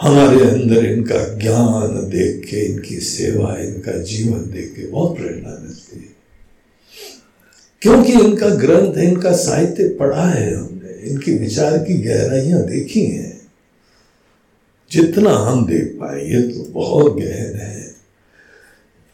हमारे 0.02 0.44
अंदर 0.44 0.86
इनका 0.86 1.38
ज्ञान 1.38 2.10
देख 2.10 2.49
के, 2.49 2.57
इनकी 2.57 2.99
सेवा, 2.99 3.57
इनका 3.60 3.98
जीवन 3.98 4.40
देख 4.52 4.73
के 4.76 4.88
बहुत 4.88 5.18
प्रेरणा 5.18 5.60
मिलती 5.61 5.98
है। 5.98 6.15
क्योंकि 7.82 8.14
इनका 8.14 8.49
ग्रंथ, 8.49 8.98
इनका 8.98 9.32
साहित्य 9.32 9.90
पढ़ा 9.90 10.30
है 10.30 10.56
हमने, 10.56 11.10
इनकी 11.10 11.38
विचार 11.38 11.78
की 11.78 11.94
गहराइयाँ 11.94 12.61
देखी 12.61 13.02
हैं। 13.02 13.41
जितना 14.91 15.30
हम 15.30 15.65
देख 15.65 15.98
पाए, 15.99 16.26
ये 16.26 16.41
तो 16.41 16.72
बहुत 16.72 17.18
गहन 17.18 17.56
है। 17.56 17.95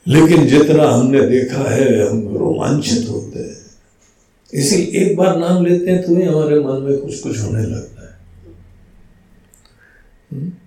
लेकिन 0.07 0.47
जितना 0.47 0.83
हमने 0.83 1.27
देखा 1.27 1.69
है, 1.71 2.09
हम 2.09 2.37
रोमांचित 2.37 3.09
होते 3.09 3.39
हैं। 3.39 3.57
इसी 4.53 4.75
एक 4.75 5.17
बार 5.17 5.37
नाम 5.37 5.65
लेते 5.65 5.91
हैं 5.91 6.03
तो 6.03 6.15
ही 6.15 6.23
हमारे 6.23 6.59
मन 6.59 6.89
में 6.89 6.97
कुछ 6.97 7.19
कुछ 7.19 7.39
होने 7.39 7.63
लगता 7.63 8.01
है। 8.01 8.17
हुँ? 10.33 10.66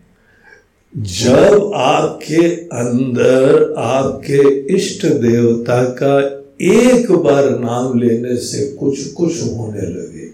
जब 0.97 1.73
आपके 1.75 2.47
अंदर 2.57 3.75
आपके 3.79 4.59
इष्ट 4.77 5.07
देवता 5.07 5.85
का 5.85 6.45
एक 6.61 7.13
बार 7.13 7.59
नाम 7.59 7.99
लेने 7.99 8.37
से 8.37 8.73
कुछ 8.73 9.13
कुछ 9.13 9.43
होने 9.43 9.81
लगे। 9.81 10.27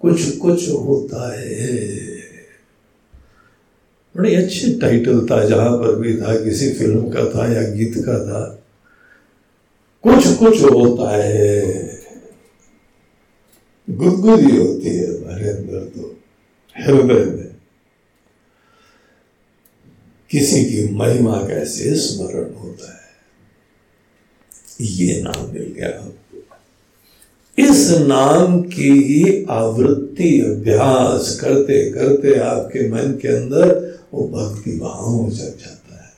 कुछ 0.00 0.36
कुछ 0.36 0.68
होता 0.68 1.40
है। 1.40 1.96
बड़ी 4.16 4.34
अच्छी 4.34 4.74
टाइटल 4.74 5.26
था, 5.30 5.44
जहाँ 5.44 5.76
पर 5.78 5.96
भी 5.96 6.16
था, 6.16 6.44
किसी 6.44 6.70
फ़िल्म 6.70 7.08
का 7.08 7.24
था 7.24 7.52
या 7.52 7.62
गीत 7.62 7.94
का 7.96 8.24
था। 8.24 8.62
कुछ 10.02 10.26
कुछ 10.26 10.62
होता 10.62 11.16
है। 11.16 11.82
गुदगुदी 13.90 14.56
होती 14.56 14.88
है 14.88 15.06
हमारे 15.06 15.48
अंदर 15.48 15.84
तो 15.84 16.16
हृदय 16.76 17.30
में। 17.30 17.51
किसी 20.32 20.64
की 20.64 20.94
महिमा 20.94 21.36
कैसे 21.36 21.94
स्मरण 21.94 22.54
होता 22.54 22.92
है। 22.92 23.02
ये 24.80 25.22
नाम 25.22 25.52
मिल 25.52 25.74
गया 25.78 26.02
हमको 26.02 26.18
इस 27.58 27.90
नाम 27.90 28.62
की 28.62 28.90
ही 29.02 29.46
आवृत्ति 29.50 30.40
अभ्यास 30.40 31.38
करते 31.40 31.90
करते 31.90 32.34
आपके 32.34 32.88
मन 32.90 33.12
के 33.22 33.28
अंदर 33.28 33.98
वो 34.14 34.28
भक्ति 34.28 34.70
भाव 34.70 35.30
जग 35.30 35.54
जाता 35.60 35.94
है। 35.94 36.12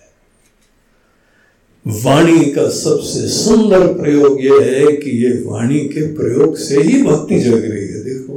वाणी 1.86 2.44
का 2.44 2.68
सबसे 2.68 3.28
सुंदर 3.28 3.92
प्रयोग 3.92 4.40
यह 4.40 4.60
है 4.62 4.92
कि 4.96 5.10
ये 5.10 5.42
वाणी 5.46 5.80
के 5.80 6.14
प्रयोग 6.14 6.56
से 6.56 6.82
ही 6.82 7.02
भक्ति 7.02 7.40
जग 7.40 7.64
रही 7.64 7.88
है, 7.88 8.04
देखो। 8.04 8.36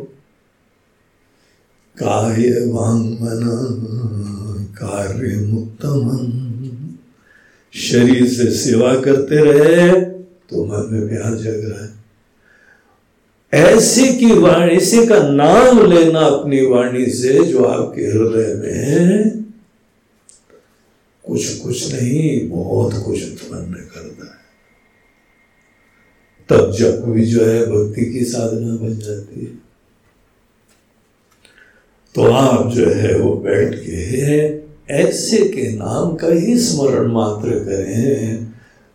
काय 1.97 2.67
वांग 2.67 3.19
मना 3.21 4.16
कार्य 4.77 5.35
मुक्तम 5.35 6.09
शरीर 7.73 8.27
से 8.27 8.51
सेवा 8.51 8.99
करते 8.99 9.35
रहे 9.35 10.01
तो 10.01 10.65
मन 10.65 10.93
में 10.93 11.07
प्यार 11.09 11.35
जग 11.35 11.61
रहा 11.65 11.83
है। 11.85 11.97
ऐसे 13.53 14.13
की 14.13 14.31
वाणी 14.31 14.75
ऐसे 14.75 15.05
का 15.07 15.19
नाम 15.29 15.91
लेना 15.91 16.19
अपनी 16.19 16.65
वाणी 16.65 17.05
से 17.05 17.43
जो 17.45 17.63
आपके 17.63 18.01
हृदय 18.01 18.53
में 18.55 19.43
कुछ 21.23 21.57
कुछ 21.57 21.93
नहीं, 21.93 22.49
बहुत 22.49 22.93
कुछ 22.93 23.23
उत्पन्न 23.23 23.73
करता 23.73 24.25
है। 24.25 24.37
तब 26.49 26.71
जब 26.71 27.05
भी 27.05 27.25
जो 27.25 27.45
है 27.45 27.65
भक्ति 27.65 28.05
की 28.05 28.25
साधना 28.25 28.75
बन 28.75 28.99
जाती 28.99 29.39
है। 29.39 29.51
तो 32.15 32.23
आप 32.23 32.73
जो 32.73 32.89
है 32.89 33.17
वो 33.19 33.33
बैठ 33.35 33.73
के 33.75 34.66
ऐसे 34.91 35.37
के 35.37 35.71
नाम 35.71 36.15
का 36.15 36.27
ही 36.27 36.57
स्मरण 36.57 37.11
मात्र 37.11 37.59
करें 37.59 38.45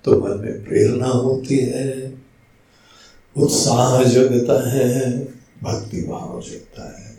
तो 0.05 0.13
मन 0.21 0.41
में 0.41 0.65
प्रेरणा 0.65 1.07
होती 1.07 1.57
है। 1.57 2.13
उत्साह 3.37 4.03
जगता 4.05 4.71
है, 4.71 5.19
भक्ति 5.63 6.01
भाव 6.03 6.43
जगता 6.47 6.85
है। 6.99 7.11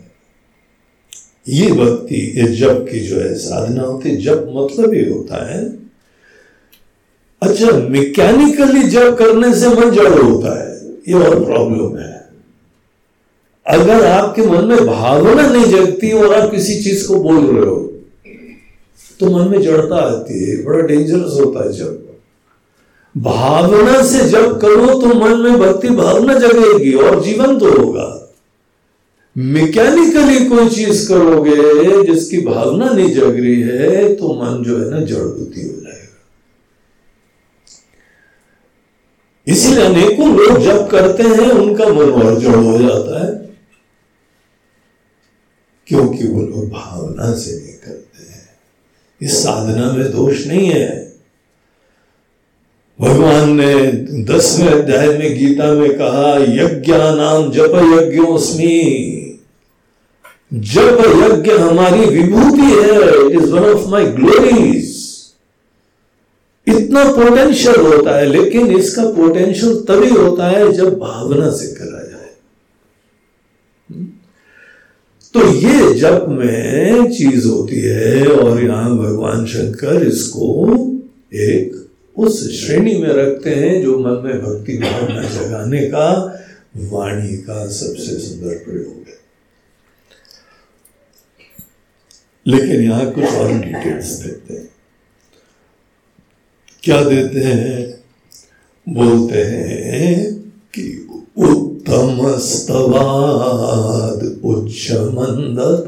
ये 1.48 1.70
भक्ति, 1.72 2.16
ये 2.36 2.48
जप 2.56 2.86
की 2.92 3.00
जो 3.00 3.20
है 3.20 3.34
साधना 3.34 3.82
होती 3.82 4.10
है, 4.10 4.16
जप 4.16 4.46
मतलब 4.56 4.94
ये 4.94 5.08
होता 5.10 5.44
है 5.52 5.62
अच्छा 7.42 7.72
मैकेनिकली 7.88 8.82
जप 8.82 9.16
करने 9.18 9.54
से 9.54 9.68
मन 9.68 9.90
जड़ 9.90 10.12
होता 10.12 10.58
है, 10.60 10.76
ये 11.08 11.14
और 11.14 11.44
प्रॉब्लम 11.44 11.98
है। 11.98 12.12
अगर 13.66 14.06
आपके 14.06 14.42
मन 14.42 14.64
में 14.64 14.86
भावना 14.86 15.46
नहीं 15.48 15.64
जगती 15.64 16.12
और 16.12 16.34
आप 16.34 16.50
किसी 16.50 16.82
चीज़ 16.82 17.06
को 17.08 17.14
बोल 17.16 17.46
रहे 17.46 17.70
हो 17.70 17.90
तो 19.20 19.30
मन 19.30 19.50
में 19.50 19.60
जड़ता 19.62 19.96
आती 19.96 20.44
है, 20.44 20.62
बड़ा 20.64 20.86
डेंजरस 20.86 21.40
होता 21.40 21.64
है 21.64 21.72
जब। 21.72 22.02
भावना 23.14 24.02
से 24.02 24.24
जब 24.28 24.60
करो 24.60 24.86
तो 25.00 25.14
मन 25.14 25.40
में 25.40 25.58
भक्ति 25.58 25.88
भावना 25.88 26.34
जगेगी 26.34 26.92
और 26.94 27.22
जीवन 27.24 27.58
तो 27.58 27.70
होगा। 27.72 28.10
मैकेनिकली 29.36 30.44
कोई 30.46 30.68
चीज़ 30.68 31.08
करोगे 31.08 32.02
जिसकी 32.04 32.40
भावना 32.40 32.90
नहीं 32.90 33.14
जग 33.14 33.36
रही 33.36 33.60
है 33.60 34.14
तो 34.14 34.34
मन 34.34 34.62
जो 34.64 34.78
है 34.78 34.90
ना 34.90 35.00
जड़ 35.00 35.24
बुद्धि 35.28 35.62
हो 35.62 35.80
जाएगा। 35.80 36.20
इसलिए 39.46 39.84
अनेकों 39.84 40.28
लोग 40.36 40.58
जब 40.58 40.88
करते 40.90 41.22
हैं, 41.22 41.50
उनका 41.50 41.84
मन 41.84 42.22
और 42.22 42.38
जड़ 42.40 42.54
हो 42.56 42.78
जाता 42.78 43.24
है। 43.24 43.32
क्योंकि 45.86 46.26
वो 46.28 46.42
लोग 46.42 46.68
भावना 46.70 47.32
से 47.34 47.52
इस 49.24 49.42
साधना 49.42 49.90
में 49.92 50.10
दोष 50.12 50.46
नहीं 50.46 50.68
है। 50.68 50.88
भगवान 52.98 53.54
ने 53.56 53.74
दसवें 54.24 54.68
अध्याय 54.68 55.08
में 55.18 55.36
गीता 55.38 55.72
में 55.74 55.92
कहा 55.98 56.34
यज्ञ 56.38 56.92
नाम 57.16 57.50
जप 57.52 57.74
यज्ञोस्मी 57.92 58.80
जप 60.52 61.00
यज्ञ 61.22 61.52
हमारी 61.52 62.04
विभूति 62.06 62.68
है 62.72 62.98
it 62.98 63.40
is 63.40 63.50
one 63.52 63.64
of 63.70 63.88
my 63.90 64.06
glories 64.18 64.92
इतना 66.66 67.04
पोटेंशियल 67.12 67.80
होता 67.80 68.16
है, 68.18 68.26
लेकिन 68.26 68.70
इसका 68.72 69.02
पोटेंशियल 69.12 69.74
तभी 69.88 70.10
होता 70.10 70.46
है 70.48 70.72
जब 70.72 70.98
भावना 70.98 71.50
से 71.50 71.66
करा 71.74 72.02
जाए 72.02 72.30
तो 75.34 75.52
ये 75.52 75.94
जप 75.94 76.26
में 76.28 77.12
चीज़ 77.12 77.48
होती 77.48 77.80
है 77.80 78.26
और 78.26 78.64
यहाँ 78.64 78.98
भगवान 78.98 79.46
शंकर 79.46 80.06
इसको 80.06 80.66
एक 81.34 81.90
उस 82.16 82.60
श्रेणी 82.60 82.94
में 82.94 83.08
रखते 83.08 83.50
हैं 83.50 83.82
जो 83.82 83.98
मन 83.98 84.22
में 84.24 84.42
भक्ति 84.42 84.78
भावना 84.78 85.22
जगाने 85.22 85.86
का 85.86 86.38
वाणी 86.76 87.36
का 87.36 87.66
सबसे 87.66 88.18
सुंदर 88.18 88.54
प्रयोग 88.54 89.04
है। 89.08 89.18
लेकिन 92.46 92.82
यहाँ 92.82 93.10
कुछ 93.10 93.24
और 93.24 93.52
डिटेल्स 93.52 94.10
देते 94.10 94.54
हैं। 94.54 94.68
क्या 96.82 97.04
देते 97.04 97.40
हैं? 97.40 98.04
बोलते 98.88 99.42
हैं 99.42 100.32
कि 100.74 101.08
उत्तम 101.84 102.38
स्तवाद 102.38 104.40
उच्च 104.44 104.90
मंदत 104.90 105.86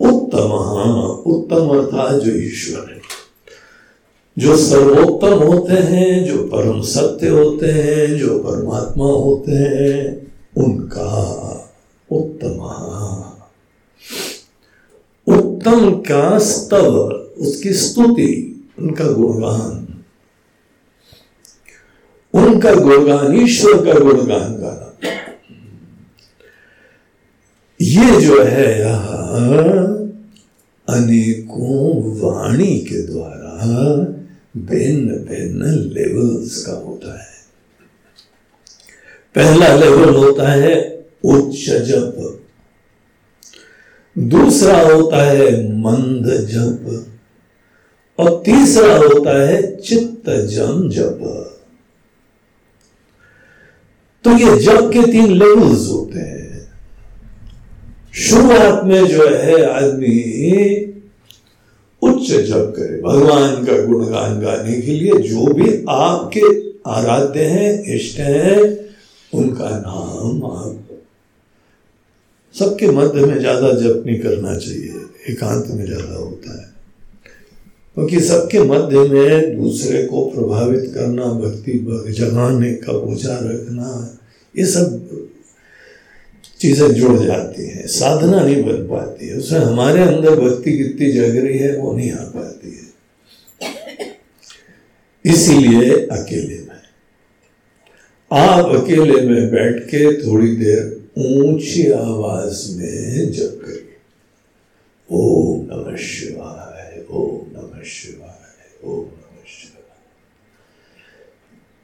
उत्तम 0.00 0.50
उत्तम 1.32 1.68
अर्थात 1.68 2.20
जो 2.20 2.32
ईश्वर 2.32 2.90
है, 2.90 3.00
जो 4.38 4.56
सर्वोत्तम 4.56 5.26
होते 5.26 5.72
हैं, 5.72 6.24
जो 6.24 6.36
परम 6.36 6.80
सत्य 6.80 7.28
होते 7.28 7.66
हैं, 7.66 8.18
जो 8.18 8.38
परमात्मा 8.38 9.04
होते 9.04 9.52
हैं, 9.52 10.26
उनका 10.56 11.22
उत्तम 12.10 12.56
उत्तम 15.26 15.90
का 15.90 16.38
स्तव, 16.38 17.12
उसकी 17.38 17.72
स्तुति, 17.72 18.64
उनका 18.78 19.04
गुणगान। 19.04 19.83
उनका 22.34 22.74
गुणगान, 22.74 23.42
ईश्वर 23.42 23.86
का 23.86 24.00
गुणगान 24.00 24.54
गाना। 24.54 25.08
ये 27.80 28.20
जो 28.20 28.42
है 28.42 28.80
यहाँ 28.80 29.88
अनेकों 30.88 32.18
वाणी 32.20 32.78
के 32.78 33.06
द्वारा 33.06 33.64
भिन्न 34.56 35.08
भिन्न 35.08 35.62
लेवल्स 35.66 36.66
का 36.66 36.72
होता 36.72 37.20
है। 37.20 37.34
पहला 39.34 39.76
लेवल 39.76 40.14
होता 40.14 40.48
है 40.48 41.04
उच्च 41.24 41.70
जप। 41.70 42.40
दूसरा 44.18 44.80
होता 44.80 45.22
है 45.22 45.72
मंद 45.72 46.26
जप। 46.26 47.06
और 48.18 48.42
तीसरा 48.44 48.96
होता 48.96 49.48
है 49.48 49.76
चित्त 49.76 50.30
जम 50.30 50.90
जप। 50.90 51.50
तो 54.24 54.30
ये 54.30 54.56
जप 54.60 54.90
के 54.92 55.02
तीन 55.12 55.32
लेवल्स 55.32 55.88
होते 55.90 56.18
हैं। 56.18 56.42
शुरुआत 58.14 58.84
में 58.84 59.06
जो 59.06 59.26
है 59.28 59.64
आदमी 59.64 60.18
उच्च 62.02 62.30
जप 62.30 62.72
करे, 62.76 63.00
भगवान 63.02 63.64
का 63.64 63.76
गुणगान 63.86 64.40
गाने 64.40 64.80
के 64.80 64.92
लिए 64.92 65.18
जो 65.28 65.52
भी 65.54 65.70
आपके 65.90 66.42
आराध्य 66.90 67.44
हैं, 67.44 67.94
इष्ट 67.94 68.18
हैं, 68.18 68.60
उनका 69.32 69.68
नाम 69.68 70.44
आप। 70.46 70.80
सबके 72.54 72.86
मध्य 72.88 73.26
में 73.26 73.38
ज़्यादा 73.38 73.72
जप 73.72 74.02
नहीं 74.06 74.18
करना 74.20 74.54
चाहिए, 74.56 75.00
एकांत 75.28 75.66
में 75.70 75.84
ज़्यादा 75.86 76.14
होता 76.14 76.60
है। 76.60 76.73
क्योंकि 77.94 78.20
सबके 78.20 78.58
मध्य 78.58 78.98
में 78.98 79.62
दूसरे 79.62 80.06
को 80.06 80.30
प्रभावित 80.30 80.92
करना, 80.94 81.24
भक्ति 81.24 81.72
जगाने 82.12 82.74
का 82.74 82.92
पूजा 82.92 83.34
रखना, 83.34 84.18
ये 84.58 84.66
सब 84.66 85.10
चीज़ें 86.60 86.88
जुड़ 86.88 87.18
जाती 87.20 87.66
हैं। 87.66 87.86
साधना 87.86 88.44
नहीं 88.44 88.62
बन 88.62 88.88
पाती 88.88 89.28
है। 89.28 89.36
उसमें 89.36 89.60
हमारे 89.60 90.02
अंदर 90.02 90.40
भक्ति 90.40 90.78
कितनी 90.78 91.12
जग 91.12 91.36
रही 91.36 91.58
है, 91.58 91.76
वो 91.76 91.92
नहीं 91.92 92.12
आ 92.12 92.24
पाती 92.24 92.68
है। 92.68 92.94
इसीलिए 95.24 95.90
अकेले 95.90 96.58
में। 96.58 96.74
आप 98.32 98.64
अकेले 98.64 99.20
में 99.20 99.50
बैठ 99.50 99.82
के 99.82 100.26
थोड़ी 100.26 100.56
देर 100.56 101.04
ऊँची 101.18 101.90
आवाज़ 101.90 102.76
में 102.76 103.32
जप 103.32 103.62
करिए। 103.64 103.80
ओम 105.10 105.60
नमः 105.60 105.96
शिवाय 105.96 106.34
ओम 106.40 106.44
नमः 106.44 106.62
शिवाय 106.62 107.04
ओम 107.10 107.58
नमः 107.58 107.82
शिवाय 107.82 108.73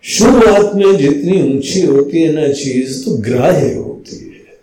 शुरुआत 0.05 0.75
में 0.75 0.97
जितनी 0.97 1.57
ऊँची 1.57 1.81
होती 1.87 2.23
है 2.23 2.33
ना 2.33 2.53
चीज़ 2.53 3.05
तो 3.05 3.17
ग्राह्य 3.17 3.75
होती 3.75 4.17
है। 4.17 4.59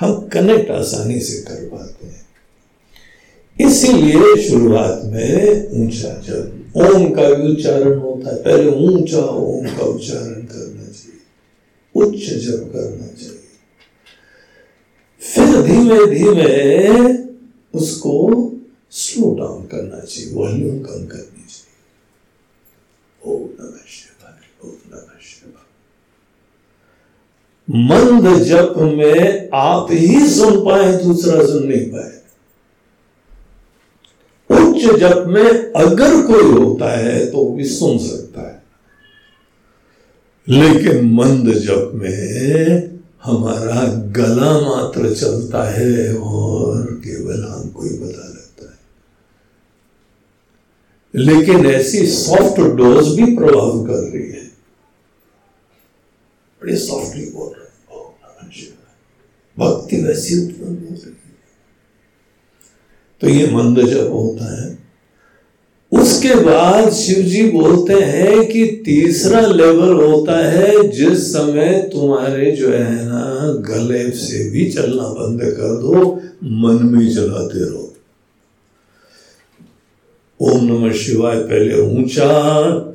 हम 0.00 0.28
कनेक्ट 0.28 0.70
आसानी 0.70 1.20
से 1.20 1.40
कर 1.42 1.68
पाते 1.68 2.06
हैं। 2.06 2.22
इसीलिए 3.56 4.48
शुरुआत 4.48 5.00
में 5.04 5.68
ऊँचा 5.80 6.12
जप 6.20 6.76
ओम 6.76 7.10
का 7.10 7.28
भी 7.34 7.52
उच्चारण 7.52 7.98
होता 7.98 8.34
है। 8.34 8.42
पहले 8.42 8.70
ऊँचा 8.86 9.18
ओम 9.18 9.66
का 9.66 9.84
उच्चारण 9.84 10.42
करना 10.44 10.86
चाहिए, 10.92 11.20
उच्च 11.94 12.24
जब 12.46 12.72
करना 12.72 13.06
चाहिए। 13.06 13.40
फिर 15.22 15.62
धीमे 15.62 16.06
धीमे 16.06 16.52
उसको 17.74 18.14
स्लो 18.92 19.34
डाउन 19.34 19.66
करना 19.66 20.00
चाहिए 20.00 20.32
वॉल्यूम 20.34 20.78
कम 20.78 21.06
करनी 21.06 21.44
चाहिए 21.48 21.72
ओम 23.22 23.42
नमः 23.60 23.86
शिवाय 23.88 24.38
ओम 24.64 24.76
नमः 24.88 25.18
शिवाय 25.20 25.66
मंद 27.70 28.42
जप 28.42 28.74
में 28.78 29.48
आप 29.54 29.86
ही 29.90 30.28
सुन 30.28 30.64
पाए, 30.64 31.04
दूसरा 31.04 31.46
सुन 31.46 31.66
नहीं 31.66 31.86
पाए। 31.86 32.14
उच्च 34.50 35.00
जप 35.00 35.24
में 35.26 35.72
अगर 35.72 36.22
कोई 36.22 36.52
होता 36.52 36.96
है 36.96 37.26
तो 37.26 37.52
भी 37.52 37.64
सुन 37.64 37.98
सकता 37.98 38.40
है। 38.40 38.62
लेकिन 40.48 41.14
मंद 41.14 41.54
जप 41.54 41.90
में 41.94 42.94
हमारा 43.24 43.94
गला 43.94 44.60
मात्र 44.60 45.14
चलता 45.14 45.64
है 45.64 46.18
और 46.18 46.82
केवल 46.82 47.44
हमको 47.44 47.82
ही 47.82 47.90
पता 47.90 48.28
लगता 48.28 48.66
है। 48.66 48.78
लेकिन 51.16 51.66
ऐसी 51.66 52.06
सॉफ्ट 52.06 52.60
डोज 52.60 53.20
भी 53.20 53.36
प्रभाव 53.36 53.84
कर 53.84 54.10
रही 54.14 54.30
है। 54.30 54.43
बड़े 56.64 56.76
सॉफ्टली 56.76 57.24
बोल 57.30 57.48
रहे 57.48 57.62
भक्ति 59.56 59.96
वैसी 59.96 60.38
उत्पन्न 60.44 60.76
हो 60.76 60.94
रही 60.94 61.02
है 61.02 61.12
तो 63.20 63.28
ये 63.28 63.46
मंद 63.50 63.80
जब 63.80 64.12
होता 64.12 64.62
है, 64.62 64.78
उसके 65.92 66.24
उसके 66.24 66.34
बाद 66.44 66.92
शिव 66.92 67.24
जी 67.24 67.42
बोलते 67.50 67.94
हैं 67.94 68.46
कि 68.48 68.64
तीसरा 68.84 69.40
लेवल 69.40 69.92
होता 69.92 70.36
है 70.50 70.88
जिस 70.88 71.32
समय 71.32 71.90
तुम्हारे 71.92 72.50
जो 72.52 72.68
है 72.68 73.04
ना, 73.06 73.52
गले 73.68 74.10
से 74.10 74.50
भी 74.50 74.70
चलना 74.70 75.08
बंद 75.08 75.40
कर 75.42 75.76
दो, 75.80 76.14
मन 76.44 76.86
में 76.86 77.14
चलाते 77.14 77.64
रहो। 77.64 77.90
ओम 80.40 80.64
नमः 80.64 80.92
शिवाय, 80.92 81.36
पहले 81.36 81.80
ऊँचा, 81.80 82.30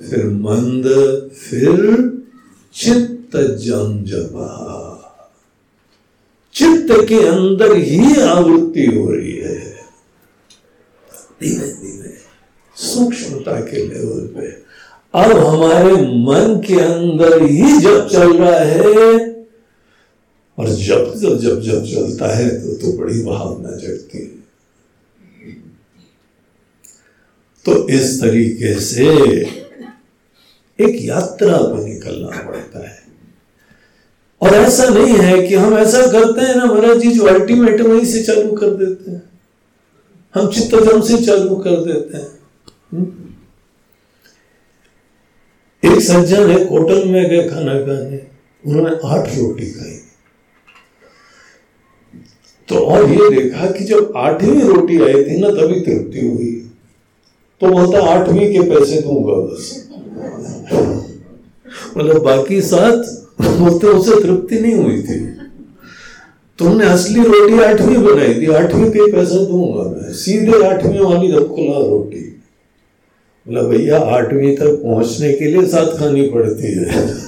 फिर 0.10 0.26
मंद, 0.26 0.86
फिर 1.34 1.78
चित्त। 2.76 3.19
जम 3.36 4.04
जबा 4.04 4.50
चित्त 6.56 6.88
के 7.10 7.26
अंदर 7.28 7.76
ही 7.76 8.22
आवृत्ति 8.22 8.86
हो 8.86 9.10
रही 9.12 9.36
है। 9.36 9.58
धीरे 11.42 11.68
धीरे, 11.74 12.14
सूक्ष्मता 12.76 13.60
के 13.62 13.86
लेवल 13.88 14.28
पे। 14.28 14.48
अब 15.14 15.38
हमारे 15.38 15.94
मन 15.94 16.62
के 16.68 16.80
अंदर 16.80 17.42
ही 17.44 17.80
जब 17.80 18.08
चल 18.08 18.38
रहा 18.38 18.60
है, 18.60 19.18
और 20.58 20.70
जब 20.70 21.14
जब 21.16 21.38
जब 21.38 21.62
जब 21.62 21.86
चलता 21.86 22.36
है 22.36 22.50
तो 22.50 22.74
तो 22.74 22.98
बड़ी 22.98 23.22
भावना 23.24 23.76
जगती 23.78 24.18
है। 24.18 24.38
तो 27.66 27.88
इस 27.90 28.22
तरीके 28.22 28.80
से 28.80 29.08
एक 30.80 30.96
यात्रा 31.02 31.58
पर 31.58 31.84
निकलना 31.84 32.44
पड़ता 32.52 32.90
है। 32.90 32.99
और 34.41 34.49
ऐसा 34.49 34.86
नहीं 34.86 35.16
है 35.16 35.48
कि 35.48 35.56
हम 35.56 35.78
ऐसा 35.78 36.07
करते 36.07 36.41
हैं 36.41 36.56
ना 36.56 36.66
महाराज 36.66 36.98
जी, 36.98 37.11
जो 37.11 37.24
अल्टीमेट 37.24 37.82
वहीं 37.82 38.06
से 38.06 38.24
चालू 38.24 38.52
कर 38.52 38.70
देते 38.70 39.11
हैं। 39.11 39.30
हम 40.36 40.48
चित्तजम 40.48 41.02
से 41.02 41.26
चालू 41.26 41.56
कर 41.56 41.72
देते 41.72 42.18
हैं। 42.18 42.28
हम्म? 42.94 43.30
एक 45.94 46.02
सज्जन 46.02 46.49
है, 46.49 46.70
होटल 46.70 47.06
में 47.06 47.30
गए 47.30 47.49
खाना 47.49 47.74
खाने। 47.74 48.28
उन्होंने 48.66 48.95
आठ 49.06 49.28
रोटी 49.28 49.72
खाई। 49.72 49.99
तो 52.68 52.76
और 52.76 53.10
ये 53.10 53.41
देखा 53.41 53.72
कि 53.72 53.84
जब 53.84 54.14
आठवीं 54.18 54.61
रोटी 54.61 55.02
आई 55.02 55.24
थी 55.24 55.38
ना, 55.38 55.49
तभी 55.49 55.80
तृप्ति 55.80 56.28
हुई। 56.28 56.72
तो 57.61 57.68
बोलता, 57.68 58.06
आठवीं 58.06 58.53
के 58.53 58.61
पैसे 58.61 59.02
दूँगा 59.02 59.34
बस। 59.34 59.90
मतलब 61.98 62.22
बाकी 62.22 62.61
सात 62.61 63.26
बोलते 63.41 63.88
उसे 63.88 64.24
तृप्ति 64.24 64.60
नहीं 64.60 64.74
हुई 64.74 65.02
थी। 65.02 65.38
तुमने 66.60 66.86
असली 66.86 67.24
रोटी 67.24 67.60
आठवीं 67.60 67.98
बनाई 67.98 68.34
थी। 68.34 68.45
आठवीं 68.45 68.90
के 68.90 69.11
पैसा 69.11 69.36
दूँगा 69.36 69.84
मैं। 69.84 70.14
सीधे 70.14 70.64
आठवीं 70.64 70.99
वाली 70.99 71.32
रखुला 71.32 71.80
रोटी। 71.80 72.41
बोला, 73.48 73.61
भैया, 73.61 73.99
आठवीं 73.99 74.56
तक 74.56 74.66
पहुँचने 74.66 75.34
के 75.34 75.45
लिए 75.45 75.66
साथ 75.66 75.99
खानी 75.99 76.30
पड़ती 76.30 76.68
है। 76.68 77.14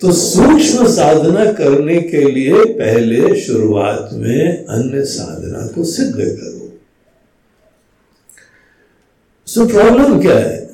तो 0.00 0.12
सूक्ष्म 0.12 0.86
साधना 0.86 1.52
करने 1.52 2.00
के 2.00 2.30
लिए 2.30 2.64
पहले 2.64 3.40
शुरुआत 3.40 4.10
में 4.12 4.66
अन्य 4.66 5.04
साधना 5.04 5.66
को 5.66 5.84
सिद्ध 5.84 6.14
करो। 6.16 6.72
सो 9.46 9.66
प्रॉब्लम 9.66 10.20
क्या 10.20 10.38
है? 10.38 10.65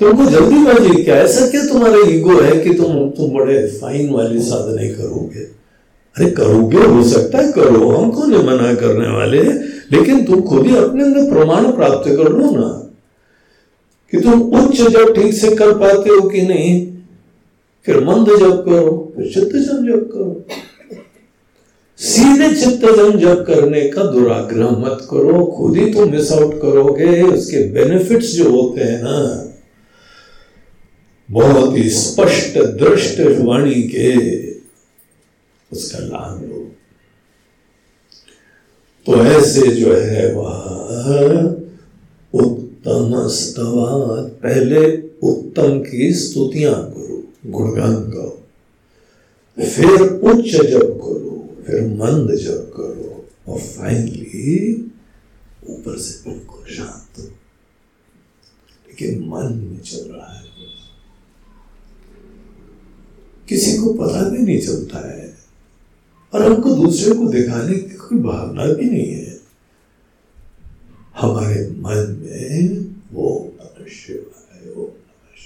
तुमको 0.00 0.24
जल्दीबाजी 0.24 1.02
क्या 1.04 1.16
ऐसा 1.16 1.46
क्या 1.46 1.66
तुम्हारा 1.66 1.98
ईगो 2.08 2.40
है 2.40 2.60
कि 2.60 2.74
तुम 2.74 3.08
तुम 3.10 3.30
बड़े 3.30 3.66
फाइन 3.66 4.10
वाली 4.10 4.40
साधना 4.40 4.88
करोगे? 4.94 5.40
अरे 6.16 6.30
करोगे, 6.30 6.78
हो 6.78 7.02
सकता 7.02 7.38
है 7.38 7.52
करो, 7.52 7.88
हम 7.88 8.10
कौन 8.10 8.32
है 8.34 8.46
मना 8.46 8.74
करने 8.74 9.08
वाले? 9.08 9.42
लेकिन 9.92 10.24
तुम 10.24 10.40
खुद 10.40 10.66
ही 10.66 10.76
अपने 10.76 11.02
अंदर 11.04 11.30
प्रमाण 11.30 11.70
प्राप्त 11.72 12.08
कर 12.08 12.32
लो 12.32 12.50
ना, 12.50 12.68
कि 14.12 14.20
तुम 14.20 14.42
उच्च 14.42 14.80
जब 14.80 15.14
ठीक 15.14 15.34
से 15.34 15.54
कर 15.56 15.74
पाते 15.78 16.10
हो 16.10 16.28
कि 16.28 16.42
नहीं, 16.42 16.92
फिर 17.86 18.00
मंद 18.04 18.26
जब 18.40 18.64
करो, 18.64 19.12
फिर 19.16 19.30
चित्त 19.34 19.56
जब 19.56 20.08
करो। 20.12 20.44
सीधे 21.98 22.54
चित्त 22.54 22.84
जन 22.96 23.18
जब 23.18 23.46
करने 23.46 23.88
का 23.88 24.02
दुराग्रह 24.02 24.70
मत 24.70 25.06
करो, 25.10 25.44
खुद 25.44 25.76
ही 25.76 25.92
तुम 25.92 26.10
मिस 26.10 26.32
आउट 26.32 26.54
करोगे, 26.54 27.22
उसके 27.22 27.68
बेनिफिट्स 27.72 28.34
जो 28.34 28.50
होते 28.50 28.80
हैं 28.80 29.02
ना 29.02 29.46
बहुत 31.30 31.78
ही 31.78 31.90
स्पष्ट 31.90 32.58
दृष्ट 32.58 33.20
वाणी 33.20 33.82
के 33.82 34.50
उसका 35.72 35.98
लाभ 35.98 36.42
लो 36.42 36.58
तो 39.06 39.24
ऐसे 39.24 39.66
जो 39.66 39.94
है 39.94 40.34
वह 40.34 41.42
उत्तम 42.34 43.28
स्तवाद 43.28 44.28
पहले 44.28 44.96
उत्तम 45.22 45.80
की 45.80 46.12
स्तुतियाँ 46.14 46.90
करो, 46.90 47.32
गुणगान 47.46 47.94
करो 47.94 48.36
फिर 49.60 50.02
उच्च 50.02 50.50
जब 50.50 50.80
करो, 50.80 51.62
फिर 51.66 51.82
मंद 51.82 52.34
जब 52.34 52.72
करो 52.72 53.28
और 53.52 53.58
फाइनली 53.58 54.74
ऊपर 55.70 55.98
से 55.98 56.30
बिल्कुल 56.30 56.74
शांत। 56.74 57.20
लेकिन 58.88 59.28
मन 59.28 59.52
में 59.52 59.80
चल 59.80 60.12
रहा 60.12 60.34
है। 60.34 60.49
किसी 63.50 63.76
को 63.78 63.92
पता 63.92 64.28
भी 64.28 64.38
नहीं 64.38 64.60
चलता 64.60 64.98
है। 65.10 65.34
और 66.34 66.42
हमको 66.42 66.70
दूसरे 66.70 67.14
को 67.14 67.28
दिखाने 67.28 67.74
की 67.74 67.94
कोई 67.94 68.18
भावना 68.18 68.66
भी 68.66 68.84
नहीं 68.84 69.12
है। 69.14 69.40
हमारे 71.16 71.70
मन 71.70 72.18
में 72.22 72.84
वो 73.12 73.52
है 74.54 74.70
वो 74.70 74.96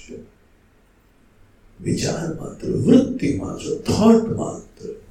शिव 0.07 0.25
विचार 1.83 2.39
मात्र, 2.41 2.71
वृत्ति 2.71 3.41
मात्र 3.43 3.85
थॉट 3.91 4.29
मात्र। 4.37 5.03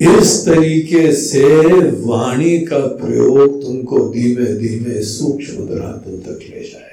इस 0.00 0.46
तरीके 0.46 1.12
से 1.12 1.44
वाणी 1.90 2.60
का 2.60 2.78
प्रयोग 2.78 3.62
तुमको 3.62 4.08
धीमे 4.08 4.44
धीमे 4.44 5.02
सूक्ष्म 5.02 5.66
धरातल 5.66 6.20
तक 6.20 6.40
ले 6.42 6.70
जाए 6.70 6.83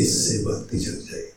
इससे 0.00 0.44
भक्ति 0.44 0.78
जग 0.78 0.92
जाएगी। 0.92 1.28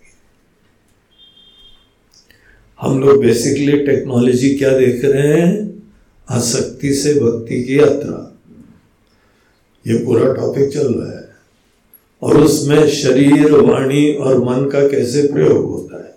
हम 2.82 3.00
लोग 3.00 3.26
बेसिकली 3.26 3.78
टेक्नोलॉजी 3.86 4.58
क्या 4.58 4.78
देख 4.78 5.06
रहे 5.06 5.42
हैं? 5.42 5.84
आसक्ति 6.30 6.96
से 6.96 7.14
भक्ति 7.14 7.64
की 7.64 7.80
यात्रा। 7.80 8.38
ये 9.88 10.06
पूरा 10.06 10.34
टॉपिक 10.34 10.74
चल 10.74 10.94
रहा 10.94 11.20
है। 11.20 11.32
और 12.22 12.42
उसमें 12.42 12.90
शरीर, 12.90 13.52
वाणी 13.52 14.14
और 14.14 14.38
मन 14.38 14.70
का 14.70 14.88
कैसे 14.88 15.28
प्रयोग 15.28 15.72
होता 15.72 16.06
है? 16.06 16.16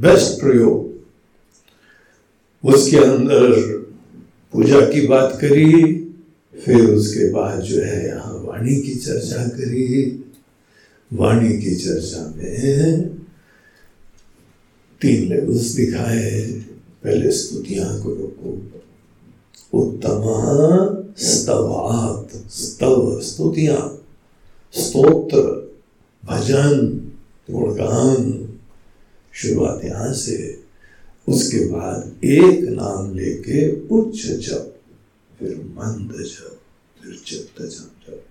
बेस्ट 0.00 0.40
प्रयोग। 0.40 0.92
उसके 2.74 2.96
अंदर 2.96 3.52
पूजा 4.52 4.80
की 4.80 5.06
बात 5.06 5.38
करी, 5.40 5.98
फिर 6.64 6.80
उसके 6.80 7.30
बाद 7.30 7.60
जो 7.60 7.82
है 7.82 8.06
यहाँ 8.06 8.34
वाणी 8.34 8.80
की 8.80 8.94
चर्चा 8.94 9.48
करी। 9.48 10.24
वाणी 11.12 11.58
की 11.58 11.74
चर्चा 11.74 12.34
में 12.36 13.08
तीन 15.00 15.28
लेवल्स 15.28 15.66
दिखाए 15.66 16.50
पहले 17.04 17.30
स्तुतियाँ 17.30 18.02
को 18.02 18.14
रोको 18.14 18.50
उत्तम 19.78 21.14
स्तवात। 21.18 22.50
स्तव 22.50 23.20
स्तुतियाँ। 23.20 24.06
स्तोत्र, 24.72 25.72
भजन, 26.24 27.12
गुणगान। 27.50 28.48
शुरुआत 29.32 29.84
यहाँ 29.84 30.14
से। 30.14 30.64
उसके 31.28 31.68
बाद 31.68 32.24
एक 32.24 32.60
नाम 32.60 33.14
लेके 33.14 33.86
उच्च 33.88 34.22
जप। 34.26 34.80
फिर 35.38 35.56
मंद 35.56 36.12
जप, 36.12 36.58
फिर 37.02 37.22
चित्त 37.26 37.62
जप 37.62 37.66
जप 37.66 38.24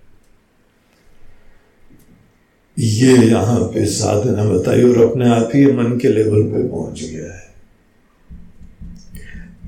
ये 2.78 3.16
यहाँ 3.16 3.60
पे 3.60 3.86
साधना 3.86 4.44
बताई 4.44 4.82
और 4.82 5.10
अपने 5.10 5.28
आप 5.28 5.50
ही 5.54 5.66
मन 5.66 5.98
के 5.98 6.08
लेवल 6.08 6.42
पे 6.42 6.68
पहुँच 6.68 7.02
गया 7.02 7.34
है। 7.34 7.54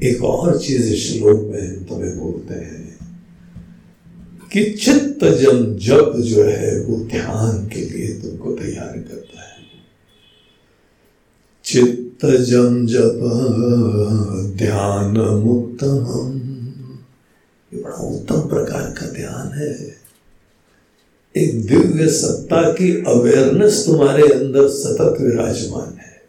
एक 0.02 0.24
और 0.24 0.58
चीज़ 0.58 0.94
श्लोक 0.94 1.40
में 1.52 1.84
तुम्हें 1.84 2.18
बोलते 2.18 2.54
हैं 2.54 2.98
कि 4.52 4.64
चित्त 4.64 5.24
जन 5.24 5.76
जप 5.76 6.12
जो 6.16 6.44
है, 6.44 6.80
वो 6.80 7.04
ध्यान 7.04 7.66
के 7.66 7.80
लिए 7.80 8.08
तुमको 8.08 8.52
तैयार 8.52 8.98
करता 8.98 9.40
है। 9.40 9.54
चित्त 11.64 12.00
तजम 12.24 12.86
जप, 12.86 13.20
ध्यान 14.56 15.16
उत्तम 15.16 16.40
ये 17.74 17.82
बड़ा 17.82 17.96
उत्तम 17.96 18.40
प्रकार 18.40 18.82
का 18.82 19.06
ध्यान 19.06 19.58
है। 19.58 20.03
एक 21.36 21.66
दिव्य 21.66 22.10
सत्ता 22.10 22.62
की 22.62 23.04
अवेयरनेस 23.06 23.84
तुम्हारे 23.86 24.22
अंदर 24.22 24.68
सतत 24.68 25.16
विराजमान 25.20 25.98
है। 25.98 26.22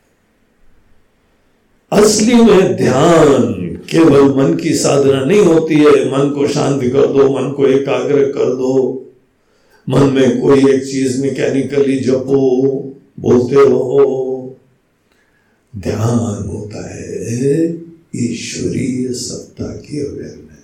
असली 1.92 2.36
में 2.36 2.76
ध्यान 2.76 3.54
केवल 3.90 4.22
मन 4.22 4.56
की 4.56 4.74
साधना 4.74 5.26
नहीं 5.26 5.40
होती 5.40 5.76
है। 5.76 5.90
मन 5.90 6.30
को 6.30 6.48
शांत 6.48 6.82
कर 6.82 7.08
दो, 7.08 7.30
मन 7.30 7.52
को 7.52 7.68
एकाग्र 7.68 8.26
कर 8.26 8.56
दो। 8.56 9.06
मन 9.90 10.02
में 10.02 10.42
कोई 10.42 10.60
एक 10.60 10.84
चीज़ 10.84 11.22
मैकेनिकली 11.22 12.00
जपो, 12.00 12.72
बोलते 13.20 13.56
रहो। 13.56 14.56
ध्यान 15.78 16.50
होता 16.50 16.96
है 16.96 17.74
ईश्वरीय 18.16 19.14
सत्ता 19.14 19.66
की 19.66 20.00
अवेयरनेस 20.00 20.55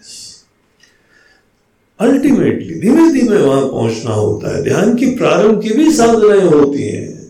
अल्टीमेटली 2.01 2.79
धीमे 2.79 3.11
धीमे 3.11 3.37
वहाँ 3.37 3.67
पहुँचना 3.67 4.11
होता 4.11 4.57
है। 4.57 4.63
ध्यान 4.63 4.95
की 4.95 5.05
प्रारंभ 5.05 5.61
की 5.61 5.69
भी 5.69 5.91
साधनाएँ 5.91 6.41
होती 6.41 6.83
हैं। 6.83 7.21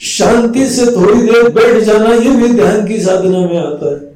शांति 0.00 0.66
से 0.66 0.86
थोड़ी 0.86 1.22
देर 1.22 1.48
बैठ 1.48 1.82
जाना 1.82 2.14
ये 2.14 2.30
भी 2.30 2.48
ध्यान 2.48 2.86
की 2.86 3.00
साधना 3.00 3.38
में 3.38 3.58
आता 3.58 3.92
है। 3.92 4.14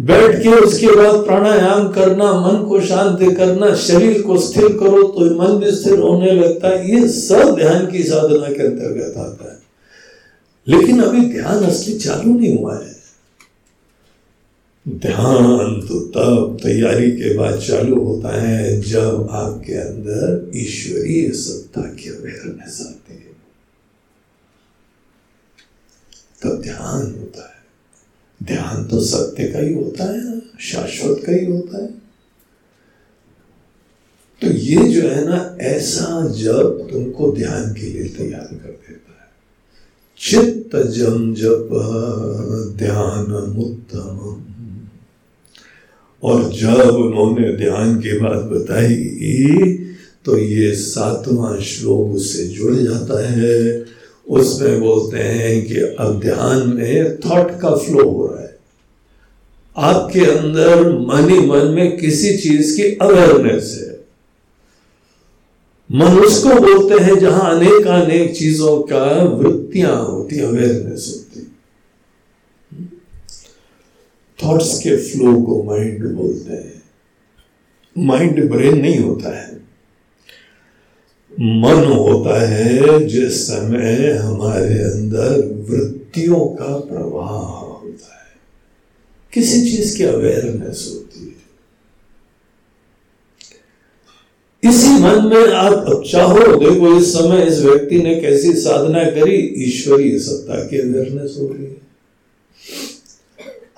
बैठ 0.00 0.42
के 0.42 0.48
उसके 0.48 0.86
बाद 0.86 1.14
प्राणायाम 1.14 1.88
करना, 1.88 2.32
मन 2.32 2.68
को 2.68 2.80
शांत 2.80 3.36
करना, 3.36 3.74
शरीर 3.74 4.22
को 4.22 4.38
स्थिर 4.38 4.68
करो 4.68 5.02
तो 5.02 5.38
मन 5.38 5.60
भी 5.60 5.70
स्थिर 5.70 5.98
होने 5.98 6.32
लगता 6.32 6.68
है। 6.68 6.90
ये 6.90 7.08
सब 7.08 7.56
ध्यान 7.56 7.86
की 7.86 8.02
साधना 8.02 8.52
के 8.52 8.62
अंतर्गत 8.62 9.16
आता 9.16 9.52
है। 9.52 9.58
लेकिन 10.68 11.00
अभी 11.00 11.20
ध्यान 11.20 11.64
असली 11.64 11.94
चालू 11.94 12.38
नहीं 12.38 12.58
हुआ 12.58 12.74
है। 12.78 12.93
ध्यान 14.88 15.80
तो 15.80 16.00
तब 16.00 16.58
तैयारी 16.62 17.10
के 17.10 17.38
बाद 17.38 17.60
चालू 17.60 18.04
होता 18.04 18.42
है 18.42 18.80
जब 18.80 19.28
आपके 19.30 19.72
अंदर 19.72 20.50
ईश्वरीय 20.56 21.30
सत्ता 21.30 21.80
की 21.80 22.08
अवेयरनेस 22.08 22.80
आती 22.80 23.14
है। 23.14 23.34
तब 26.42 26.62
ध्यान 26.62 27.02
होता 27.02 27.48
है। 27.48 27.64
ध्यान 28.46 28.84
तो 28.84 29.00
सत्य 29.00 29.44
का 29.44 29.58
ही 29.58 29.74
होता 29.74 30.04
है, 30.04 30.42
शाश्वत 30.60 31.22
का 31.26 31.32
ही 31.32 31.46
होता 31.46 31.82
है। 31.82 31.88
तो 34.40 34.46
ये 34.46 34.88
जो 34.88 35.08
है 35.08 35.28
ना, 35.28 35.56
ऐसा 35.60 36.28
जब 36.28 36.88
तुमको 36.92 37.32
ध्यान 37.32 37.74
के 37.74 37.80
लिए 37.80 38.08
तैयार 38.08 38.54
कर 38.54 38.70
देता 38.70 38.92
है। 38.92 39.30
चित्त 40.18 40.76
जम 40.76 41.34
जप, 41.34 41.68
ध्यान 42.76 43.32
उत्तम 43.58 44.40
और 46.24 46.42
जब 46.52 46.94
उन्होंने 46.96 47.52
ध्यान 47.56 47.96
की 48.00 48.18
बात 48.18 48.42
बताई 48.42 48.94
तो 50.24 50.36
ये 50.38 50.72
सातवां 50.74 51.60
श्लोक 51.60 52.14
उससे 52.14 52.44
जुड़ 52.44 52.74
जाता 52.74 53.16
है, 53.30 53.84
उसमें 54.28 54.80
बोलते 54.80 55.18
हैं 55.18 55.66
कि 55.66 55.74
अब 55.74 56.20
ध्यान 56.20 56.68
में 56.68 57.16
थॉट 57.16 57.50
का 57.60 57.74
फ्लो 57.76 58.04
हो 58.10 58.26
रहा 58.26 58.42
है। 58.42 58.56
आपके 59.76 60.20
अंदर 60.20 60.92
मन 60.98 61.28
ही 61.30 61.40
मन 61.40 61.66
में 61.66 61.96
किसी 61.96 62.36
चीज़ 62.36 62.76
की 62.76 62.82
अवेयरनेस 62.82 63.66
है। 63.80 63.92
मन 65.90 66.18
उसको 66.20 66.48
बोलते 66.48 67.04
हैं 67.04 67.18
जहाँ 67.18 67.54
अनेक 67.56 67.86
अनेक 67.86 68.34
चीज़ों 68.36 68.82
का 68.82 69.04
वृत्तियाँ 69.34 69.96
होती 70.04 70.40
अवेयरनेस 70.40 71.04
होती 71.08 71.23
थॉट्स 74.42 74.78
के 74.78 74.96
फ्लो 74.96 75.42
को 75.42 75.62
माइंड 75.62 76.04
बोलते 76.04 76.52
हैं। 76.52 76.82
माइंड 77.98 78.50
ब्रेन 78.50 78.82
नहीं 78.82 78.98
होता 78.98 79.38
है। 79.38 79.54
मन 81.40 81.84
होता 81.84 82.46
है 82.46 83.04
जिस 83.04 83.46
समय 83.46 84.10
हमारे 84.10 84.78
अंदर 84.78 85.46
वृत्तियों 85.70 86.46
का 86.46 86.78
प्रवाह 86.78 87.30
होता 87.30 88.20
है। 88.20 88.24
किसी 89.32 89.76
चीज़ 89.76 89.96
की 89.96 90.04
अवेयरनेस 90.04 90.90
होती 90.94 91.20
है। 91.20 91.44
इसी 94.70 94.88
मन 94.88 95.30
में 95.34 95.52
आप 95.52 96.02
चाहो 96.12 96.38
देखो 96.38 96.98
इस 96.98 97.12
समय 97.12 97.46
इस 97.46 97.58
व्यक्ति 97.58 98.02
ने 98.02 98.14
कैसी 98.14 98.52
साधना 98.52 99.04
करी, 99.04 99.64
ईश्वरीय 99.68 100.18
सत्ता 100.18 100.66
की 100.66 100.78
अवेयरनेस 100.78 101.36
हो 101.40 101.52
रही 101.52 101.64
है। 101.64 101.84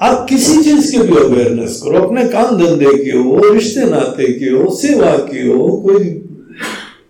आप 0.01 0.27
किसी 0.29 0.63
चीज़ 0.63 0.93
की 0.93 0.99
भी 0.99 1.17
अवेयरनेस 1.17 1.81
करो, 1.85 1.99
अपने 1.99 2.29
काम 2.29 2.59
धंधे 2.59 3.05
की 3.05 3.11
हो, 3.11 3.53
रिश्ते 3.53 3.85
नाते 3.85 4.33
की 4.33 4.49
हो, 4.49 4.77
सेवा 4.77 5.17
की 5.17 5.47
हो, 5.47 5.77
कोई 5.77 6.23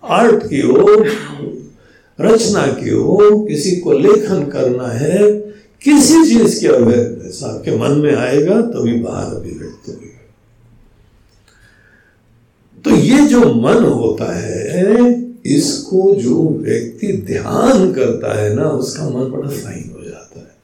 आर्ट 0.04 0.48
की 0.48 0.60
हो, 0.60 1.04
रचना 2.20 2.66
की 2.66 2.90
हो, 2.90 3.46
किसी 3.48 3.76
को 3.76 3.92
लेखन 3.92 4.44
करना 4.44 4.88
है, 4.88 5.32
किसी 5.84 6.24
चीज़ 6.28 6.60
की 6.60 6.66
अवेयरनेस 6.66 7.40
आपके 7.44 7.76
मन 7.76 7.90
में 7.90 8.14
आएगा, 8.14 8.60
तभी 8.60 8.98
बाहर 8.98 9.34
अभिव्यक्त 9.34 9.88
होगा। 9.88 10.06
तो 12.84 12.90
ये 12.90 13.18
जो 13.26 13.40
मन 13.40 13.84
होता 13.84 14.36
है, 14.36 15.26
इसको 15.46 16.14
जो 16.14 16.48
व्यक्ति 16.48 17.06
ध्यान 17.06 17.92
करता 17.92 18.42
है 18.42 18.54
ना, 18.54 18.64
उसका 18.64 19.08
मन 19.08 19.30
बड़ा 19.30 19.48
फाइन 19.48 19.94
हो 19.98 20.04
जाता 20.04 20.40
है 20.40 20.54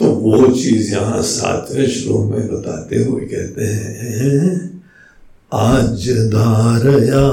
तो 0.00 0.06
वो 0.06 0.46
चीज़ 0.48 0.92
यहाँ 0.92 1.22
सातवें 1.22 1.88
श्लोक 1.88 2.30
में 2.30 2.46
बताते 2.48 3.02
हुए 3.04 3.24
कहते 3.26 3.64
हैं, 3.64 4.44
आज 5.52 6.08
धारया 6.32 7.24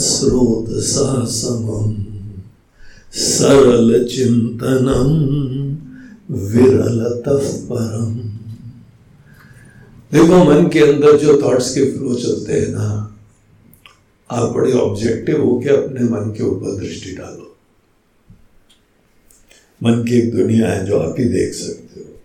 स्रोत 0.00 0.68
सा 0.82 1.24
समम 1.30 1.94
सरल 3.14 4.04
चिंतनम 4.06 5.10
विरल 6.44 7.00
परम 7.24 8.14
देखो, 10.12 10.44
मन 10.44 10.68
के 10.72 10.80
अंदर 10.82 11.16
जो 11.18 11.40
थॉट्स 11.42 11.74
के 11.74 11.90
फ्लो 11.92 12.14
चलते 12.14 12.52
हैं 12.52 12.68
ना, 12.68 12.88
आप 14.30 14.52
बड़े 14.52 14.72
ऑब्जेक्टिव 14.72 15.42
होके 15.44 15.68
अपने 15.70 16.08
मन 16.10 16.32
के 16.36 16.44
ऊपर 16.44 16.78
दृष्टि 16.80 17.16
डालो। 17.16 17.45
मन 19.82 20.04
की 20.04 20.18
एक 20.18 20.36
दुनिया 20.36 20.68
है 20.68 20.86
जो 20.86 20.98
आप 20.98 21.16
ही 21.18 21.24
देख 21.24 21.54
सकते 21.54 22.00
हो। 22.00 22.20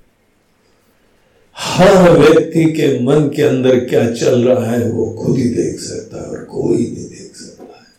हर 1.55 2.11
व्यक्ति 2.11 2.65
के 2.65 2.99
मन 2.99 3.29
के 3.35 3.41
अंदर 3.41 3.79
क्या 3.85 4.11
चल 4.11 4.47
रहा 4.47 4.71
है, 4.71 4.91
वो 4.91 5.09
खुद 5.11 5.37
ही 5.37 5.49
देख 5.49 5.79
सकता 5.79 6.17
है 6.17 6.23
और 6.23 6.43
कोई 6.43 6.77
नहीं 6.77 7.09
देख 7.09 7.35
सकता 7.35 7.63
है। 7.63 7.91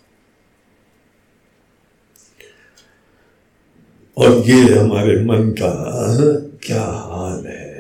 और 4.16 4.51
ये 4.51 4.79
हमारे 4.79 5.24
मन 5.24 5.51
का 5.51 5.73
क्या 6.62 6.83
हाल 6.83 7.47
है। 7.47 7.73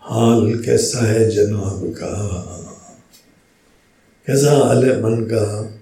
हाल 0.00 0.62
कैसा 0.64 1.06
है 1.06 1.30
जनाब 1.30 1.94
का? 1.96 2.42
कैसा 4.26 4.52
हाल 4.52 4.90
है 4.90 5.02
मन 5.02 5.22
का? 5.22 5.75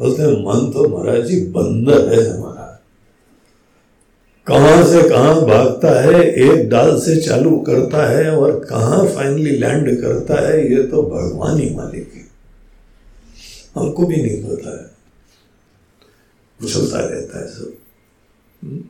बोलते 0.00 0.22
हैं, 0.22 0.30
मन 0.30 0.72
तो 0.72 0.88
महाराज 0.88 1.26
जी 1.26 1.40
बंदर 1.40 2.14
है 2.14 2.36
हमारा। 2.36 2.82
कहाँ 4.46 4.84
से 4.84 5.08
कहाँ 5.08 5.34
भागता 5.34 6.00
है, 6.00 6.22
एक 6.22 6.68
डाल 6.68 7.00
से 7.00 7.16
चालू 7.16 7.58
करता 7.58 8.10
है 8.10 8.36
और 8.36 8.64
कहाँ 8.64 9.06
फाइनली 9.06 9.50
लैंड 9.50 10.00
करता 10.00 10.48
है, 10.48 10.76
ये 10.76 10.82
तो 10.82 11.02
भगवान 11.02 11.58
ही 11.58 11.74
मालिक 11.74 12.12
है। 12.14 12.30
हमको 13.74 14.06
भी 14.06 14.16
नहीं 14.16 14.42
पता 14.42 14.82
है। 14.82 14.90
उछलता 16.62 16.98
रहता 17.00 17.40
है 17.40 17.46
सब। 17.46 17.74
हम्म? 18.62 18.84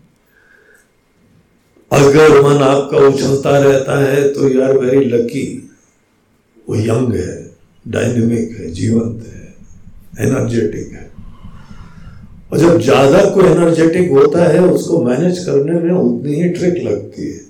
अगर 1.92 2.42
मन 2.42 2.62
आपका 2.62 2.98
उछलता 2.98 3.58
रहता 3.58 4.04
है 4.04 4.32
तो 4.32 4.48
यू 4.48 4.62
आर 4.62 4.78
वेरी 4.78 5.04
लकी 5.04 5.70
वो 6.68 6.76
यंग 6.76 7.14
है 7.14 7.56
डायनेमिक 7.88 8.50
है, 8.50 8.70
जीवंत 8.70 9.26
है। 9.26 9.39
एनर्जेटिक 10.20 10.92
है। 10.92 11.10
और 12.52 12.58
जब 12.58 12.80
ज़्यादा 12.80 13.30
कोई 13.30 13.44
एनर्जेटिक 13.44 14.10
होता 14.10 14.44
है, 14.44 14.60
उसको 14.60 15.04
मैनेज 15.04 15.38
करने 15.38 15.72
में 15.72 15.92
उतनी 15.92 16.34
ही 16.34 16.48
ट्रिक 16.48 16.74
लगती 16.74 17.32
है। 17.32 17.40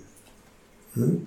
हम्म? 0.96 1.18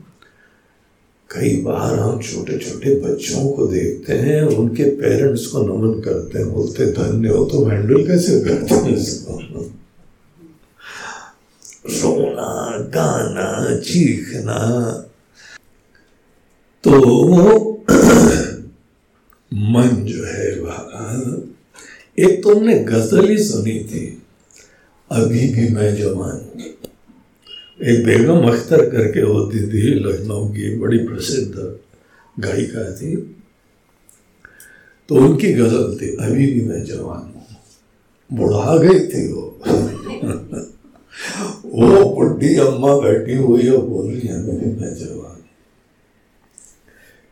कई 1.30 1.62
बार 1.62 2.00
हम 2.00 2.22
छोटे 2.22 2.58
छोटे 2.58 2.96
बच्चों 2.96 3.50
को 3.50 3.68
देखते 3.68 4.14
हैं, 4.14 4.42
उनके 4.42 4.84
पेरेंट्स 4.84 5.46
को 5.46 5.64
नमन 5.64 6.02
करते 6.02 6.40
हैं, 6.40 6.54
बोलते, 6.54 6.86
धन्य 6.86 7.30
हो 7.30 7.46
तो 7.46 7.66
हैंडल 7.66 8.08
कैसे 8.08 8.40
करते 8.40 8.76
हैं 8.76 8.96
इसको? 8.98 9.40
रोना, 11.88 12.78
गाना, 12.78 13.80
चीखना। 13.80 14.92
तो 16.84 16.92
मन 19.54 19.88
जो 19.88 20.24
है 20.24 20.53
एक 22.20 22.44
तुमने 22.44 22.80
गज़ल 22.80 23.30
ही 23.30 23.38
सुनी 23.38 23.80
थी। 23.80 24.22
अभी 25.12 25.54
भी 25.54 25.70
मैं 25.70 25.96
जवान 25.96 26.62
एक 27.84 28.06
बेगम 28.06 28.42
अख्तर 28.48 28.90
करके 28.90 29.20
होती 29.20 29.60
थी 29.60 29.94
लखनऊ 29.94 30.48
की 30.48 30.76
बड़ी 30.76 30.98
प्रसिद्ध 30.98 31.80
गायिका 32.40 32.96
थी। 32.96 33.16
तो 35.10 35.16
उनकी 35.16 35.54
गज़ल 35.54 35.98
थी, 36.02 36.18
अभी 36.20 36.54
भी 36.54 36.62
मैं 36.62 36.86
जवान 36.86 37.34
हूँ। 37.36 37.48
बुढ़ा 38.34 38.78
गई 38.78 39.00
थी 39.00 39.34
वो। 39.34 39.62
वो 41.66 42.16
बुढ़ी 42.16 42.56
अम्मा 42.56 43.00
बैठी 43.00 43.36
हुई 43.36 43.62
है, 43.62 43.78
बोल 43.78 44.08
रही 44.08 44.28
है 44.28 44.38
मेरे 44.44 44.66
मैं 44.66 44.96
जवान 44.96 45.44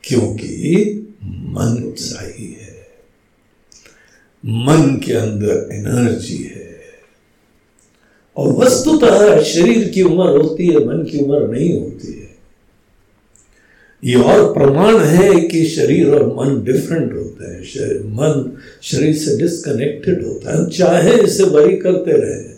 क्योंकि 0.03 0.85
मन 1.23 1.95
है 2.37 2.60
मन 4.45 5.01
के 5.05 5.13
अंदर 5.13 5.69
एनर्जी 5.72 6.43
है। 6.43 6.72
और 8.38 8.53
वस्तुतः 8.53 9.41
शरीर 9.41 9.88
की 9.88 10.01
उम्र 10.01 10.41
होती 10.41 10.68
है, 10.68 10.85
मन 10.85 11.03
की 11.03 11.19
उम्र 11.19 11.47
नहीं 11.47 11.81
होती 11.81 12.07
है। 12.07 12.31
ये 14.05 14.15
और 14.15 14.53
प्रमाण 14.53 14.97
है 14.97 15.41
कि 15.41 15.65
शरीर 15.65 16.09
और 16.09 16.27
मन 16.27 16.63
डिफरेंट 16.63 17.13
होते 17.13 17.45
हैं। 17.45 17.63
शरीर, 17.63 18.03
मन 18.03 18.57
शरीर 18.81 19.15
से 19.15 19.38
डिस्कनेक्टेड 19.38 20.26
होता 20.26 20.63
है। 20.63 20.69
चाहे 20.69 21.22
इसे 21.22 21.43
वरी 21.43 21.77
करते 21.77 22.11
रहे। 22.11 22.51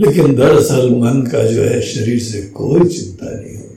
लेकिन 0.00 0.34
दरअसल 0.34 0.90
मन 0.90 1.28
का 1.32 1.42
जो 1.42 1.62
है, 1.62 1.82
शरीर 1.82 2.20
से 2.20 2.42
कोई 2.42 2.88
चिंता 2.88 3.26
नहीं 3.26 3.56
होती। 3.56 3.73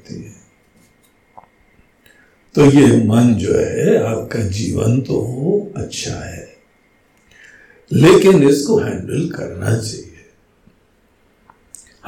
तो 2.58 2.66
ये 2.66 3.06
मन 3.06 3.36
जो 3.36 3.54
है, 3.54 4.04
आपका 4.04 4.40
जीवन 4.40 5.02
तो 5.02 5.74
अच्छा 5.78 6.16
है। 6.16 6.50
लेकिन 7.94 8.50
इसको 8.50 8.78
हैंडल 8.78 9.30
करना 9.30 9.78
चाहिए। 9.78 10.14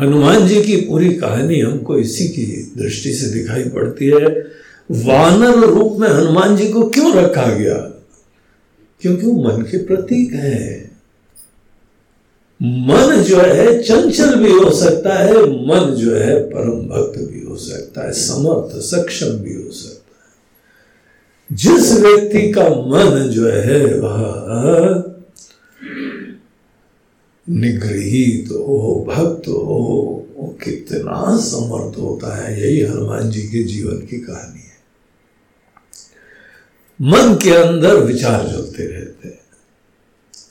हनुमान 0.02 0.48
जी 0.48 0.64
की 0.64 0.78
पूरी 0.78 1.14
कहानी 1.14 1.60
हमको 1.60 1.98
इसी 1.98 2.28
की 2.28 2.74
दृष्टि 2.78 3.14
से 3.14 3.30
दिखाई 3.30 3.64
पड़ती 3.64 4.06
है। 4.06 4.26
वानर 4.92 5.56
रूप 5.56 5.98
में 6.00 6.10
हनुमान 6.10 6.58
जी 6.58 6.68
को 6.68 6.90
क्यों 6.90 7.16
रखा 7.16 7.46
गया? 7.46 8.08
क्योंकि 9.02 9.26
वो 9.26 9.44
मन 9.44 9.62
के 9.64 9.78
प्रतीक 9.78 10.34
है। 10.34 10.92
मन 12.62 13.24
जो 13.28 13.42
है, 13.42 13.84
चंचल 13.84 14.36
भी 14.36 14.52
हो 14.52 14.72
सकता 14.72 15.14
है, 15.14 15.34
मन 15.34 15.96
जो 15.98 16.16
है, 16.16 16.40
परम 16.40 16.72
भक्त 16.72 17.20
भी 17.20 17.46
हो 17.46 17.56
सकता 17.56 18.06
है, 18.06 18.12
समर्थ, 18.12 18.82
सक्षम 18.82 19.30
भी 19.30 19.54
हो 19.54 19.72
सकता 19.72 19.89
है। 19.89 19.89
जिस 21.54 21.92
व्यक्ति 21.92 22.52
का 22.52 22.64
मन 22.64 23.30
जो 23.30 23.48
है 23.48 23.86
वह 24.00 25.04
निगृहित 27.50 28.52
हो, 28.52 29.06
भक्त 29.10 29.48
हो, 29.48 30.26
वो 30.38 30.58
कितना 30.64 31.38
समर्थ 31.38 31.98
होता 31.98 32.36
है, 32.36 32.62
यही 32.62 32.82
हनुमान 32.82 33.30
जी 33.30 33.42
के 33.42 33.64
जीवन 33.64 33.98
की 33.98 34.20
कहानी 34.20 34.60
है। 34.60 34.70
मन 37.02 37.36
के 37.36 37.50
अंदर 37.50 37.96
विचार 37.96 38.48
चलते 38.48 38.84
रहते 38.84 39.28
हैं। 39.28 39.40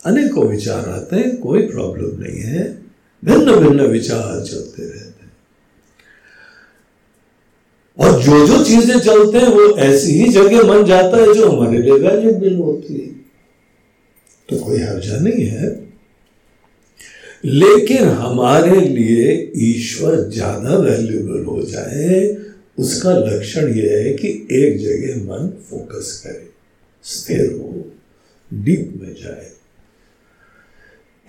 अनेकों 0.07 0.47
विचार 0.47 0.89
आते 0.89 1.17
हैं, 1.17 1.41
कोई 1.41 1.63
प्रॉब्लम 1.63 2.23
नहीं 2.23 2.41
है 2.41 2.83
भिन्न 3.25 3.57
भिन्न 3.57 3.87
विचार 3.87 4.45
चलते 4.45 4.83
रहते 4.83 5.08
और 7.99 8.23
जो 8.23 8.47
जो 8.47 8.65
चीज़ें 8.65 9.01
चलते 9.01 9.39
हैं, 9.39 9.49
वो 9.49 9.77
ऐसी 9.77 10.13
ही 10.13 10.29
जगह 10.33 10.63
मन 10.63 10.85
जाता 10.85 11.17
है 11.17 11.35
जो 11.35 11.49
हमारे 11.49 11.79
लिए 11.79 11.93
वैल्यूबल 11.93 12.55
होती 12.55 12.95
है। 12.95 13.09
तो 14.49 14.65
कोई 14.65 14.81
हर्जा 14.81 15.19
नहीं 15.19 15.47
है। 15.47 15.89
लेकिन 17.45 18.05
हमारे 18.05 18.81
लिए 18.81 19.53
ईश्वर 19.57 20.29
ज़्यादा 20.31 20.77
वैल्यूबल 20.77 21.45
हो 21.45 21.63
जाए, 21.63 22.37
उसका 22.79 23.13
लक्षण 23.13 23.69
यह 23.69 23.93
है 23.93 24.13
कि 24.13 24.29
एक 24.53 24.79
जगह 24.79 25.23
मन 25.23 25.49
फोकस 25.71 26.23
करे, 26.27 26.49
स्थिर 27.05 27.53
हो 27.53 27.93
डीप 28.53 28.99
में 29.01 29.15
जाए। 29.15 29.51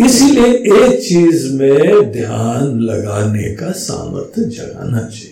इसीलिए 0.06 0.46
एक 0.86 1.02
चीज़ 1.02 1.54
में 1.54 2.12
ध्यान 2.12 2.80
लगाने 2.80 3.56
का 3.56 3.72
सामर्थ्य 3.72 4.42
जगाना 4.42 5.02
चाहिए। 5.02 5.29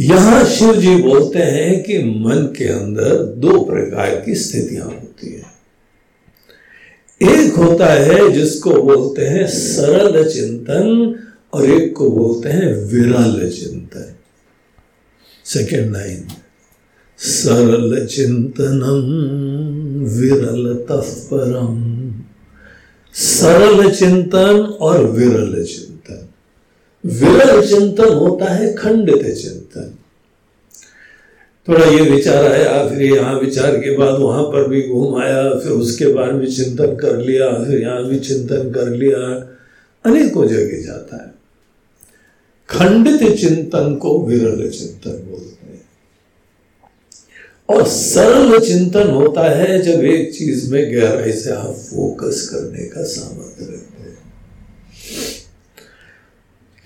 यहाँ 0.00 0.44
शिव 0.44 0.76
जी 0.76 0.96
बोलते 0.96 1.38
हैं 1.38 1.82
कि 1.82 1.98
मन 1.98 2.54
के 2.58 2.64
अंदर 2.64 3.22
दो 3.24 3.64
प्रकार 3.64 4.22
की 4.26 4.34
स्थितियाँ 4.34 4.86
होती 4.86 5.32
हैं। 5.32 5.52
एक 7.36 7.52
होता 7.52 7.86
है 7.86 8.32
जिसको 8.32 8.70
बोलते 8.70 9.22
हैं 9.22 9.46
सरल 9.46 10.28
चिंतन 10.28 11.16
और 11.52 11.70
एक 11.70 11.96
को 11.96 12.10
बोलते 12.10 12.48
हैं 12.48 12.74
विरल 12.74 13.50
चिंतन। 13.50 14.14
सेकेंड 15.44 15.92
लाइन 15.92 16.24
सरल 17.18 18.06
चिंतनम 18.06 19.02
विरल 20.04 20.74
तत्परम। 20.74 22.04
सरल 23.14 23.90
चिंतन 23.90 24.60
और 24.80 25.06
विरल 25.06 25.64
चिंतन। 25.64 26.28
विरल 27.04 27.66
चिंतन 27.66 28.14
होता 28.14 28.52
है 28.52 28.74
खंडित 28.74 29.22
चिंतन। 29.22 29.57
थोड़ा 31.68 31.86
ये 31.86 32.00
विचार 32.00 32.52
आया, 32.52 32.88
फिर 32.88 33.02
यहाँ 33.02 33.40
विचार 33.40 33.76
के 33.76 33.96
बाद 33.96 34.14
वहाँ 34.14 34.42
पर 34.42 34.68
भी 34.68 34.82
घूम 34.82 35.22
आया, 35.22 35.50
फिर 35.50 35.72
उसके 35.72 36.06
बाद 36.06 36.30
भी 36.30 36.46
चिंतन 36.46 36.96
कर 36.96 37.16
लिया, 37.16 37.64
फिर 37.64 37.80
यहाँ 37.80 38.04
भी 38.04 38.18
चिंतन 38.18 38.70
कर 38.70 38.88
लिया। 38.88 39.18
अनेकों 40.04 40.46
जगह 40.46 40.82
जाता 40.82 41.16
है। 41.16 41.34
खंडित 42.68 43.36
चिंतन 43.36 43.94
को 43.94 44.26
विरल 44.26 44.68
चिंतन 44.68 45.10
बोलते 45.10 45.72
हैं। 45.72 45.80
और 47.68 47.86
सरल 47.86 48.58
चिंतन 48.58 49.10
होता 49.10 49.42
है 49.42 49.82
जब 49.82 50.04
एक 50.04 50.34
चीज़ 50.34 50.72
में 50.72 50.94
गहराई 50.94 51.32
से 51.32 51.50
आप 51.50 51.74
फोकस 51.74 52.48
करने 52.54 52.84
का 52.84 53.02
सामर्थ्य 53.02 53.64
रखते 53.64 53.97
हैं। 53.97 53.97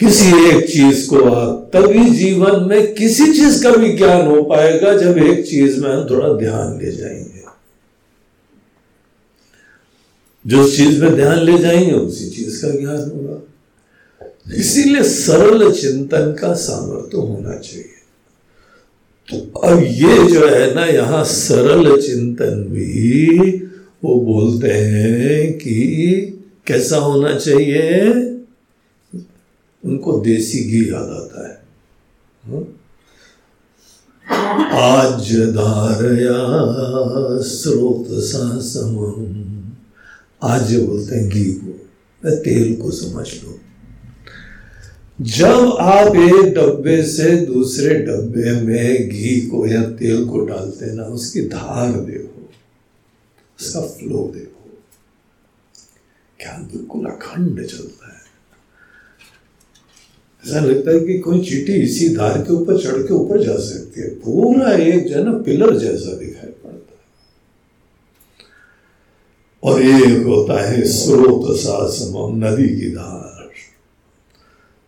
किसी 0.02 0.48
एक 0.48 0.68
चीज़ 0.68 1.08
को 1.08 1.16
आप, 1.22 1.70
तभी 1.74 2.10
जीवन 2.10 2.68
में 2.68 2.94
किसी 2.94 3.32
चीज़ 3.32 3.62
का 3.62 3.70
भी 3.70 3.92
ज्ञान 3.92 4.26
हो 4.26 4.42
पाएगा 4.42 4.96
जब 4.96 5.18
एक 5.18 5.46
चीज़ 5.46 5.80
में 5.80 5.90
हम 5.90 6.06
थोड़ा 6.10 6.32
ध्यान 6.32 6.80
ले 6.82 6.92
जाएँगे। 6.92 7.42
जो 10.46 10.70
चीज़ 10.70 11.02
में 11.02 11.14
ध्यान 11.14 11.38
ले 11.38 11.58
जाएँगे, 11.58 11.92
उसी 11.92 12.30
चीज़ 12.30 12.62
का 12.62 12.70
ज्ञान 12.70 12.96
होगा। 12.96 13.40
इसीलिए 14.54 15.02
सरल 15.02 15.72
चिंतन 15.72 16.36
का 16.40 16.54
सामर्थ्य 16.54 17.18
होना 17.18 17.54
चाहिए। 17.54 17.88
तो 19.30 19.60
अब 19.60 19.82
ये 19.82 20.34
जो 20.34 20.48
है 20.48 20.74
ना, 20.74 20.84
यहाँ 20.84 21.24
सरल 21.24 22.02
चिंतन 22.02 22.64
भी 22.64 23.36
वो 24.04 24.20
बोलते 24.20 24.68
हैं 24.68 25.52
कि 25.52 26.04
कैसा 26.66 26.96
होना 26.96 27.38
चाहिए? 27.38 28.12
उनको 29.84 30.20
देसी 30.20 30.58
घी 30.58 30.92
याद 30.92 31.08
आता 31.08 31.48
है। 31.48 31.62
हाँ? 32.44 32.78
आज 34.80 35.32
धारया 35.32 36.36
स्रोत 37.42 38.06
आज 40.42 40.74
बोलते 40.74 41.16
हैं 41.16 41.28
घी 41.28 41.44
को 41.52 41.88
मैं 42.24 42.36
तेल 42.36 42.76
को 42.82 42.90
समझ 42.90 43.28
लो। 43.34 43.58
जब 45.20 45.76
आप 45.80 46.16
एक 46.16 46.54
डब्बे 46.54 47.02
से 47.02 47.36
दूसरे 47.46 47.94
डब्बे 47.94 48.52
में 48.60 49.08
घी 49.08 49.40
को 49.40 49.66
या 49.66 49.82
तेल 49.82 50.24
को 50.24 50.40
डालते 50.40 50.92
ना 50.94 51.02
उसकी 51.02 51.40
धार 51.40 51.92
देखो 51.92 52.50
उसका 53.60 53.80
फ्लो 53.80 54.32
देखो। 54.34 54.78
क्या 56.40 56.68
बिल्कुल 56.72 57.06
अखंड 57.06 57.66
चलता 57.66 58.01
है। 58.01 58.01
ऐसा 60.46 60.60
लगता 60.60 60.90
है 60.90 61.00
कि 61.00 61.18
कोई 61.18 61.40
चीटी 61.40 61.72
इसी 61.72 62.08
धार 62.08 62.38
के 62.38 62.52
ऊपर, 62.52 62.78
चढ़ 62.78 63.02
के 63.02 63.14
ऊपर 63.14 63.42
जा 63.42 63.56
सकती 63.56 64.00
है। 64.00 64.08
पूरा 64.08 64.72
एक 64.72 65.08
जो 65.08 65.16
है 65.16 65.24
ना 65.24 65.32
पिलर 65.32 65.78
जैसा 65.78 66.12
दिखाई 66.16 66.50
पड़ता 66.50 66.98
है। 66.98 67.02
और 69.62 69.82
एक 69.82 70.26
होता 70.26 70.70
है 70.70 70.86
स्रोत 70.86 71.56
सासम, 71.56 72.44
नदी 72.46 72.80
की 72.80 72.90
धार। 72.90 73.32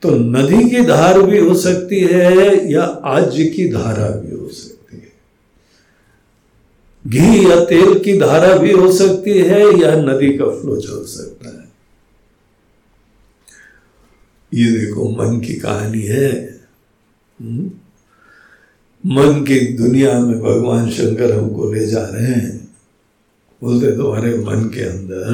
तो 0.02 0.10
नदी 0.10 0.70
की 0.70 0.84
धार 0.84 1.22
भी 1.22 1.38
हो 1.38 1.54
सकती 1.54 2.00
है 2.00 2.72
या 2.72 2.82
आज 2.84 3.52
की 3.56 3.68
धारा 3.68 4.08
भी 4.08 4.36
हो 4.36 4.48
सकती 4.48 4.96
है। 4.96 5.12
घी 7.06 7.50
या 7.50 7.64
तेल 7.64 7.98
की 7.98 8.18
धारा 8.18 8.56
भी 8.56 8.72
हो 8.72 8.92
सकती 8.92 9.30
है 9.30 9.80
या 9.80 9.96
नदी 9.96 10.38
का 10.38 10.44
फ्लो 10.44 10.76
चल 10.76 11.04
सकता 11.04 11.48
है 11.48 11.64
ये 14.54 14.78
देखो, 14.78 15.10
मन 15.10 15.40
की 15.40 15.54
कहानी 15.54 16.02
है। 16.02 16.60
हम्म? 17.40 17.70
मन 19.06 19.44
की 19.44 19.60
दुनिया 19.60 20.20
में 20.20 20.40
भगवान 20.40 20.90
शंकर 20.90 21.32
हमको 21.32 21.72
ले 21.72 21.86
जा 21.86 22.04
रहे 22.04 22.26
हैं। 22.26 22.68
बोलते 23.62 23.96
तुम्हारे 23.96 24.38
मन 24.38 24.70
के 24.74 24.80
अंदर 24.80 25.24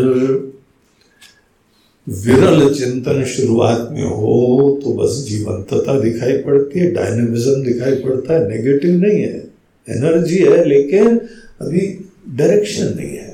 विरल 2.09 2.75
चिंतन 2.75 3.25
शुरुआत 3.25 3.89
में 3.93 4.05
हो 4.05 4.81
तो 4.85 4.93
बस 4.93 5.25
जीवंतता 5.29 6.01
दिखाई 6.01 6.33
पड़ती 6.33 6.79
है, 6.79 6.93
डायनेमिज्म 6.93 7.63
दिखाई 7.63 7.95
पड़ता 7.95 8.35
है। 8.35 8.49
नेगेटिव 8.49 8.91
नहीं 8.91 9.21
है 9.21 9.51
एनर्जी 9.89 10.39
है, 10.39 10.65
लेकिन 10.65 11.19
अभी 11.61 12.05
डायरेक्शन 12.29 12.95
नहीं 12.97 13.17
है। 13.17 13.30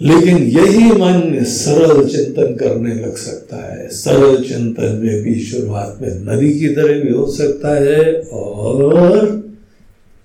लेकिन 0.00 0.38
यही 0.50 0.90
मन 0.92 1.44
सरल 1.44 2.08
चिंतन 2.08 2.54
करने 2.56 2.94
लग 2.94 3.16
सकता 3.16 3.56
है। 3.66 3.88
सरल 3.90 4.42
चिंतन 4.44 5.00
में 5.04 5.22
भी 5.22 5.34
शुरुआत 5.40 5.98
में 6.02 6.08
नदी 6.26 6.52
की 6.60 6.68
तरह 6.68 7.00
भी 7.00 7.12
हो 7.12 7.30
सकता 7.32 7.74
है 7.76 8.20
और 8.32 9.30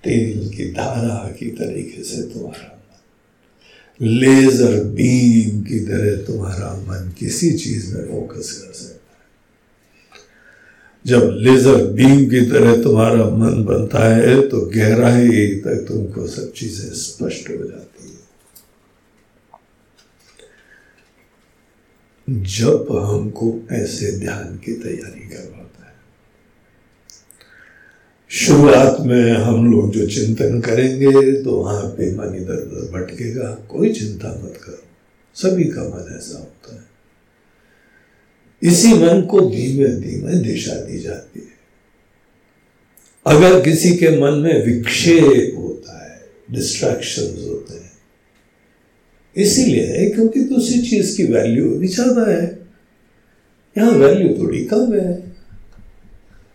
तेल 0.04 0.48
की 0.48 0.70
धारा 0.72 1.30
की 1.30 1.50
तरीके 1.52 2.02
से 2.04 2.22
तुम्हारा 2.24 2.68
मन, 2.68 4.06
लेजर 4.20 4.74
बीम 4.90 5.60
की 5.62 5.78
तरह 5.80 6.16
तुम्हारा 6.26 6.72
मन 6.80 7.12
किसी 7.18 7.50
चीज़ 7.58 7.94
में 7.94 8.04
फोकस 8.04 8.52
कर 8.52 8.72
सकता 8.72 8.94
है। 8.94 9.28
जब 11.04 11.36
लेजर 11.38 11.84
बीम 11.92 12.28
की 12.30 12.40
तरह 12.50 12.82
तुम्हारा 12.82 13.24
मन 13.36 13.64
बनता 13.64 14.08
है 14.16 14.40
तो 14.48 14.60
गहराई 14.74 15.46
तक 15.64 15.84
तुमको 15.88 16.26
सब 16.26 16.52
चीज़ें 16.52 16.88
स्पष्ट 16.96 17.50
हो 17.50 17.56
जाती 17.56 18.08
है 18.08 18.18
जब 22.28 22.86
हमको 23.04 23.46
ऐसे 23.72 24.10
ध्यान 24.18 24.56
की 24.56 24.72
तैयारी 24.72 25.28
करवाता 25.28 25.84
है। 25.84 25.94
शुरुआत 28.30 28.96
में 29.00 29.32
हम 29.32 29.70
लोग 29.72 29.90
जो 29.92 30.06
चिंतन 30.06 30.60
करेंगे 30.60 31.42
तो 31.42 31.56
वहाँ 31.56 31.88
पे 31.90 32.10
मन 32.14 32.34
इधर 32.34 32.56
उधर 32.56 32.90
भटकेगा। 32.92 33.50
कोई 33.70 33.92
चिंता 33.92 34.28
मत 34.44 34.60
करो। 34.64 34.82
सभी 35.36 35.64
का 35.64 35.82
मन 35.82 36.14
ऐसा 36.16 36.38
होता 36.38 36.74
है। 36.74 36.84
इसी 38.62 38.92
मन 38.94 39.20
को 39.22 39.40
धीमे 39.40 39.88
धीमे 40.00 40.34
दिशा 40.42 40.74
दी 40.74 40.98
जाती 40.98 41.40
है। 41.40 41.58
अगर 43.26 43.60
किसी 43.60 43.96
के 43.96 44.08
मन 44.20 44.38
में 44.38 44.66
विक्षेप 44.66 45.54
होता 45.58 46.04
है 46.04 46.20
डिस्ट्रैक्शन 46.50 47.22
होते 47.22 47.74
हैं 47.74 47.79
इसीलिए 49.42 49.84
है 49.86 50.06
क्योंकि 50.06 50.40
दूसरी 50.40 50.80
चीज़ 50.80 51.16
की 51.16 51.24
वैल्यू 51.24 51.64
भी 51.64 51.88
ज़्यादा 51.88 52.30
है। 52.30 52.68
यहाँ 53.78 53.90
वैल्यू 53.90 54.28
थोड़ी 54.38 54.64
कम 54.64 54.94
है। 54.94 55.32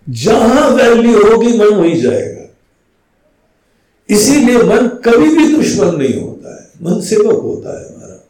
जहाँ 0.10 0.70
वैल्यू 0.70 1.30
होगी, 1.30 1.58
मन 1.58 1.76
वही 1.76 2.02
जाएगा। 2.02 2.56
इसीलिए 4.10 4.58
मन 4.58 4.88
कभी 4.88 5.36
भी 5.36 5.56
दुश्मन 5.56 5.96
नहीं 5.96 6.22
होता 6.22 6.56
है। 6.56 6.70
मन 6.82 7.02
सेवक 7.02 7.42
होता 7.42 7.80
है 7.80 7.86
हमारा। 7.86 8.30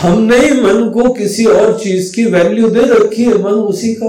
हमने 0.00 0.38
मन 0.38 0.90
को 0.90 1.12
किसी 1.12 1.44
और 1.44 1.78
चीज़ 1.80 2.14
की 2.14 2.24
वैल्यू 2.24 2.68
दे 2.68 2.80
रखी 2.80 3.24
है, 3.24 3.38
मन 3.38 3.62
उसी 3.68 3.94
का 3.94 4.08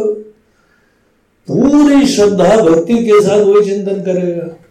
पूरी 1.47 2.07
श्रद्धा, 2.07 2.57
भक्ति 2.57 2.93
के 2.93 3.21
साथ 3.21 3.39
वही 3.39 3.65
चिंतन 3.65 4.01
करेगा। 4.01 4.62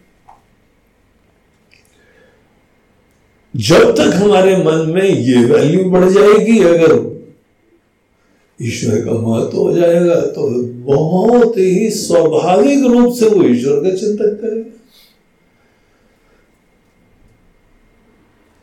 जब 3.53 3.91
तक 3.95 4.13
हमारे 4.13 4.55
मन 4.57 4.89
में 4.89 5.03
ये 5.03 5.43
वैल्यू 5.45 5.89
बढ़ 5.89 6.09
जाएगी, 6.09 6.59
अगर 6.59 6.93
ईश्वर 8.59 9.01
का 9.05 9.11
महत्व 9.11 9.57
हो 9.57 9.71
जाएगा 9.75 10.15
तो 10.15 10.49
बहुत 10.85 11.57
ही 11.57 11.89
स्वाभाविक 11.89 12.85
रूप 12.85 13.13
से 13.13 13.27
वो 13.27 13.43
ईश्वर 13.43 13.83
का 13.83 13.95
चिंतन 13.95 14.33
करेगा। 14.35 14.79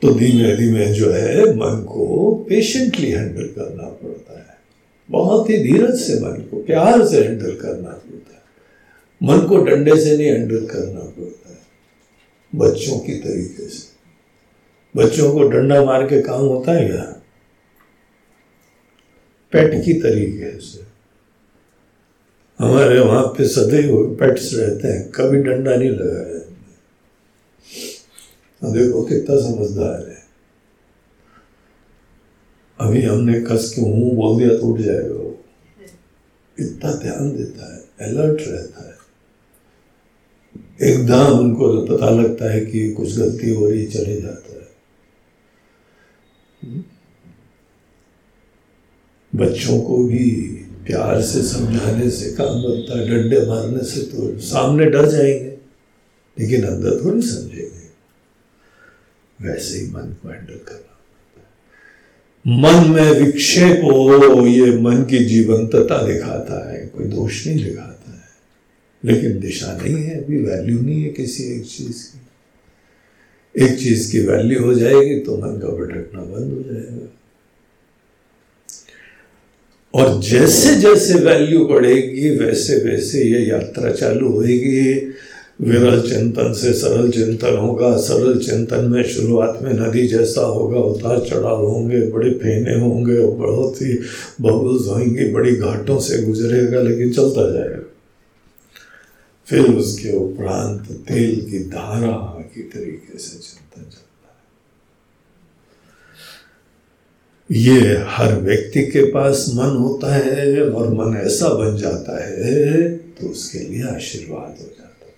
तो 0.03 0.13
धीमे 0.15 0.57
धीमे 0.57 0.87
जो 0.87 1.11
है, 1.11 1.45
मन 1.55 1.83
को 1.83 2.35
पेशेंटली 2.49 3.11
हैंडल 3.11 3.47
करना 3.47 3.89
पड़ता 3.89 4.39
है। 4.39 4.59
बहुत 5.11 5.51
ही 5.51 5.59
धीरज 5.59 5.99
से 5.99 6.15
मन 6.21 6.41
को, 6.51 6.63
प्यार 6.63 7.07
से 7.07 7.25
हैंडल 7.25 7.55
करना 7.55 7.91
पड़ता 7.91 8.35
है। 8.35 8.43
मन 9.23 9.47
को 9.47 9.57
डंडे 9.57 9.97
से 9.97 10.17
नहीं 10.17 10.27
हैंडल 10.27 10.67
करना 10.67 11.01
पड़ता 11.01 11.51
है। 11.51 11.59
बच्चों 12.53 12.99
की 12.99 13.13
तरीके 13.13 13.69
से। 13.69 13.90
बच्चों 14.97 15.33
को 15.33 15.49
डंडा 15.49 15.85
मार 15.85 16.07
के 16.07 16.23
काम 16.23 16.41
होता 16.41 16.73
है 16.73 16.89
क्या? 16.89 17.23
पेट 19.53 19.85
की 19.85 19.93
तरीके 19.93 20.61
से। 20.61 20.87
हमारे 22.59 23.01
वहाँ 23.01 23.23
पे 23.23 23.49
सदैव 23.49 24.17
पेट्स 24.21 24.51
रहते 24.55 24.89
हैं, 24.89 25.11
कभी 25.11 25.43
डंडा 25.43 25.77
नहीं 25.77 25.91
लगाया 25.91 26.41
देखो 28.65 29.03
कितना 29.03 29.37
समझदार 29.37 30.09
है। 30.09 30.25
अभी 32.81 33.03
हमने 33.03 33.41
कस 33.41 33.73
के 33.77 33.83
मुँह 33.83 34.15
बोल 34.15 34.39
दिया 34.39 34.59
तो 34.59 34.67
उठ 34.67 34.81
जाएगा 34.81 35.15
वो। 35.15 35.45
इतना 36.61 36.93
ध्यान 36.93 37.37
देता 37.37 37.75
है 37.75 38.09
अलर्ट 38.09 38.41
रहता 38.41 38.89
है। 38.89 38.95
एकदम 40.91 41.39
उनको 41.39 41.87
पता 41.87 42.11
लगता 42.11 42.53
है 42.53 42.61
कि 42.61 42.93
कुछ 42.93 43.19
गलती 43.19 43.55
हो 43.55 43.69
रही, 43.69 43.87
चले 43.87 44.21
जाता 44.21 44.53
है। 44.53 44.60
बच्चों 49.37 49.81
को 49.81 50.05
भी 50.05 50.31
प्यार 50.87 51.23
से 51.23 51.43
समझाने 51.43 52.11
से 52.11 52.33
काम 52.33 52.63
बनता 52.63 53.01
है, 53.01 53.09
डंडे 53.09 53.47
मारने 53.47 53.85
से 53.85 54.01
तो 54.01 54.39
सामने 54.39 54.87
डर 54.87 55.09
जाएँगे, 55.09 55.59
लेकिन 56.41 56.65
अंदर 56.65 57.05
थोड़ी 57.05 57.23
समझेंगे। 57.23 57.81
वैसे 59.49 59.79
ही 59.79 59.91
मन 59.91 60.17
को 60.23 60.29
हैंडल 60.29 60.55
करना 60.55 60.87
मन 62.47 62.91
में 62.91 63.11
विक्षेप 63.11 63.81
हो, 63.85 64.47
ये 64.47 64.79
मन 64.79 65.05
की 65.05 65.25
जीवंतता 65.25 66.07
दिखाता 66.07 66.73
है, 66.73 66.87
कोई 66.87 67.07
दोष 67.07 67.47
नहीं 67.47 67.65
दिखाता 67.65 68.13
है। 68.13 68.29
लेकिन 69.05 69.41
दिशा 69.41 69.79
नहीं 69.83 69.95
है, 69.95 70.25
अभी 70.25 70.37
वैल्यू 70.37 70.81
नहीं 70.81 71.03
है 71.03 71.11
किसी 71.11 71.45
एक 71.45 71.67
चीज़ 71.67 72.13
की। 72.13 72.20
एक 73.55 73.79
चीज़ 73.79 74.13
की 74.13 74.21
वैल्यू 74.21 74.65
हो 74.65 74.75
जाएगी 74.75 75.21
तो 75.21 75.37
मन 75.37 75.59
का 75.59 75.69
भटकना 75.69 76.21
बंद 76.21 76.53
हो 76.53 76.75
जाएगा। 76.75 77.09
और 79.95 80.21
जैसे 80.23 80.75
जैसे 80.75 81.15
वैल्यू 81.15 81.65
बढ़ेगी, 81.65 82.31
वैसे 82.31 82.77
वैसे 82.77 83.23
ये 83.23 83.41
यात्रा 83.47 83.93
चालू 83.93 84.29
होगी 84.29 84.95
विरल 85.61 86.01
चिंतन 86.01 86.53
से 86.53 86.73
सरल 86.73 87.11
चिंतन 87.11 87.57
होगा। 87.57 87.97
सरल 87.97 88.39
चिंतन 88.39 88.85
में 88.85 89.03
शुरुआत 89.03 89.59
में 89.63 89.73
नदी 89.73 90.07
जैसा 90.09 90.41
होगा, 90.41 90.81
उतार 90.81 91.19
चढ़ाव 91.21 91.67
होंगे, 91.67 92.01
बड़े 92.01 92.31
फेने 92.31 92.81
होंगे 92.81 93.21
बहुत 93.27 93.83
ही 93.83 93.93
बबल्स 94.41 94.87
होंगे, 94.89 95.29
बड़ी 95.33 95.57
घाटों 95.57 95.99
से 96.01 96.23
गुजरेगा, 96.23 96.81
लेकिन 96.81 97.13
चलता 97.13 97.51
जाएगा। 97.53 97.83
फिर 99.49 99.61
उसके 99.61 100.17
उपरांत 100.17 100.81
तेल 100.81 101.41
की 101.51 101.59
धारा 101.59 102.13
की 102.55 102.63
तरीके 102.71 103.19
से 103.19 103.39
चलता 103.39 103.83
चलता 103.83 104.29
है। 104.29 104.39
ये 107.51 107.97
हर 108.09 108.35
व्यक्ति 108.41 108.83
के 108.87 109.03
पास 109.13 109.47
मन 109.55 109.77
होता 109.77 110.15
है 110.15 110.63
और 110.63 110.93
मन 110.95 111.17
ऐसा 111.17 111.49
बन 111.55 111.77
जाता 111.77 112.17
है 112.25 112.97
तो 112.97 113.29
उसके 113.29 113.59
लिए 113.59 113.83
आशीर्वाद 113.87 114.57
हो 114.61 114.67
जाता 114.69 115.07
है। 115.07 115.15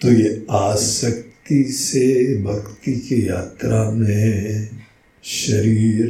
तो 0.00 0.12
ये 0.12 0.30
आसक्ति 0.50 1.62
से 1.72 2.06
भक्ति 2.42 2.94
की 3.00 3.28
यात्रा 3.28 3.90
में 3.90 4.68
शरीर, 5.24 6.08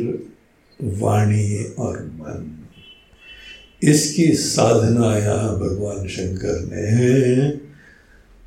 वाणी 0.80 1.64
और 1.78 2.04
मन, 2.14 2.54
इसकी 3.82 4.26
साधना 4.34 5.16
यहाँ 5.18 5.54
भगवान 5.58 6.08
शंकर 6.08 6.60
ने 6.64 7.67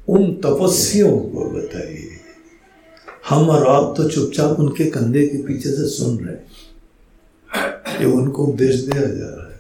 उन 0.08 0.32
तपस्वियों 0.36 1.18
को 1.32 1.50
बताइए। 1.50 2.10
हम 3.30 3.50
और 3.50 3.68
आप 3.68 3.94
तो 3.98 4.10
चुपचाप 4.10 4.60
उनके 4.60 4.86
कंधे 4.92 5.26
के 5.28 5.38
पीछे 5.44 5.70
से 5.70 5.88
सुन 5.90 6.18
रहे 6.18 6.36
हैं। 6.36 6.46
ये 8.00 8.06
उनको 8.06 8.44
उपदेश 8.44 8.76
दिया 8.76 9.02
जा 9.02 9.26
रहा 9.26 9.46
है। 9.46 9.60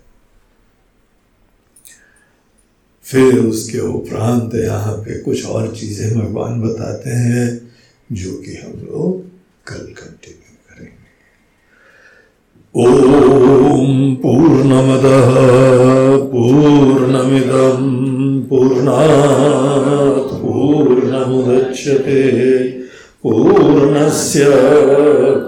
फिर 3.05 3.39
उसके 3.39 3.79
उपरांत 3.79 4.55
यहाँ 4.55 4.95
पे 4.97 5.19
कुछ 5.21 5.45
और 5.45 5.75
चीज़ें 5.75 6.19
भगवान 6.19 6.61
बताते 6.61 7.09
हैं, 7.09 7.47
जो 8.11 8.31
कि 8.37 8.55
हम 8.55 8.73
लोग 8.81 9.21
कल 9.67 9.83
कंटिन्यू 9.97 10.53
करेंगे। 10.67 11.09
ओम 12.75 14.15
पूर्णमद 14.15 15.05
पूर्णमिदम 16.31 17.81
पूर्णात् 18.49 20.20
पूर्णमुदच्यते 20.41 22.21
पूर्णस्य 23.23 24.45